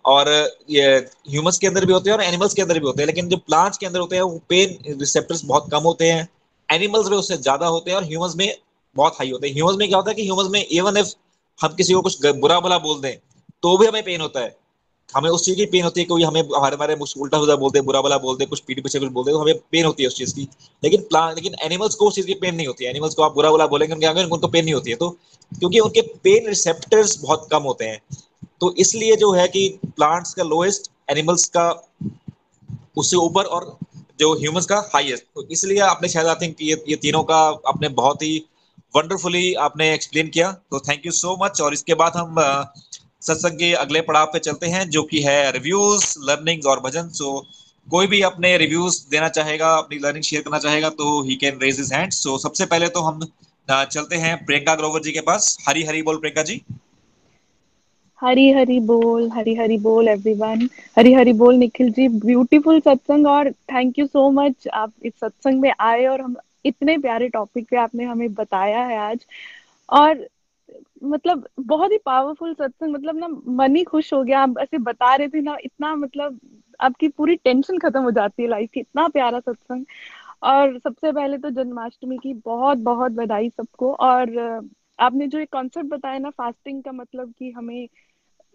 और 0.06 0.30
ये 0.70 0.86
ह्यूमस 1.30 1.58
के 1.58 1.68
अंदर 1.68 1.86
भी 1.86 1.94
होते 1.94 2.10
हैं 2.10 2.18
और 2.18 2.24
एनिमल्स 2.24 2.54
के 2.54 2.62
अंदर 2.62 2.80
भी 2.80 2.86
होते 2.86 3.02
हैं, 3.02 3.08
लेकिन 3.08 3.30
जो 3.30 3.38
प्लांट्स 3.38 3.78
के 3.78 3.86
अंदर 3.86 4.00
होते 4.00 4.16
हैं, 4.16 4.24
वो 4.24 4.42
पेन 4.50 4.78
रिसेप्टर्स 5.00 5.44
बहुत 5.46 5.70
कम 5.72 5.84
होते 5.84 6.12
हैं। 6.12 6.28
एनिमल्स 6.70 7.10
में 7.10 7.18
उससे 7.18 7.38
ज़्यादा 7.38 7.68
होते 7.68 7.92
हैं 7.92 7.98
और 7.98 8.04
ह्यूमंस 8.04 8.36
में 8.36 8.54
बहुत 8.96 9.14
हाई 9.14 9.32
होते 9.32 9.48
हैं। 9.48 9.54
ह्यूमस 9.56 9.76
में 9.76 9.88
क्या 9.88 9.98
होता 9.98 10.12
है 10.12 10.16
कि 10.16 10.24
ह्यूमंस 10.24 10.50
में 10.52 10.66
इवन 10.66 10.98
इफ़ 10.98 11.14
हम 11.60 11.74
किसी 11.76 11.94
को 11.94 12.02
कुछ 12.02 12.26
बुरा 12.26 12.60
भला 12.60 12.78
बोल 12.80 13.00
दें 13.02 13.16
तो 13.64 13.78
भी 13.78 13.86
हमें 13.86 14.04
पेन 14.04 14.22
होता 14.22 14.40
है। 14.40 14.56
हमें 15.10 15.30
उस 15.30 15.44
चीज़ 15.46 15.56
की 15.58 15.66
पेन 15.66 15.84
होती 15.84 16.00
है, 16.02 16.06
कोई 16.06 16.24
हमें 16.24 16.42
हमारे 16.42 16.76
हमारे 16.76 16.94
उल्टा 16.94 17.38
सुधा 17.40 17.56
बोलते 17.56 17.80
हैं 17.80 17.86
बुरा 17.86 18.02
भला 18.02 18.18
बोलते 18.18 18.44
हैं 18.44 18.50
कुछ 18.50 18.60
पीठ 18.60 18.84
पीछे 18.84 19.00
कुछ 19.00 19.10
बोलते 19.12 19.32
हैं 19.32 19.38
तो 19.38 19.42
हमें 19.42 19.56
पेन 19.72 19.86
होती 19.86 20.04
है 20.04 20.08
उस 20.08 20.16
चीज़ 20.18 20.34
की। 20.36 20.48
लेकिन 20.84 21.02
प्लांट 21.04 21.36
लेकिन 21.36 21.56
एनिमल्स 21.64 21.96
को 21.96 22.08
उस 22.08 22.16
चीज़ 22.16 22.28
की 22.28 22.34
पेन 22.34 22.56
नहीं 22.56 22.68
होती 22.68 22.86
है। 22.86 22.90
एनिमल्स 22.92 23.16
को 23.16 23.24
आप 23.24 23.34
बुरा 23.36 23.52
भला 23.52 23.68
बोलेंगे, 23.68 23.94
उनके 23.94 24.06
आगे 24.06 24.24
उनको 24.24 24.48
पेन 24.48 24.66
नहीं 24.66 24.74
होती 24.74 24.92
है। 24.92 24.98
तो 24.98 25.10
क्योंकि 25.52 25.80
उनके 25.80 26.02
पेन 26.24 26.48
रिसेप्टर्स 26.48 27.18
बहुत 27.22 27.48
कम 27.52 27.64
होते 27.64 27.86
हैं। 27.86 28.00
तो 28.62 28.74
इसलिए 28.80 29.16
जो 29.16 29.32
है 29.34 29.48
कि 29.48 29.68
प्लांट्स 29.86 30.34
का 30.34 30.44
लोएस्ट 30.46 30.92
एनिमल्स 31.12 31.46
का 31.50 31.70
उससे 32.98 33.18
ऊपर 33.18 33.44
और 33.46 33.78
जो 34.20 34.34
ह्यूमंस 34.40 34.66
का 34.66 34.78
हाईएस्ट 34.94 35.24
तो 35.36 35.48
इसलिए 35.52 35.80
आपने 35.82 36.10
शायद 36.10 36.28
आई 36.28 36.36
थिंक 36.42 36.56
ये 36.62 36.84
ये 36.90 36.96
तीनों 36.98 37.24
का 37.24 37.38
आपने 37.68 37.90
बहुत 38.00 38.24
ही 38.24 38.38
वंडरफुली 38.96 39.54
आपने 39.64 39.94
एक्सप्लेन 39.94 40.28
किया। 40.30 40.52
तो 40.52 40.80
थैंक 40.80 41.06
यू 41.06 41.12
सो 41.14 41.38
मच 41.42 41.62
और 41.62 41.74
इसके 41.74 41.94
बाद 41.94 42.14
हम 42.18 42.36
सत्संग 43.22 43.58
के 43.60 43.72
अगले 43.76 44.02
पड़ाव 44.02 44.26
पे 44.34 44.40
चलते 44.40 44.68
हैं, 44.68 44.90
जो 44.90 45.04
कि 45.04 45.22
है 45.22 45.52
रिव्यूज़ 45.52 46.06
लर्निंग्स 46.22 46.66
और 46.66 46.80
भजन। 46.80 47.10
सो 47.12 47.46
कोई 47.88 48.08
भी 48.08 48.22
अपने 48.24 48.56
रिव्यूज़ 48.58 49.00
देना 49.12 49.30
चाहेगा, 49.30 49.74
अपनी 49.76 50.00
लर्निंग 50.00 50.24
शेयर 50.24 50.42
करना 50.42 50.60
चाहेगा 50.60 50.90
तो 50.92 51.22
he 51.24 51.36
can 51.36 51.60
raise 51.62 51.80
his 51.80 51.94
hand 51.94 52.12
so 52.14 52.38
सबसे 52.38 52.66
पहले 52.66 52.88
तो 52.90 53.02
हम 53.02 53.28
चलते 53.68 54.16
हैं 54.18 54.36
प्रियंका 54.46 54.76
ग्रोवर 54.76 55.02
जी 55.02 55.12
के 55.12 55.22
पास। 55.24 55.58
हरी 55.68 55.84
हरी 55.86 56.02
बोल 56.04 56.18
प्रियंका 56.18 56.44
जी। 56.44 56.62
हरी 58.20 58.50
हरी 58.52 58.80
बोल, 58.82 59.30
हरी 59.32 59.54
हरी 59.56 59.78
बोल 59.80 60.08
एवरीवन 60.08 60.68
हरी 60.98 61.14
हरी 61.14 61.34
बोल, 61.34 61.56
निखिल 61.58 61.92
जी 61.94 62.08
ब्यूटीफुल 62.20 62.80
सत्संग 62.82 63.28
और 63.28 63.52
थैंक 63.72 64.00
यू 64.00 64.06
सो 64.08 64.30
मच 64.32 64.68
आप 64.76 64.94
इस 65.06 65.14
सत्संग 65.20 65.62
में 65.62 65.72
आए 65.82 66.06
और 66.08 66.22
हम 66.22 66.36
इतने 66.66 66.98
प्यारे 66.98 67.30
टॉपिक 67.30 67.68
पे 67.70 67.78
आपने 67.78 68.04
हमें 68.06 68.34
बताया 68.34 68.84
है 68.86 68.98
आज। 69.00 69.26
और 69.90 70.28
मतलब 71.04 71.48
बहुत 71.62 71.92
ही 71.92 71.98
पावरफुल 72.06 72.54
सत्संग 72.54 72.94
मतलब 72.94 73.18
ना 73.18 73.28
मन 73.56 73.76
ही 73.76 73.84
खुश 73.84 74.14
हो 74.14 74.24
गया। 74.24 74.40
आप 74.42 74.58
ऐसे 74.60 74.78
बता 74.80 75.14
रहे 75.16 75.28
थे 75.28 75.42
ना, 75.42 75.58
इतना 75.64 75.96
मतलब 75.96 76.40
आपकी 76.80 77.08
पूरी 77.10 77.36
टेंशन 77.36 77.78
खत्म 77.78 78.02
हो 78.04 78.12
जाती 78.12 78.44
है 78.44 78.50
लाइफ 78.50 78.70
की। 78.74 78.80
इतना 78.80 79.08
प्यारा 79.08 79.40
सत्संग 79.40 79.86
और 80.44 80.78
सबसे 80.80 81.12
पहले 81.12 81.38
तो 81.38 81.50
जन्माष्टमी 81.52 82.18
की 82.18 82.34
बहुत 82.46 82.78
बहुत 82.84 83.12
बधाई 83.14 83.50
सबको। 83.50 83.94
और 83.94 84.30
आपने 85.00 85.28
जो 85.28 85.40
एक 85.40 85.52
कॉन्सेप्ट 85.52 85.90
बताया 85.90 86.20
ना 86.20 86.30
फास्टिंग 86.30 86.84
का 86.84 86.92
मतलब 86.92 87.34
कि 87.40 87.52
हमें 87.52 87.88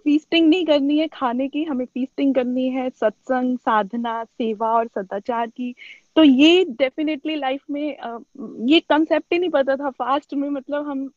फीस्टिंग 0.07 0.49
नहीं 0.49 0.65
करनी 0.67 0.99
है, 0.99 1.07
खाने 1.09 1.49
की 1.49 1.63
हमें 1.65 1.85
फीस्टिंग 1.85 2.35
करनी 2.35 2.69
है, 2.69 2.89
सत्संग, 2.91 3.59
साधना, 3.59 4.23
सेवा 4.25 4.73
और 4.73 4.87
सदाचार 4.87 5.47
की। 5.47 5.75
तो 6.17 6.23
ये 6.25 6.65
डेफिनेटली 6.71 7.37
लाइफ 7.37 7.63
में 7.71 7.97
ये 8.69 8.81
कंसेप्ट 8.81 9.33
ही 9.33 9.39
नहीं 9.39 9.51
पता 9.51 9.77
था। 9.77 9.91
फास्ट 9.91 10.35
में 10.35 10.49
मतलब 10.51 10.89
हम 10.89 11.11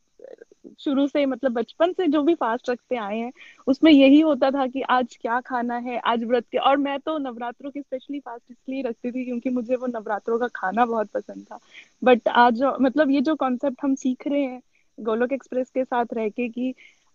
शुरू 0.80 1.06
से 1.08 1.26
मतलब 1.26 1.52
बचपन 1.52 1.92
से 1.94 2.08
जो 2.08 2.22
भी 2.24 2.34
फास्ट 2.36 2.70
रखते 2.70 2.96
आए 2.96 3.18
हैं, 3.18 3.32
उसमें 3.68 3.92
यही 3.92 4.20
होता 4.22 4.50
था 4.52 4.66
कि 4.68 4.82
आज 4.82 5.18
क्या 5.22 5.40
खाना 5.40 5.78
है, 5.78 5.98
आज 6.00 6.24
व्रत 6.24 6.46
के, 6.52 6.58
और 6.58 6.78
मैं 6.78 7.00
तो 7.00 7.18
नवरात्रों 7.18 7.72
की 7.72 7.82
स्पेशली 7.82 8.20
फास्ट 8.20 8.52
इसलिए 8.52 8.82
रखती 8.82 9.12
थी 9.12 9.26
क्योंकि 9.26 9.50
मुझे 9.50 9.76
वो 9.76 9.88
नवरात्रों 9.88 10.40
का 10.40 10.48
खाना 10.56 10.86
बहुत 10.86 11.10
पसंद 11.10 11.46
था। 11.52 11.60
बट 12.02 12.28
आज 12.28 12.64
मतलब 12.82 13.12
ये 13.12 13.22
जो 13.22 13.36
कॉन्सेप्ट 13.36 13.84
हम 13.84 13.96
सीख 13.96 14.28
रहे 14.28 14.42
हैं 14.42 14.62
गोलोक 14.98 15.34
एक्सप्रेस 15.34 15.70
के 15.70 15.84
साथ 15.84 16.14
रह 16.14 16.30
के 16.30 16.48
कि 16.50 16.74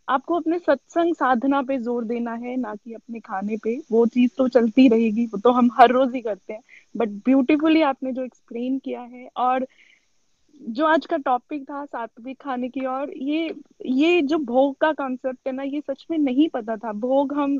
आपको 0.09 0.37
अपने 0.37 0.59
सत्संग 0.59 1.15
साधना 1.15 1.61
पे 1.63 1.77
ज़ोर 1.79 2.05
देना 2.05 2.33
है, 2.35 2.57
ना 2.57 2.75
कि 2.75 2.93
अपने 2.95 3.21
खाने 3.21 3.57
पे। 3.57 3.77
वो 3.93 4.05
चीज़ 4.07 4.31
तो 4.39 4.47
चलती 4.49 4.89
रहेगी, 4.89 5.27
वो 5.27 5.39
तो 5.39 5.51
हम 5.53 5.71
हर 5.73 5.91
रोज 5.91 6.15
ही 6.15 6.21
करते 6.21 6.53
हैं। 6.53 6.63
बट 6.95 7.09
ब्यूटीफुली 7.27 7.83
आपने 7.83 8.13
जो 8.13 8.25
एक्सप्लेन 8.25 8.79
किया 8.79 9.01
है 9.01 9.29
और 9.37 9.67
जो 10.61 10.87
आज 10.87 11.07
का 11.07 11.17
टॉपिक 11.17 11.63
था 11.63 11.85
सात्विक 11.85 12.41
खाने 12.41 12.69
की 12.69 12.85
और 12.87 13.13
ये 13.19 13.55
ये 13.87 14.21
जो 14.23 14.39
भोग 14.39 14.77
का 14.81 14.93
कॉन्सेप्ट 14.93 15.47
है 15.47 15.53
ना, 15.53 15.63
ये 15.63 15.81
सच 15.81 16.07
में 16.11 16.19
नहीं 16.19 16.49
पता 16.49 16.77
था। 16.77 16.93
भोग 16.93 17.33
हम 17.35 17.59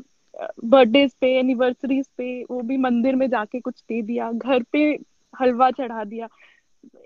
बर्थडे 0.65 1.07
पे 1.21 1.33
एनिवर्सरीज 1.39 2.05
पे, 2.17 2.43
वो 2.43 2.61
भी 2.61 2.77
मंदिर 2.77 3.15
में 3.15 3.29
जाके 3.29 3.59
कुछ 3.59 3.83
दे 3.89 4.01
दिया, 4.01 4.31
घर 4.31 4.63
पे 4.71 4.99
हलवा 5.33 5.69
चढ़ा 5.71 6.03
दिया। 6.03 6.27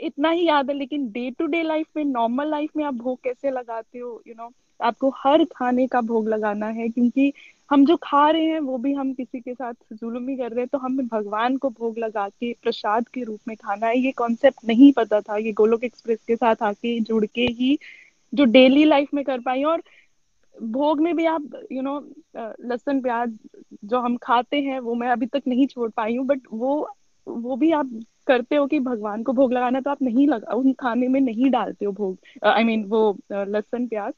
इतना 0.01 0.30
ही 0.30 0.47
याद 0.47 0.69
है 0.69 0.75
लेकिन 0.75 1.09
डे 1.11 1.30
टू 1.32 1.45
डे 1.47 1.61
लाइफ 1.63 1.88
में 1.97 2.03
नॉर्मल 2.05 2.49
लाइफ 2.49 2.69
में 2.78 2.84
आप 2.84 2.93
भोग 2.93 3.19
कैसे 3.23 3.51
लगाते 3.51 3.99
हो? 3.99 4.09
यू 4.28 4.34
you 4.34 4.38
नो 4.38 4.43
know, 4.43 4.55
आपको 4.80 5.09
हर 5.17 5.43
खाने 5.45 5.88
का 5.88 6.01
भोग 6.01 6.28
लगाना 6.30 6.67
है 6.67 6.88
क्योंकि 6.89 7.32
हम 7.69 7.86
जो 7.86 7.95
खा 8.03 8.30
रहे 8.30 8.45
हैं 8.45 8.59
वो 8.59 8.78
भी 8.78 8.93
हम 8.93 9.13
किसी 9.13 9.39
के 9.39 9.53
साथ 9.53 9.73
जुल्म 9.93 10.28
ही 10.30 10.36
कर 10.38 10.51
रहे 10.51 10.59
हैं 10.59 10.67
तो 10.71 10.78
हमें 10.78 11.05
भगवान 11.07 11.57
को 11.57 11.69
भोग 11.69 11.97
लगा 11.99 12.28
के 12.30 12.51
प्रसाद 12.63 13.07
के 13.13 13.23
रूप 13.23 13.39
में 13.47 13.55
खाना 13.57 13.88
है। 13.88 13.97
ये 13.99 14.11
कॉन्सेप्ट 14.11 14.65
नहीं 14.67 14.91
पता 14.93 15.21
था 15.21 15.38
ये 15.38 15.51
गोलोक 15.53 15.84
एक्सप्रेस 15.84 16.19
के 16.28 16.36
साथ 16.36 16.63
आके 16.63 16.99
जुड़ 17.01 17.25
के 17.25 17.45
ही 17.59 17.78
जो 18.34 18.45
डेली 18.45 18.84
लाइफ 18.86 19.13
में 19.13 19.23
कर 19.25 19.39
पाई। 19.39 19.63
और 19.63 19.84
भोग 20.55 20.99
में 21.01 21.15
भी 21.15 21.25
आप 21.25 21.49
यू 21.71 21.82
नो 21.82 21.99
लहसुन 22.36 23.01
प्याज 23.01 23.38
जो 23.86 23.99
हम 23.99 24.17
खाते 24.17 24.61
हैं 24.61 24.80
वो 24.80 24.95
मैं 24.95 25.09
अभी 25.09 25.25
तक 25.25 25.41
नहीं 25.47 25.67
छोड़ 25.67 25.89
पाई 25.91 26.15
हूँ 26.17 26.25
बट 26.28 26.41
वो 26.53 26.75
वो 27.28 27.55
भी 27.55 27.71
आप 27.71 27.89
करते 28.28 28.55
हो 28.55 28.65
कि 28.67 28.80
भगवान 28.80 29.23
को 29.23 29.34
भोग 29.34 29.53
लगाना 29.53 29.82
तो 29.82 29.89
आप 29.91 30.01
नहीं 30.01 30.28
लगा 30.28 30.53
उन 30.53 30.73
खाने 30.73 31.07
में 31.07 31.19
नहीं 31.21 31.49
डालते 31.51 31.86
हो 31.86 31.91
भोग 31.91 32.17
आई 32.45 32.63
I 32.63 32.65
मीन 32.65 32.80
mean, 32.80 32.91
वो 32.91 33.17
लहसुन 33.32 33.88
प्याज। 33.88 34.13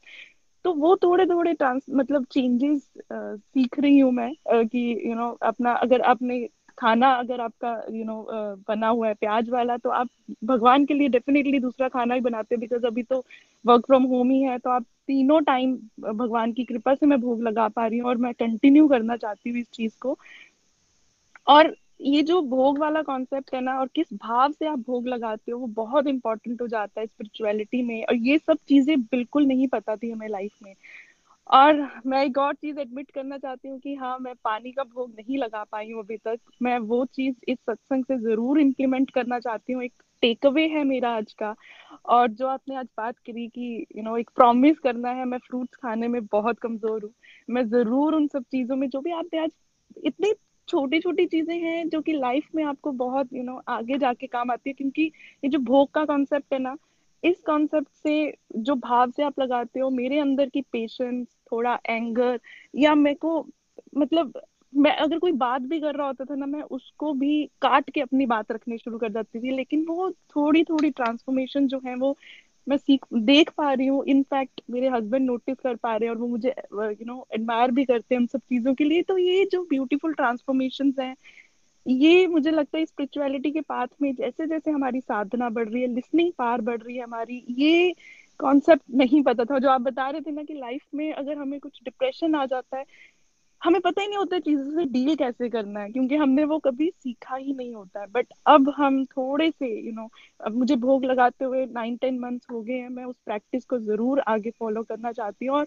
तो 0.64 0.72
वो 0.74 0.96
थोड़े 0.96 1.26
थोड़े 1.26 1.52
ट्रांस 1.52 1.82
मतलब 1.90 2.24
चेंजेस 2.24 2.90
सीख 3.12 3.78
रही 3.80 3.98
हूँ 3.98 4.12
मैं 4.12 4.32
कि 4.66 5.02
यू 5.06 5.14
नो 5.14 5.30
अपना 5.42 5.72
अगर 5.72 6.00
आपने 6.00 6.48
खाना 6.78 7.10
अगर 7.12 7.40
आपका 7.40 7.70
यू 7.90 8.04
नो 8.04 8.26
बना 8.68 8.88
हुआ 8.88 9.08
है 9.08 9.14
प्याज 9.14 9.48
वाला 9.50 9.76
तो 9.76 9.90
आप 9.90 10.08
भगवान 10.44 10.84
के 10.84 10.94
लिए 10.94 11.08
डेफिनेटली 11.08 11.58
दूसरा 11.58 11.88
खाना 11.88 12.14
ही 12.14 12.20
बनाते 12.20 12.54
हैं 12.54 12.60
बिकॉज़ 12.60 12.86
अभी 12.86 13.02
तो 13.02 13.24
वर्क 13.66 13.86
फ्रॉम 13.86 14.02
होम 14.02 14.30
ही 14.30 14.42
है 14.42 14.58
तो 14.58 14.70
आप 14.70 14.82
तीनों 15.06 15.40
टाइम 15.40 15.78
भगवान 16.00 16.52
की 16.52 16.64
कृपा 16.64 16.94
से 16.94 17.06
मैं 17.06 17.20
भोग 17.20 17.42
लगा 17.42 17.68
पा 17.68 17.86
रही 17.86 17.98
हूँ 17.98 18.08
और 18.08 18.16
मैं 18.16 18.34
कंटिन्यू 18.34 18.88
करना 18.88 19.16
चाहती 19.16 19.50
हूँ 19.50 19.58
इस 19.58 19.70
चीज़ 19.70 19.92
को। 20.00 20.18
और 21.48 21.76
ये 22.00 22.22
जो 22.22 22.40
भोग 22.42 22.78
वाला 22.78 23.02
कॉन्सेप्ट 23.02 23.54
है 23.54 23.60
ना 23.60 23.78
और 23.80 23.88
किस 23.94 24.12
भाव 24.14 24.52
से 24.52 24.66
आप 24.66 24.78
भोग 24.78 25.08
लगाते 25.08 25.52
हो 25.52 25.58
वो 25.58 25.66
बहुत 25.66 26.06
इंपॉर्टेंट 26.06 26.62
हो 26.62 26.66
जाता 26.68 27.00
है 27.00 27.06
स्पिरिचुअलिटी 27.06 27.82
में 27.82 28.04
और 28.04 28.14
ये 28.16 28.38
सब 28.38 28.58
चीज़ें 28.68 29.00
बिल्कुल 29.00 29.46
नहीं 29.46 29.66
पता 29.68 29.96
थी 29.96 30.10
हमें 30.10 30.28
लाइफ 30.28 30.52
में। 30.62 30.74
और 31.50 31.80
मैं 32.06 32.24
एक 32.24 32.38
और 32.38 32.54
चीज़ 32.54 32.78
एडमिट 32.78 33.10
करना 33.10 33.38
चाहती 33.38 33.68
हूँ 33.68 33.78
कि 33.78 33.94
हाँ 33.94 34.16
मैं 34.18 34.34
पानी 34.44 34.72
का 34.72 34.82
भोग 34.84 35.10
नहीं 35.10 35.38
लगा 35.38 35.64
पाई 35.64 35.90
हूँ 35.92 36.02
अभी 36.02 36.16
तक। 36.16 36.38
मैं 36.62 36.78
वो 36.78 37.04
चीज़ 37.06 37.34
इस 37.48 37.58
सत्संग 37.60 38.04
से 38.04 38.18
ज़रूर 38.18 38.60
इम्प्लीमेंट 38.60 39.10
करना 39.10 39.38
चाहती 39.38 39.72
हूँ। 39.72 39.82
एक 39.84 39.92
टेक 40.22 40.46
अवे 40.46 40.66
है 40.68 40.84
मेरा 40.84 41.10
आज 41.16 41.32
का 41.32 41.54
और 42.06 42.28
जो 42.30 42.46
आपने 42.46 42.76
आज 42.76 42.86
बात 42.96 43.18
करी 43.18 43.46
कि 43.48 43.62
यू 43.62 43.96
you 43.96 44.04
नो 44.04 44.10
know, 44.10 44.20
एक 44.20 44.30
प्रॉमिस 44.36 44.78
करना 44.78 45.10
है 45.10 45.24
मैं 45.24 45.38
फ्रूट्स 45.38 45.76
खाने 45.76 46.08
में 46.08 46.24
बहुत 46.26 46.58
कमज़ोर 46.58 47.02
हूँ। 47.02 47.12
मैं 47.48 47.68
ज़रूर 47.68 48.14
उन 48.14 48.26
सब 48.26 48.42
चीज़ों 48.42 48.76
में 48.76 48.88
जो 48.88 49.00
भी 49.00 49.12
आपने 49.12 49.40
आज 49.40 49.50
इतनी 50.04 50.32
छोटी 50.70 51.00
छोटी 51.00 51.26
चीज़ें 51.26 51.56
हैं 51.58 51.88
जो 51.88 52.00
कि 52.00 52.12
लाइफ 52.12 52.48
में 52.54 52.64
आपको 52.64 52.92
बहुत 52.92 53.32
यू 53.32 53.38
you 53.38 53.46
नो 53.46 53.52
know, 53.52 53.64
आगे 53.68 53.98
जाके 53.98 54.26
काम 54.26 54.50
आती 54.50 54.70
है 54.70 54.74
क्योंकि 54.74 55.12
ये 55.44 55.48
जो 55.48 55.58
भोग 55.58 55.90
का 55.90 56.04
कॉन्सेप्ट 56.04 56.52
है 56.52 56.58
ना 56.58 56.76
इस 57.22 57.42
कॉन्सेप्ट 57.46 57.88
से 58.02 58.14
जो 58.56 58.74
भाव 58.74 59.10
से 59.10 59.22
आप 59.22 59.40
लगाते 59.40 59.80
हो 59.80 59.90
मेरे 59.90 60.18
अंदर 60.18 60.48
की 60.48 60.60
पेशेंस 60.62 61.26
थोड़ा 61.52 61.78
एंगर 61.88 62.40
या 62.74 62.94
मेरे 62.94 63.14
को 63.14 63.46
मतलब 63.96 64.40
मैं 64.72 64.94
अगर 64.96 65.18
कोई 65.18 65.32
बात 65.32 65.62
भी 65.62 65.80
कर 65.80 65.94
रहा 65.94 66.06
होता 66.06 66.24
था 66.24 66.34
ना 66.34 66.46
मैं 66.46 66.62
उसको 66.70 67.12
भी 67.12 67.44
काट 67.62 67.90
के 67.90 68.00
अपनी 68.00 68.26
बात 68.26 68.52
रखनी 68.52 68.78
शुरू 68.78 68.98
कर 68.98 69.08
देती 69.08 69.40
थी 69.40 69.50
लेकिन 69.50 69.84
वो 69.88 70.10
थोड़ी 70.10 70.64
थोड़ी 70.64 70.90
ट्रांसफॉर्मेशन 70.90 71.66
जो 71.66 71.80
है 71.86 71.94
वो 71.94 72.16
मैं 72.70 72.76
सीख, 72.76 73.04
देख 73.14 73.50
पा 73.56 73.72
रही 73.72 73.86
हूँ 73.86 74.04
इनफैक्ट 74.08 74.60
मेरे 74.70 74.88
हस्बैंड 74.88 75.26
नोटिस 75.26 75.56
कर 75.58 75.74
पा 75.76 75.94
रहे 75.96 76.08
हैं 76.08 76.14
और 76.14 76.20
वो 76.20 76.26
मुझे 76.28 76.48
यू 76.48 77.04
नो 77.06 77.26
एडमायर 77.34 77.70
भी 77.70 77.84
करते 77.84 78.14
हैं 78.14 78.20
उन 78.20 78.26
सब 78.26 78.40
चीज़ों 78.40 78.74
के 78.74 78.84
लिए। 78.84 79.02
तो 79.02 79.18
ये 79.18 79.44
जो 79.52 79.62
ब्यूटीफुल 79.70 80.14
ट्रांसफॉर्मेशन 80.14 80.92
हैं, 81.00 81.14
ये 81.86 82.26
मुझे 82.28 82.50
लगता 82.50 82.78
है 82.78 82.84
स्पिरिचुअलिटी 82.86 83.50
के 83.50 83.60
पाथ 83.62 83.86
में 84.02 84.14
जैसे 84.14 84.46
जैसे 84.46 84.70
हमारी 84.70 85.00
साधना 85.00 85.48
बढ़ 85.50 85.68
रही 85.68 85.82
है 85.82 85.88
लिसनिंग 85.88 86.32
पार 86.38 86.60
बढ़ 86.60 86.80
रही 86.80 86.96
है 86.96 87.02
हमारी, 87.02 87.44
ये 87.50 87.94
कॉन्सेप्ट 88.40 88.82
नहीं 88.94 89.22
पता 89.22 89.44
था। 89.44 89.58
जो 89.58 89.68
आप 89.70 89.80
बता 89.80 90.08
रहे 90.10 90.20
थे 90.20 90.30
ना 90.30 90.42
कि 90.42 90.54
लाइफ 90.54 90.82
में 90.94 91.12
अगर 91.12 91.38
हमें 91.38 91.58
कुछ 91.60 91.80
डिप्रेशन 91.84 92.34
आ 92.34 92.44
जाता 92.46 92.78
है 92.78 92.84
हमें 93.62 93.80
पता 93.80 94.02
ही 94.02 94.08
नहीं 94.08 94.18
होता 94.18 94.38
चीज़ों 94.38 94.70
से 94.74 94.84
डील 94.90 95.14
कैसे 95.16 95.48
करना 95.48 95.80
है 95.80 95.90
क्योंकि 95.90 96.16
हमने 96.16 96.44
वो 96.44 96.58
कभी 96.58 96.90
सीखा 96.92 97.36
ही 97.36 97.52
नहीं 97.52 97.74
होता। 97.74 98.00
है 98.00 98.06
बट 98.12 98.26
अब 98.48 98.72
हम 98.76 99.04
थोड़े 99.06 99.50
से 99.50 99.66
यू 99.68 99.82
you 99.82 99.94
नो 99.94 100.02
know, 100.02 100.10
अब 100.40 100.56
मुझे 100.56 100.76
भोग 100.78 101.04
लगाते 101.04 101.44
हुए 101.44 101.64
नाइन 101.66 101.96
टेन 101.96 102.18
मंथ्स 102.20 102.46
हो 102.52 102.60
गए 102.62 102.74
हैं 102.74 102.88
मैं 102.88 103.04
उस 103.04 103.16
प्रैक्टिस 103.26 103.64
को 103.64 103.78
ज़रूर 103.80 104.20
आगे 104.28 104.50
फॉलो 104.50 104.82
करना 104.82 105.12
चाहती 105.12 105.46
हूँ। 105.46 105.56
और 105.56 105.66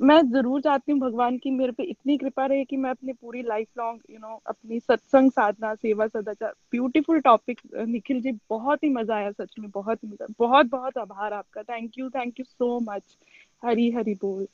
मैं 0.00 0.20
ज़रूर 0.30 0.60
चाहती 0.62 0.92
हूँ 0.92 1.00
भगवान 1.00 1.36
की 1.38 1.50
मेरे 1.50 1.72
पे 1.72 1.82
इतनी 1.84 2.16
कृपा 2.18 2.46
रहे 2.46 2.64
कि 2.64 2.76
मैं 2.76 2.90
अपनी 2.90 3.12
पूरी 3.12 3.42
लाइफ 3.42 3.68
लॉन्ग 3.78 4.00
यू 4.10 4.18
नो 4.18 4.40
अपनी 4.46 4.80
सत्संग 4.80 5.30
साधना 5.30 5.74
सेवा 5.74 6.06
सदाचार 6.06 6.52
ब्यूटीफुल 6.72 7.20
टॉपिक 7.20 7.60
निखिल 7.76 8.20
जी 8.22 8.32
बहुत 8.50 8.84
ही 8.84 8.88
मज़ा 8.90 9.16
आया 9.16 9.30
सच 9.32 9.54
में 9.58 9.70
बहुत 9.70 10.04
ही 10.04 10.08
मज़ा 10.10 10.26
बहुत 10.38 10.70
बहुत 10.70 10.98
आभार 10.98 11.32
आपका। 11.34 11.62
Thank 11.64 11.98
you 11.98 12.08
thank 12.10 12.40
you 12.40 12.44
so 12.44 12.78
much 12.82 13.16
Hari 13.64 13.90
Hari 13.92 14.14
बोल। 14.22 14.46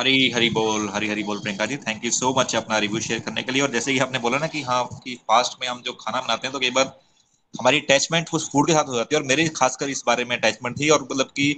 हरी 0.00 0.30
हरी 0.30 0.50
बोल 0.50 0.88
हरी 0.88 1.08
हरी 1.08 1.22
बोल 1.22 1.38
Priyanka 1.40 1.66
ji 1.66 1.76
thank 1.78 2.04
you 2.04 2.10
so 2.10 2.34
much 2.38 2.54
अपना 2.56 2.78
रिव्यू 2.78 3.00
शेयर 3.00 3.20
करने 3.20 3.42
के 3.42 3.52
लिए। 3.52 3.62
और 3.62 3.70
जैसे 3.70 3.92
कि 3.94 3.98
आपने 3.98 4.18
बोला 4.18 4.38
ना 4.38 4.46
कि 4.46 4.62
हाँ 4.62 4.84
कि 5.04 5.14
फास्ट 5.28 5.60
में 5.60 5.68
हम 5.68 5.82
जो 5.82 5.92
खाना 6.00 6.20
बनाते 6.20 6.46
हैं 6.46 6.52
तो 6.52 6.58
कई 6.58 6.70
बार 6.70 6.92
हमारी 7.54 7.80
अटैचमेंट 7.80 8.28
उस 8.34 8.50
फ़ूड 8.52 8.66
के 8.66 8.72
साथ 8.72 8.88
हो 8.88 8.96
जाती 8.96 9.14
है। 9.14 9.20
और 9.20 9.26
मेरी 9.26 9.48
खासकर 9.56 9.88
इस 9.90 10.02
बारे 10.06 10.24
में 10.24 10.36
अटैचमेंट 10.36 10.78
थी 10.80 10.88
और 10.88 11.02
मतलब 11.02 11.26
कि 11.36 11.52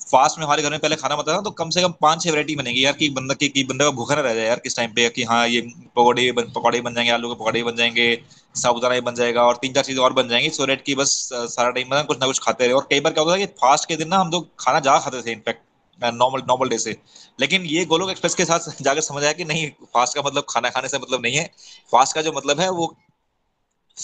फास्ट 0.00 0.38
में 0.38 0.44
हमारे 0.44 0.62
घर 0.62 0.70
में 0.70 0.78
पहले 0.80 0.96
खाना 0.96 1.16
बनता 1.16 1.32
था 1.32 1.40
तो 1.42 1.50
कम 1.58 1.70
से 1.70 1.82
कम 1.82 1.92
पाँच 2.02 2.22
छह 2.22 2.30
वैरायटी 2.30 2.54
बनेगी। 2.56 2.84
यार 2.84 2.92
कि 2.94 3.08
बंदा 3.10 3.34
की, 3.34 3.64
बंदा 3.64 3.84
का 3.84 3.90
भूखा 3.90 4.14
ना 4.14 4.20
रह 4.20 4.34
जाए 4.34 4.46
यार 4.46 4.58
किस 4.58 4.76
टाइम 4.76 4.92
पे 4.94 5.08
कि 5.10 5.22
हाँ 5.24 5.46
ये 5.48 5.60
पकौड़े 5.96 6.30
पकौड़े 6.32 6.80
बन 6.80 6.94
जाएँगे 6.94 7.10
आलू 7.12 7.28
के 7.28 7.34
पकौड़े 7.34 7.62
बन 7.64 7.76
जाएँगे 7.76 8.06
साबुदाना 8.54 9.00
बन 9.00 9.14
जाएगा 9.14 9.42
और 9.42 9.58
तीन 9.62 9.72
चार 9.72 9.84
चीज़ें 9.84 10.02
और 10.04 10.12
बन 10.12 10.28
जाएँगी 10.28 10.50
सो 10.50 10.64
रेट 10.64 10.84
की 10.84 10.94
बस 10.94 11.18
सारा 11.32 11.70
टाइम 11.70 12.02
कुछ 12.02 12.20
ना 12.20 12.26
कुछ 12.26 12.38
खाते 12.42 12.64
रहे। 12.64 12.74
और 12.74 12.86
कई 12.90 13.00
बार 13.00 13.12
क्या 13.12 13.24
होता 13.24 13.36
है 13.36 13.46
कि 13.46 13.52
फास्ट 13.60 13.88
के 13.88 13.96
दिन 13.96 14.08
ना 14.08 14.18
हम 14.18 14.30
लोग 14.30 14.48
खाना 14.60 14.80
ज़्यादा 14.80 14.98
खाते 15.00 15.22
थे 15.22 15.32
इनफैक्ट 15.32 15.62
नॉर्मल 16.04 16.42
नॉर्मल 16.48 16.68
डे 16.68 16.78
से। 16.78 16.96
लेकिन 17.40 17.62
ये 17.62 17.84
गोलोक 17.84 18.10
एक्सप्रेस 18.10 18.34
के 18.34 18.44
साथ 18.44 18.58
जाकर 18.82 19.00
समझ 19.00 19.24
आया 19.24 19.32
कि 19.32 19.44
नहीं 19.44 19.70
फास्ट 19.94 20.14
का 20.14 20.22
मतलब 20.22 20.46
खाना 20.48 20.70
खाने 20.70 20.88
से 20.88 20.98
मतलब 20.98 21.22
नहीं 21.22 21.36
है। 21.36 21.50
फास्ट 21.92 22.14
का 22.14 22.22
जो 22.22 22.32
मतलब 22.32 22.60
है, 22.60 22.70
वो 22.70 22.96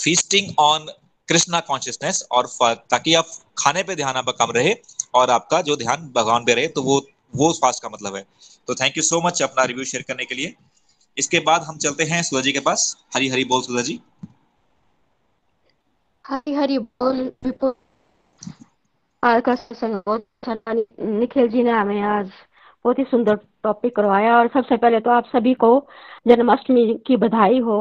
फीस्टिंग 0.04 0.54
ऑन 0.58 0.86
कृष्णा 1.28 1.60
कॉन्शियसनेस 1.60 2.24
और 2.30 2.48
ताकि 2.62 3.14
आप 3.14 3.28
खाने 3.58 3.82
पे 3.82 3.96
ध्यान 3.96 4.14
आपका 4.14 4.46
कम 4.46 4.52
रहे 4.52 4.74
और 5.14 5.30
आपका 5.30 5.62
जो 5.62 5.76
ध्यान 5.76 6.12
भगवान 6.16 6.44
पे 6.44 6.54
रहे 6.54 6.68
तो 6.68 6.82
वो 6.82 7.06
वो 7.36 7.52
फास्ट 7.52 7.82
का 7.82 7.88
मतलब 7.88 8.16
है। 8.16 8.26
तो 8.66 8.74
थैंक 8.74 8.96
यू 8.96 9.02
सो 9.02 9.20
मच 9.20 9.42
अपना 9.42 9.64
रिव्यू 9.64 9.84
शेयर 9.84 10.02
करने 10.02 10.24
के 10.24 10.34
लिए। 10.34 10.54
इसके 11.18 11.38
बाद 11.38 11.62
हम 11.62 11.78
चलते 11.78 12.04
हैं 12.04 12.22
सुधा 12.22 12.42
जी 12.42 12.52
के 12.52 12.60
पास। 12.60 12.96
हरी 13.14 13.28
हरी 13.28 13.44
बोल 13.44 13.62
सुधा 13.62 13.82
जी। 13.82 14.00
हरी 16.26 16.54
हरी 16.54 16.78
बोल 16.78 17.32
आज 17.44 17.85
निखिल 21.00 21.48
जी 21.48 21.62
ने 21.62 21.70
हमें 21.70 22.02
आज 22.02 22.30
बहुत 22.84 22.98
ही 22.98 23.04
सुंदर 23.04 23.34
टॉपिक 23.62 23.96
करवाया 23.96 24.36
और 24.38 24.48
सबसे 24.48 24.76
पहले 24.76 25.00
तो 25.00 25.10
आप 25.10 25.26
सभी 25.26 25.54
को 25.54 25.70
जन्माष्टमी 26.28 26.94
की 27.06 27.16
बधाई 27.16 27.58
हो 27.58 27.78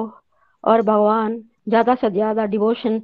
और 0.64 0.82
भगवान 0.82 1.38
ज़्यादा 1.70 1.96
से 1.96 2.10
ज़्यादा 2.10 2.46
डिवोशन 2.46 3.02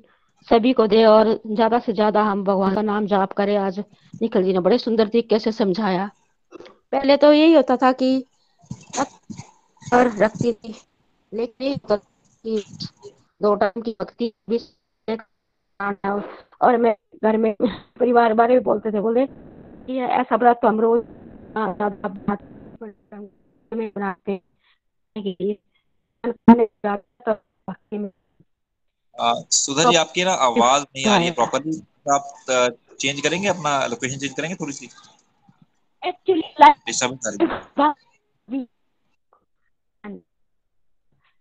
सभी 0.48 0.74
को 0.74 0.88
दे 0.88 1.06
और 1.06 1.28
ज़्यादा 1.48 1.80
से 1.80 1.94
ज़्यादा 1.94 2.24
हम 2.24 2.44
भगवान 2.44 2.76
का 2.76 2.82
नाम 2.82 3.06
जाप 3.06 3.34
करें। 3.34 3.56
आज 3.58 3.80
निखिल 4.22 4.44
जी 4.44 4.54
ने 4.54 4.60
बड़े 4.60 4.78
सुंदर 4.78 5.08
तरीके 5.08 5.40
से 5.40 5.52
समझाया। 5.52 6.10
पहले 6.92 7.18
तो 7.18 7.32
यही 7.34 7.54
होता 7.54 7.78
था 7.78 7.92
कि 7.92 8.26
और 9.94 10.12
रखती 10.18 10.54
थी 10.54 10.76
लेकिन 11.34 11.80
दो 13.42 13.56
टाइम 13.56 13.82
की 13.82 13.96
भक्ति 14.02 14.34
भी 14.50 14.58
है 15.82 16.12
और 16.62 16.78
मैं 16.78 16.96
घर 17.24 17.38
में 17.38 17.56
परिवार 18.00 18.34
बारे 18.34 18.54
भी 18.54 18.60
बोलते 18.60 18.92
थे 18.92 19.02
बोले 19.02 19.26
कि 19.26 20.00
ऐसा 20.00 20.36
व्रत 20.36 20.60
तो 20.62 20.68
हम 20.68 20.82
रोज 20.82 21.04
बनाते 23.74 24.42
सुधा 29.52 29.84
जी 29.84 29.96
आपकी 29.96 30.24
ना 30.24 30.32
आवाज़ 30.32 30.84
नहीं 30.84 31.06
आ 31.08 31.18
रही 31.18 31.26
है 31.26 31.32
प्रॉपरली 31.32 31.82
आप 32.12 32.34
चेंज 33.00 33.22
करेंगे 33.22 33.48
अपना 33.48 33.86
लोकेशन 33.86 34.18
चेंज 34.18 34.34
करेंगे 34.34 34.56
थोड़ी 34.56 34.74
सी? 34.74 34.90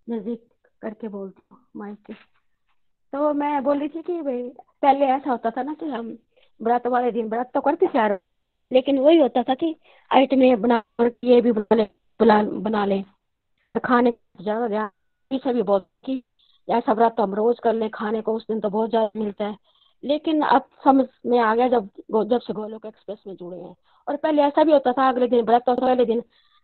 नज़दीक 0.08 0.48
करके 0.82 1.08
बोलती 1.08 1.42
हूँ 1.52 1.66
माइक 1.76 2.12
तो 3.12 3.32
मैं 3.34 3.62
बोल 3.64 3.78
रही 3.78 3.88
थी 3.88 4.02
कि 4.02 4.20
भाई, 4.22 4.42
पहले 4.82 5.06
ऐसा 5.06 5.30
होता 5.30 5.50
था 5.50 5.62
ना 5.62 5.74
कि 5.74 5.86
हम 5.86 6.16
व्रत 6.60 6.86
वाले 6.86 7.10
दिन 7.12 7.28
व्रत 7.28 7.50
तो 7.54 7.60
करते 7.60 7.86
थे 7.94 8.14
लेकिन 8.70 8.98
वही 8.98 9.18
होता 9.18 9.42
था 9.42 9.54
कि 9.54 9.74
आइटमें 10.10 10.60
बना 10.60 10.82
ये 11.24 11.40
भी 11.40 11.52
बना 11.52 11.76
ले, 11.76 11.86
बना 12.20 12.42
बना 12.42 12.84
ले। 12.84 13.02
खाने 13.84 14.12
ज़्यादा 14.42 14.68
ध्यान 14.68 15.38
सभी 15.38 15.62
बोल 15.62 15.80
कि 16.04 16.22
ऐसा 16.68 16.92
व्रत 16.92 17.14
तो 17.16 17.22
हम 17.22 17.34
रोज 17.34 17.58
कर 17.64 17.74
ले, 17.74 17.88
खाने 17.88 18.22
को 18.22 18.34
उस 18.34 18.46
दिन 18.48 18.60
तो 18.60 18.70
बहुत 18.70 18.90
ज़्यादा 18.90 19.20
मिलता 19.20 19.46
है। 19.46 19.56
लेकिन 20.04 20.42
अब 20.42 20.68
समझ 20.84 21.06
में 21.26 21.38
आ 21.38 21.54
गया 21.54 21.68
जब 21.68 21.88
जब 22.30 22.40
से 22.40 22.52
गोलोक 22.52 22.86
एक्सप्रेस 22.86 23.18
में 23.26 23.34
जुड़े 23.36 23.58
हैं। 23.58 23.74
और 24.08 24.16
पहले 24.16 24.42
ऐसा 24.42 24.64
भी 24.64 24.72
होता 24.72 24.92
था, 24.92 25.08
अगले 25.08 25.26
दिन 25.28 25.44
व्रत 25.44 25.62
तो 25.66 25.74
पहले 25.76 26.04
दिन 26.04 26.20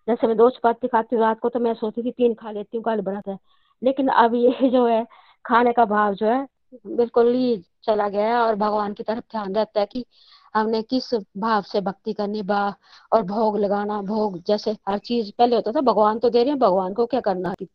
जैसे 0.09 0.27
मैं 0.27 0.37
दो 0.37 0.51
चपाती 0.51 0.89
खाती 0.89 1.17
हूँ, 1.17 1.25
रात 1.25 1.41
को 1.41 1.49
तो 1.49 1.61
मैं 1.61 1.75
सोचती 1.75 2.03
थी, 2.03 2.11
तीन 2.13 2.35
खा 2.35 2.51
लेती 2.51 2.77
हूँ, 2.77 2.85
कल 2.85 3.01
व्रत 3.03 3.29
है। 3.29 3.39
लेकिन 3.83 4.09
अब 4.09 4.35
ये 4.35 4.71
जो 4.71 4.87
है 4.87 5.07
खाने 5.47 5.73
का 5.73 5.85
भाव 5.85 6.15
जो 6.15 6.27
है 6.27 6.47
बिल्कुल 6.87 7.33
ही 7.35 7.57
चला 7.85 8.09
गया 8.09 8.27
है 8.29 8.37
और 8.37 8.55
भगवान 8.55 8.93
की 8.93 9.03
तरफ़ 9.03 9.25
ध्यान 9.31 9.55
रहता 9.55 9.81
है 9.81 9.87
कि 9.87 10.05
हमने 10.55 10.83
किस 10.83 11.15
भाव 11.15 11.63
से 11.63 11.81
भक्ति 11.81 12.13
करनी, 12.13 12.43
बा 12.43 12.75
और 13.13 13.23
भोग 13.23 13.59
लगाना, 13.59 14.01
भोग 14.03 14.43
जैसे 14.47 14.77
हर 14.89 14.99
चीज़ 14.99 15.31
पहले 15.39 15.57
होता 15.57 15.73
था, 15.73 15.81
भगवान 15.81 16.19
तो 16.19 16.31
दे 16.31 16.43
रहे 16.43 16.51
हैं, 16.51 16.59
भगवान 16.59 16.95
को 16.95 17.07
क्या 17.07 17.21
करना 17.21 17.55
है? 17.61 17.67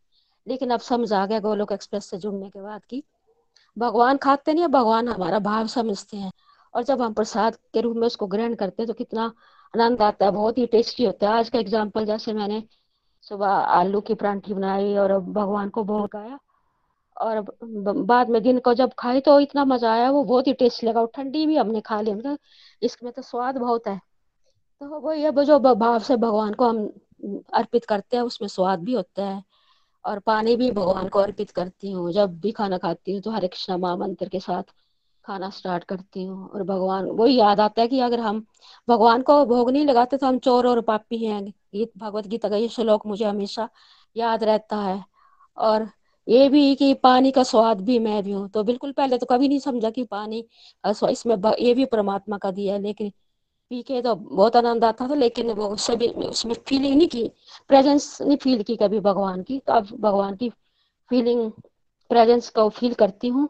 लेकिन 0.47 0.69
अब 0.69 0.79
समझ 0.79 1.11
आ 1.13 1.25
गया 1.25 1.39
गोलोक 1.39 1.71
एक्सप्रेस 1.71 2.05
से 2.05 2.17
जुड़ने 2.17 2.49
के 2.49 2.61
बाद 2.61 2.85
की 2.85 3.03
भगवान 3.77 4.17
खाते 4.17 4.53
नहीं 4.53 4.63
है, 4.63 4.67
भगवान 4.69 5.07
हमारा 5.07 5.39
भाव 5.39 5.67
समझते 5.67 6.17
हैं। 6.17 6.31
और 6.73 6.83
जब 6.83 7.01
हम 7.01 7.13
प्रसाद 7.13 7.55
के 7.73 7.81
रूप 7.81 7.97
में 7.97 8.05
उसको 8.07 8.27
ग्रहण 8.27 8.55
करते 8.55 8.81
हैं 8.83 8.87
तो 8.87 8.93
कितना 8.93 9.25
आनंद 9.73 10.01
आता 10.01 10.25
है, 10.25 10.31
बहुत 10.31 10.57
ही 10.57 10.65
टेस्टी 10.67 11.05
होता 11.05 11.29
है। 11.29 11.37
आज 11.37 11.49
का 11.49 11.59
एग्ज़ाम्पल 11.59 12.05
जैसे 12.05 12.33
मैंने 12.33 12.63
सुबह 13.23 13.47
आलू 13.47 14.01
की 14.01 14.13
परांठी 14.13 14.53
बनाई 14.53 14.95
और 14.97 15.17
भगवान 15.19 15.69
को 15.69 15.83
भोग 15.83 16.03
लगाया 16.03 16.39
और 17.21 17.41
बाद 18.03 18.29
में 18.29 18.41
दिन 18.43 18.59
को 18.59 18.73
जब 18.73 18.93
खाई 18.99 19.19
तो 19.21 19.39
इतना 19.39 19.65
मज़ा 19.65 19.91
आया, 19.93 20.09
वो 20.11 20.23
बहुत 20.23 20.47
ही 20.47 20.53
टेस्ट 20.55 20.83
लगा 20.83 21.01
और 21.01 21.11
ठंडी 21.15 21.45
भी 21.47 21.55
हमने 21.57 21.81
खा 21.81 21.99
ली 22.01 22.13
मतलब 22.13 22.37
इसमें 22.81 23.11
तो 23.13 23.21
स्वाद 23.21 23.57
बहुत 23.57 23.87
है। 23.87 23.97
तो 24.81 24.99
वो 24.99 25.13
ये 25.13 25.31
जो 25.45 25.59
भाव 25.59 25.99
से 26.01 26.15
भगवान 26.17 26.53
को 26.53 26.69
हम 26.69 26.89
अर्पित 27.53 27.85
करते 27.85 28.17
हैं, 28.17 28.23
उसमें 28.23 28.47
स्वाद 28.49 28.79
भी 28.81 28.93
होता 28.93 29.25
है। 29.25 29.43
और 30.05 30.19
पानी 30.21 30.55
भी 30.55 30.69
भगवान 30.71 31.07
को 31.09 31.19
अर्पित 31.19 31.51
करती 31.51 31.91
हूँ, 31.91 32.11
जब 32.11 32.39
भी 32.41 32.51
खाना 32.51 32.77
खाती 32.77 33.13
हूँ 33.13 33.21
तो 33.21 33.31
हरे 33.31 33.47
कृष्णा 33.47 33.77
माँ 33.77 33.95
मंत्र 33.97 34.27
के 34.29 34.39
साथ 34.39 34.63
खाना 35.25 35.49
स्टार्ट 35.51 35.83
करती 35.83 36.23
हूँ। 36.23 36.47
और 36.49 36.63
भगवान, 36.63 37.05
वही 37.07 37.35
याद 37.39 37.59
आता 37.59 37.81
है 37.81 37.87
कि 37.87 37.99
अगर 38.01 38.19
हम 38.19 38.43
भगवान 38.87 39.21
को 39.21 39.45
भोग 39.45 39.69
नहीं 39.71 39.85
लगाते 39.85 40.17
तो 40.17 40.27
हम 40.27 40.39
चोर 40.39 40.67
और 40.67 40.81
पापी 40.83 41.25
हैं। 41.25 41.43
गीत, 41.45 41.91
भगवत 41.97 42.27
गीता 42.27 42.49
का 42.49 42.55
ये 42.57 42.67
श्लोक 42.69 43.05
मुझे 43.07 43.25
हमेशा 43.25 43.69
याद 44.15 44.43
रहता 44.43 44.77
है। 44.77 45.03
और 45.57 45.87
ये 46.27 46.47
भी 46.49 46.75
कि 46.75 46.93
पानी 46.95 47.31
का 47.31 47.43
स्वाद 47.43 47.81
भी 47.81 47.97
मैं 47.99 48.21
भी 48.23 48.31
हूँ 48.31 48.47
तो 48.49 48.63
बिल्कुल 48.63 48.91
पहले 48.91 49.17
तो 49.17 49.25
कभी 49.25 49.47
नहीं 49.47 49.59
समझा 49.59 49.89
कि 49.89 50.03
पानी 50.05 50.45
इसमें 50.83 51.35
ये 51.59 51.73
भी 51.73 51.85
परमात्मा 51.87 52.37
का 52.37 52.51
दिया 52.51 52.73
है, 52.73 52.81
लेकिन 52.81 53.11
पी 53.71 53.81
के 53.83 54.01
तो 54.01 54.15
बहुत 54.15 54.55
आनंद 54.55 54.83
आता 54.85 55.07
था, 55.07 55.15
लेकिन 55.15 55.51
वो 55.51 55.75
सभी 55.77 56.07
उसमें 56.07 56.53
फीलिंग 56.67 56.95
नहीं 56.97 57.07
की 57.07 57.27
प्रेजेंस 57.69 58.17
नहीं 58.21 58.37
फील 58.37 58.63
की 58.63 58.75
कभी 58.77 58.99
भगवान 59.01 59.43
की 59.43 59.59
तो 59.59 59.73
अब 59.73 59.87
भगवान 59.99 60.35
की 60.35 60.49
फीलिंग 61.11 61.51
प्रेजेंस 62.09 62.49
को 62.49 62.67
फील 62.71 62.93
करती 62.93 63.27
हूँ। 63.29 63.47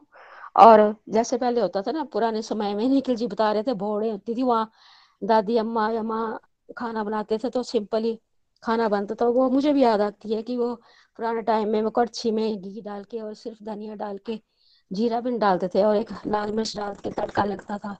और 0.55 0.95
जैसे 1.09 1.37
पहले 1.37 1.61
होता 1.61 1.81
था 1.81 1.91
ना, 1.91 2.03
पुराने 2.03 2.41
समय 2.41 2.73
में 2.75 2.87
निखिल 2.89 3.15
जी 3.15 3.27
बता 3.27 3.51
रहे 3.51 3.63
थे, 3.63 3.73
भोड़े 3.75 4.09
होती 4.11 4.35
थी 4.35 4.43
वहाँ 4.43 4.71
दादी, 5.21 5.57
अम्मा 5.57 5.87
अम्मा 5.99 6.39
खाना 6.77 7.03
बनाते 7.03 7.37
थे 7.37 7.49
तो 7.49 7.63
सिंपल 7.63 8.15
खाना 8.63 8.87
बनता 8.89 9.15
था, 9.15 9.25
वो 9.27 9.49
मुझे 9.49 9.73
भी 9.73 9.83
याद 9.83 10.01
आती 10.01 10.33
है 10.33 10.41
कि 10.43 10.57
वो 10.57 10.81
पुराने 11.19 11.41
टाइम 11.41 11.69
में 11.69 11.89
कड़छी 11.89 12.31
में 12.31 12.61
घी 12.61 12.81
डाल 12.81 13.03
के 13.03 13.19
और 13.19 13.33
सिर्फ़ 13.33 13.63
धनिया 13.63 13.95
डाल 13.95 14.17
के 14.17 14.39
जीरा 14.91 15.19
भी 15.21 15.37
डालते 15.37 15.67
थे 15.67 15.83
और 15.83 15.95
एक 15.95 16.09
लाल 16.27 16.51
मिर्च 16.51 16.75
डाल 16.77 16.93
के 16.93 17.11
तड़का 17.11 17.43
लगता 17.43 17.77
था। 17.77 17.97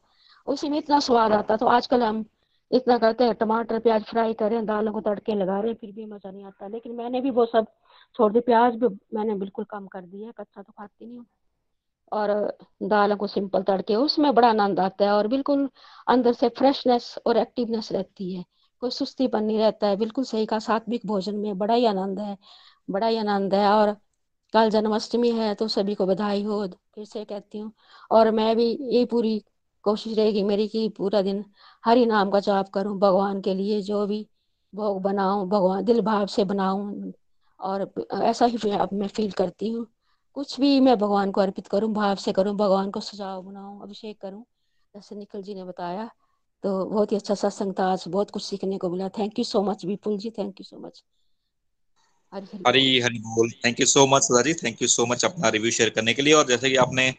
उसी 0.48 0.70
में 0.70 0.78
इतना 0.78 1.00
स्वाद 1.00 1.32
आता 1.32 1.58
तो 1.58 1.66
आजकल 1.66 2.04
हम 2.04 2.26
इतना 2.72 2.98
करते 2.98 3.24
हैं, 3.24 3.34
टमाटर, 3.36 3.80
प्याज 3.80 4.04
फ्राई 4.04 4.34
करें, 4.34 4.66
दालों 4.66 4.92
को 4.94 5.02
तड़के 5.02 5.36
लगा 5.36 5.60
रहे 5.60 5.74
फिर 5.74 5.92
भी 5.92 6.06
मज़ा 6.06 6.32
नहीं 6.32 6.46
आता। 6.46 6.68
लेकिन 6.68 6.96
मैंने 6.96 7.22
भी 7.22 7.30
वो 7.30 7.46
सब 7.46 7.66
छोड़ 8.16 8.32
दी, 8.34 8.40
प्याज 8.40 8.76
भी 8.76 8.88
मैंने 9.14 9.36
बिल्कुल 9.36 9.66
कम 9.66 9.88
कर 9.88 10.02
दिया 10.02 10.28
है, 10.28 10.34
कच्चा 10.38 10.62
तो 10.62 10.72
खाती 10.72 11.06
नहीं 11.06 11.18
हूँ। 11.18 11.26
और 12.12 12.58
दालों 12.84 13.18
को 13.18 13.28
सिंपल 13.28 13.64
तड़के, 13.64 13.96
उसमें 13.96 14.34
बड़ा 14.36 14.50
आनंद 14.50 14.80
आता 14.80 15.06
है 15.06 15.12
और 15.12 15.28
बिल्कुल 15.28 15.70
अंदर 16.08 16.34
से 16.34 16.50
फ्रेशनेस 16.50 17.16
और 17.26 17.38
एक्टिवनेस 17.38 17.92
रहती 17.92 18.34
है। 18.36 18.44
कोई 18.82 18.90
सुस्ती 18.92 19.28
बन 19.28 19.44
नहीं 19.44 19.60
रहता 19.60 19.88
है, 19.88 19.96
बिल्कुल 19.96 20.24
सही 20.24 20.46
का 20.46 20.60
सात्विक 20.60 21.06
भोजन 21.06 21.36
में 21.36 21.58
बड़ा 21.58 21.74
ही 21.74 21.86
आनंद 21.86 22.20
है। 22.20 22.38
बड़ा 22.92 23.08
ही 23.08 23.18
आनंद 23.18 23.54
है 23.56 23.68
और 23.70 23.96
कल 24.54 24.70
जन्माष्टमी 24.70 25.32
है 25.32 25.54
तो 25.56 25.68
सभी 25.68 25.96
को 25.96 26.06
बधाई 26.06 26.44
हो, 26.44 26.68
फिर 26.96 27.06
से 27.06 27.24
कहती 27.26 27.60
हूँ। 27.60 27.72
और 28.12 28.32
मैं 28.32 28.56
भी 28.56 28.66
ये 28.92 29.04
पूरी 29.06 29.40
कोशिश 29.86 30.18
रहेगी 30.18 30.44
मेरी 30.44 30.68
कि 30.68 30.88
पूरा 30.98 31.22
दिन 31.22 31.44
हरि 31.84 32.06
नाम 32.06 32.32
का 32.32 32.40
जाप 32.40 32.70
करूँ 32.70 32.98
भगवान 33.00 33.42
के 33.42 33.54
लिए, 33.54 33.82
जो 33.82 34.06
भी 34.08 34.28
भोग 34.74 35.02
बनाऊँ, 35.02 35.48
भगवान 35.50 35.84
दिल 35.86 36.02
भाव 36.02 36.26
से 36.28 36.44
बनाऊँ। 36.46 37.12
और 37.60 37.92
ऐसा 38.24 38.46
ही 38.46 38.72
अब 38.72 38.90
मैं 38.94 39.08
फील 39.08 39.32
करती 39.32 39.70
हूँ। 39.70 39.86
कुछ 40.38 40.60
भी 40.60 40.80
मैं 40.80 40.98
भगवान 40.98 41.32
को 41.32 41.42
अर्पित 41.42 41.68
करूँ, 41.68 41.92
भाव 41.94 42.16
से 42.18 42.32
करूँ, 42.34 42.56
भगवान 42.58 42.92
को 42.92 43.00
सजाव 43.02 43.42
बनाऊँ, 43.44 43.82
अभिषेक 43.84 44.20
करूँ, 44.22 44.44
जैसे 44.96 45.16
निखिल 45.16 45.42
जी 45.42 45.56
ने 45.56 45.64
बताया 45.64 46.10
तो 46.64 46.86
बहुत 46.86 47.12
ही 47.12 47.18
अच्छा 47.18 47.36
सत्संग 47.36 47.74
था, 47.80 47.86
आज 47.86 48.04
बहुत 48.08 48.32
कुछ 48.32 48.44
सीखने 48.44 48.78
को 48.78 48.90
मिला। 48.90 49.10
Thank 49.10 49.40
you 49.40 49.46
so 49.46 49.62
much 49.64 49.86
Vipul 49.86 50.18
ji 50.18 50.30
thank 50.32 50.60
you 50.60 50.64
so 50.64 50.80
much 50.80 51.04
Hari 52.68 53.00
Hari 53.02 53.20
बोल। 53.20 53.50
Thank 53.66 53.80
you 53.80 53.86
so 53.88 54.06
much 54.08 54.24
Sudha 54.24 54.42
ji. 54.42 54.54
Thank 54.56 54.82
you 54.82 54.88
so 54.88 55.06
much 55.06 55.24
अपना 55.26 55.50
रिव्यू 55.50 55.72
शेयर 55.72 55.90
करने 55.90 56.14
के 56.14 56.22
लिए। 56.22 56.34
और 56.34 56.48
जैसे 56.48 56.70
कि 56.70 56.76
आपने 56.78 57.10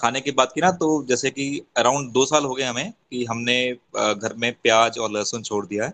खाने 0.00 0.20
की 0.20 0.30
बात 0.32 0.52
की 0.54 0.60
ना 0.60 0.70
तो 0.72 0.88
जैसे 1.08 1.30
कि 1.30 1.46
अराउंड 1.76 2.10
दो 2.12 2.24
साल 2.26 2.44
हो 2.44 2.54
गए 2.54 2.64
हमें 2.64 2.90
कि 2.90 3.24
हमने 3.24 3.56
घर 3.96 4.34
में 4.38 4.52
प्याज 4.62 4.98
और 4.98 5.12
लहसुन 5.12 5.42
छोड़ 5.42 5.64
दिया 5.66 5.84
है। 5.84 5.92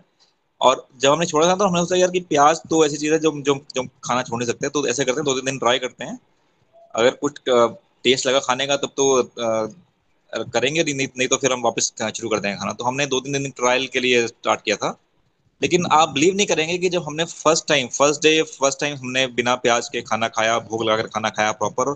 और 0.61 0.85
जब 1.01 1.11
हमने 1.11 1.25
छोड़ा 1.25 1.47
था 1.47 1.55
तो 1.55 1.65
हमने 1.65 1.79
सोचा 1.81 1.95
यार 1.95 2.11
कि 2.11 2.19
प्याज 2.29 2.59
तो 2.69 2.85
ऐसी 2.85 2.97
चीज़ 2.97 3.13
है 3.13 3.19
जो 3.19 3.31
जो 3.41 3.55
जो 3.75 3.83
खाना 4.03 4.23
छोड़ 4.23 4.39
नहीं 4.39 4.47
सकते 4.47 4.69
तो 4.69 4.87
ऐसे 4.87 5.05
करते 5.05 5.19
हैं, 5.19 5.25
दो 5.25 5.33
तीन 5.33 5.45
दिन 5.45 5.57
ट्राई 5.59 5.79
करते 5.79 6.05
हैं। 6.05 6.19
अगर 6.95 7.11
कुछ 7.21 7.39
टेस्ट 7.47 8.27
लगा 8.27 8.39
खाने 8.39 8.67
का, 8.67 8.75
तब 8.77 8.91
तो 8.97 9.23
करेंगे 10.33 10.83
नहीं 10.83 11.07
नहीं 11.07 11.27
तो 11.27 11.37
फिर 11.37 11.53
हम 11.53 11.61
वापस 11.63 11.93
शुरू 12.15 12.29
कर 12.29 12.39
देंगे 12.39 12.57
खाना। 12.57 12.73
तो 12.73 12.83
हमने 12.83 13.05
दो 13.05 13.19
तीन 13.19 13.33
दिन 13.33 13.49
ट्रायल 13.51 13.87
के 13.87 13.99
लिए 13.99 14.27
स्टार्ट 14.27 14.61
किया 14.61 14.75
था। 14.75 14.97
लेकिन 15.61 15.85
आप 15.91 16.09
बिलीव 16.09 16.35
नहीं 16.35 16.47
करेंगे 16.47 16.77
कि 16.77 16.89
जब 16.89 17.03
हमने 17.03 17.25
first 17.25 17.67
time 17.67 17.87
first 17.87 18.21
day 18.21 18.41
first 18.41 18.79
time 18.79 18.97
हमने 18.97 19.27
बिना 19.27 19.55
प्याज 19.55 19.89
के 19.89 20.01
खाना 20.01 20.27
खाया 20.27 20.59
भूख 20.59 20.83
लगाकर 20.83 21.07
खाना 21.07 21.29
खाया 21.29 21.51
प्रॉपर 21.51 21.95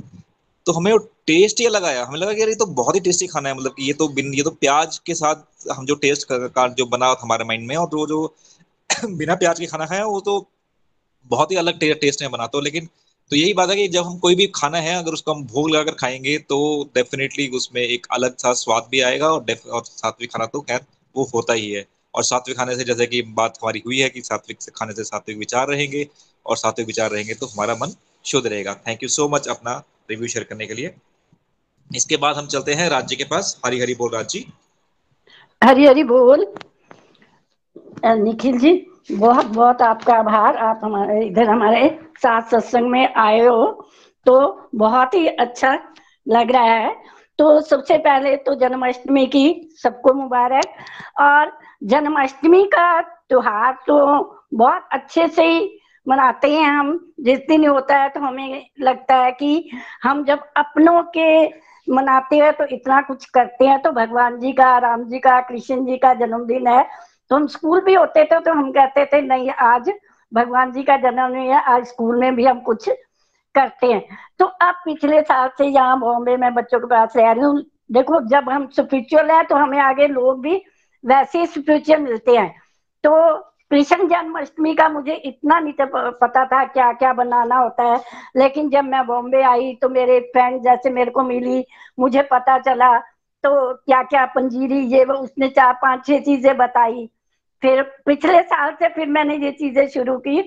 तो 0.65 0.71
हमें 0.71 0.91
वो 0.91 0.97
टेस्ट 0.97 1.59
ही 1.59 1.67
लगा 1.67 2.03
हमें 2.05 2.19
लगा 2.19 2.33
कि 2.33 2.41
ये 2.41 2.55
तो 2.55 2.65
बहुत 2.65 2.95
ही 2.95 2.99
टेस्टी 2.99 3.27
खाना 3.27 3.49
है 3.49 3.55
मतलब 3.55 3.75
ये 3.79 3.93
तो 3.93 4.07
बिन 4.07 4.33
ये 4.33 4.43
तो 4.43 4.49
प्याज 4.49 4.97
के 5.05 5.15
साथ 5.15 5.35
हम 5.71 5.85
जो 5.85 5.95
टेस्ट 5.95 6.27
का 6.31 6.67
जो 6.67 6.85
बना 6.85 7.15
हमारे 7.21 7.43
माइंड 7.43 7.67
में 7.67 7.75
और 7.75 7.87
वो 7.93 8.07
जो 8.07 8.35
बिना 9.05 9.35
प्याज 9.35 9.59
के 9.59 9.65
खाना 9.65 9.85
खाया 9.85 10.05
वो 10.05 10.19
तो 10.19 10.49
बहुत 11.25 11.51
ही 11.51 11.55
अलग 11.55 11.79
टेस्ट 11.79 12.21
में 12.21 12.31
बना। 12.31 12.47
तो 12.47 12.61
लेकिन 12.61 12.85
तो 13.31 13.35
यही 13.35 13.53
बात 13.53 13.69
है 13.69 13.75
कि 13.75 13.87
जब 13.87 14.03
हम 14.05 14.17
कोई 14.17 14.35
भी 14.35 14.47
खाना 14.55 14.77
है 14.77 14.95
अगर 14.95 15.11
उसको 15.11 15.33
हम 15.33 15.43
भोग 15.43 15.69
लगाकर 15.69 15.91
खाएँगे 15.91 16.37
तो 16.37 16.89
डेफिनेटली 16.95 17.47
उसमें 17.47 17.81
एक 17.81 18.07
अलग 18.11 18.37
सा 18.37 18.53
स्वाद 18.53 18.87
भी 18.91 19.01
आएगा 19.01 19.27
और, 19.27 19.45
और 19.71 19.83
सात्विक 19.85 20.31
खाना 20.31 20.45
तो 20.45 20.61
खैर 20.61 20.81
वो 21.15 21.29
होता 21.35 21.53
ही 21.53 21.71
है। 21.71 21.85
और 22.15 22.23
सात्विक 22.23 22.57
खाने 22.57 22.75
से 22.75 22.83
जैसे 22.83 23.05
कि 23.07 23.21
बात 23.37 23.57
हमारी 23.63 23.81
हुई 23.85 23.99
है 23.99 24.09
कि 24.09 24.21
सात्विक 24.21 24.61
से 24.61 24.71
खाने 24.75 24.93
से 24.93 25.03
सात्विक 25.03 25.37
विचार 25.37 25.67
रहेंगे 25.67 26.07
और 26.45 26.57
सात्विक 26.57 26.87
विचार 26.87 27.09
रहेंगे 27.11 27.33
तो 27.33 27.45
हमारा 27.45 27.73
मन 27.75 27.95
शुद्ध 28.25 28.45
रहेगा। 28.47 28.73
थैंक 28.87 29.03
यू 29.03 29.09
सो 29.09 29.27
मच 29.29 29.47
अपना 29.47 29.81
रिव्यू 30.09 30.27
शेयर 30.27 30.43
करने 30.43 30.65
के 30.67 30.73
लिए। 30.73 30.93
इसके 31.89 32.17
बाद 32.17 32.35
हम 32.35 32.47
चलते 32.47 32.73
हैं 32.73 32.89
राज्य 32.89 33.15
के 33.15 33.23
पास। 33.25 33.59
हरी 33.65 33.79
हरी 33.81 33.95
बोल 33.95 34.11
राज 34.11 34.29
जी। 34.29 34.45
हरी 35.61 35.85
हरी 35.85 36.03
बोल। 36.05 36.45
निखिल 38.05 38.57
जी, 38.59 38.71
बहुत 39.11 39.45
बहुत 39.47 39.81
आपका 39.81 40.13
आभार। 40.13 40.57
आप 40.59 40.79
हमारे, 40.83 41.25
इधर 41.25 41.49
हमारे 41.49 41.89
साथ 42.17 42.49
सत्संग 42.51 42.89
में 42.91 43.13
आए 43.15 43.39
हो 43.39 43.89
तो 44.25 44.69
बहुत 44.75 45.13
ही 45.13 45.27
अच्छा 45.27 45.73
लग 46.27 46.51
रहा 46.51 46.63
है। 46.63 46.95
तो 47.39 47.61
सबसे 47.61 47.97
पहले 47.99 48.35
तो 48.37 48.53
जन्माष्टमी 48.55 49.25
की 49.27 49.75
सबको 49.77 50.13
मुबारक। 50.13 50.65
और 51.21 51.51
जन्माष्टमी 51.85 52.63
का 52.65 53.01
त्योहार 53.01 53.77
तो 53.87 53.97
बहुत 54.53 54.87
अच्छे 54.91 55.27
से 55.27 55.43
ही 55.43 55.79
मनाते 56.07 56.51
हैं 56.51 56.69
हम। 56.69 56.99
जिस 57.19 57.39
दिन 57.39 57.65
होता 57.67 57.97
है 57.97 58.09
तो 58.09 58.19
हमें 58.19 58.65
लगता 58.79 59.15
है 59.15 59.31
कि 59.31 59.69
हम 60.03 60.23
जब 60.25 60.43
अपनों 60.57 61.01
के 61.17 61.45
मनाते 61.87 62.37
हैं 62.37 62.51
तो 62.53 62.65
इतना 62.65 63.01
कुछ 63.01 63.25
करते 63.27 63.65
हैं। 63.65 63.81
तो 63.81 63.91
भगवान 63.91 64.39
जी 64.39 64.51
का, 64.51 64.77
राम 64.77 65.03
जी 65.03 65.19
का, 65.19 65.39
कृष्ण 65.41 65.85
जी 65.85 65.97
का 65.97 66.13
जन्मदिन 66.15 66.67
है। 66.67 66.85
तो 67.31 67.35
हम 67.35 67.47
स्कूल 67.47 67.81
भी 67.81 67.93
होते 67.93 68.23
थे 68.23 68.39
तो 68.39 68.53
हम 68.53 68.71
कहते 68.71 69.05
थे, 69.05 69.21
नहीं, 69.21 69.49
आज 69.51 69.91
भगवान 70.31 70.71
जी 70.71 70.83
का 70.83 70.97
जन्मदिन 70.97 71.51
है। 71.51 71.61
आज 71.63 71.85
स्कूल 71.85 72.19
में 72.19 72.35
भी 72.35 72.45
हम 72.45 72.59
कुछ 72.61 72.89
करते 73.55 73.87
हैं। 73.87 74.17
तो 74.39 74.45
अब 74.45 74.75
पिछले 74.85 75.21
साल 75.21 75.49
से 75.57 75.65
यहाँ 75.65 75.99
बॉम्बे 75.99 76.37
में 76.37 76.53
बच्चों 76.53 76.79
के 76.79 76.87
पास 76.87 77.15
रह 77.17 77.31
रही 77.31 77.43
हूँ। 77.43 77.63
देखो, 77.91 78.19
जब 78.21 78.49
हम 78.49 78.67
स्पिरिचुअल 78.69 79.31
है 79.31 79.43
तो 79.43 79.55
हमें 79.55 79.79
आगे 79.79 80.07
लोग 80.07 80.41
भी 80.41 80.61
वैसे 81.05 81.45
स्पिरिचुअल 81.45 82.01
मिलते 82.01 82.37
हैं। 82.37 82.49
तो 83.03 83.11
कृष्ण 83.71 84.07
जन्माष्टमी 84.07 84.73
का 84.75 84.87
मुझे 84.89 85.13
इतना 85.15 85.59
नहीं 85.59 85.73
पता 86.21 86.45
था 86.45 86.63
क्या 86.65 86.91
क्या 86.93 87.13
बनाना 87.13 87.57
होता 87.57 87.83
है। 87.83 87.99
लेकिन 88.37 88.69
जब 88.69 88.83
मैं 88.83 89.05
बॉम्बे 89.07 89.41
आई 89.43 89.73
तो 89.81 89.89
मेरे 89.89 90.19
फ्रेंड 90.33 90.61
जैसे 90.63 90.89
मेरे 90.89 91.11
को 91.11 91.23
मिली, 91.23 91.65
मुझे 91.99 92.21
पता 92.21 92.57
चला 92.59 92.97
तो 92.97 93.73
क्या 93.75 94.01
क्या 94.03 94.25
पंजीरी, 94.25 94.79
ये 94.87 95.03
वो, 95.05 95.13
उसने 95.13 95.49
चार 95.49 95.73
पाँच 95.73 96.05
छह 96.07 96.19
चीज़ें 96.19 96.55
बताई। 96.57 97.09
फिर 97.63 97.81
पिछले 98.05 98.41
साल 98.43 98.71
से 98.73 98.87
फिर 98.89 99.07
मैंने 99.09 99.35
ये 99.37 99.51
चीज़ें 99.51 99.87
शुरू 99.87 100.17
की 100.19 100.41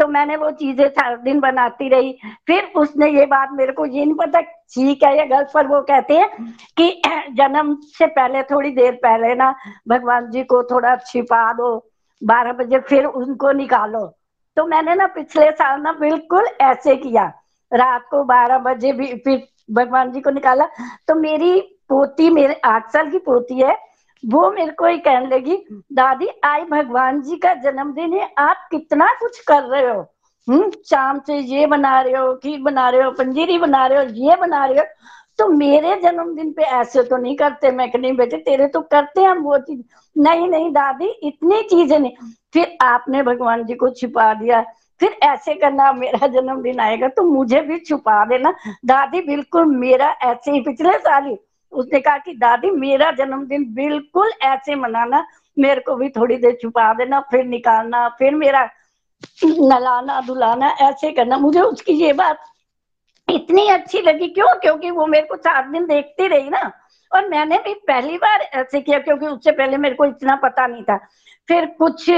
तो 0.00 0.06
मैंने 0.08 0.36
वो 0.36 0.50
चीज़ें 0.50 0.88
सारा 0.88 1.16
दिन 1.16 1.40
बनाती 1.40 1.88
रही। 1.88 2.12
फिर 2.46 2.72
उसने 2.76 3.10
ये 3.10 3.26
बात 3.26 3.48
मेरे 3.52 3.72
को 3.72 3.86
ये 3.86 4.04
नहीं 4.04 4.14
पता 4.14 4.40
ठीक 4.40 5.02
है 5.04 5.16
या 5.18 5.24
गलत, 5.24 5.50
पर 5.54 5.66
वो 5.66 5.80
कहते 5.80 6.14
हैं 6.14 6.54
कि 6.76 7.02
जन्म 7.36 7.74
से 7.98 8.06
पहले, 8.06 8.42
थोड़ी 8.42 8.70
देर 8.70 8.92
पहले 8.92 9.34
ना, 9.34 9.54
भगवान 9.88 10.30
जी 10.30 10.44
को 10.44 10.62
थोड़ा 10.62 10.96
छिपा 10.96 11.52
दो, 11.52 11.76
बारह 12.22 12.52
बजे 12.52 12.78
फिर 12.78 13.04
उनको 13.04 13.52
निकालो। 13.52 14.06
तो 14.56 14.66
मैंने 14.66 14.94
ना 14.94 15.06
पिछले 15.06 15.50
साल 15.50 15.80
ना 15.80 15.92
बिल्कुल 15.92 16.46
ऐसे 16.60 16.96
किया। 16.96 17.32
रात 17.72 18.06
को 18.10 18.24
बारह 18.24 18.58
बजे 18.58 18.92
भी 18.92 19.14
फिर 19.14 19.46
भगवान 19.70 20.12
जी 20.12 20.20
को 20.20 20.30
निकाला। 20.30 20.64
तो 21.08 21.14
मेरी 21.14 21.60
पोती, 21.88 22.30
मेरे 22.30 22.60
आठ 22.64 22.90
साल 22.92 23.10
की 23.10 23.18
पोती 23.18 23.60
है 23.60 23.76
वो 24.26 24.50
मेरे 24.50 24.72
को 24.72 24.86
ही 24.86 24.98
कहने 24.98 25.26
लगी, 25.26 25.56
दादी, 25.92 26.28
आज 26.44 26.62
भगवान 26.62 27.22
जी 27.22 27.36
का 27.36 27.54
जन्मदिन 27.54 28.12
है, 28.12 28.34
आप 28.38 28.68
कितना 28.70 29.06
कुछ 29.06 29.40
कर 29.40 29.62
रहे 29.62 29.90
हो? 29.90 30.06
हम्म 30.48 30.70
शाम 30.70 31.18
से 31.18 31.38
ये 31.38 31.66
बना 31.66 32.00
रहे 32.00 32.12
हो, 32.12 32.34
खीर 32.34 32.60
बना 32.60 32.88
रहे 32.88 33.02
हो, 33.02 33.10
पंजीरी 33.10 33.58
बना 33.58 33.86
रहे 33.86 33.98
हो, 33.98 34.04
ये 34.04 34.36
बना 34.36 34.64
रहे 34.66 34.78
हो। 34.78 34.84
तो 35.38 35.48
मेरे 35.48 35.96
जन्मदिन 35.96 36.52
पे 36.52 36.62
ऐसे 36.62 37.02
तो 37.02 37.16
नहीं 37.16 37.36
करते। 37.36 37.70
मैं 37.70 37.92
नहीं 37.98 38.16
बेटे, 38.16 38.36
तेरे 38.36 38.66
तो 38.66 38.80
करते 38.80 39.20
हैं 39.20 39.28
हम 39.28 39.38
वो 39.38 39.58
चीज़। 39.58 39.82
नहीं 40.18 40.48
नहीं, 40.48 40.70
दादी, 40.70 41.06
इतनी 41.06 41.62
चीज़ें 41.62 41.98
नहीं। 41.98 42.12
फिर 42.52 42.78
आपने 42.82 43.22
भगवान 43.22 43.64
जी 43.64 43.74
को 43.74 43.88
छिपा 43.88 44.34
दिया। 44.34 44.64
फिर 45.00 45.16
ऐसे 45.22 45.54
करना, 45.54 45.92
मेरा 45.92 46.26
जन्मदिन 46.26 46.80
आएगा 46.80 47.08
तो 47.08 47.22
मुझे 47.22 47.60
भी 47.60 47.78
छुपा 47.78 48.24
देना। 48.24 48.54
दादी, 48.84 49.20
बिल्कुल 49.20 49.64
मेरा 49.64 50.10
ऐसे 50.22 50.52
ही 50.52 50.60
पिछले 50.60 50.92
साल 50.92 51.24
ही 51.24 51.36
उसने 51.72 52.00
कहा 52.00 52.18
कि, 52.18 52.32
दादी, 52.32 52.70
मेरा 52.70 53.10
जन्मदिन 53.10 53.74
बिल्कुल 53.74 54.30
ऐसे 54.42 54.74
मनाना, 54.74 55.26
मेरे 55.58 55.80
को 55.80 55.94
भी 55.94 56.08
थोड़ी 56.08 56.36
देर 56.36 56.58
छुपा 56.62 56.94
देना, 56.94 57.20
फिर 57.20 57.44
निकालना, 57.44 58.08
फिर 58.08 58.34
मेरा 58.34 58.70
नलाना 59.44 60.20
धुलाना, 60.20 60.68
ऐसे 60.68 61.12
करना। 61.12 61.38
मुझे 61.38 61.60
उसकी 61.60 61.92
ये 61.92 62.12
बात 62.12 62.38
इतनी 63.30 63.68
अच्छी 63.68 64.00
लगी, 64.00 64.28
क्यों? 64.28 64.60
क्योंकि 64.60 64.90
वो 64.90 65.06
मेरे 65.06 65.26
को 65.26 65.36
सात 65.36 65.66
दिन 65.66 65.86
देखती 65.86 66.26
रही 66.26 66.50
ना। 66.50 66.72
और 67.14 67.28
मैंने 67.28 67.58
भी 67.58 67.74
पहली 67.74 68.16
बार 68.16 68.40
ऐसे 68.40 68.80
किया, 68.80 68.98
क्योंकि 68.98 69.26
उससे 69.26 69.50
पहले 69.50 69.76
मेरे 69.76 69.94
को 69.94 70.04
इतना 70.04 70.36
पता 70.36 70.66
नहीं 70.66 70.82
था। 70.82 70.96
फिर 71.48 71.66
कुछ 71.66 72.08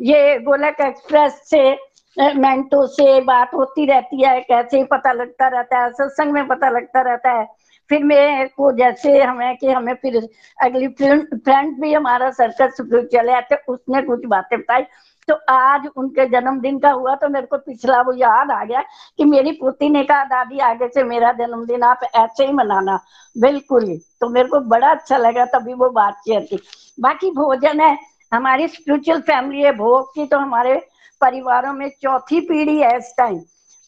ये 0.00 0.38
गोलक 0.38 0.76
एक्सप्रेस 0.80 1.42
से 1.50 1.92
मेंटो 2.18 2.86
से 2.86 3.20
बात 3.20 3.54
होती 3.54 3.86
रहती 3.86 4.24
है, 4.24 4.40
कैसे 4.40 4.84
पता 4.84 5.12
लगता 5.12 5.48
रहता 5.48 5.78
है, 5.78 5.92
सत्संग 5.92 6.32
में 6.32 6.46
पता 6.46 6.68
लगता 6.68 7.00
रहता 7.00 7.30
है। 7.30 7.61
फिर 7.90 8.04
मेरे 8.04 8.46
को 8.48 8.70
जैसे 8.72 9.22
हमें 9.22 9.56
कि 9.56 9.70
हमें 9.70 9.94
फिर 9.94 10.16
अगली 10.58 10.88
फ्रेंड 10.88 11.80
भी 11.80 11.92
हमारा 11.94 12.30
सर्कस 12.30 12.76
चले 13.12 13.32
आते, 13.32 13.56
उसने 13.68 14.02
कुछ 14.02 14.26
बातें 14.26 14.58
बताई। 14.58 14.82
तो 15.28 15.34
आज 15.48 15.86
उनके 15.96 16.26
जन्मदिन 16.26 16.78
का 16.78 16.90
हुआ 16.90 17.14
तो 17.14 17.28
मेरे 17.28 17.46
को 17.46 17.56
पिछला 17.56 18.00
वो 18.02 18.12
याद 18.12 18.50
आ 18.50 18.64
गया 18.64 18.80
कि 19.18 19.24
मेरी 19.24 19.52
पोती 19.52 19.88
ने 19.88 20.02
कहा, 20.04 20.24
दादी, 20.24 20.58
आगे 20.58 20.88
से 20.88 21.04
मेरा 21.04 21.32
जन्मदिन 21.32 21.82
आप 21.82 22.00
ऐसे 22.04 22.46
ही 22.46 22.52
मनाना। 22.52 22.98
बिल्कुल 23.36 23.86
ही। 23.88 23.96
तो 24.20 24.28
मेरे 24.28 24.48
को 24.48 24.60
बड़ा 24.60 24.90
अच्छा 24.90 25.16
लगा, 25.16 25.44
तभी 25.44 25.74
वो 25.74 25.90
बातचीत 25.90 26.48
थी। 26.52 26.58
बाकी 27.00 27.30
भोजन 27.30 27.80
है, 27.80 27.96
हमारी 28.32 28.68
स्पिरिचुअल 28.68 29.20
फैमिली 29.20 29.62
है, 29.62 29.72
भोग 29.72 30.14
की 30.14 30.26
तो 30.26 30.38
हमारे 30.38 30.74
परिवारों 31.20 31.72
में 31.72 31.88
चौथी 32.02 32.40
पीढ़ी 32.40 32.78
है 32.78 32.96
इस 32.98 33.14
टाइम 33.18 33.40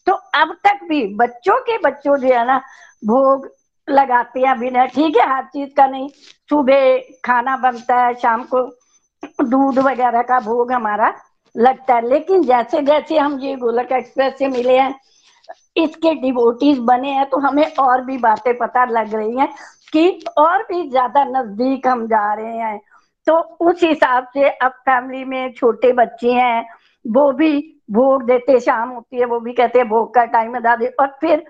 तो 0.07 0.13
अब 0.13 0.55
तक 0.63 0.83
भी 0.83 1.05
बच्चों 1.15 1.55
के 1.59 1.77
बच्चों 1.77 2.17
जो 2.17 2.27
है 2.27 2.45
ना, 2.47 2.57
भोग 3.05 3.47
लगाते 3.87 4.39
हैं 4.39 4.57
बिना 4.59 4.85
ठीक 4.87 5.17
है, 5.17 5.27
हर 5.27 5.43
चीज़ 5.45 5.69
का 5.77 5.87
नहीं। 5.87 6.09
सुबह 6.49 6.97
खाना 7.25 7.55
बनता 7.59 7.95
है, 7.97 8.13
शाम 8.15 8.43
को 8.45 8.61
दूध 9.43 9.79
वगैरह 9.79 10.21
का 10.23 10.39
भोग 10.41 10.71
हमारा 10.71 11.13
लगता 11.55 11.95
है। 11.95 12.07
लेकिन 12.09 12.43
जैसे 12.43 12.81
जैसे 12.83 13.17
हम 13.17 13.39
ये 13.39 13.55
गोलक 13.55 13.91
एक्सप्रेस 13.91 14.37
से 14.39 14.47
मिले 14.47 14.77
हैं, 14.77 14.93
इसके 15.77 16.13
डिवोटीज 16.15 16.79
बने 16.81 17.11
हैं 17.11 17.25
तो 17.29 17.37
हमें 17.39 17.65
और 17.75 18.01
भी 18.01 18.17
बातें 18.17 18.53
पता 18.57 18.85
लग 18.87 19.13
रही 19.15 19.37
हैं 19.37 19.47
कि 19.93 20.09
और 20.37 20.63
भी 20.63 20.87
ज़्यादा 20.89 21.23
नज़दीक 21.25 21.87
हम 21.87 22.05
जा 22.07 22.33
रहे 22.33 22.57
हैं। 22.57 22.79
तो 23.27 23.37
उस 23.61 23.83
हिसाब 23.83 24.27
से 24.33 24.49
अब 24.49 24.71
फैमिली 24.81 25.23
में 25.25 25.53
छोटे 25.53 25.91
बच्चे 25.93 26.31
हैं, 26.31 26.65
वो 27.05 27.31
भी 27.31 27.81
भोग 27.91 28.23
देते, 28.23 28.59
शाम 28.59 28.89
होती 28.89 29.17
है, 29.17 29.25
वो 29.25 29.39
भी 29.39 29.53
कहते 29.53 29.79
हैं, 29.79 29.87
भोग 29.89 30.13
का 30.13 30.25
टाइम 30.27 30.55
है 30.55 30.61
दादी। 30.61 30.85
और 30.85 31.07
फिर 31.21 31.45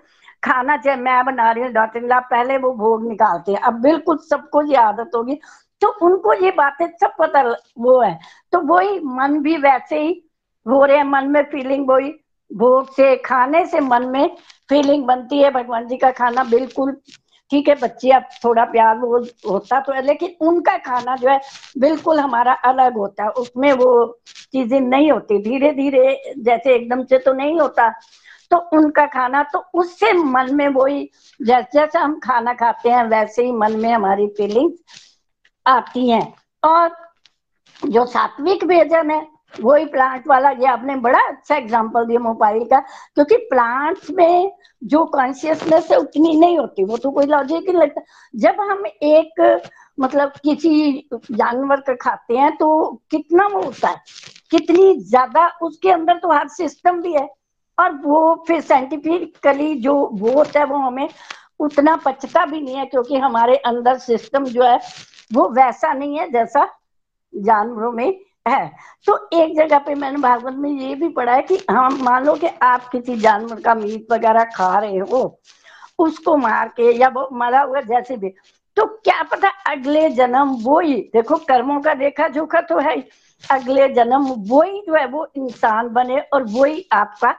खाना 0.45 0.77
चाहे 0.77 0.95
मैं 0.97 1.23
बना 1.25 1.51
रही 1.51 1.63
हूँ 1.63 1.71
डॉक्टर 1.73 2.01
ला 2.07 2.19
पहले 2.31 2.57
वो 2.57 2.71
भोग 2.73 3.07
निकालते 3.07 3.51
हैं। 3.51 3.59
अब 3.61 3.81
बिल्कुल 3.81 4.17
सबको 4.29 4.61
ये 4.63 4.75
आदत 4.77 5.11
होगी। 5.15 5.39
तो 5.81 5.87
उनको 6.01 6.33
ये 6.35 6.51
बातें 6.51 6.85
सब 7.01 7.13
पता 7.19 7.41
वो 7.79 7.99
है। 8.01 8.17
तो 8.53 8.59
वही 8.67 8.99
मन 9.15 9.39
भी 9.41 9.57
वैसे 9.57 10.01
ही 10.01 10.11
हो 10.65 10.83
रहे 10.85 10.97
हैं। 10.97 11.03
मन 11.03 11.27
में 11.27 11.43
फीलिंग 11.43 11.89
वही। 11.89 12.11
भोग 12.51 12.91
से, 12.93 13.15
खाने 13.15 13.65
से 13.65 13.79
मन 13.79 14.05
में 14.07 14.35
फीलिंग 14.69 15.05
बनती 15.05 15.41
है। 15.41 15.51
भगवान 15.51 15.87
जी 15.87 15.97
का 15.97 16.11
खाना 16.11 16.43
बिल्कुल 16.43 16.91
ठीक 17.51 17.67
है। 17.69 17.75
बच्चे, 17.75 18.11
अब 18.11 18.23
थोड़ा 18.45 18.63
प्यार 18.65 18.97
वो 18.97 19.17
होता 19.49 19.79
तो 19.79 19.93
है, 19.93 20.01
लेकिन 20.01 20.35
उनका 20.41 20.77
खाना 20.77 21.15
जो 21.15 21.29
है 21.29 21.39
बिल्कुल 21.77 22.19
हमारा 22.19 22.53
अलग 22.65 22.97
होता। 22.97 23.23
है 23.23 23.29
उसमें 23.29 23.71
वो 23.73 23.89
चीज़ें 24.51 24.79
नहीं 24.81 25.11
होती। 25.11 25.37
धीरे 25.43 25.71
धीरे 25.73 26.33
जैसे 26.39 26.75
एकदम 26.75 27.03
से 27.03 27.17
तो 27.17 27.33
नहीं 27.33 27.59
होता। 27.59 27.89
तो 28.51 28.57
उनका 28.77 29.05
खाना 29.05 29.43
तो 29.43 29.59
उससे 29.73 30.11
मन 30.13 30.53
में 30.55 30.67
वही, 30.67 31.09
जैसे 31.39 31.79
जैसे 31.79 31.99
हम 31.99 32.19
खाना 32.19 32.53
खाते 32.53 32.89
हैं, 32.89 33.03
वैसे 33.03 33.43
ही 33.45 33.51
मन 33.51 33.75
में 33.79 33.91
हमारी 33.93 34.27
फीलिंग 34.27 34.71
आती 35.65 36.09
हैं। 36.09 36.33
और 36.63 36.95
जो 37.87 38.05
सात्विक 38.05 38.63
भोजन 38.63 39.11
है, 39.11 39.27
वही 39.61 39.85
प्लांट 39.85 40.27
वाला, 40.27 40.49
ये 40.49 40.65
आपने 40.65 40.95
बड़ा 40.95 41.19
अच्छा 41.19 41.55
एग्जांपल 41.55 42.05
दिया 42.05 42.19
मोबाइल 42.19 42.63
का, 42.65 42.79
क्योंकि 43.15 43.37
प्लांट्स 43.37 44.09
में 44.11 44.51
जो 44.83 45.03
कॉन्शियसनेस 45.05 45.91
है, 45.91 45.97
उतनी 45.97 46.35
नहीं 46.39 46.57
होती। 46.57 46.83
वो 46.83 46.97
तो 46.97 47.11
कोई 47.11 47.25
लॉजिक 47.25 47.69
नहीं 47.69 47.81
लगता। 47.81 48.01
जब 48.35 48.59
हम 48.61 48.83
एक 48.85 49.61
मतलब 49.99 50.31
किसी 50.43 51.09
जानवर 51.31 51.81
का 51.81 51.93
खाते 51.93 52.37
हैं 52.37 52.55
तो 52.57 52.67
कितना 53.11 53.47
वो 53.47 53.61
होता 53.61 53.89
है? 53.89 54.01
कितनी 54.51 54.93
ज़्यादा 54.99 55.47
उसके 55.61 55.91
अंदर 55.91 56.17
तो 56.17 56.31
हर 56.31 56.47
सिस्टम 56.47 57.01
भी 57.01 57.13
है। 57.13 57.27
और 57.77 57.91
वो 58.03 58.43
फिर 58.47 58.61
साइंटिफिकली 58.61 59.73
जो 59.75 59.93
वो 60.13 60.31
होता 60.33 60.59
है 60.59 60.65
वो 60.65 60.77
हमें 60.77 61.07
उतना 61.59 61.95
पचता 61.95 62.45
भी 62.45 62.61
नहीं 62.61 62.75
है 62.75 62.85
क्योंकि 62.85 63.17
हमारे 63.17 63.55
अंदर 63.65 63.97
सिस्टम 63.97 64.45
जो 64.45 64.63
है 64.63 64.79
वो 65.33 65.47
वैसा 65.49 65.93
नहीं 65.93 66.19
है 66.19 66.29
जैसा 66.31 66.67
जानवरों 67.33 67.91
में 67.91 68.19
है। 68.47 68.71
तो 69.07 69.17
एक 69.33 69.55
जगह 69.57 69.79
पे 69.79 69.95
मैंने 69.95 70.17
भागवत 70.17 70.55
में 70.55 70.69
ये 70.71 70.95
भी 70.95 71.07
पढ़ा 71.09 71.33
है 71.33 71.41
कि 71.41 71.57
हम 71.71 71.97
मान 72.03 72.25
लो 72.25 72.33
कि 72.35 72.47
आप 72.61 72.87
किसी 72.89 73.15
जानवर 73.15 73.61
का 73.61 73.75
मीट 73.75 74.11
वगैरह 74.11 74.43
खा 74.55 74.77
रहे 74.79 74.97
हो, 74.99 75.39
उसको 75.99 76.35
मार 76.37 76.67
के 76.67 76.91
या 76.91 77.07
वो 77.07 77.27
मरा 77.33 77.61
हुआ 77.61 77.81
जैसे 77.81 78.17
भी 78.17 78.29
तो 78.77 78.85
क्या 78.85 79.21
पता 79.23 79.49
अगले 79.71 80.09
जन्म 80.09 80.49
वो 80.61 80.79
ही 80.79 80.95
देखो 81.13 81.35
कर्मों 81.47 81.79
का 81.81 81.93
देखा 81.93 82.27
जोखा 82.27 82.61
तो 82.61 82.79
है 82.79 82.95
अगले 83.43 83.87
जन्म 83.93 84.25
वो 84.49 84.61
ही 84.61 84.81
जो 84.87 84.95
है 84.95 85.05
वो 85.07 85.27
इंसान 85.37 85.89
बने 85.89 86.19
और 86.33 86.43
वो 86.43 86.63
ही 86.63 86.85
आपका 86.91 87.35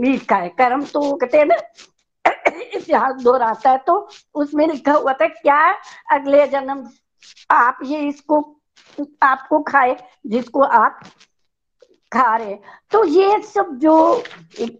मीट 0.00 0.28
खाए 0.28 0.48
कर्म 0.58 0.84
तो 0.84 1.00
कहते 1.14 1.38
हैं 1.38 1.46
ना, 1.46 1.56
इतिहास 2.74 3.22
दोहराता 3.22 3.70
है 3.70 3.78
तो 3.86 3.96
उसमें 4.34 4.66
लिखा 4.68 4.92
हुआ 4.92 5.12
था, 5.12 5.26
क्या 5.26 5.60
अगले 6.12 6.46
जन्म 6.48 6.86
आप 7.52 7.78
ये 7.84 7.98
इसको, 8.08 8.40
आपको 9.22 9.60
खाए, 9.62 9.96
जिसको 10.26 10.62
आप 10.62 11.00
खा 12.12 12.36
रहे 12.36 12.54
तो 12.92 13.04
ये 13.06 13.40
सब 13.44 13.68
जो 13.78 13.92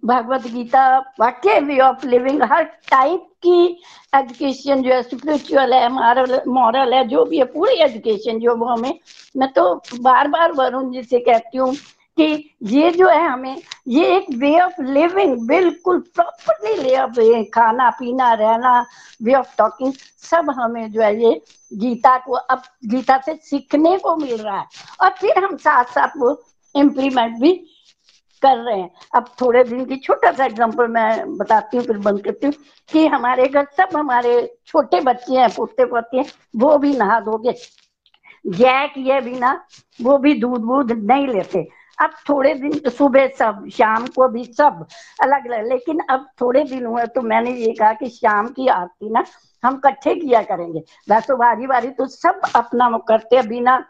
भगवत 0.04 0.46
गीता, 0.46 0.98
वाक्य 1.20 1.58
वे 1.60 1.78
ऑफ़ 1.80 2.06
लिविंग 2.06 2.42
हर 2.42 2.64
टाइप 2.90 3.26
की 3.42 3.62
एजुकेशन 4.14 4.82
जो 4.82 4.92
है 4.92 5.02
स्पिरिचुअल 5.02 5.74
है 5.74 5.88
मॉरल 5.92 6.40
मॉरल 6.48 6.94
है, 6.94 7.06
जो 7.08 7.24
भी 7.24 7.38
है, 7.38 7.44
पूरी 7.44 7.74
एजुकेशन 7.82 8.38
जो 8.40 8.56
वो 8.56 8.66
हमें, 8.66 8.98
मैं 9.34 9.52
तो 9.52 9.74
बार 10.00 10.28
बार 10.28 10.52
वरुण 10.52 10.90
जी 10.92 11.02
से 11.02 11.18
कहती 11.20 11.58
हूँ 11.58 11.74
कि 12.20 12.50
ये 12.62 12.90
जो 12.90 13.08
है 13.08 13.26
हमें, 13.26 13.62
ये 13.88 14.16
एक 14.16 14.26
वे 14.38 14.60
ऑफ़ 14.60 14.80
लिविंग 14.82 15.48
बिल्कुल 15.48 16.00
प्रॉपरली 16.14 16.82
वे 16.82 16.96
ऑफ़ 16.96 17.50
खाना, 17.54 17.90
पीना, 17.90 18.32
रहना 18.32 18.86
वे 19.22 19.34
ऑफ़ 19.34 19.56
टॉकिंग 19.58 19.92
सब 20.22 20.50
हमें 20.50 20.90
जो 20.92 21.02
है 21.02 21.22
ये 21.22 21.40
गीता 21.74 22.16
को 22.18 22.32
अब, 22.32 22.62
गीता 22.86 23.16
से 23.18 23.34
सीखने 23.34 23.96
को 23.98 24.16
मिल 24.16 24.36
रहा 24.36 24.58
है। 24.58 24.66
और 25.02 25.10
फिर 25.10 25.44
हम 25.44 25.56
साथ 25.56 25.84
साथ 25.84 26.16
वो 26.16 26.42
इम्प्लीमेंट 26.74 27.40
भी 27.40 27.52
कर 28.42 28.56
रहे 28.56 28.78
हैं। 28.80 28.90
अब 29.14 29.24
थोड़े 29.40 29.64
दिन 29.64 29.84
की 29.84 29.96
छोटा 29.96 30.32
सा 30.32 30.44
एग्जांपल 30.44 30.86
मैं 30.86 31.36
बताती 31.36 31.76
हूँ, 31.76 31.86
फिर 31.86 31.98
बंद 31.98 32.24
करती 32.24 32.46
हूँ 32.46 32.54
कि 32.90 33.06
हमारे 33.06 33.48
घर 33.48 33.66
सब 33.76 33.96
हमारे 33.96 34.58
छोटे 34.66 35.00
बच्चे 35.00 35.34
हैं, 35.34 35.50
पोते 35.50 35.84
पोते 35.84 36.16
हैं, 36.16 36.24
वो 36.56 36.78
भी 36.78 36.96
नहा 36.96 37.20
धोगे 37.20 37.52
जय 38.46 38.86
किए 38.94 39.20
बिना 39.20 39.60
वो 40.02 40.18
भी 40.18 40.34
दूध 40.34 40.64
वूध 40.64 40.92
नहीं 40.92 41.26
लेते। 41.28 41.68
अब 42.00 42.10
थोड़े 42.28 42.54
दिन, 42.54 42.90
सुबह 42.90 43.26
सब, 43.28 43.68
शाम 43.72 44.06
को 44.06 44.28
भी 44.28 44.44
सब 44.44 44.86
अलग 45.22 45.50
अलग 45.50 45.68
लेकिन 45.68 46.00
अब 46.10 46.28
थोड़े 46.40 46.64
दिन 46.64 46.86
हुए 46.86 47.06
तो 47.06 47.22
मैंने 47.22 47.52
ये 47.52 47.72
कहा 47.72 47.92
कि 47.92 48.08
शाम 48.08 48.48
की 48.48 48.68
आरती 48.68 49.10
ना 49.10 49.24
हम 49.62 49.74
इकट्ठे 49.76 50.14
किया 50.14 50.42
करेंगे। 50.42 50.80
वैसे 51.10 51.34
बारी 51.36 51.66
बारी 51.66 51.88
तो 51.90 52.06
सब 52.08 52.40
अपना 52.56 52.88
वो 52.88 52.98
करते 53.08 53.36
हैं, 53.36 53.48
बिना 53.48 53.84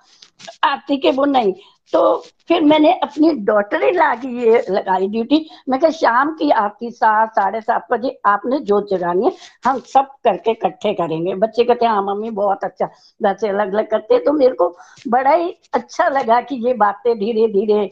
आरती 0.64 0.97
के 0.97 1.10
वो 1.12 1.24
नहीं। 1.26 1.52
तो 1.92 2.01
फिर 2.48 2.60
मैंने 2.62 2.92
अपनी 2.94 3.30
डॉटर 3.44 3.92
ला 3.94 4.14
की 4.14 4.28
ये 4.40 4.64
लगाई 4.70 5.06
ड्यूटी 5.09 5.38
मैं 5.68 5.78
कहा, 5.80 5.90
शाम 5.90 6.30
की 6.34 6.51
आरती 6.52 6.90
सात, 6.90 7.30
साढ़े 7.30 7.60
सात 7.60 7.86
बजे 7.92 8.18
आपने 8.26 8.59
जो 8.60 8.80
जगानी 8.90 9.26
है, 9.26 9.32
हम 9.64 9.78
सब 9.86 10.09
करके 10.24 10.51
इकट्ठे 10.51 10.92
करेंगे। 10.94 11.34
बच्चे 11.36 11.64
कहते 11.64 11.86
हैं 11.86 11.92
हाँ 11.92 12.02
मम्मी, 12.05 12.30
बहुत 12.30 12.64
अच्छा। 12.64 12.88
वैसे 13.20 13.48
अलग 13.48 13.72
अलग 13.74 13.90
करते 13.90 14.18
तो 14.24 14.32
मेरे 14.32 14.55
को 14.55 14.68
बड़ा 15.09 15.32
ही 15.32 15.55
अच्छा 15.74 16.09
लगा 16.09 16.40
कि 16.42 16.56
ये 16.66 16.74
बातें 16.76 17.14
धीरे 17.18 17.47
धीरे 17.48 17.90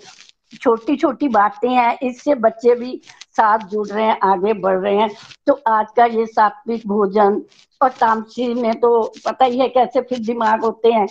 छोटी 0.53 0.97
छोटी 0.97 1.29
बातें 1.29 1.69
हैं। 1.71 1.99
इससे 2.03 2.35
बच्चे 2.37 2.75
भी 2.75 3.01
साथ 3.39 3.67
जुड़ 3.69 3.87
रहे 3.89 4.05
हैं, 4.05 4.19
आगे 4.23 4.53
बढ़ 4.53 4.79
रहे 4.79 4.97
हैं। 4.97 5.11
तो 5.47 5.61
आज 5.69 5.87
का 5.97 6.05
ये 6.05 6.27
सात्विक 6.27 6.87
भोजन 6.87 7.43
और 7.81 7.91
तामसी 7.91 8.53
में 8.55 8.73
तो 8.81 8.91
पता 9.27 9.45
ही 9.45 9.59
है 9.59 9.69
कैसे 9.69 10.01
फिर 10.01 10.19
दिमाग 10.19 10.65
होते 10.65 10.93
हैं। 10.93 11.07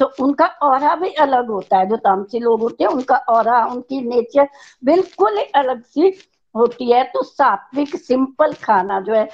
तो 0.00 0.10
उनका 0.20 0.46
और 0.62 0.98
भी 1.00 1.08
अलग 1.10 1.48
होता 1.50 1.78
है, 1.78 1.86
जो 1.86 1.96
तामसी 1.96 2.38
लोग 2.38 2.60
होते 2.60 2.84
हैं, 2.84 2.90
उनका 2.90 3.16
और, 3.16 3.48
उनकी 3.70 4.00
नेचर 4.00 4.48
बिल्कुल 4.84 5.38
अलग 5.54 5.82
सी 5.84 6.12
होती 6.54 6.90
है। 6.92 7.02
तो 7.04 7.22
सात्विक 7.22 7.96
सिंपल 7.96 8.52
खाना 8.52 9.00
जो 9.00 9.14
है, 9.14 9.24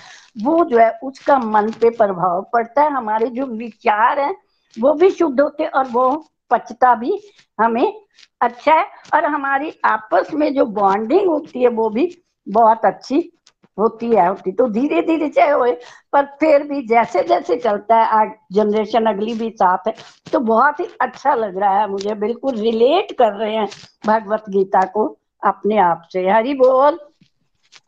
वो 0.42 0.64
जो 0.64 0.78
है, 0.78 0.90
उसका 1.02 1.38
मन 1.38 1.70
पे 1.70 1.90
प्रभाव 1.90 2.42
पड़ता 2.52 2.82
है। 2.82 2.90
हमारे 2.90 3.26
जो 3.26 3.46
विचार 3.46 4.20
हैं, 4.20 4.34
वो 4.76 4.94
भी 4.94 5.10
शुद्ध 5.10 5.40
होते 5.40 5.66
और 5.66 5.88
वो 5.88 6.08
पचता 6.50 6.94
भी 6.94 7.18
हमें 7.60 8.00
अच्छा 8.40 8.74
है। 8.74 8.86
और 9.14 9.24
हमारी 9.24 9.72
आपस 9.84 10.34
में 10.34 10.52
जो 10.54 10.64
बॉन्डिंग 10.66 11.28
होती 11.28 11.62
है, 11.62 11.68
वो 11.68 11.88
भी 11.90 12.06
बहुत 12.46 12.84
अच्छी 12.84 13.30
होती 13.78 14.06
है 14.06 14.28
होती 14.28 14.52
तो 14.52 14.68
धीरे 14.68 15.00
धीरे 15.02 15.28
चाहे 15.28 15.50
हो 15.50 15.66
पर 16.12 16.24
फिर 16.40 16.62
भी 16.62 16.86
जैसे 16.86 17.22
जैसे 17.22 17.56
चलता 17.56 17.96
है 17.96 18.06
आज 18.06 18.30
जनरेशन 18.52 19.06
अगली 19.06 19.34
भी 19.34 19.50
साथ 19.50 19.88
है 19.88 19.94
तो 20.32 20.40
बहुत 20.40 20.80
ही 20.80 20.84
अच्छा 21.00 21.34
लग 21.34 21.58
रहा 21.58 21.78
है 21.80 21.90
मुझे 21.90 22.14
बिल्कुल 22.14 22.54
रिलेट 22.54 23.12
कर 23.12 23.32
रहे 23.32 23.54
हैं 23.54 23.68
भगवत 24.06 24.44
गीता 24.48 24.84
को 24.86 25.06
अपने 25.42 25.78
आप 25.78 26.08
से। 26.12 26.28
हरी 26.30 26.54
बोल। 26.54 26.98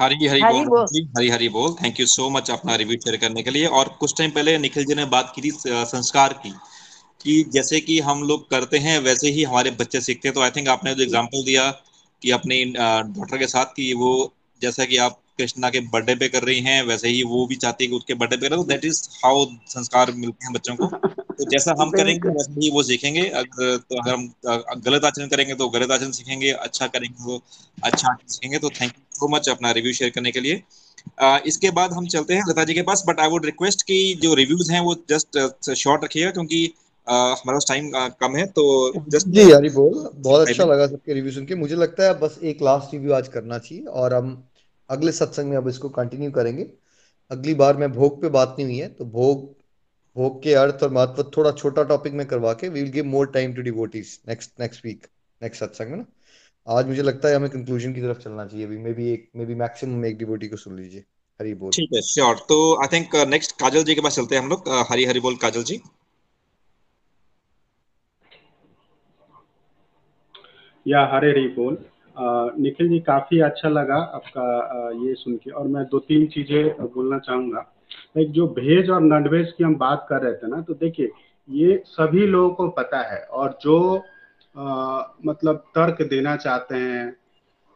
हरी 0.03 0.27
हरी, 0.27 0.41
हरी 0.41 0.65
बोल 0.65 0.85
हरी 1.19 1.29
हरी 1.31 1.49
बोल। 1.49 1.75
थैंक 1.75 2.01
यू 2.01 2.07
सो 2.07 2.29
मच 2.31 2.51
अपना 2.51 2.75
रिव्यू 2.75 2.97
शेयर 2.97 3.17
करने 3.17 3.43
के 3.43 3.51
लिए। 3.51 3.67
और 3.67 3.89
कुछ 4.01 4.15
टाइम 4.19 4.31
पहले 4.31 4.59
निखिल 4.59 4.85
जी 4.85 4.95
ने 4.95 5.05
बात 5.05 5.33
की 5.37 5.43
थी 5.43 5.51
संस्कार 5.67 6.33
की 6.33 6.51
कि 7.23 7.43
जैसे 7.53 7.81
कि 7.81 7.99
हम 8.01 8.23
लोग 8.23 8.49
करते 8.51 8.79
हैं 8.79 8.99
वैसे 9.01 9.29
ही 9.29 9.43
हमारे 9.43 9.71
बच्चे 9.71 10.01
सीखते 10.01 10.29
हैं। 10.29 10.35
तो 10.35 10.41
आई 10.41 10.51
थिंक 10.51 10.69
आपने 10.69 10.95
जो 10.95 11.03
एग्जांपल 11.03 11.45
दिया 11.45 11.71
कि 12.23 12.31
अपनी 12.31 12.65
डॉटर 12.77 13.39
के 13.39 13.47
साथ 13.47 13.65
कि 13.67 13.93
वो 13.95 14.33
जैसा 14.63 14.85
कि 14.85 14.97
आप 14.99 15.21
कृष्णा 15.39 15.71
के 15.71 15.81
बर्थडे 15.89 16.15
पे 16.15 16.29
कर 16.29 16.43
रही 16.43 16.61
हैं 16.61 16.83
वैसे 16.83 17.09
ही 17.09 17.23
वो 17.25 17.47
भी 17.47 17.57
चाहती 17.57 17.85
है 17.85 17.91
कि 17.91 17.97
उसके 17.97 18.15
बर्थडे 18.15 18.37
पे 18.37 18.49
करो 18.49 18.65
दैट 18.65 18.85
इज़ 18.85 19.03
हाउ 19.25 19.45
संस्कार 19.69 20.13
मिलते 20.13 20.47
हैं 20.47 20.53
बच्चों 20.53 20.77
को। 20.77 20.87
तो 20.87 21.51
जैसा 21.51 21.75
हम 21.81 21.91
करेंगे 21.91 22.29
वैसे 22.29 22.53
ही 22.53 22.71
वो 22.71 22.83
सीखेंगे। 22.83 23.27
अगर 23.31 23.77
तो 23.77 23.97
अगर 23.97 24.13
हम 24.13 24.33
गलत 24.85 25.05
आचरण 25.05 25.29
करेंगे 25.29 25.55
तो 25.55 25.69
गलत 25.69 25.91
आचरण 25.91 26.11
सीखेंगे 26.11 26.51
अच्छा 26.51 26.87
करेंगे 26.87 27.25
तो 27.25 27.37
अच्छा 27.37 28.09
आचरण 28.09 28.29
सीखेंगे। 28.29 28.59
तो 28.59 28.71
थैंक 28.71 28.93
यू 28.93 29.19
सो 29.19 29.29
मच 29.29 29.49
अपना 29.49 29.71
रिव्यू 29.71 29.93
शेयर 29.93 30.11
करने 30.11 30.33
के 30.33 30.41
लिए। 30.41 30.63
Uh, 31.23 31.39
इसके 31.47 31.71
बाद 31.71 31.93
हम 31.93 32.07
चलते 32.07 32.35
हैं 32.35 32.43
लता 32.49 32.63
जी 32.65 32.75
के 32.75 32.83
पास 32.83 33.03
बट 33.09 33.21
आई 33.21 33.29
वुड 33.29 33.45
रिक्वेस्ट 33.45 33.83
कि 33.83 33.99
जो 34.23 34.35
रिव्यूज़ 34.35 34.73
हैं 34.73 34.81
वो 34.81 34.95
जस्ट 35.11 35.71
शॉर्ट 35.75 36.05
रखिएगा 36.05 36.31
क्योंकि 36.31 36.59
हमारे 37.07 37.59
टाइम 37.69 37.91
कम 38.21 38.37
है 38.37 38.47
तो 38.49 38.65
जस्ट 39.09 39.29
जी 39.29 39.51
यारी 39.51 39.69
बोल 39.71 39.93
बहुत 40.15 40.49
अच्छा 40.49 40.65
लगा 40.65 40.87
सबके 40.87 41.15
रिव्यू 41.15 41.33
सुन 41.33 41.45
के। 41.47 41.55
मुझे 41.55 41.77
लगता 41.77 42.05
है 42.05 42.19
बस 42.21 42.39
एक 42.45 42.63
लास्ट 42.63 42.95
रिव्यू 42.95 43.13
आज 43.13 43.29
करना 43.29 43.59
चाहिए 43.59 43.85
और 43.85 44.15
हम 44.15 44.43
अगले 44.91 45.13
सत्संग 45.13 45.51
में 45.51 45.57
अब 45.57 45.69
इसको 45.69 45.89
कंटिन्यू 45.91 46.31
करेंगे। 46.31 46.67
अगली 47.31 47.55
बार 47.55 47.77
में 47.77 47.93
भोग 47.93 48.21
पे 48.23 48.29
बात 48.31 48.57
नहीं 48.59 48.67
हुई 48.67 48.77
है 48.77 48.89
तो 48.89 49.05
भोग 49.07 49.45
भोग 50.17 50.43
के 50.43 50.55
अर्थ 50.55 50.83
और 50.83 50.91
महत्व 50.93 51.23
थोड़ा 51.37 51.51
छोटा 51.53 51.83
टॉपिक 51.85 52.13
में 52.13 52.27
करवा 52.27 52.53
के 52.55 52.69
we 52.69 52.83
will 52.83 52.91
give 52.93 53.05
more 53.07 53.27
time 53.33 53.55
to 53.55 53.63
devotees 53.63 54.19
next 54.29 54.51
next 54.61 54.85
week 54.87 55.07
next 55.41 55.65
सत्संग 55.65 55.91
में 55.91 55.97
ना। 55.97 56.05
आज 56.67 56.87
मुझे 56.87 57.03
लगता 57.03 57.29
है 57.29 57.37
हमें 57.37 57.49
कंक्लूजन 57.51 57.93
की 57.95 58.01
तरफ़ 58.01 58.19
चलना 58.19 58.47
चाहिए 58.47 58.67
अभी। 58.67 58.79
मे 58.79 58.93
बी 58.93 59.13
एक 59.13 59.29
मे 59.37 59.45
बी 59.47 59.55
मैक्सिमम 59.57 60.05
एक 60.07 60.17
डिवोटी 60.19 60.49
को 60.49 60.57
सुन 60.57 60.77
लीजिए। 60.77 61.05
हरी 61.41 61.55
बोल। 61.55 61.71
ठीक 61.71 61.91
है 61.95 62.01
श्योर 62.05 62.37
तो 62.49 62.57
आई 62.83 62.89
थिंक 62.93 63.17
नेक्स्ट 63.29 63.53
काजल 63.61 63.85
जी 63.85 63.95
के 63.95 64.01
पास 64.01 64.17
चलते 64.17 64.35
हैं 64.35 64.43
हम 64.43 64.49
लोग। 64.51 64.69
हरी 64.91 65.05
हरी 65.05 65.21
बोल 65.21 65.37
काजल 65.43 65.63
जी। 65.65 65.81
या 70.87 71.05
हरे 71.13 71.31
हरी 71.31 71.47
बोल 71.57 71.77
निखिल 72.59 72.89
जी 72.89 72.99
काफ़ी 73.07 73.41
अच्छा 73.41 73.69
लगा 73.69 73.97
आपका 74.15 74.91
ये 75.01 75.15
सुन 75.15 75.37
के। 75.37 75.51
और 75.51 75.67
मैं 75.69 75.85
दो 75.85 75.99
तीन 76.01 76.27
चीज़ें 76.27 76.87
बोलना 76.95 77.19
चाहूँगा। 77.19 77.65
एक 78.19 78.31
जो 78.33 78.47
भेज 78.51 78.91
और 78.91 79.01
नॉन 79.03 79.29
वेज 79.29 79.53
की 79.59 79.65
हम 79.65 79.75
बात 79.79 80.07
कर 80.09 80.23
रहे 80.23 80.35
थे 80.35 80.49
ना 80.49 80.61
तो 80.61 80.75
देखिए 80.75 81.11
ये 81.49 81.83
सभी 81.87 82.27
लोगों 82.27 82.51
को 82.51 82.69
पता 82.73 83.01
है। 83.11 83.21
और 83.23 83.59
जो 83.63 84.03
आ, 84.55 85.03
मतलब 85.27 85.57
तर्क 85.75 86.03
देना 86.11 86.37
चाहते 86.37 86.75
हैं 86.77 87.11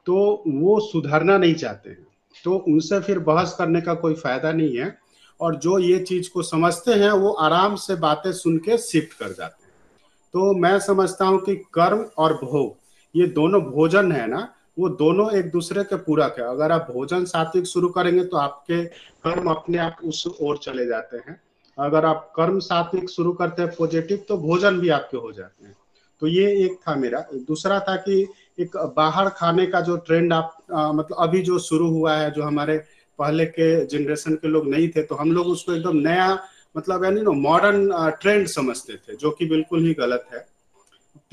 तो 0.06 0.42
वो 0.46 0.78
सुधरना 0.82 1.36
नहीं 1.38 1.54
चाहते 1.54 1.90
हैं। 1.90 2.06
तो 2.36 2.56
उनसे 2.68 3.00
फिर 3.00 3.18
बहस 3.20 3.54
करने 3.58 3.80
का 3.80 3.94
कोई 3.96 4.14
फ़ायदा 4.16 4.52
नहीं 4.52 4.76
है। 4.76 4.96
और 5.40 5.56
जो 5.56 5.78
ये 5.78 5.98
चीज़ 6.00 6.30
को 6.30 6.42
समझते 6.44 6.92
हैं 6.94 7.10
वो 7.12 7.30
आराम 7.40 7.74
से 7.76 7.94
बातें 8.00 8.32
सुन 8.34 8.56
के 8.58 8.76
शिफ्ट 8.78 9.18
कर 9.18 9.32
जाते 9.32 9.64
हैं। 9.64 9.72
तो 10.34 10.52
मैं 10.58 10.78
समझता 10.80 11.24
हूँ 11.24 11.38
कि 11.40 11.56
कर्म 11.74 12.04
और 12.18 12.34
भोग 12.34 12.76
ये 13.14 13.26
दोनों 13.28 13.60
भोजन 13.62 14.12
है 14.12 14.26
ना 14.26 14.48
वो 14.78 14.88
दोनों 14.88 15.30
एक 15.32 15.50
दूसरे 15.50 15.82
के 15.84 15.96
पूरक 15.98 16.36
है। 16.38 16.44
अगर 16.46 16.72
आप 16.72 16.86
भोजन 16.90 17.24
सात्विक 17.24 17.66
शुरू 17.66 17.88
करेंगे 17.88 18.24
तो 18.24 18.36
आपके 18.36 18.84
कर्म 19.24 19.50
अपने 19.50 19.78
आप 19.78 19.96
उस 20.04 20.24
ओर 20.40 20.58
चले 20.58 20.86
जाते 20.86 21.16
हैं। 21.18 21.40
अगर 21.78 22.04
आप 22.04 22.32
कर्म 22.36 22.58
सात्विक 22.60 23.10
शुरू 23.10 23.32
करते 23.32 23.62
हैं 23.62 23.70
पॉजिटिव 23.76 24.24
तो 24.28 24.36
भोजन 24.38 24.78
भी 24.80 24.88
आपके 24.90 25.16
हो 25.16 25.32
जाते 25.32 25.66
हैं। 25.66 25.76
तो 26.22 26.26
ये 26.26 26.46
एक 26.64 26.78
था 26.88 26.94
मेरा। 26.96 27.24
दूसरा 27.46 27.78
था 27.80 27.96
कि 27.98 28.26
एक 28.58 28.76
बाहर 28.96 29.28
खाने 29.30 29.66
का 29.66 29.80
जो 29.80 29.96
ट्रेंड 29.98 30.32
आप 30.32 30.56
आ, 30.72 30.92
मतलब 30.92 31.16
अभी 31.18 31.42
जो 31.42 31.58
शुरू 31.58 31.88
हुआ 31.88 32.16
है 32.16 32.30
जो 32.30 32.42
हमारे 32.42 32.76
पहले 33.18 33.44
के 33.46 33.86
जनरेशन 33.86 34.34
के 34.34 34.48
लोग 34.48 34.68
नहीं 34.68 34.88
थे 34.88 35.02
तो 35.02 35.14
हम 35.14 35.32
लोग 35.32 35.46
उसको 35.46 35.72
एकदम 35.72 35.96
नया 35.98 36.38
मतलब 36.76 37.04
यानी 37.04 37.20
ना 37.20 37.30
मॉडर्न 37.30 37.90
ट्रेंड 38.20 38.46
समझते 38.48 38.96
थे 38.98 39.16
जो 39.16 39.30
कि 39.30 39.46
बिल्कुल 39.46 39.84
ही 39.84 39.94
गलत 39.94 40.26
है। 40.32 40.46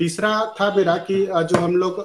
तीसरा 0.00 0.30
था 0.60 0.74
मेरा 0.74 0.96
कि 1.10 1.26
जो 1.26 1.58
हम 1.58 1.76
लोग 1.76 2.00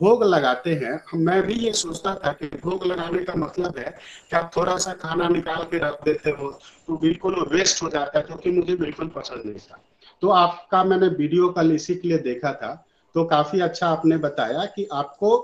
भोग 0.00 0.22
लगाते 0.24 0.72
हैं 0.74 1.18
मैं 1.18 1.40
भी 1.42 1.54
ये 1.54 1.72
सोचता 1.72 2.14
था 2.14 2.32
कि 2.32 2.46
भोग 2.62 2.86
लगाने 2.86 3.22
का 3.24 3.34
मतलब 3.36 3.78
है 3.78 3.90
कि 4.30 4.36
आप 4.36 4.50
थोड़ा 4.56 4.76
सा 4.76 4.92
खाना 4.92 5.28
निकाल 5.28 5.62
के 5.64 5.78
रख 5.78 6.02
देते 6.04 6.30
हो 6.30 6.50
तो 6.86 6.96
बिल्कुल 6.96 7.34
वेस्ट 7.52 7.82
हो 7.82 7.88
जाता 7.88 8.18
है, 8.18 8.24
जो 8.24 8.36
कि 8.36 8.50
मुझे 8.50 8.76
बिल्कुल 8.76 9.08
पसंद 9.08 9.42
नहीं 9.46 9.58
था। 9.60 9.80
तो 10.22 10.28
आपका 10.30 10.82
मैंने 10.84 11.08
वीडियो 11.08 11.48
कल 11.48 11.72
इसी 11.72 11.94
के 11.94 12.08
लिए 12.08 12.18
देखा 12.18 12.52
था 12.52 12.72
तो 13.14 13.24
काफ़ी 13.24 13.60
अच्छा 13.60 13.88
आपने 13.88 14.16
बताया 14.16 14.64
कि 14.66 14.88
आपको 14.92 15.36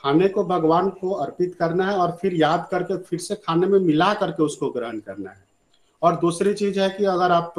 खाने 0.00 0.28
को 0.28 0.44
भगवान 0.44 0.88
को 0.90 1.10
अर्पित 1.14 1.54
करना 1.54 1.86
है 1.86 1.96
और 1.96 2.16
फिर 2.22 2.34
याद 2.34 2.66
करके 2.70 2.96
फिर 3.00 3.18
से 3.18 3.34
खाने 3.36 3.66
में 3.66 3.78
मिला 3.80 4.12
करके 4.14 4.42
उसको 4.42 4.70
ग्रहण 4.70 4.98
करना 5.00 5.30
है। 5.30 5.44
और 6.02 6.16
दूसरी 6.16 6.54
चीज़ 6.54 6.80
है 6.80 6.88
कि 6.90 7.04
अगर 7.04 7.32
आप 7.32 7.54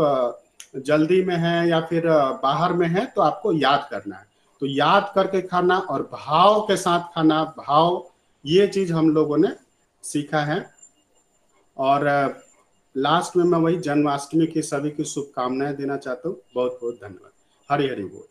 जल्दी 0.79 1.23
में 1.23 1.35
है 1.35 1.69
या 1.69 1.81
फिर 1.81 2.03
बाहर 2.43 2.73
में 2.73 2.87
है 2.87 3.05
तो 3.05 3.21
आपको 3.21 3.53
याद 3.53 3.87
करना 3.91 4.15
है। 4.15 4.27
तो 4.59 4.65
याद 4.65 5.11
करके 5.15 5.41
खाना 5.41 5.77
और 5.77 6.01
भाव 6.03 6.61
के 6.61 6.77
साथ 6.77 6.99
खाना, 6.99 7.43
भाव, 7.43 8.09
ये 8.45 8.67
चीज़ 8.67 8.93
हम 8.93 9.09
लोगों 9.09 9.37
ने 9.37 9.47
सीखा 10.03 10.39
है। 10.39 10.73
और 11.77 12.07
लास्ट 12.97 13.37
में 13.37 13.43
मैं 13.43 13.59
वही 13.59 13.77
जन्माष्टमी 13.77 14.47
की 14.47 14.61
सभी 14.61 14.89
की 14.89 15.03
शुभकामनाएँ 15.03 15.75
देना 15.75 15.97
चाहता 15.97 16.29
हूँ। 16.29 16.37
बहुत 16.55 16.79
बहुत 16.81 16.95
धन्यवाद। 16.95 17.31
हरी 17.71 17.89
हरी 17.89 18.03
बोल। 18.03 18.23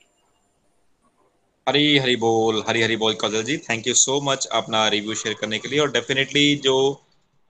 हरी 1.69 1.99
हरी 1.99 2.17
बोल, 2.17 2.65
हरी 2.69 2.83
हरी 2.83 2.97
बोल 2.97 3.15
Kaushal 3.15 3.43
ji. 3.43 3.57
Thank 3.59 3.87
you 3.87 3.95
so 3.95 4.21
much 4.21 4.47
अपना 4.47 4.89
रिव्यू 4.89 5.15
शेयर 5.15 5.35
करने 5.41 5.59
के 5.59 5.69
लिए। 5.69 5.81
और 5.81 5.91
डेफिनेटली 5.91 6.55
जो 6.55 7.02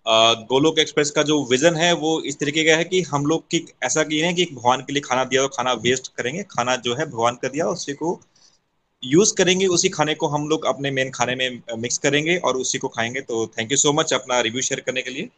गोलोक 0.07 0.79
एक्सप्रेस 0.79 1.11
का 1.11 1.23
जो 1.23 1.43
विजन 1.51 1.77
है, 1.77 1.93
वो 1.95 2.21
इस 2.27 2.39
तरीके 2.39 2.65
का 2.65 2.77
है 2.77 2.85
कि 2.85 3.01
हम 3.03 3.27
लोग 3.27 3.43
की 3.51 3.65
ऐसा 3.85 4.03
की 4.03 4.19
है 4.19 4.33
कि 4.35 4.45
भगवान 4.55 4.81
के 4.81 4.93
लिए 4.93 5.03
खाना 5.03 5.25
दिया 5.25 5.43
तो 5.43 5.49
खाना 5.49 5.73
वेस्ट 5.83 6.13
करेंगे, 6.17 6.43
खाना 6.51 6.77
जो 6.77 6.95
है 6.95 7.07
भगवान 7.07 7.35
का 7.35 7.49
दिया 7.49 7.67
उसी 7.69 7.93
को 7.93 8.21
यूज़ 9.03 9.35
करेंगे, 9.37 9.67
उसी 9.67 9.89
खाने 9.89 10.15
को 10.15 10.27
हम 10.29 10.49
लोग 10.49 10.65
अपने 10.65 10.91
मेन 10.91 11.11
खाने 11.11 11.35
में 11.35 11.63
मिक्स 11.79 11.99
करेंगे 11.99 12.37
और 12.39 12.57
उसी 12.57 12.79
को 12.79 12.89
खाएँगे। 12.89 13.21
तो 13.21 13.47
थैंक 13.59 13.71
यू 13.73 13.77
सो 13.77 13.93
मच 13.93 14.13
अपना 14.13 14.41
रिव्यू 14.41 14.63
शेयर 14.63 14.81
करने 14.81 15.03
के 15.03 15.11
लिए। 15.11 15.29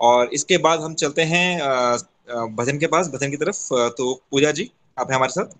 और 0.00 0.30
इसके 0.34 0.58
बाद 0.58 0.80
हम 0.80 0.94
चलते 0.94 1.22
हैं 1.24 1.58
भजन 2.56 2.78
के 2.78 2.86
पास, 2.86 3.08
भजन 3.08 3.30
की 3.30 3.36
तरफ़। 3.36 3.68
तो 3.98 4.12
पूजा 4.30 4.50
जी, 4.50 4.70
आप 5.00 5.10
हैं 5.10 5.16
हमारे 5.16 5.32
साथ? 5.32 5.56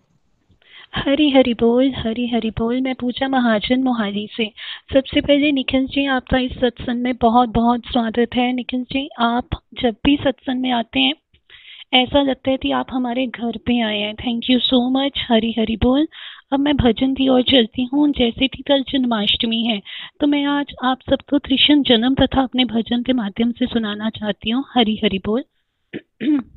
हरी 0.94 1.30
हरी 1.30 1.52
बोल, 1.54 1.92
हरी 1.96 2.26
हरी 2.28 2.50
बोल। 2.50 2.80
मैं 2.80 2.94
पूजा 2.94 3.28
महाजन 3.28 3.82
मोहाली 3.82 4.28
से। 4.36 4.44
सबसे 4.88 5.20
पहले 5.20 5.50
निखिल 5.52 5.86
जी, 5.86 6.04
आपका 6.06 6.38
इस 6.38 6.52
सत्संग 6.52 7.02
में 7.02 7.14
बहुत 7.20 7.48
बहुत 7.48 7.86
स्वागत 7.86 8.34
है। 8.34 8.52
निखिल 8.52 8.82
जी, 8.84 9.08
आप 9.20 9.48
जब 9.82 9.96
भी 10.04 10.16
सत्संग 10.16 10.60
में 10.60 10.70
आते 10.70 11.00
हैं, 11.00 11.14
ऐसा 11.94 12.22
लगता 12.22 12.50
है 12.50 12.56
कि 12.56 12.70
आप 12.70 12.86
हमारे 12.90 13.26
घर 13.26 13.56
पे 13.56 13.80
आए 13.80 13.98
हैं। 13.98 14.14
Thank 14.14 14.50
you 14.50 14.58
so 14.58 14.80
much 14.90 15.24
Hari 15.30 15.54
Hari 15.58 15.76
बोल। 15.76 16.06
अब 16.52 16.60
मैं 16.60 16.76
भजन 16.76 17.14
की 17.14 17.28
ओर 17.28 17.42
चलती 17.42 17.84
हूँ। 17.92 18.08
जैसे 18.12 18.48
कि 18.48 18.62
कल 18.62 18.82
जन्माष्टमी 18.88 19.62
है 19.64 19.80
तो 20.20 20.26
मैं 20.26 20.44
आज 20.48 20.74
आप 20.84 20.98
सबको 21.10 21.38
कृष्ण 21.38 21.82
जन्म 21.82 22.14
तथा 22.14 22.42
अपने 22.42 22.64
भजन 22.64 23.02
के 23.02 23.12
माध्यम 23.12 23.52
से 23.52 23.66
सुनाना 23.66 24.10
चाहती 24.10 24.50
हूँ। 24.50 24.64
हरी 24.74 25.00
हरी 25.04 25.18
बोल। 25.26 25.44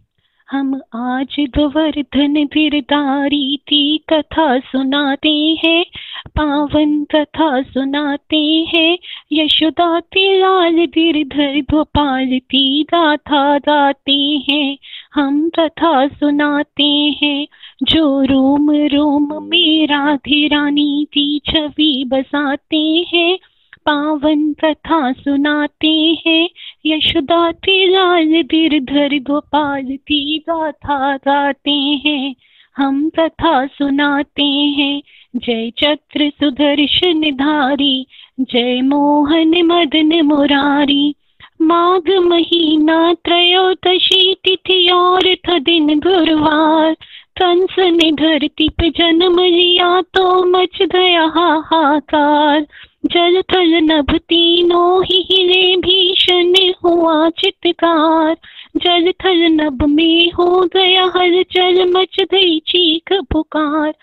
हम 0.51 0.81
आज 0.95 1.35
गोवर्धन 1.39 2.33
गिरधारी 2.33 3.55
की 3.55 3.97
कथा 4.09 4.59
सुनाते 4.59 5.57
हैं, 5.65 5.85
पावन 6.27 7.03
कथा 7.03 7.61
सुनाते 7.61 8.69
हैं। 8.75 8.97
यशोदा 9.31 9.99
के 9.99 10.39
लाल 10.39 10.85
गिरधर 10.85 11.61
गोपाल 11.71 12.39
की 12.39 12.83
गाथा 12.83 13.57
गाते 13.57 14.45
हैं। 14.49 14.77
हम 15.13 15.49
कथा 15.49 16.07
सुनाते 16.07 17.15
हैं, 17.23 17.47
जो 17.83 18.21
रोम 18.21 18.71
रोम 18.71 19.43
में 19.43 19.87
राधे 19.87 20.47
रानी 20.47 21.07
की 21.13 21.41
छवि 21.45 22.05
बसाते 22.07 23.05
हैं। 23.13 23.39
पावन 23.85 24.53
कथा 24.53 25.11
सुनाते 25.11 26.21
हैं 26.27 26.49
यशोदा 26.85 27.51
लाल 27.65 28.41
गिरधर 28.41 29.17
गोपाल 29.19 29.83
की 29.83 30.43
गाथा 30.49 31.17
गाते 31.17 31.71
हैं, 31.71 32.35
हम 32.77 33.09
कथा 33.09 33.65
सुनाते 33.65 34.43
हैं। 34.43 35.01
जय 35.35 35.69
चत्र 35.69 36.29
सुदर्शन 36.29 37.21
धारी, 37.21 38.07
जय 38.39 38.81
मोहन 38.81 39.61
मदन 39.63 40.21
मुरारी। 40.21 41.15
माघ 41.61 42.11
महीना 42.11 43.13
त्रयोदशी 43.13 44.33
तिथि 44.33 44.89
और 44.89 45.35
था 45.35 45.59
दिन 45.59 45.99
गुरुवार। 45.99 46.93
कंस 47.37 47.79
ने 47.79 48.11
धरती 48.11 48.69
पे 48.69 48.89
जन्म 48.89 49.39
लिया 49.39 50.01
तो 50.01 50.43
मच 50.45 50.81
गया 50.81 51.25
हाहाकार। 51.25 52.67
जल 53.05 53.41
थल 53.41 53.75
नभ 53.81 54.11
तीनों 54.15 55.03
ही 55.03 55.21
हिले 55.31 55.75
भीषण 55.77 56.53
हुआ 56.83 57.29
चित्कार। 57.29 58.37
जल 58.77 59.11
थल 59.11 59.43
नभ 59.51 59.83
में 59.83 60.31
हो 60.31 60.61
गया 60.73 61.03
हल 61.15 61.43
चल 61.43 61.85
मच 61.91 62.19
गई 62.31 62.59
चीख 62.59 63.13
पुकार। 63.31 63.93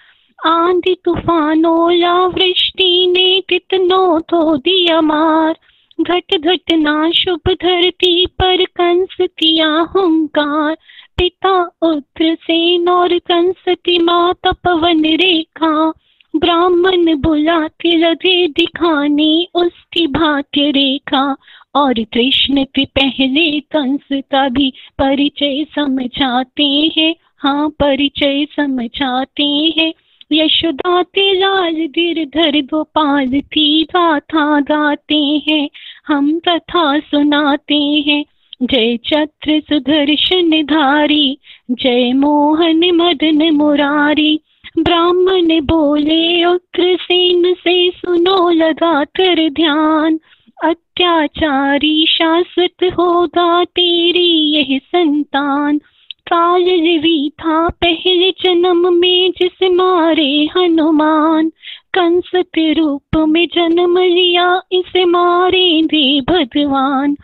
आंधी 0.46 0.94
तूफ़ान 1.04 1.66
ओला 1.66 2.14
वृष्टि 2.26 3.06
ने 3.06 3.40
कितनों 3.40 4.20
तो 4.20 4.56
दिया 4.56 5.00
मार। 5.00 5.58
घट 6.00 6.36
घट 6.38 6.72
ना 6.72 7.10
शुभ 7.10 7.52
धरती 7.62 8.26
पर 8.26 8.64
कंस 8.64 9.16
किया 9.20 9.68
हुंकार। 9.68 10.76
पिता 11.18 11.70
उत्र 11.82 12.34
सेन 12.34 12.88
और 12.88 13.18
कंस 13.18 13.64
की 13.68 13.98
माता 13.98 14.52
पवन 14.52 15.04
रेखा। 15.04 15.92
ब्राह्मण 16.38 17.16
बुलाते 17.16 17.96
लगे 17.96 18.46
दिखाने 18.48 19.46
उसकी 19.54 20.06
भाग्य 20.06 20.70
रेखा, 20.70 21.36
और 21.74 21.94
कृष्ण 21.94 22.64
के 22.64 22.84
पहले 22.84 23.60
कंस 23.60 24.22
का 24.30 24.48
भी 24.48 24.72
परिचय 24.98 25.66
समझाते 25.74 26.90
हैं। 26.98 27.14
हाँ 27.38 27.68
परिचय 27.68 28.46
समझाते 28.56 29.74
हैं। 29.78 29.92
यशोदा 30.32 31.00
लाल 31.18 31.74
गिरधर 31.74 32.60
गोपाल 32.60 33.26
की 33.26 33.82
गाथा 33.82 34.60
गाते 34.60 35.42
हैं। 35.48 35.68
हम 36.06 36.38
कथा 36.48 36.98
सुनाते 36.98 38.04
हैं। 38.06 38.24
जय 38.62 38.96
चत्र 38.96 39.60
सुदर्शन 39.60 40.62
धारी, 40.62 41.38
जय 41.70 42.12
मोहन 42.12 42.90
मदन 42.92 43.50
मुरारी। 43.50 44.40
ब्राह्मण 44.78 45.60
बोले 45.60 46.44
उग्रसेन 46.44 47.54
से 47.54 47.90
सुनो 47.90 48.50
लगा 48.50 49.04
कर 49.04 49.50
ध्यान। 49.50 50.20
अत्याचारी 50.64 52.06
शाश्वत 52.06 52.84
होगा 52.98 53.64
तेरी 53.64 54.58
यह 54.58 54.78
संतान। 54.78 55.78
काल 56.26 56.62
रवि 56.62 57.30
था 57.34 57.68
पहले 57.68 58.30
जन्म 58.30 58.94
में 58.94 59.30
जिस 59.30 59.70
मारे 59.70 60.48
हनुमान। 60.56 61.48
कंस 61.94 62.30
के 62.34 62.72
रूप 62.72 63.16
में 63.16 63.48
जन्म 63.54 63.98
लिया 63.98 64.62
इसे 64.72 65.04
मारे 65.04 65.82
दे 65.82 66.20
भगवान। 66.20 67.14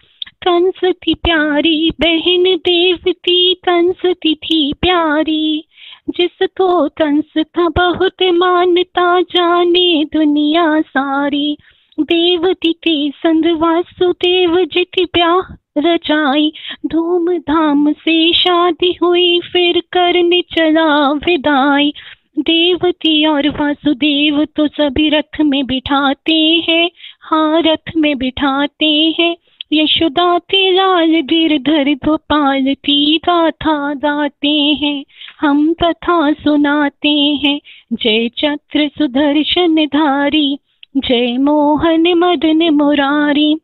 कंस 0.48 0.84
थी 0.84 1.14
प्यारी 1.14 1.90
बहन 2.00 2.42
देवती 2.42 3.54
कंस 3.54 4.12
थी 4.16 4.72
प्यारी। 4.72 5.64
जिसको 6.10 6.88
कंस 6.88 7.38
था 7.38 7.68
बहुत 7.68 8.22
मानता 8.22 9.20
जाने 9.20 10.04
दुनिया 10.04 10.80
सारी। 10.80 11.56
देवती 12.00 12.72
के 12.72 13.10
संग 13.10 13.60
वासुदेव 13.60 14.64
जित 14.64 15.08
ब्याह 15.14 15.56
रचाई। 15.78 16.52
धूमधाम 16.86 17.92
से 17.92 18.32
शादी 18.32 18.98
हुई, 19.02 19.40
फिर 19.40 19.82
करने 19.92 20.42
चला 20.42 21.12
विदाई। 21.12 21.92
देवती 22.38 23.26
और 23.26 23.48
वासुदेव 23.48 24.44
तो 24.44 24.66
सभी 24.68 25.08
रथ 25.08 25.40
में 25.40 25.66
बिठाते 25.66 26.64
हैं 26.68 26.90
हाँ 27.20 27.62
रथ 27.62 27.90
में 27.96 28.18
बिठाते 28.18 29.14
हैं। 29.20 29.36
यशोदा 29.74 30.38
लाल 30.54 31.20
गिरधर 31.20 31.94
गोपाल 31.94 32.74
की 32.74 33.18
गाथा 33.18 33.94
गाते 33.94 34.50
हैं, 34.50 35.04
हम 35.40 35.72
कथा 35.72 36.32
सुनाते 36.32 37.12
हैं। 37.44 37.60
जय 37.92 38.28
चक्र 38.28 38.88
सुदर्शन 38.88 39.74
धारी, 39.86 40.58
जय 40.96 41.36
मोहन 41.38 42.12
मदन 42.14 42.70
मुरारी। 42.70 43.56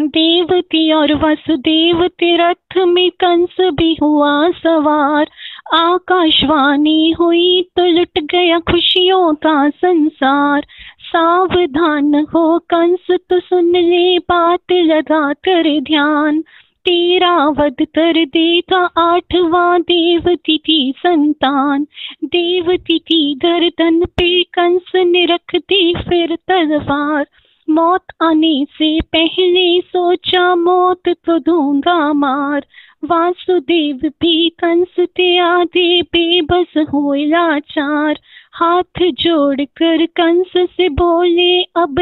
देवती 0.00 0.92
और 0.92 1.14
वसुदेव 1.14 2.10
रथ 2.24 2.78
में 2.78 3.10
कंस 3.10 3.56
भी 3.60 3.96
हुआ 4.02 4.50
सवार। 4.50 5.30
आकाशवाणी 5.74 7.10
हुई 7.10 7.62
तो 7.62 7.84
लुट 7.84 8.18
गया 8.18 8.58
खुशियों 8.58 9.34
का 9.34 9.70
संसार। 9.70 10.66
सावधान 11.16 12.14
हो 12.14 12.58
कंस 12.58 13.06
तो 13.10 13.40
सुन 13.40 13.76
ले 13.76 14.18
बात, 14.18 14.72
लगा 14.72 15.32
कर 15.32 15.80
ध्यान। 15.80 16.40
तेरा 16.84 17.48
वध 17.48 17.76
कर 17.80 18.24
देगा 18.24 18.80
आठवां 18.98 19.80
देवती 19.82 20.56
की 20.56 20.94
संतान। 20.98 21.86
देवती 22.24 22.98
की 22.98 23.34
गर्दन 23.34 24.04
पे 24.04 24.42
कंस 24.42 24.92
ने 24.96 25.24
रख 25.24 25.56
दी 25.56 25.94
फिर 25.94 26.36
तलवार। 26.36 27.26
मौत 27.70 28.04
आने 28.22 28.66
से 28.70 29.00
पहले 29.00 29.80
सोचा 29.80 30.54
मौत 30.54 31.08
तो 31.08 31.38
दूँगा 31.38 32.12
मार। 32.12 32.66
वासुदेव 33.04 33.96
भी 33.96 34.48
कंस 34.48 35.00
ते 35.00 35.38
आधे 35.38 36.02
बेबस 36.02 36.76
हो 36.76 37.14
लाचार। 37.14 38.18
हाथ 38.56 39.02
जोड़कर 39.02 40.06
कंस 40.06 40.52
से 40.56 40.88
बोले, 40.88 41.62
अब 41.62 41.96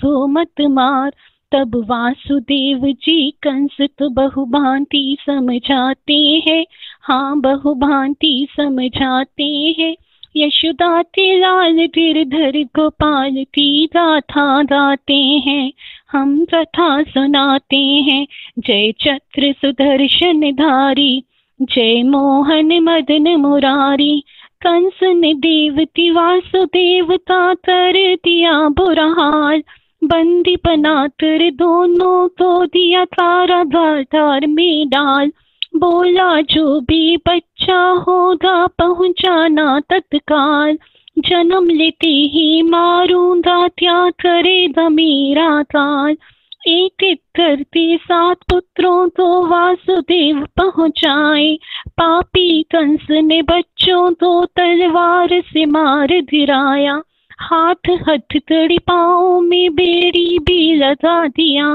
तो 0.00 0.26
मत 0.26 0.60
मार। 0.60 1.12
तब 1.52 1.86
वासुदेव 1.86 2.78
जी 2.78 3.30
कंस 3.30 3.76
तो 3.80 4.08
बहुभांति 4.08 5.16
समझाते 5.20 6.44
हैं। 6.48 6.66
हाँ 7.02 7.40
बहुभांति 7.40 8.48
समझाते 8.50 9.74
हैं। 9.78 9.96
यशोदा 10.36 11.04
लाल 11.18 11.86
गिरधर 11.86 12.62
गोपाल 12.62 13.44
की 13.54 13.86
गाथा 13.86 14.62
गाते 14.62 15.16
हैं। 15.16 15.72
हम 16.12 16.44
कथा 16.44 17.02
सुनाते 17.02 17.76
हैं। 17.76 18.26
जय 18.58 18.92
चक्र 19.00 19.52
सुदर्शन 19.52 20.52
धारी, 20.52 21.22
जय 21.62 22.02
मोहन 22.02 22.80
मदन 22.80 23.36
मुरारी। 23.36 24.22
कंस 24.66 25.02
ने 25.02 25.34
देवती 25.34 26.10
वासुदेव 26.10 27.06
का 27.16 27.54
कर 27.54 28.14
दिया 28.14 28.68
बुरा 28.68 29.06
हाल। 29.06 29.62
बंदी 30.04 30.56
बनाकर 30.56 31.50
दोनों 31.50 32.28
को 32.28 32.66
दिया 32.66 33.04
तारा 33.04 33.64
धार 34.02 34.46
में 34.46 34.88
डाल। 34.88 35.32
बोला 35.76 36.40
जो 36.40 36.80
भी 36.80 37.16
बच्चा 37.16 37.88
होगा 37.88 38.66
पहुंचाना 38.66 39.80
तत्काल। 39.80 40.78
जन्म 41.18 41.68
लेते 41.68 42.08
ही 42.08 42.62
मारूं 42.62 43.40
दात्या 43.40 44.10
करे 44.10 44.68
दमीरा 44.68 45.62
ताल। 45.62 46.16
एक 46.68 47.02
एक 47.04 47.20
करते 47.36 47.96
सात 47.96 48.36
पुत्रों 48.50 49.08
तो 49.08 49.46
वासुदेव 49.46 50.46
पहुँचाए। 50.56 51.58
पापी 51.88 52.62
कंस 52.62 53.06
ने 53.10 53.42
बच्चों 53.42 54.12
तो 54.12 54.44
तलवार 54.44 55.28
से 55.40 55.64
मार 55.66 56.20
धिराया 56.20 57.02
हाथ 57.40 57.90
हथ 58.08 58.36
तड़ी 58.48 58.78
पाओ 58.78 59.40
में 59.40 59.74
बेड़ी 59.74 60.38
भी 60.38 60.74
लगा 60.74 61.26
दिया। 61.28 61.66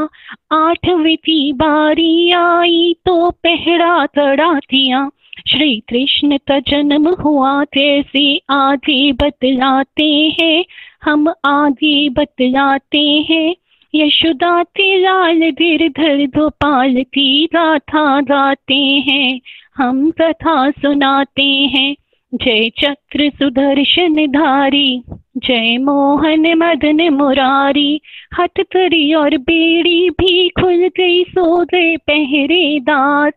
आठवीं 0.52 1.18
थी 1.18 1.54
बारी 1.54 2.32
आई 2.32 2.96
तो 3.06 3.30
पहरा 3.32 4.06
तड़ा 4.06 4.54
दिया। 4.54 5.10
श्री 5.48 5.80
कृष्ण 5.90 6.38
का 6.38 6.60
जन्म 6.60 7.08
हुआ 7.14 7.64
कैसे 7.64 8.42
आधे 8.50 9.12
बतलाते 9.14 10.12
हैं। 10.42 10.64
हम 11.04 11.34
आधे 11.46 12.10
बतलाते 12.10 13.08
हैं। 13.30 13.56
यशोदा 13.94 14.64
ते 14.64 14.86
लाल 14.98 15.40
धीर 15.52 15.88
धर 15.90 16.26
गोपाल 16.26 16.94
की 17.04 17.46
गाथा 17.46 18.22
गाते 18.22 18.76
हैं, 19.08 19.40
हम 19.78 20.12
कथा 20.12 20.70
सुनाते 20.72 21.48
हैं। 21.74 21.96
जय 22.34 22.70
चक्र 22.80 23.30
सुदर्शन 23.30 24.14
धारी, 24.28 25.04
जय 25.38 25.78
मोहन 25.78 26.54
मदन 26.54 27.10
मुरारी। 27.10 28.02
हथकड़ी 28.40 29.14
और 29.14 29.38
बेड़ी 29.38 30.10
भी 30.10 30.50
खुल 30.50 30.88
गई 30.98 31.24
सो 31.24 31.64
गए 31.66 31.96
पहरेदार 31.98 33.30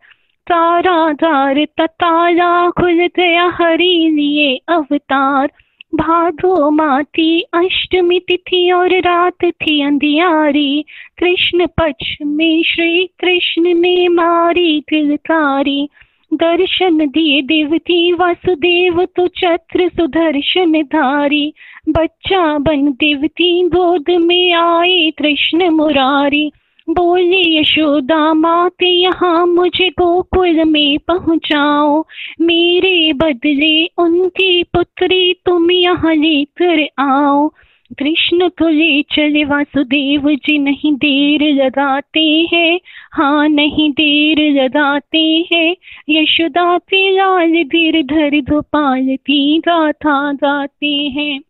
तारा 0.47 1.13
ताला 1.77 2.69
खुल 2.69 3.05
गया 3.15 3.45
हरी 3.55 4.09
लिए 4.09 4.55
अवतार। 4.67 5.51
भादो 5.95 6.69
माती, 6.69 7.41
अष्टमी 7.41 8.19
तिथि 8.19 8.71
और 8.71 8.93
रात 8.93 9.45
थी 9.45 9.81
अंधियारी। 9.81 10.85
कृष्ण 11.17 11.67
पक्ष 11.67 12.17
में 12.25 12.63
श्री 12.63 13.05
कृष्ण 13.19 13.73
ने 13.73 14.07
मारी 14.07 14.81
तिलकारी। 14.81 15.89
दर्शन 16.33 16.97
दिए 16.97 17.41
देवती, 17.41 18.11
वासुदेव 18.13 19.05
तो 19.05 19.27
चक्र 19.27 19.87
सुदर्शन 19.87 20.81
धारी। 20.83 21.53
बच्चा 21.89 22.57
बन 22.57 22.91
देवती, 22.91 23.63
गोद 23.63 24.09
में 24.09 24.53
आए 24.53 25.11
कृष्ण 25.17 25.69
मुरारी। 25.69 26.51
बोले, 26.89 27.59
यशोदा 27.59 28.33
माते, 28.33 28.85
यहाँ 28.85 29.45
मुझे 29.45 29.89
गोकुल 29.89 30.63
में 30.63 30.97
पहुँचाओ। 30.97 32.05
मेरे 32.41 33.13
बदले 33.13 33.85
उनकी 33.85 34.63
पुत्री 34.63 35.33
तुम 35.33 35.71
यहाँ 35.71 36.15
लेकर 36.15 36.87
आओ। 36.99 37.47
कृष्ण 37.99 38.49
तो 38.49 38.67
ले 38.67 39.01
चले, 39.01 39.43
वासुदेव 39.43 40.29
जी 40.35 40.57
नहीं 40.57 40.93
देर 40.93 41.53
लगाते 41.53 42.49
हैं। 42.53 42.79
हाँ 43.11 43.49
नहीं 43.49 43.91
देर 43.91 44.63
लगाते 44.63 45.45
हैं। 45.53 45.75
यशोदा 46.09 46.77
के 46.77 47.11
लाल 47.11 47.63
धीर 47.63 48.03
धर 48.03 48.53
गोपाल 48.53 49.15
की 49.15 49.59
गाथा 49.59 50.33
गाते 50.33 50.95
हैं। 50.95 51.41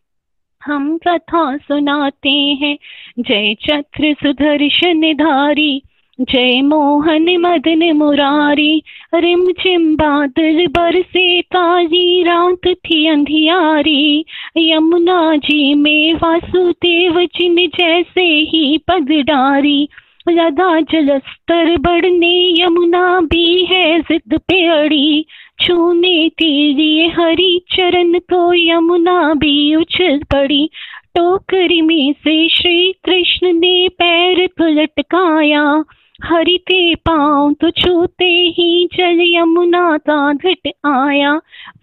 हम 0.66 0.98
कथा 1.08 1.56
सुनाते 1.56 2.30
हैं। 2.30 2.78
जय 3.18 3.54
चक्र 3.54 4.14
सुदर्शन 4.22 5.12
धारी 5.12 5.82
जय 6.20 6.62
मोहन 6.62 7.36
मदन 7.36 7.92
मुरारी, 7.92 8.82
रिम 9.14 9.46
झिम 9.46 9.96
बादल 9.96 10.66
बरसे 10.66 11.42
ताजी 11.42 12.22
रात 12.22 12.74
थी 12.74 13.06
अंधियारी। 13.06 14.24
यमुना 14.56 15.36
जी 15.36 15.74
में 15.74 16.14
वासुदेव 16.14 17.18
ने 17.42 17.66
जैसे 17.66 18.24
ही 18.24 18.78
पग 18.78 19.08
डारी। 19.10 19.88
लदा 20.28 20.80
जलस्तर 20.80 21.76
बढ़ने 21.76 22.62
यमुना 22.62 23.20
भी 23.20 23.64
है 23.64 24.00
जिद 24.00 24.34
पे 24.34 24.66
अड़ी। 24.66 25.26
छूने 25.60 26.28
तेरी 26.28 27.08
हरी 27.08 27.58
चरण 27.72 28.18
को 28.18 28.52
यमुना 28.54 29.34
भी 29.34 29.74
उछल 29.76 30.18
पड़ी। 30.18 30.70
टोकरी 31.14 31.80
में 31.80 32.12
से 32.12 32.48
श्री 32.48 32.92
कृष्ण 33.04 33.52
ने 33.52 33.88
पैर 33.88 34.46
तो 34.46 34.68
लटकाया। 34.68 35.84
हरि 36.24 36.58
ते 36.66 36.94
पाँव 36.94 37.52
तो 37.52 37.70
छूते 37.70 38.30
ही 38.58 38.88
जल 38.94 39.20
यमुना 39.22 39.98
का 39.98 40.32
घट 40.32 40.68
आया। 40.86 41.32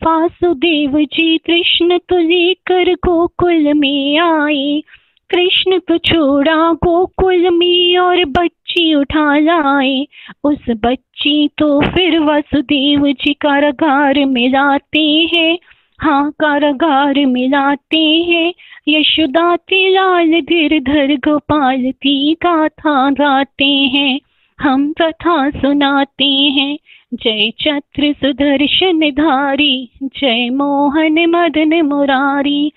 वासुदेव 0.04 1.00
जी 1.14 1.38
कृष्ण 1.38 1.98
तो 1.98 2.18
लेकर 2.18 2.94
गोकुल 2.94 3.74
में 3.74 4.18
आए। 4.18 4.82
कृष्ण 5.30 5.80
तो 5.80 5.98
छोड़ा 5.98 6.74
गोकुल 6.74 7.50
में 7.50 7.98
और 7.98 8.26
बच्ची 8.74 8.94
उठा 8.94 9.38
लाए 9.38 10.06
उस 10.44 10.70
बच्ची 10.70 11.48
तो 11.58 11.80
फिर 11.82 12.20
वसुदेव 12.20 13.06
जी 13.08 13.34
कारागार 13.34 14.26
में 14.26 14.50
लाते 14.50 15.30
हैं। 15.34 15.58
हाँ 16.00 16.32
कारागार 16.32 17.26
में 17.26 17.50
लाते 17.50 18.04
हैं। 18.30 18.54
यशोदा 18.88 19.58
लाल 19.74 20.42
धीर 20.42 20.80
धर 20.80 21.16
गोपाल 21.16 21.92
की 21.92 22.34
गाथा 22.34 23.10
गाते 23.10 23.72
हैं। 23.94 24.20
हम 24.60 24.94
कथा 25.02 25.50
सुनाते 25.50 26.32
हैं। 26.58 26.78
जय 27.14 27.52
चत्र 27.62 28.14
सुदर्शन 28.14 29.00
धारी, 29.12 29.90
जय 30.04 30.50
मोहन 30.50 31.26
मदन 31.26 31.82
मुरारी। 31.82 32.72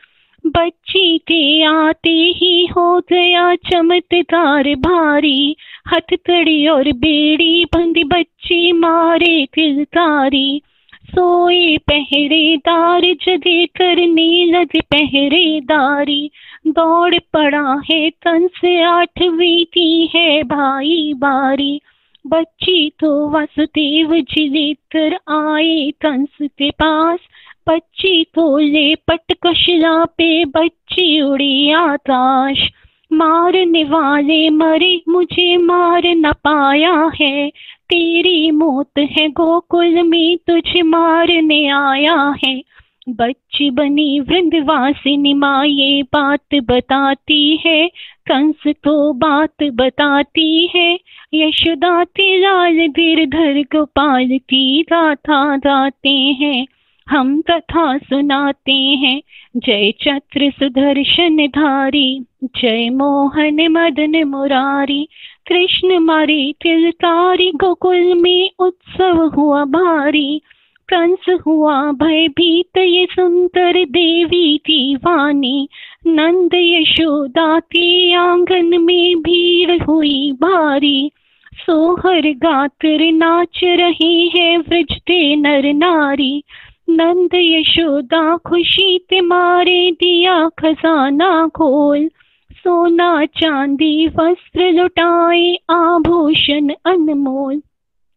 बच्ची 0.46 1.18
के 1.18 1.62
आते 1.62 2.10
ही 2.10 2.66
हो 2.66 3.00
गया 3.00 3.54
चमत्कार 3.54 4.74
भारी। 4.74 5.56
हथकड़ी 5.92 6.66
और 6.66 6.92
बेड़ी 6.92 7.64
बंदी 7.64 8.04
बच्ची 8.04 8.72
मारे 8.72 9.46
किलकारी 9.54 10.62
सोए 11.06 11.76
पहरेदार 11.78 13.00
जगे 13.00 13.66
करने 13.66 14.44
लगे 14.46 14.80
पहरेदारी। 14.80 16.30
दौड़ 16.66 17.18
पड़ा 17.32 17.82
है 17.90 18.10
तन 18.10 18.46
से 18.60 18.80
आठवीं 18.82 19.64
की 19.64 20.10
है 20.14 20.42
भाई 20.42 21.12
बारी। 21.16 21.80
बच्ची 22.24 22.90
तो 23.00 23.28
वसुदेव 23.30 24.14
जी 24.20 24.48
लेकर 24.48 25.14
आए 25.28 25.90
कंस 25.90 26.48
के 26.58 26.70
पास। 26.70 27.18
बच्ची 27.68 28.24
तो 28.34 28.58
ले 28.58 28.94
पटकशिला 28.94 30.04
पे, 30.04 30.44
बच्ची 30.44 31.20
उड़ी 31.20 31.70
आकाश। 31.72 32.58
मारने 33.16 33.84
वाले 33.84 34.50
मरे, 34.50 35.02
मुझे 35.08 35.56
मार 35.56 36.02
न 36.06 36.32
पाया 36.32 37.12
है। 37.20 37.50
तेरी 37.88 38.50
मौत 38.50 38.98
है 38.98 39.28
गोकुल 39.28 40.02
में, 40.02 40.36
तुझे 40.36 40.82
मारने 40.82 41.68
आया 41.68 42.34
है। 42.44 42.62
बच्ची 43.08 43.70
बनी 43.70 44.20
वृंदवासिनी 44.20 45.34
माँ 45.34 45.66
ये 45.66 46.02
बात 46.02 46.54
बताती 46.54 47.60
है। 47.66 47.88
कंस 48.28 48.62
तो 48.66 49.12
बात 49.12 49.62
बताती 49.62 50.70
है। 50.74 50.98
यशोदा 51.34 52.02
लाल 52.20 52.88
धीर 52.88 53.26
धर 53.26 53.78
गोपाल 53.78 54.28
की 54.28 54.82
गाथा 54.82 55.56
गाते 55.56 56.10
हैं। 56.10 56.66
हम 57.08 57.40
कथा 57.40 57.98
सुनाते 57.98 58.72
हैं। 58.72 59.22
जय 59.56 59.90
चत्र 59.90 60.50
सुदर्शन 60.50 61.46
धारी, 61.46 62.24
जय 62.44 62.90
मोहन 62.90 63.68
मदन 63.68 64.24
मुरारी। 64.24 65.08
कृष्ण 65.46 65.98
मारी 65.98 66.54
तिलकारी 66.62 67.50
गोकुल 67.50 68.14
में 68.14 68.50
उत्सव 68.58 69.26
हुआ 69.36 69.64
भारी। 69.64 70.40
कंस 70.88 71.36
हुआ 71.46 71.92
भयभीत 71.92 72.78
ये 72.78 73.06
सुंदर 73.10 73.84
देवी 73.84 74.56
की 74.56 74.96
वाणी 74.96 75.68
नंद 76.06 76.50
यशोदा 76.54 77.58
के 77.58 78.14
आँगन 78.14 78.82
में 78.82 79.18
भीड़ 79.18 79.82
हुई 79.82 80.32
भारी। 80.32 81.10
सोहर 81.54 82.20
गाकर 82.20 83.12
नाच 83.12 83.60
रहे 83.64 84.14
हैं 84.36 84.58
व्रजते 84.58 85.36
नर 85.36 85.72
नारी। 85.74 86.42
नंद 86.88 87.30
यशोदा, 87.34 88.36
खुशी 88.36 88.98
ते 88.98 89.20
मारे 89.20 89.90
दिया 89.90 90.48
खजाना 90.48 91.48
खोल। 91.48 92.10
सोना 92.52 93.24
चांदी, 93.24 94.06
वस्त्र 94.06 94.72
लुटाए, 94.72 95.58
आभूषण 95.70 96.68
अनमोल। 96.68 97.62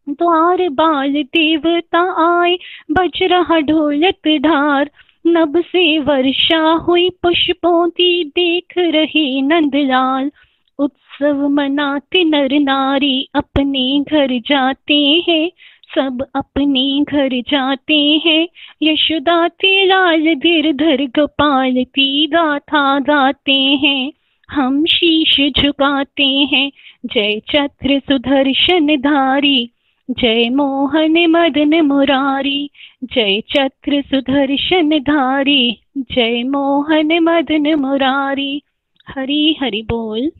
द्वार 0.08 0.68
बाल 0.68 1.12
देवता 1.12 2.00
आए, 2.42 2.58
बज 2.90 3.18
रहा 3.22 3.60
ढोलक 3.60 4.38
ढार 4.42 4.90
नब 5.26 5.60
से 5.60 5.98
वर्षा 5.98 6.72
हुई, 6.72 7.10
पुष्पों 7.10 7.88
की 7.88 8.24
देख 8.24 8.74
रहे 8.78 9.42
नंदलाल। 9.42 10.30
उत्सव 10.78 11.48
मनाते 11.48 12.24
नर 12.24 12.52
नारी, 12.52 13.28
अपने 13.34 14.00
घर 14.00 14.38
जाते 14.38 15.24
हैं। 15.28 15.50
सब 15.94 16.26
अपने 16.34 17.02
घर 17.02 17.40
जाते 17.40 18.22
हैं। 18.26 18.48
यशोदाते 18.82 19.84
लाल 19.84 20.34
धीर 20.34 20.72
धर 20.72 21.04
गोपाल 21.06 21.84
की 21.84 22.26
गाथा 22.26 22.98
गाते 22.98 23.52
हैं। 23.52 24.12
हम 24.50 24.84
शीश 24.84 25.40
झुकाते 25.58 26.24
हैं। 26.24 26.70
जय 27.06 27.40
चत्र 27.52 27.98
सुदर्शन 27.98 28.96
धारी, 28.96 29.70
जय 30.10 30.48
मोहन 30.48 31.26
मदन 31.26 31.80
मुरारी, 31.80 32.70
जय 33.04 33.40
चत्र 33.40 34.02
सुदर्शन 34.02 34.98
धारी, 34.98 35.76
जय 35.98 36.42
मोहन 36.42 37.18
मदन 37.18 37.74
मुरारी। 37.74 38.62
हरी 39.08 39.56
हरि 39.60 39.82
बोल। 39.82 40.30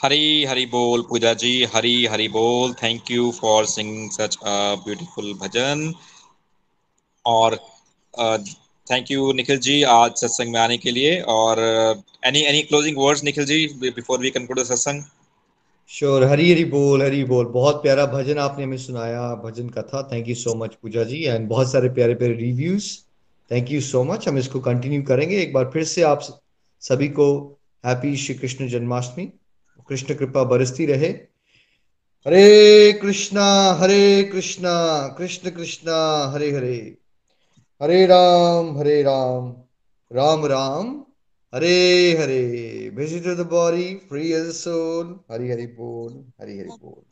हरी 0.00 0.44
हरी 0.44 0.64
बोल 0.66 1.00
पूजा 1.02 1.32
जी, 1.34 1.64
हरी 1.74 2.04
हरी 2.06 2.26
बोल। 2.28 2.72
Thank 2.82 3.10
you 3.10 3.30
for 3.30 3.64
singing 3.66 4.10
such 4.10 4.36
a 4.36 4.74
beautiful 4.84 5.32
bhajan 5.40 5.92
और 7.24 7.56
थैंक 8.86 9.10
यू 9.10 9.32
निखिल 9.32 9.58
जी 9.58 9.82
आज 9.84 10.10
सत्संग 10.16 10.52
में 10.52 10.58
आने 10.60 10.76
के 10.78 10.90
लिए। 10.90 11.18
और 11.28 11.60
any 12.26 12.42
any 12.42 12.60
closing 12.62 12.98
words 12.98 13.24
Nikhil 13.24 13.44
ji 13.46 13.66
before 13.80 14.18
we 14.20 14.30
conclude 14.30 14.62
satsang? 14.66 15.02
Sure 15.90 16.24
Hari 16.24 16.50
Hari 16.52 16.64
बोल 16.66 17.02
हरी 17.02 17.24
बोल। 17.24 17.46
बहुत 17.48 17.82
प्यारा 17.82 18.06
भजन 18.06 18.38
आपने 18.38 18.64
हमें 18.64 18.78
सुनाया, 18.78 19.34
भजन 19.44 19.68
कथा। 19.70 20.02
Thank 20.12 20.28
you 20.28 20.34
so 20.34 20.54
much 20.54 20.74
Puja 20.82 21.04
ji. 21.04 21.22
And 21.24 21.48
बहुत 21.48 21.72
सारे 21.72 21.88
प्यारे 21.90 22.14
प्यारे 22.14 22.34
reviews 22.36 22.92
thank 23.50 23.70
you 23.70 23.80
so 23.80 24.04
much 24.04 24.28
हम 24.28 24.38
इसको 24.38 24.60
कंटिन्यू 24.60 25.02
करेंगे। 25.02 25.42
एक 25.42 25.52
बार 25.52 25.70
फिर 25.74 25.84
से 25.86 26.02
आप 26.04 26.22
सभी 26.82 27.08
को 27.20 27.28
हैप्पी 27.84 28.16
श्री 28.16 28.34
कृष्ण 28.34 28.68
जन्माष्टमी 28.68 29.30
कृष्ण 29.88 30.14
कृपा 30.14 30.44
बरसती 30.44 30.86
रहे। 30.86 31.08
हरे 32.26 32.92
कृष्णा 32.92 33.72
हरे 33.72 34.24
कृष्णा, 34.24 35.08
कृष्ण 35.18 35.50
कृष्णा, 35.50 36.30
हरे 36.34 36.50
हरे। 36.50 36.96
हरे 37.82 38.06
राम 38.06 38.78
हरे 38.78 39.02
राम। 39.02 39.54
राम 40.12 40.46
राम, 40.46 41.04
हरे 41.54 42.12
हरे। 42.12 42.90
The 42.98 43.44
body, 43.44 43.86
free 43.86 44.32
as 44.32 44.46
a 44.46 44.68
soul 44.68 45.14
Hari 45.32 45.50
Hari 45.50 45.66
बोल, 45.66 46.24
हरि 46.40 46.58
हरि 46.58 46.68
बोल। 46.68 47.04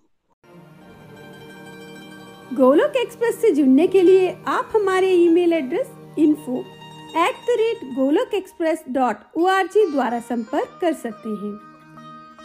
गोलोक 2.56 2.96
एक्सप्रेस 2.96 3.34
से 3.34 3.50
जुड़ने 3.50 3.86
के 3.86 4.02
लिए 4.02 4.36
आप 4.46 4.72
हमारे 4.76 5.10
email 5.10 5.52
address 5.52 5.86
info 6.18 6.60
at 7.16 7.34
the 7.34 7.46
rate 7.50 7.94
Golok 7.94 8.34
express 8.34 8.84
dot 8.90 9.16
O 9.36 9.46
द्वारा 9.90 10.20
संपर्क 10.20 10.78
कर 10.80 10.92
सकते 10.92 11.28
हैं। 11.28 11.75